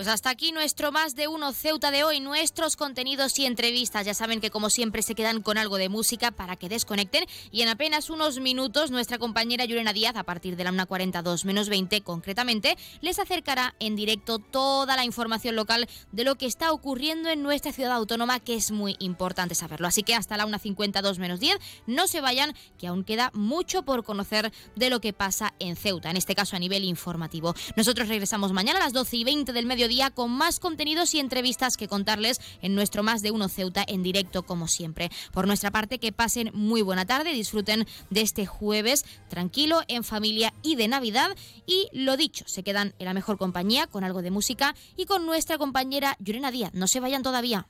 Pues 0.00 0.08
hasta 0.08 0.30
aquí 0.30 0.50
nuestro 0.50 0.92
más 0.92 1.14
de 1.14 1.28
uno 1.28 1.52
Ceuta 1.52 1.90
de 1.90 2.04
hoy, 2.04 2.20
nuestros 2.20 2.74
contenidos 2.76 3.38
y 3.38 3.44
entrevistas. 3.44 4.06
Ya 4.06 4.14
saben 4.14 4.40
que 4.40 4.50
como 4.50 4.70
siempre 4.70 5.02
se 5.02 5.14
quedan 5.14 5.42
con 5.42 5.58
algo 5.58 5.76
de 5.76 5.90
música 5.90 6.30
para 6.30 6.56
que 6.56 6.70
desconecten 6.70 7.26
y 7.50 7.60
en 7.60 7.68
apenas 7.68 8.08
unos 8.08 8.40
minutos 8.40 8.90
nuestra 8.90 9.18
compañera 9.18 9.66
Yurena 9.66 9.92
Díaz, 9.92 10.16
a 10.16 10.22
partir 10.22 10.56
de 10.56 10.64
la 10.64 10.72
1.42 10.72 11.44
menos 11.44 11.68
20 11.68 12.00
concretamente, 12.00 12.78
les 13.02 13.18
acercará 13.18 13.74
en 13.78 13.94
directo 13.94 14.38
toda 14.38 14.96
la 14.96 15.04
información 15.04 15.54
local 15.54 15.86
de 16.12 16.24
lo 16.24 16.36
que 16.36 16.46
está 16.46 16.72
ocurriendo 16.72 17.28
en 17.28 17.42
nuestra 17.42 17.70
ciudad 17.70 17.92
autónoma, 17.92 18.40
que 18.40 18.54
es 18.54 18.70
muy 18.70 18.96
importante 19.00 19.54
saberlo. 19.54 19.86
Así 19.86 20.02
que 20.02 20.14
hasta 20.14 20.38
la 20.38 20.46
1.52 20.46 21.18
menos 21.18 21.40
10, 21.40 21.58
no 21.86 22.06
se 22.06 22.22
vayan, 22.22 22.54
que 22.78 22.86
aún 22.86 23.04
queda 23.04 23.32
mucho 23.34 23.82
por 23.82 24.02
conocer 24.02 24.50
de 24.76 24.88
lo 24.88 25.02
que 25.02 25.12
pasa 25.12 25.52
en 25.58 25.76
Ceuta, 25.76 26.08
en 26.08 26.16
este 26.16 26.34
caso 26.34 26.56
a 26.56 26.58
nivel 26.58 26.84
informativo. 26.84 27.54
Nosotros 27.76 28.08
regresamos 28.08 28.54
mañana 28.54 28.78
a 28.78 28.84
las 28.84 28.94
12 28.94 29.18
y 29.18 29.24
20 29.24 29.52
del 29.52 29.66
mediodía 29.66 29.89
con 30.14 30.30
más 30.30 30.60
contenidos 30.60 31.14
y 31.14 31.18
entrevistas 31.18 31.76
que 31.76 31.88
contarles 31.88 32.40
en 32.62 32.76
nuestro 32.76 33.02
Más 33.02 33.22
de 33.22 33.32
Uno 33.32 33.48
Ceuta 33.48 33.84
en 33.86 34.04
directo 34.04 34.44
como 34.44 34.68
siempre. 34.68 35.10
Por 35.32 35.48
nuestra 35.48 35.72
parte, 35.72 35.98
que 35.98 36.12
pasen 36.12 36.52
muy 36.54 36.80
buena 36.80 37.06
tarde, 37.06 37.32
disfruten 37.32 37.86
de 38.08 38.20
este 38.20 38.46
jueves 38.46 39.04
tranquilo, 39.28 39.80
en 39.88 40.04
familia 40.04 40.54
y 40.62 40.76
de 40.76 40.86
Navidad. 40.86 41.36
Y 41.66 41.88
lo 41.92 42.16
dicho, 42.16 42.44
se 42.46 42.62
quedan 42.62 42.94
en 43.00 43.06
la 43.06 43.14
mejor 43.14 43.36
compañía 43.36 43.88
con 43.88 44.04
algo 44.04 44.22
de 44.22 44.30
música 44.30 44.76
y 44.96 45.06
con 45.06 45.26
nuestra 45.26 45.58
compañera 45.58 46.16
Yurena 46.20 46.52
Díaz. 46.52 46.72
No 46.72 46.86
se 46.86 47.00
vayan 47.00 47.24
todavía. 47.24 47.66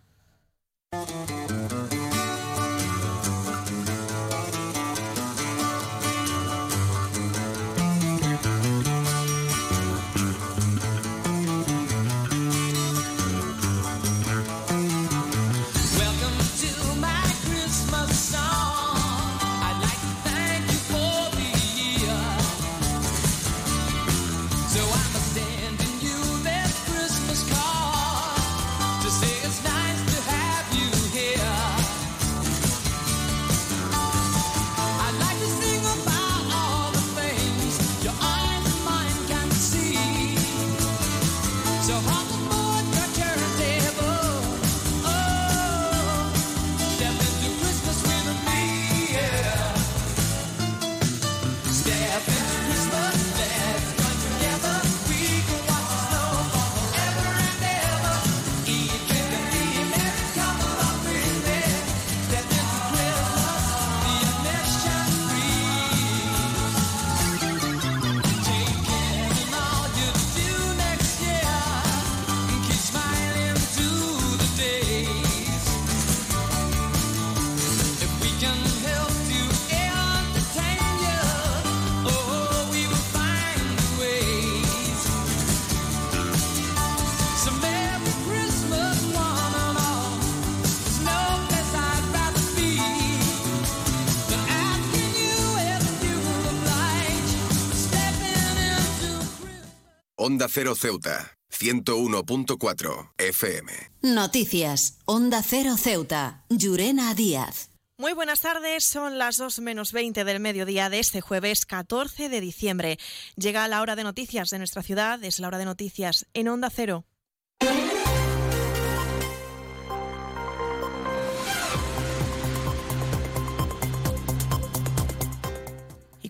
Onda 100.30 100.46
Cero 100.48 100.76
Ceuta, 100.76 101.36
101.4 101.50 103.12
FM. 103.18 103.72
Noticias. 104.02 104.98
Onda 105.04 105.42
Cero 105.42 105.76
Ceuta. 105.76 106.44
Llurena 106.48 107.12
Díaz. 107.16 107.70
Muy 107.98 108.12
buenas 108.12 108.38
tardes, 108.38 108.84
son 108.84 109.18
las 109.18 109.38
2 109.38 109.58
menos 109.58 109.92
20 109.92 110.22
del 110.22 110.38
mediodía 110.38 110.88
de 110.88 111.00
este 111.00 111.20
jueves 111.20 111.66
14 111.66 112.28
de 112.28 112.40
diciembre. 112.40 112.96
Llega 113.34 113.66
la 113.66 113.82
hora 113.82 113.96
de 113.96 114.04
noticias 114.04 114.50
de 114.50 114.58
nuestra 114.58 114.84
ciudad, 114.84 115.22
es 115.24 115.40
la 115.40 115.48
hora 115.48 115.58
de 115.58 115.64
noticias 115.64 116.26
en 116.32 116.46
Onda 116.46 116.70
Cero. 116.70 117.06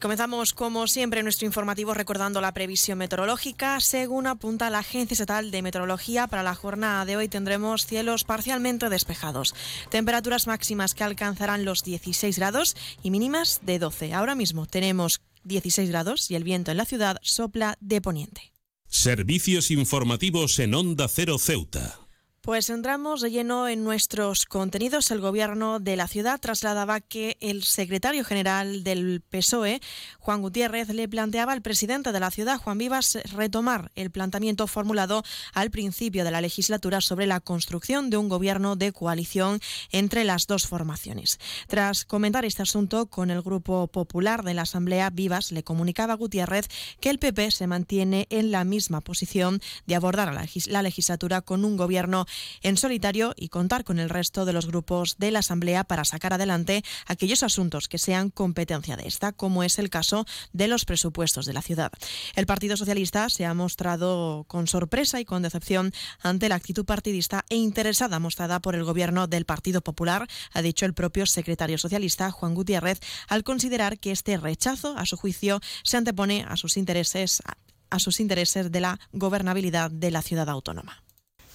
Comenzamos, 0.00 0.54
como 0.54 0.86
siempre, 0.86 1.22
nuestro 1.22 1.46
informativo 1.46 1.94
recordando 1.94 2.40
la 2.40 2.52
previsión 2.52 2.98
meteorológica. 2.98 3.78
Según 3.80 4.26
apunta 4.26 4.70
la 4.70 4.80
Agencia 4.80 5.14
Estatal 5.14 5.50
de 5.50 5.62
Meteorología, 5.62 6.26
para 6.26 6.42
la 6.42 6.54
jornada 6.54 7.04
de 7.04 7.16
hoy 7.16 7.28
tendremos 7.28 7.86
cielos 7.86 8.24
parcialmente 8.24 8.88
despejados. 8.88 9.54
Temperaturas 9.90 10.46
máximas 10.46 10.94
que 10.94 11.04
alcanzarán 11.04 11.64
los 11.64 11.84
16 11.84 12.38
grados 12.38 12.76
y 13.02 13.10
mínimas 13.10 13.60
de 13.62 13.78
12. 13.78 14.14
Ahora 14.14 14.34
mismo 14.34 14.66
tenemos 14.66 15.20
16 15.44 15.88
grados 15.90 16.30
y 16.30 16.34
el 16.34 16.44
viento 16.44 16.70
en 16.70 16.78
la 16.78 16.84
ciudad 16.84 17.18
sopla 17.22 17.76
de 17.80 18.00
poniente. 18.00 18.52
Servicios 18.88 19.70
informativos 19.70 20.58
en 20.58 20.74
Onda 20.74 21.06
Cero 21.08 21.38
Ceuta. 21.38 22.09
Pues 22.42 22.70
entramos 22.70 23.20
de 23.20 23.30
lleno 23.30 23.68
en 23.68 23.84
nuestros 23.84 24.46
contenidos. 24.46 25.10
El 25.10 25.20
gobierno 25.20 25.78
de 25.78 25.94
la 25.96 26.08
ciudad 26.08 26.40
trasladaba 26.40 27.02
que 27.02 27.36
el 27.42 27.64
secretario 27.64 28.24
general 28.24 28.82
del 28.82 29.20
PSOE, 29.20 29.82
Juan 30.20 30.40
Gutiérrez, 30.40 30.88
le 30.88 31.06
planteaba 31.06 31.52
al 31.52 31.60
presidente 31.60 32.12
de 32.12 32.20
la 32.20 32.30
ciudad, 32.30 32.56
Juan 32.56 32.78
Vivas, 32.78 33.18
retomar 33.34 33.92
el 33.94 34.10
planteamiento 34.10 34.66
formulado 34.66 35.22
al 35.52 35.70
principio 35.70 36.24
de 36.24 36.30
la 36.30 36.40
legislatura 36.40 37.02
sobre 37.02 37.26
la 37.26 37.40
construcción 37.40 38.08
de 38.08 38.16
un 38.16 38.30
gobierno 38.30 38.74
de 38.74 38.92
coalición 38.92 39.60
entre 39.92 40.24
las 40.24 40.46
dos 40.46 40.66
formaciones. 40.66 41.38
Tras 41.68 42.06
comentar 42.06 42.46
este 42.46 42.62
asunto 42.62 43.04
con 43.04 43.30
el 43.30 43.42
Grupo 43.42 43.86
Popular 43.88 44.44
de 44.44 44.54
la 44.54 44.62
Asamblea, 44.62 45.10
Vivas 45.10 45.52
le 45.52 45.62
comunicaba 45.62 46.14
a 46.14 46.16
Gutiérrez 46.16 46.68
que 47.00 47.10
el 47.10 47.18
PP 47.18 47.50
se 47.50 47.66
mantiene 47.66 48.26
en 48.30 48.50
la 48.50 48.64
misma 48.64 49.02
posición 49.02 49.60
de 49.86 49.94
abordar 49.94 50.34
la 50.68 50.82
legislatura 50.82 51.42
con 51.42 51.66
un 51.66 51.76
gobierno 51.76 52.26
en 52.62 52.76
solitario 52.76 53.34
y 53.36 53.48
contar 53.48 53.84
con 53.84 53.98
el 53.98 54.10
resto 54.10 54.44
de 54.44 54.52
los 54.52 54.66
grupos 54.66 55.16
de 55.18 55.30
la 55.30 55.40
Asamblea 55.40 55.84
para 55.84 56.04
sacar 56.04 56.32
adelante 56.32 56.82
aquellos 57.06 57.42
asuntos 57.42 57.88
que 57.88 57.98
sean 57.98 58.30
competencia 58.30 58.96
de 58.96 59.06
esta, 59.06 59.32
como 59.32 59.62
es 59.62 59.78
el 59.78 59.90
caso 59.90 60.26
de 60.52 60.68
los 60.68 60.84
presupuestos 60.84 61.46
de 61.46 61.52
la 61.52 61.62
ciudad. 61.62 61.92
El 62.34 62.46
Partido 62.46 62.76
Socialista 62.76 63.28
se 63.28 63.44
ha 63.44 63.54
mostrado 63.54 64.44
con 64.48 64.66
sorpresa 64.66 65.20
y 65.20 65.24
con 65.24 65.42
decepción 65.42 65.92
ante 66.20 66.48
la 66.48 66.54
actitud 66.54 66.84
partidista 66.84 67.44
e 67.48 67.56
interesada 67.56 68.18
mostrada 68.18 68.60
por 68.60 68.74
el 68.74 68.84
gobierno 68.84 69.26
del 69.26 69.44
Partido 69.44 69.80
Popular, 69.80 70.28
ha 70.52 70.62
dicho 70.62 70.86
el 70.86 70.94
propio 70.94 71.26
secretario 71.26 71.78
socialista 71.78 72.30
Juan 72.30 72.54
Gutiérrez, 72.54 73.00
al 73.28 73.44
considerar 73.44 73.98
que 73.98 74.10
este 74.10 74.36
rechazo, 74.36 74.96
a 74.96 75.06
su 75.06 75.16
juicio, 75.16 75.60
se 75.82 75.96
antepone 75.96 76.44
a 76.48 76.56
sus 76.56 76.76
intereses 76.76 77.42
a 77.90 77.98
sus 77.98 78.20
intereses 78.20 78.70
de 78.70 78.80
la 78.80 79.00
gobernabilidad 79.12 79.90
de 79.90 80.12
la 80.12 80.22
ciudad 80.22 80.48
autónoma. 80.48 81.02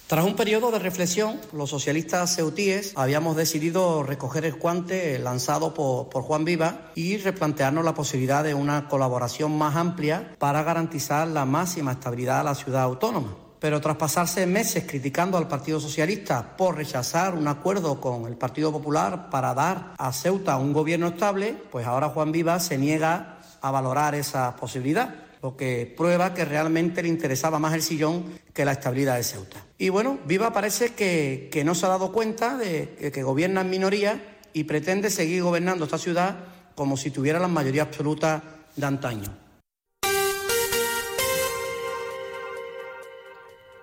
Tras 0.06 0.24
un 0.24 0.36
periodo 0.36 0.70
de 0.70 0.78
reflexión, 0.78 1.40
los 1.52 1.70
socialistas 1.70 2.36
ceutíes 2.36 2.92
habíamos 2.94 3.34
decidido 3.34 4.04
recoger 4.04 4.44
el 4.44 4.54
guante 4.54 5.18
lanzado 5.18 5.74
por, 5.74 6.08
por 6.10 6.22
Juan 6.22 6.44
Viva 6.44 6.92
y 6.94 7.16
replantearnos 7.16 7.84
la 7.84 7.94
posibilidad 7.94 8.44
de 8.44 8.54
una 8.54 8.86
colaboración 8.86 9.58
más 9.58 9.74
amplia 9.74 10.36
para 10.38 10.62
garantizar 10.62 11.26
la 11.26 11.44
máxima 11.44 11.90
estabilidad 11.90 12.38
a 12.38 12.44
la 12.44 12.54
ciudad 12.54 12.82
autónoma. 12.82 13.36
Pero 13.58 13.80
tras 13.80 13.96
pasarse 13.96 14.46
meses 14.46 14.84
criticando 14.86 15.38
al 15.38 15.48
Partido 15.48 15.80
Socialista 15.80 16.56
por 16.56 16.76
rechazar 16.76 17.34
un 17.34 17.48
acuerdo 17.48 18.00
con 18.00 18.26
el 18.26 18.36
Partido 18.36 18.70
Popular 18.70 19.28
para 19.28 19.54
dar 19.54 19.94
a 19.98 20.12
Ceuta 20.12 20.56
un 20.56 20.72
gobierno 20.72 21.08
estable, 21.08 21.56
pues 21.72 21.84
ahora 21.84 22.10
Juan 22.10 22.30
Viva 22.30 22.60
se 22.60 22.78
niega 22.78 23.40
a 23.60 23.70
valorar 23.72 24.14
esa 24.14 24.54
posibilidad 24.54 25.25
lo 25.42 25.56
que 25.56 25.92
prueba 25.96 26.34
que 26.34 26.44
realmente 26.44 27.02
le 27.02 27.08
interesaba 27.08 27.58
más 27.58 27.74
el 27.74 27.82
sillón 27.82 28.24
que 28.52 28.64
la 28.64 28.72
estabilidad 28.72 29.16
de 29.16 29.22
Ceuta. 29.22 29.64
Y 29.78 29.90
bueno, 29.90 30.18
Viva 30.26 30.52
parece 30.52 30.94
que, 30.94 31.48
que 31.52 31.64
no 31.64 31.74
se 31.74 31.86
ha 31.86 31.90
dado 31.90 32.12
cuenta 32.12 32.56
de 32.56 32.96
que, 32.98 33.12
que 33.12 33.22
gobierna 33.22 33.60
en 33.60 33.70
minoría 33.70 34.38
y 34.52 34.64
pretende 34.64 35.10
seguir 35.10 35.42
gobernando 35.42 35.84
esta 35.84 35.98
ciudad 35.98 36.36
como 36.74 36.96
si 36.96 37.10
tuviera 37.10 37.38
la 37.38 37.48
mayoría 37.48 37.82
absoluta 37.82 38.42
de 38.74 38.86
antaño. 38.86 39.45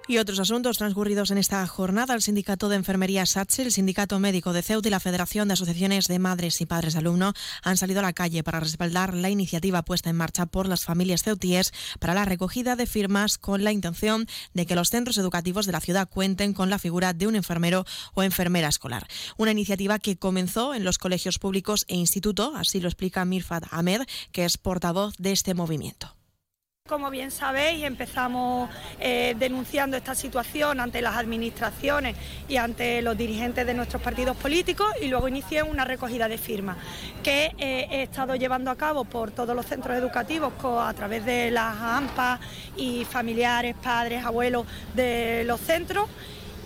Y 0.05 0.17
otros 0.17 0.39
asuntos 0.39 0.77
transcurridos 0.77 1.31
en 1.31 1.37
esta 1.37 1.65
jornada, 1.65 2.13
el 2.13 2.21
Sindicato 2.21 2.67
de 2.67 2.75
Enfermería 2.75 3.25
SATSE, 3.25 3.61
el 3.61 3.71
Sindicato 3.71 4.19
Médico 4.19 4.51
de 4.51 4.61
Ceuta 4.61 4.89
y 4.89 4.91
la 4.91 4.99
Federación 4.99 5.47
de 5.47 5.53
Asociaciones 5.53 6.07
de 6.07 6.19
Madres 6.19 6.59
y 6.59 6.65
Padres 6.65 6.91
de 6.91 6.99
Alumno 6.99 7.33
han 7.61 7.77
salido 7.77 8.01
a 8.01 8.03
la 8.03 8.11
calle 8.11 8.43
para 8.43 8.59
respaldar 8.59 9.13
la 9.13 9.29
iniciativa 9.29 9.81
puesta 9.83 10.09
en 10.09 10.17
marcha 10.17 10.45
por 10.45 10.67
las 10.67 10.83
familias 10.83 11.23
ceutíes 11.23 11.71
para 11.99 12.13
la 12.13 12.25
recogida 12.25 12.75
de 12.75 12.85
firmas 12.85 13.37
con 13.37 13.63
la 13.63 13.71
intención 13.71 14.27
de 14.53 14.65
que 14.65 14.75
los 14.75 14.89
centros 14.89 15.17
educativos 15.17 15.65
de 15.65 15.71
la 15.71 15.79
ciudad 15.79 16.09
cuenten 16.09 16.51
con 16.51 16.69
la 16.69 16.79
figura 16.79 17.13
de 17.13 17.27
un 17.27 17.37
enfermero 17.37 17.85
o 18.13 18.23
enfermera 18.23 18.67
escolar. 18.67 19.07
Una 19.37 19.51
iniciativa 19.51 19.99
que 19.99 20.17
comenzó 20.17 20.73
en 20.73 20.83
los 20.83 20.97
colegios 20.97 21.39
públicos 21.39 21.85
e 21.87 21.95
instituto, 21.95 22.53
así 22.57 22.81
lo 22.81 22.89
explica 22.89 23.23
Mirfad 23.23 23.63
Ahmed, 23.71 24.01
que 24.33 24.43
es 24.43 24.57
portavoz 24.57 25.15
de 25.17 25.31
este 25.31 25.53
movimiento. 25.53 26.13
Como 26.89 27.09
bien 27.09 27.31
sabéis, 27.31 27.85
empezamos 27.85 28.69
eh, 28.99 29.35
denunciando 29.39 29.95
esta 29.95 30.15
situación 30.15 30.81
ante 30.81 31.01
las 31.01 31.15
administraciones 31.15 32.17
y 32.49 32.57
ante 32.57 33.01
los 33.01 33.17
dirigentes 33.17 33.65
de 33.65 33.73
nuestros 33.73 34.01
partidos 34.01 34.35
políticos 34.35 34.87
y 35.01 35.07
luego 35.07 35.29
inicié 35.29 35.63
una 35.63 35.85
recogida 35.85 36.27
de 36.27 36.37
firmas 36.37 36.75
que 37.23 37.53
eh, 37.57 37.87
he 37.89 38.03
estado 38.03 38.35
llevando 38.35 38.69
a 38.69 38.75
cabo 38.75 39.05
por 39.05 39.31
todos 39.31 39.55
los 39.55 39.65
centros 39.65 39.95
educativos 39.95 40.51
a 40.61 40.93
través 40.93 41.23
de 41.23 41.51
las 41.51 41.73
AMPA 41.73 42.41
y 42.75 43.05
familiares, 43.05 43.77
padres, 43.81 44.25
abuelos 44.25 44.67
de 44.93 45.45
los 45.45 45.61
centros 45.61 46.09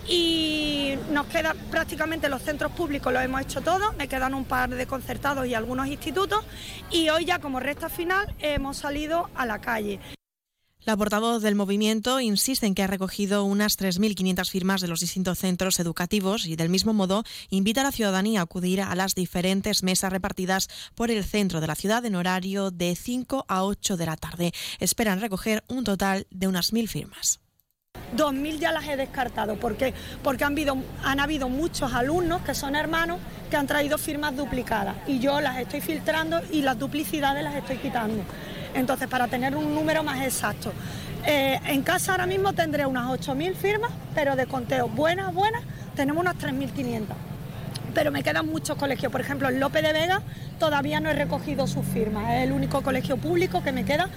y 0.08 0.94
nos 1.10 1.26
quedan 1.26 1.56
prácticamente 1.70 2.28
los 2.28 2.42
centros 2.42 2.72
públicos 2.72 3.12
los 3.12 3.22
hemos 3.22 3.42
hecho 3.42 3.60
todos, 3.60 3.96
me 3.96 4.08
quedan 4.08 4.34
un 4.34 4.44
par 4.44 4.70
de 4.70 4.86
concertados 4.86 5.46
y 5.46 5.54
algunos 5.54 5.86
institutos 5.88 6.44
y 6.90 7.08
hoy 7.10 7.26
ya 7.26 7.38
como 7.38 7.60
recta 7.60 7.88
final 7.88 8.34
hemos 8.38 8.78
salido 8.78 9.28
a 9.34 9.46
la 9.46 9.60
calle. 9.60 10.00
La 10.88 10.96
portavoz 10.96 11.42
del 11.42 11.54
movimiento 11.54 12.18
insiste 12.18 12.64
en 12.64 12.74
que 12.74 12.82
ha 12.82 12.86
recogido 12.86 13.44
unas 13.44 13.78
3.500 13.78 14.48
firmas 14.48 14.80
de 14.80 14.88
los 14.88 15.00
distintos 15.00 15.38
centros 15.38 15.80
educativos 15.80 16.46
y 16.46 16.56
del 16.56 16.70
mismo 16.70 16.94
modo 16.94 17.24
invita 17.50 17.82
a 17.82 17.84
la 17.84 17.92
ciudadanía 17.92 18.40
a 18.40 18.44
acudir 18.44 18.80
a 18.80 18.94
las 18.94 19.14
diferentes 19.14 19.82
mesas 19.82 20.10
repartidas 20.10 20.68
por 20.94 21.10
el 21.10 21.24
centro 21.24 21.60
de 21.60 21.66
la 21.66 21.74
ciudad 21.74 22.06
en 22.06 22.14
horario 22.14 22.70
de 22.70 22.96
5 22.96 23.44
a 23.48 23.64
8 23.64 23.98
de 23.98 24.06
la 24.06 24.16
tarde. 24.16 24.52
Esperan 24.78 25.20
recoger 25.20 25.62
un 25.68 25.84
total 25.84 26.26
de 26.30 26.46
unas 26.46 26.72
1.000 26.72 26.88
firmas. 26.88 27.40
2.000 28.16 28.58
ya 28.58 28.72
las 28.72 28.86
he 28.88 28.96
descartado. 28.96 29.56
¿Por 29.56 29.76
qué? 29.76 29.94
Porque 30.22 30.44
han 30.44 30.52
habido, 30.52 30.76
han 31.04 31.20
habido 31.20 31.48
muchos 31.48 31.92
alumnos 31.92 32.42
que 32.42 32.54
son 32.54 32.76
hermanos 32.76 33.18
que 33.50 33.56
han 33.56 33.66
traído 33.66 33.98
firmas 33.98 34.36
duplicadas 34.36 34.96
y 35.06 35.18
yo 35.18 35.40
las 35.40 35.58
estoy 35.58 35.80
filtrando 35.80 36.40
y 36.50 36.62
las 36.62 36.78
duplicidades 36.78 37.42
las 37.42 37.54
estoy 37.54 37.76
quitando. 37.76 38.22
Entonces, 38.74 39.08
para 39.08 39.28
tener 39.28 39.56
un 39.56 39.74
número 39.74 40.02
más 40.02 40.20
exacto. 40.22 40.72
Eh, 41.26 41.58
en 41.66 41.82
casa 41.82 42.12
ahora 42.12 42.26
mismo 42.26 42.52
tendré 42.52 42.86
unas 42.86 43.08
8.000 43.08 43.54
firmas, 43.54 43.90
pero 44.14 44.36
de 44.36 44.46
conteo 44.46 44.88
buenas, 44.88 45.32
buenas, 45.34 45.62
tenemos 45.96 46.20
unas 46.20 46.36
3.500. 46.36 47.06
Pero 47.94 48.12
me 48.12 48.22
quedan 48.22 48.46
muchos 48.46 48.76
colegios. 48.76 49.10
Por 49.10 49.20
ejemplo, 49.20 49.48
en 49.48 49.58
Lope 49.58 49.82
de 49.82 49.92
Vega 49.92 50.22
todavía 50.58 51.00
no 51.00 51.10
he 51.10 51.14
recogido 51.14 51.66
sus 51.66 51.84
firmas. 51.86 52.30
Es 52.34 52.44
el 52.44 52.52
único 52.52 52.82
colegio 52.82 53.16
público 53.16 53.62
que 53.62 53.72
me 53.72 53.84
queda. 53.84 54.10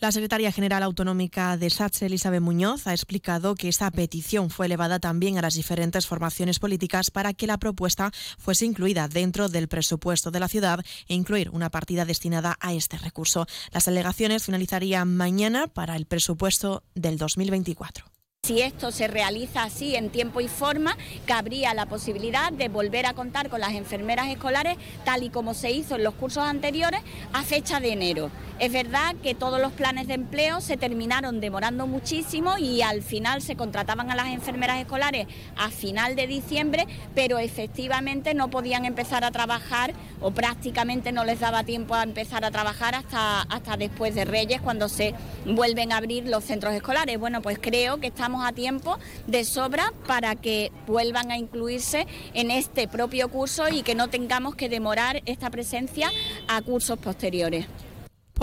La 0.00 0.12
secretaria 0.12 0.52
general 0.52 0.82
autonómica 0.82 1.56
de 1.56 1.70
SATSE, 1.70 2.06
Elizabeth 2.06 2.42
Muñoz, 2.42 2.86
ha 2.86 2.92
explicado 2.92 3.54
que 3.54 3.68
esta 3.68 3.90
petición 3.90 4.50
fue 4.50 4.66
elevada 4.66 4.98
también 4.98 5.38
a 5.38 5.42
las 5.42 5.54
diferentes 5.54 6.06
formaciones 6.06 6.58
políticas 6.58 7.10
para 7.10 7.32
que 7.32 7.46
la 7.46 7.58
propuesta 7.58 8.10
fuese 8.38 8.66
incluida 8.66 9.08
dentro 9.08 9.48
del 9.48 9.68
presupuesto 9.68 10.30
de 10.30 10.40
la 10.40 10.48
ciudad 10.48 10.80
e 11.08 11.14
incluir 11.14 11.48
una 11.50 11.70
partida 11.70 12.04
destinada 12.04 12.56
a 12.60 12.74
este 12.74 12.98
recurso. 12.98 13.46
Las 13.72 13.88
alegaciones 13.88 14.44
finalizarían 14.44 15.16
mañana 15.16 15.68
para 15.68 15.96
el 15.96 16.06
presupuesto 16.06 16.82
del 16.94 17.16
2024. 17.16 18.13
Si 18.44 18.60
esto 18.60 18.92
se 18.92 19.08
realiza 19.08 19.62
así 19.62 19.96
en 19.96 20.10
tiempo 20.10 20.42
y 20.42 20.48
forma, 20.48 20.98
cabría 21.24 21.72
la 21.72 21.86
posibilidad 21.86 22.52
de 22.52 22.68
volver 22.68 23.06
a 23.06 23.14
contar 23.14 23.48
con 23.48 23.58
las 23.58 23.72
enfermeras 23.72 24.28
escolares 24.28 24.76
tal 25.02 25.22
y 25.22 25.30
como 25.30 25.54
se 25.54 25.70
hizo 25.70 25.94
en 25.94 26.04
los 26.04 26.12
cursos 26.12 26.44
anteriores 26.44 27.00
a 27.32 27.42
fecha 27.42 27.80
de 27.80 27.92
enero. 27.92 28.30
Es 28.60 28.70
verdad 28.70 29.16
que 29.20 29.34
todos 29.34 29.60
los 29.60 29.72
planes 29.72 30.06
de 30.06 30.14
empleo 30.14 30.60
se 30.60 30.76
terminaron 30.76 31.40
demorando 31.40 31.88
muchísimo 31.88 32.56
y 32.56 32.82
al 32.82 33.02
final 33.02 33.42
se 33.42 33.56
contrataban 33.56 34.10
a 34.10 34.14
las 34.14 34.28
enfermeras 34.28 34.78
escolares 34.78 35.26
a 35.56 35.70
final 35.70 36.14
de 36.14 36.28
diciembre, 36.28 36.86
pero 37.16 37.38
efectivamente 37.38 38.32
no 38.32 38.50
podían 38.50 38.84
empezar 38.84 39.24
a 39.24 39.32
trabajar 39.32 39.92
o 40.20 40.30
prácticamente 40.30 41.10
no 41.10 41.24
les 41.24 41.40
daba 41.40 41.64
tiempo 41.64 41.94
a 41.94 42.04
empezar 42.04 42.44
a 42.44 42.52
trabajar 42.52 42.94
hasta, 42.94 43.42
hasta 43.42 43.76
después 43.76 44.14
de 44.14 44.24
Reyes 44.24 44.60
cuando 44.60 44.88
se 44.88 45.14
vuelven 45.46 45.90
a 45.90 45.96
abrir 45.96 46.28
los 46.28 46.44
centros 46.44 46.74
escolares. 46.74 47.18
Bueno, 47.18 47.42
pues 47.42 47.58
creo 47.60 47.98
que 47.98 48.06
estamos 48.06 48.33
a 48.42 48.52
tiempo 48.52 48.98
de 49.26 49.44
sobra 49.44 49.92
para 50.06 50.34
que 50.34 50.72
vuelvan 50.86 51.30
a 51.30 51.38
incluirse 51.38 52.06
en 52.32 52.50
este 52.50 52.88
propio 52.88 53.28
curso 53.28 53.68
y 53.68 53.82
que 53.82 53.94
no 53.94 54.08
tengamos 54.08 54.54
que 54.54 54.68
demorar 54.68 55.22
esta 55.26 55.50
presencia 55.50 56.10
a 56.48 56.62
cursos 56.62 56.98
posteriores. 56.98 57.66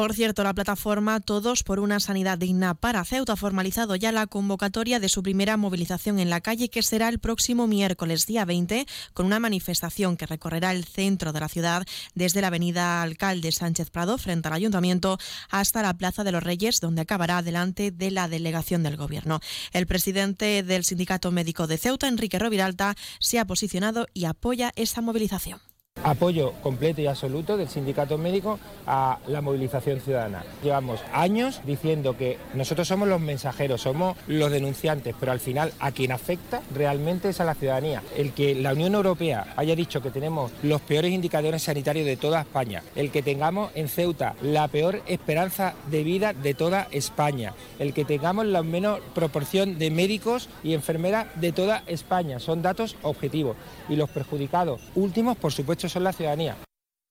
Por 0.01 0.15
cierto, 0.15 0.43
la 0.43 0.55
plataforma 0.55 1.19
Todos 1.19 1.61
por 1.61 1.79
una 1.79 1.99
Sanidad 1.99 2.39
Digna 2.39 2.73
para 2.73 3.05
Ceuta 3.05 3.33
ha 3.33 3.35
formalizado 3.35 3.95
ya 3.95 4.11
la 4.11 4.25
convocatoria 4.25 4.99
de 4.99 5.09
su 5.09 5.21
primera 5.21 5.57
movilización 5.57 6.17
en 6.17 6.31
la 6.31 6.41
calle, 6.41 6.69
que 6.69 6.81
será 6.81 7.07
el 7.07 7.19
próximo 7.19 7.67
miércoles 7.67 8.25
día 8.25 8.43
20, 8.43 8.87
con 9.13 9.27
una 9.27 9.39
manifestación 9.39 10.17
que 10.17 10.25
recorrerá 10.25 10.71
el 10.71 10.85
centro 10.85 11.33
de 11.33 11.39
la 11.39 11.49
ciudad 11.49 11.85
desde 12.15 12.41
la 12.41 12.47
avenida 12.47 13.03
Alcalde 13.03 13.51
Sánchez 13.51 13.91
Prado, 13.91 14.17
frente 14.17 14.47
al 14.47 14.55
Ayuntamiento, 14.55 15.19
hasta 15.51 15.83
la 15.83 15.93
Plaza 15.93 16.23
de 16.23 16.31
los 16.31 16.41
Reyes, 16.41 16.79
donde 16.79 17.03
acabará 17.03 17.43
delante 17.43 17.91
de 17.91 18.09
la 18.09 18.27
delegación 18.27 18.81
del 18.81 18.97
Gobierno. 18.97 19.39
El 19.71 19.85
presidente 19.85 20.63
del 20.63 20.83
Sindicato 20.83 21.29
Médico 21.29 21.67
de 21.67 21.77
Ceuta, 21.77 22.07
Enrique 22.07 22.39
Roviralta, 22.39 22.95
se 23.19 23.37
ha 23.37 23.45
posicionado 23.45 24.07
y 24.15 24.25
apoya 24.25 24.71
esta 24.75 25.01
movilización. 25.01 25.61
Apoyo 26.03 26.53
completo 26.63 27.01
y 27.01 27.07
absoluto 27.07 27.57
del 27.57 27.69
sindicato 27.69 28.17
médico 28.17 28.59
a 28.87 29.19
la 29.27 29.41
movilización 29.41 29.99
ciudadana. 29.99 30.43
Llevamos 30.63 30.99
años 31.13 31.61
diciendo 31.63 32.17
que 32.17 32.39
nosotros 32.55 32.87
somos 32.87 33.07
los 33.07 33.21
mensajeros, 33.21 33.81
somos 33.81 34.17
los 34.25 34.49
denunciantes, 34.49 35.13
pero 35.19 35.31
al 35.31 35.39
final 35.39 35.71
a 35.79 35.91
quien 35.91 36.11
afecta 36.11 36.61
realmente 36.73 37.29
es 37.29 37.39
a 37.39 37.45
la 37.45 37.53
ciudadanía. 37.53 38.01
El 38.17 38.31
que 38.31 38.55
la 38.55 38.73
Unión 38.73 38.95
Europea 38.95 39.53
haya 39.57 39.75
dicho 39.75 40.01
que 40.01 40.09
tenemos 40.09 40.51
los 40.63 40.81
peores 40.81 41.11
indicadores 41.11 41.63
sanitarios 41.63 42.07
de 42.07 42.17
toda 42.17 42.41
España, 42.41 42.81
el 42.95 43.11
que 43.11 43.21
tengamos 43.21 43.71
en 43.75 43.87
Ceuta 43.87 44.33
la 44.41 44.67
peor 44.69 45.03
esperanza 45.05 45.75
de 45.91 46.03
vida 46.03 46.33
de 46.33 46.55
toda 46.55 46.87
España, 46.89 47.53
el 47.77 47.93
que 47.93 48.05
tengamos 48.05 48.47
la 48.47 48.63
menor 48.63 49.01
proporción 49.13 49.77
de 49.77 49.91
médicos 49.91 50.49
y 50.63 50.73
enfermeras 50.73 51.27
de 51.35 51.51
toda 51.51 51.83
España, 51.85 52.39
son 52.39 52.63
datos 52.63 52.95
objetivos. 53.03 53.55
Y 53.87 53.97
los 53.97 54.09
perjudicados 54.09 54.81
últimos, 54.95 55.37
por 55.37 55.51
supuesto, 55.51 55.80
son 55.89 56.03
la 56.03 56.13
ciudadanía. 56.13 56.57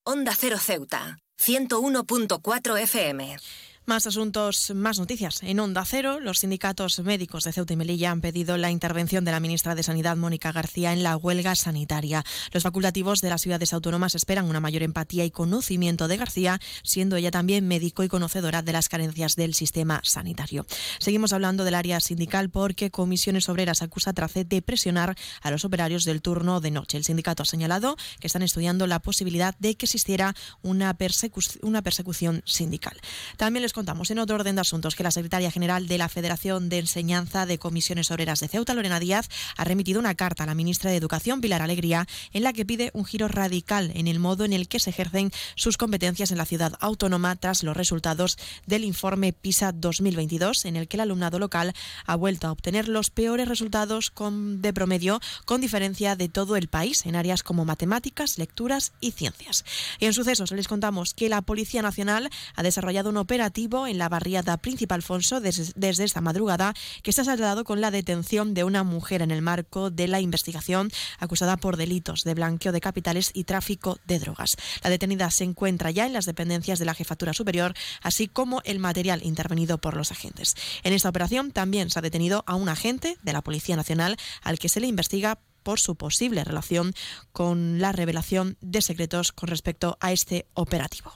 Onda 0.05 0.33
Cero 0.37 0.57
Ceuta, 0.59 1.19
101.4 1.39 2.79
FM. 2.81 3.37
Más 3.87 4.07
asuntos, 4.07 4.73
más 4.75 5.01
noticias. 5.01 5.43
En 5.43 5.59
Onda 5.59 5.85
Cero, 5.85 6.21
los 6.21 6.41
sindicatos 6.41 7.01
médicos 7.01 7.43
de 7.43 7.53
Ceuta 7.53 7.73
y 7.73 7.77
Melilla 7.77 8.13
han 8.13 8.21
pedido 8.21 8.57
la 8.57 8.71
intervención 8.71 9.25
de 9.25 9.33
la 9.33 9.41
ministra 9.41 9.75
de 9.75 9.83
Sanidad, 9.83 10.17
Mónica 10.17 10.53
García, 10.53 10.93
en 10.93 11.03
la 11.03 11.17
huelga 11.17 11.57
sanitaria. 11.57 12.23
Los 12.53 12.63
facultativos 12.63 13.21
de 13.21 13.31
las 13.31 13.41
ciudades 13.41 13.73
autónomas 13.73 14.15
esperan 14.15 14.49
una 14.49 14.61
mayor 14.61 14.85
empatía 14.85 15.25
y 15.25 15.33
conocimiento 15.33 16.07
de 16.07 16.19
García, 16.19 16.61
siendo 16.85 17.17
ella 17.17 17.33
también 17.33 17.67
médico 17.67 18.05
y 18.05 18.09
conocedora 18.09 18.63
de 18.63 18.73
las 18.73 18.89
carencias 18.89 19.35
del 19.35 19.55
sistema 19.55 20.01
sanitario. 20.05 20.67
Seguimos 21.01 21.33
hablando 21.33 21.65
del 21.65 21.75
área 21.75 21.99
sindical 22.01 22.51
porque 22.51 22.91
Comisiones 22.91 23.49
Obreras 23.49 23.83
acusa 23.83 24.11
a 24.11 24.13
Tracet 24.13 24.47
de 24.47 24.63
presionar 24.63 25.17
a 25.43 25.51
los 25.51 25.65
operarios 25.65 26.05
del 26.05 26.23
turno 26.23 26.61
de 26.61 26.71
noche. 26.71 26.97
El 26.97 27.05
sindicato 27.05 27.43
ha 27.43 27.47
señalado 27.47 27.97
que 28.21 28.29
están 28.29 28.43
estudiando 28.43 28.87
la 28.87 29.01
posibilidad 29.01 29.57
de 29.59 29.75
que 29.75 29.87
existiera 29.87 30.37
una, 30.63 30.97
una 31.63 31.83
persecución 31.83 32.43
sindical. 32.45 33.01
También 33.37 33.63
les 33.63 33.70
contamos 33.73 34.11
en 34.11 34.19
otro 34.19 34.37
orden 34.37 34.55
de 34.55 34.61
asuntos 34.61 34.95
que 34.95 35.03
la 35.03 35.11
secretaria 35.11 35.51
general 35.51 35.87
de 35.87 35.99
la 35.99 36.09
Federación 36.09 36.69
de 36.69 36.79
Enseñanza 36.79 37.47
de 37.47 37.59
Comisiones 37.59 38.11
Obreras 38.11 38.41
de 38.41 38.49
Ceuta, 38.49 38.75
Lorena 38.75 38.99
Díaz, 38.99 39.29
ha 39.57 39.65
remitido 39.65 40.01
una 40.01 40.15
carta 40.15 40.45
a 40.45 40.47
la 40.47 40.55
ministra 40.55 40.91
de 40.91 40.97
Educación, 40.97 41.41
Pilar 41.41 41.63
Alegría, 41.63 42.07
en 42.33 42.43
la 42.43 42.53
que 42.53 42.65
pide 42.65 42.91
un 42.95 43.05
giro 43.05 43.29
radical 43.29 43.93
en 43.95 44.09
el 44.09 44.19
modo 44.19 44.45
en 44.45 44.53
el 44.53 44.69
que 44.69 44.81
se 44.81 44.91
ejercen 44.91 45.31
sus 45.55 45.77
competencias 45.77 46.31
en 46.31 46.39
la 46.39 46.47
ciudad 46.47 46.75
autónoma 46.81 47.37
tras 47.37 47.63
los 47.63 47.77
resultados 47.77 48.39
del 48.67 48.85
informe 48.85 49.33
PISA 49.33 49.73
2022, 49.73 50.65
en 50.65 50.77
el 50.77 50.89
que 50.89 50.97
el 50.97 51.03
alumnado 51.03 51.39
local 51.39 51.73
ha 52.07 52.17
vuelto 52.17 52.49
a 52.49 52.53
obtener 52.53 52.89
los 52.89 53.11
peores 53.11 53.49
resultados 53.49 54.13
de 54.19 54.73
promedio 54.73 55.21
con 55.45 55.61
diferencia 55.61 56.17
de 56.17 56.29
todo 56.29 56.57
el 56.57 56.69
país 56.69 57.07
en 57.07 57.17
áreas 57.17 57.43
como 57.43 57.65
matemáticas, 57.65 58.39
lecturas 58.39 58.93
y 59.01 59.13
ciencias. 59.13 59.65
Y 59.99 60.07
en 60.07 60.13
sucesos 60.13 60.51
les 60.53 60.69
contamos 60.69 61.15
que 61.15 61.29
la 61.29 61.43
Policía 61.43 61.83
Nacional 61.83 62.31
ha 62.57 62.63
desarrollado 62.63 63.11
un 63.11 63.17
operativo 63.17 63.60
en 63.61 63.99
la 63.99 64.09
barriada 64.09 64.57
Príncipe 64.57 64.95
Alfonso 64.95 65.39
des- 65.41 65.75
desde 65.77 66.05
esta 66.05 66.23
madrugada 66.23 66.73
que 67.03 67.13
se 67.13 67.21
ha 67.21 67.25
saldado 67.25 67.65
con 67.65 67.81
la 67.83 67.91
detención 67.91 68.55
de 68.55 68.65
una 68.65 68.85
mujer 68.85 69.21
en 69.21 69.31
el 69.31 69.43
marco 69.43 69.91
de 69.91 70.09
la 70.09 70.21
investigación 70.21 70.91
acusada 71.19 71.59
por 71.59 71.77
delitos 71.77 72.25
de 72.25 72.33
blanqueo 72.35 72.73
de 72.73 72.81
capitales 72.81 73.31
y 73.35 73.45
tráfico 73.45 73.99
de 74.07 74.19
drogas. 74.19 74.57
La 74.83 74.89
detenida 74.89 75.31
se 75.31 75.45
encuentra 75.45 75.91
ya 75.91 76.07
en 76.07 76.15
las 76.15 76.25
dependencias 76.25 76.79
de 76.79 76.87
la 76.87 76.95
Jefatura 76.95 77.35
Superior, 77.35 77.75
así 78.03 78.29
como 78.29 78.63
el 78.65 78.79
material 78.79 79.23
intervenido 79.25 79.77
por 79.79 79.95
los 79.95 80.11
agentes. 80.11 80.55
En 80.83 80.95
esta 80.95 81.11
operación 81.11 81.51
también 81.53 81.91
se 81.91 81.99
ha 81.99 82.03
detenido 82.03 82.45
a 82.47 82.55
un 82.55 82.71
agente 82.71 83.19
de 83.23 83.33
la 83.35 83.43
Policía 83.43 83.77
Nacional 83.77 84.17
al 84.43 84.59
que 84.59 84.71
se 84.71 84.81
le 84.81 84.87
investiga 84.87 85.39
por 85.63 85.79
su 85.79 85.97
posible 85.97 86.43
relación 86.45 86.95
con 87.33 87.79
la 87.79 87.93
revelación 87.93 88.57
de 88.63 88.81
secretos 88.81 89.33
con 89.33 89.49
respecto 89.49 89.99
a 90.01 90.11
este 90.13 90.47
operativo. 90.55 91.13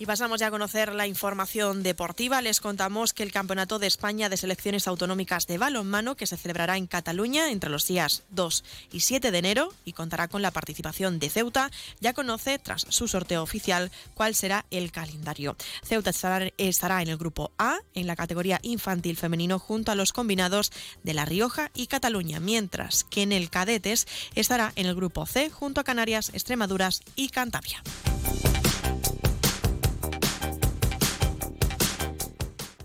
Y 0.00 0.06
pasamos 0.06 0.40
ya 0.40 0.46
a 0.46 0.50
conocer 0.50 0.94
la 0.94 1.06
información 1.06 1.82
deportiva. 1.82 2.40
Les 2.40 2.60
contamos 2.60 3.12
que 3.12 3.22
el 3.22 3.32
Campeonato 3.32 3.78
de 3.78 3.86
España 3.86 4.30
de 4.30 4.38
Selecciones 4.38 4.88
Autonómicas 4.88 5.46
de 5.46 5.58
Balonmano, 5.58 6.16
que 6.16 6.26
se 6.26 6.38
celebrará 6.38 6.78
en 6.78 6.86
Cataluña 6.86 7.50
entre 7.50 7.68
los 7.68 7.86
días 7.86 8.22
2 8.30 8.64
y 8.92 9.00
7 9.00 9.30
de 9.30 9.38
enero 9.38 9.74
y 9.84 9.92
contará 9.92 10.28
con 10.28 10.40
la 10.40 10.52
participación 10.52 11.18
de 11.18 11.28
Ceuta, 11.28 11.70
ya 12.00 12.14
conoce, 12.14 12.58
tras 12.58 12.86
su 12.88 13.08
sorteo 13.08 13.42
oficial, 13.42 13.90
cuál 14.14 14.34
será 14.34 14.64
el 14.70 14.90
calendario. 14.90 15.54
Ceuta 15.82 16.12
estará, 16.56 17.02
en 17.02 17.08
el 17.08 17.18
grupo 17.18 17.52
A, 17.58 17.76
en 17.92 18.06
la 18.06 18.16
categoría 18.16 18.58
infantil 18.62 19.18
femenino, 19.18 19.58
junto 19.58 19.92
a 19.92 19.96
los 19.96 20.14
combinados 20.14 20.72
de 21.02 21.12
La 21.12 21.26
Rioja 21.26 21.70
y 21.74 21.88
Cataluña, 21.88 22.40
mientras 22.40 23.04
que 23.04 23.20
en 23.20 23.32
el 23.32 23.50
cadetes 23.50 24.06
estará 24.34 24.72
en 24.76 24.86
el 24.86 24.94
grupo 24.94 25.26
C, 25.26 25.50
junto 25.50 25.82
a 25.82 25.84
Canarias, 25.84 26.30
Extremaduras 26.30 27.02
y 27.16 27.28
Cantabria. 27.28 27.82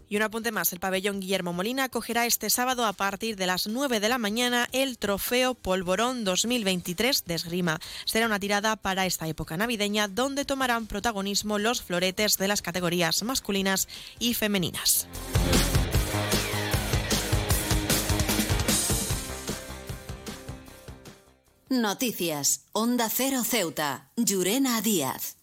Y 0.10 0.18
un 0.18 0.22
apunte 0.22 0.52
más, 0.52 0.72
el 0.73 0.80
pabellón 0.80 1.19
Guillermo 1.19 1.53
Molina 1.53 1.86
acogerá 1.86 2.26
este 2.26 2.49
sábado 2.49 2.86
a 2.86 2.94
partir 2.94 3.36
de 3.36 3.48
las 3.48 3.68
9 3.68 3.99
de 3.99 4.10
la 4.10 4.18
mañana 4.18 4.68
el 4.72 4.98
trofeo 4.98 5.56
Polvorón 5.56 6.23
2023 6.23 7.26
de 7.26 7.34
esgrima. 7.36 7.80
Será 8.06 8.26
una 8.26 8.40
tirada 8.40 8.76
para 8.76 9.06
esta 9.06 9.27
época 9.27 9.57
navideña 9.57 10.07
donde 10.07 10.45
tomarán 10.45 10.88
protagonismo 10.88 11.57
los 11.57 11.82
floretes 11.82 12.38
de 12.38 12.48
las 12.48 12.61
categorías 12.61 13.23
masculinas 13.23 13.88
y 14.19 14.34
femeninas. 14.34 15.07
Noticias. 21.69 22.65
Onda 22.73 23.10
Cero 23.10 23.44
Ceuta. 23.44 24.11
Llurena 24.15 24.82
Díaz. 24.82 25.38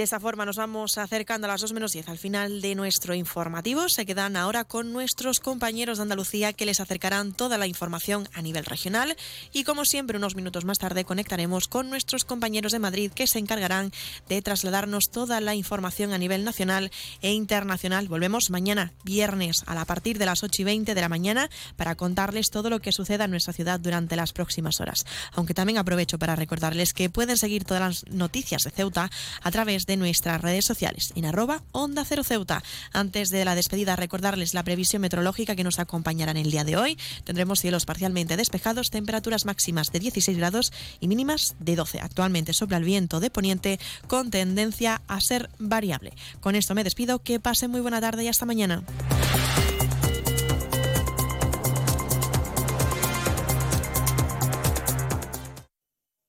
De 0.00 0.04
esta 0.04 0.18
forma 0.18 0.46
nos 0.46 0.56
vamos 0.56 0.96
acercando 0.96 1.46
a 1.46 1.48
las 1.48 1.60
2 1.60 1.74
menos 1.74 1.92
10 1.92 2.08
al 2.08 2.16
final 2.16 2.62
de 2.62 2.74
nuestro 2.74 3.14
informativo. 3.14 3.90
Se 3.90 4.06
quedan 4.06 4.34
ahora 4.34 4.64
con 4.64 4.94
nuestros 4.94 5.40
compañeros 5.40 5.98
de 5.98 6.04
Andalucía 6.04 6.54
que 6.54 6.64
les 6.64 6.80
acercarán 6.80 7.34
toda 7.34 7.58
la 7.58 7.66
información 7.66 8.26
a 8.32 8.40
nivel 8.40 8.64
regional. 8.64 9.14
Y 9.52 9.64
como 9.64 9.84
siempre, 9.84 10.16
unos 10.16 10.36
minutos 10.36 10.64
más 10.64 10.78
tarde 10.78 11.04
conectaremos 11.04 11.68
con 11.68 11.90
nuestros 11.90 12.24
compañeros 12.24 12.72
de 12.72 12.78
Madrid 12.78 13.12
que 13.12 13.26
se 13.26 13.40
encargarán 13.40 13.92
de 14.26 14.40
trasladarnos 14.40 15.10
toda 15.10 15.38
la 15.42 15.54
información 15.54 16.14
a 16.14 16.18
nivel 16.18 16.44
nacional 16.46 16.90
e 17.20 17.32
internacional. 17.32 18.08
Volvemos 18.08 18.48
mañana, 18.48 18.94
viernes, 19.04 19.64
a 19.66 19.84
partir 19.84 20.16
de 20.16 20.24
las 20.24 20.42
8 20.42 20.62
y 20.62 20.64
20 20.64 20.94
de 20.94 21.00
la 21.02 21.10
mañana 21.10 21.50
para 21.76 21.94
contarles 21.94 22.48
todo 22.48 22.70
lo 22.70 22.80
que 22.80 22.92
suceda 22.92 23.26
en 23.26 23.32
nuestra 23.32 23.52
ciudad 23.52 23.78
durante 23.78 24.16
las 24.16 24.32
próximas 24.32 24.80
horas. 24.80 25.04
Aunque 25.34 25.52
también 25.52 25.76
aprovecho 25.76 26.18
para 26.18 26.36
recordarles 26.36 26.94
que 26.94 27.10
pueden 27.10 27.36
seguir 27.36 27.64
todas 27.64 27.82
las 27.82 28.06
noticias 28.10 28.64
de 28.64 28.70
Ceuta 28.70 29.10
a 29.42 29.50
través 29.50 29.84
de 29.90 29.96
nuestras 29.96 30.40
redes 30.40 30.64
sociales 30.64 31.12
en 31.16 31.24
arroba 31.24 31.64
Onda 31.72 32.04
Cero 32.04 32.22
Ceuta. 32.22 32.62
Antes 32.92 33.28
de 33.30 33.44
la 33.44 33.56
despedida, 33.56 33.96
recordarles 33.96 34.54
la 34.54 34.62
previsión 34.62 35.02
meteorológica 35.02 35.56
que 35.56 35.64
nos 35.64 35.80
acompañará 35.80 36.30
en 36.30 36.36
el 36.36 36.52
día 36.52 36.62
de 36.62 36.76
hoy. 36.76 36.96
Tendremos 37.24 37.60
cielos 37.60 37.86
parcialmente 37.86 38.36
despejados, 38.36 38.90
temperaturas 38.90 39.46
máximas 39.46 39.90
de 39.90 39.98
16 39.98 40.38
grados 40.38 40.72
y 41.00 41.08
mínimas 41.08 41.56
de 41.58 41.74
12. 41.74 41.98
Actualmente 41.98 42.52
sopla 42.52 42.76
el 42.76 42.84
viento 42.84 43.18
de 43.18 43.30
poniente 43.30 43.80
con 44.06 44.30
tendencia 44.30 45.02
a 45.08 45.20
ser 45.20 45.50
variable. 45.58 46.12
Con 46.38 46.54
esto 46.54 46.76
me 46.76 46.84
despido, 46.84 47.18
que 47.18 47.40
pasen 47.40 47.72
muy 47.72 47.80
buena 47.80 48.00
tarde 48.00 48.22
y 48.22 48.28
hasta 48.28 48.46
mañana. 48.46 48.84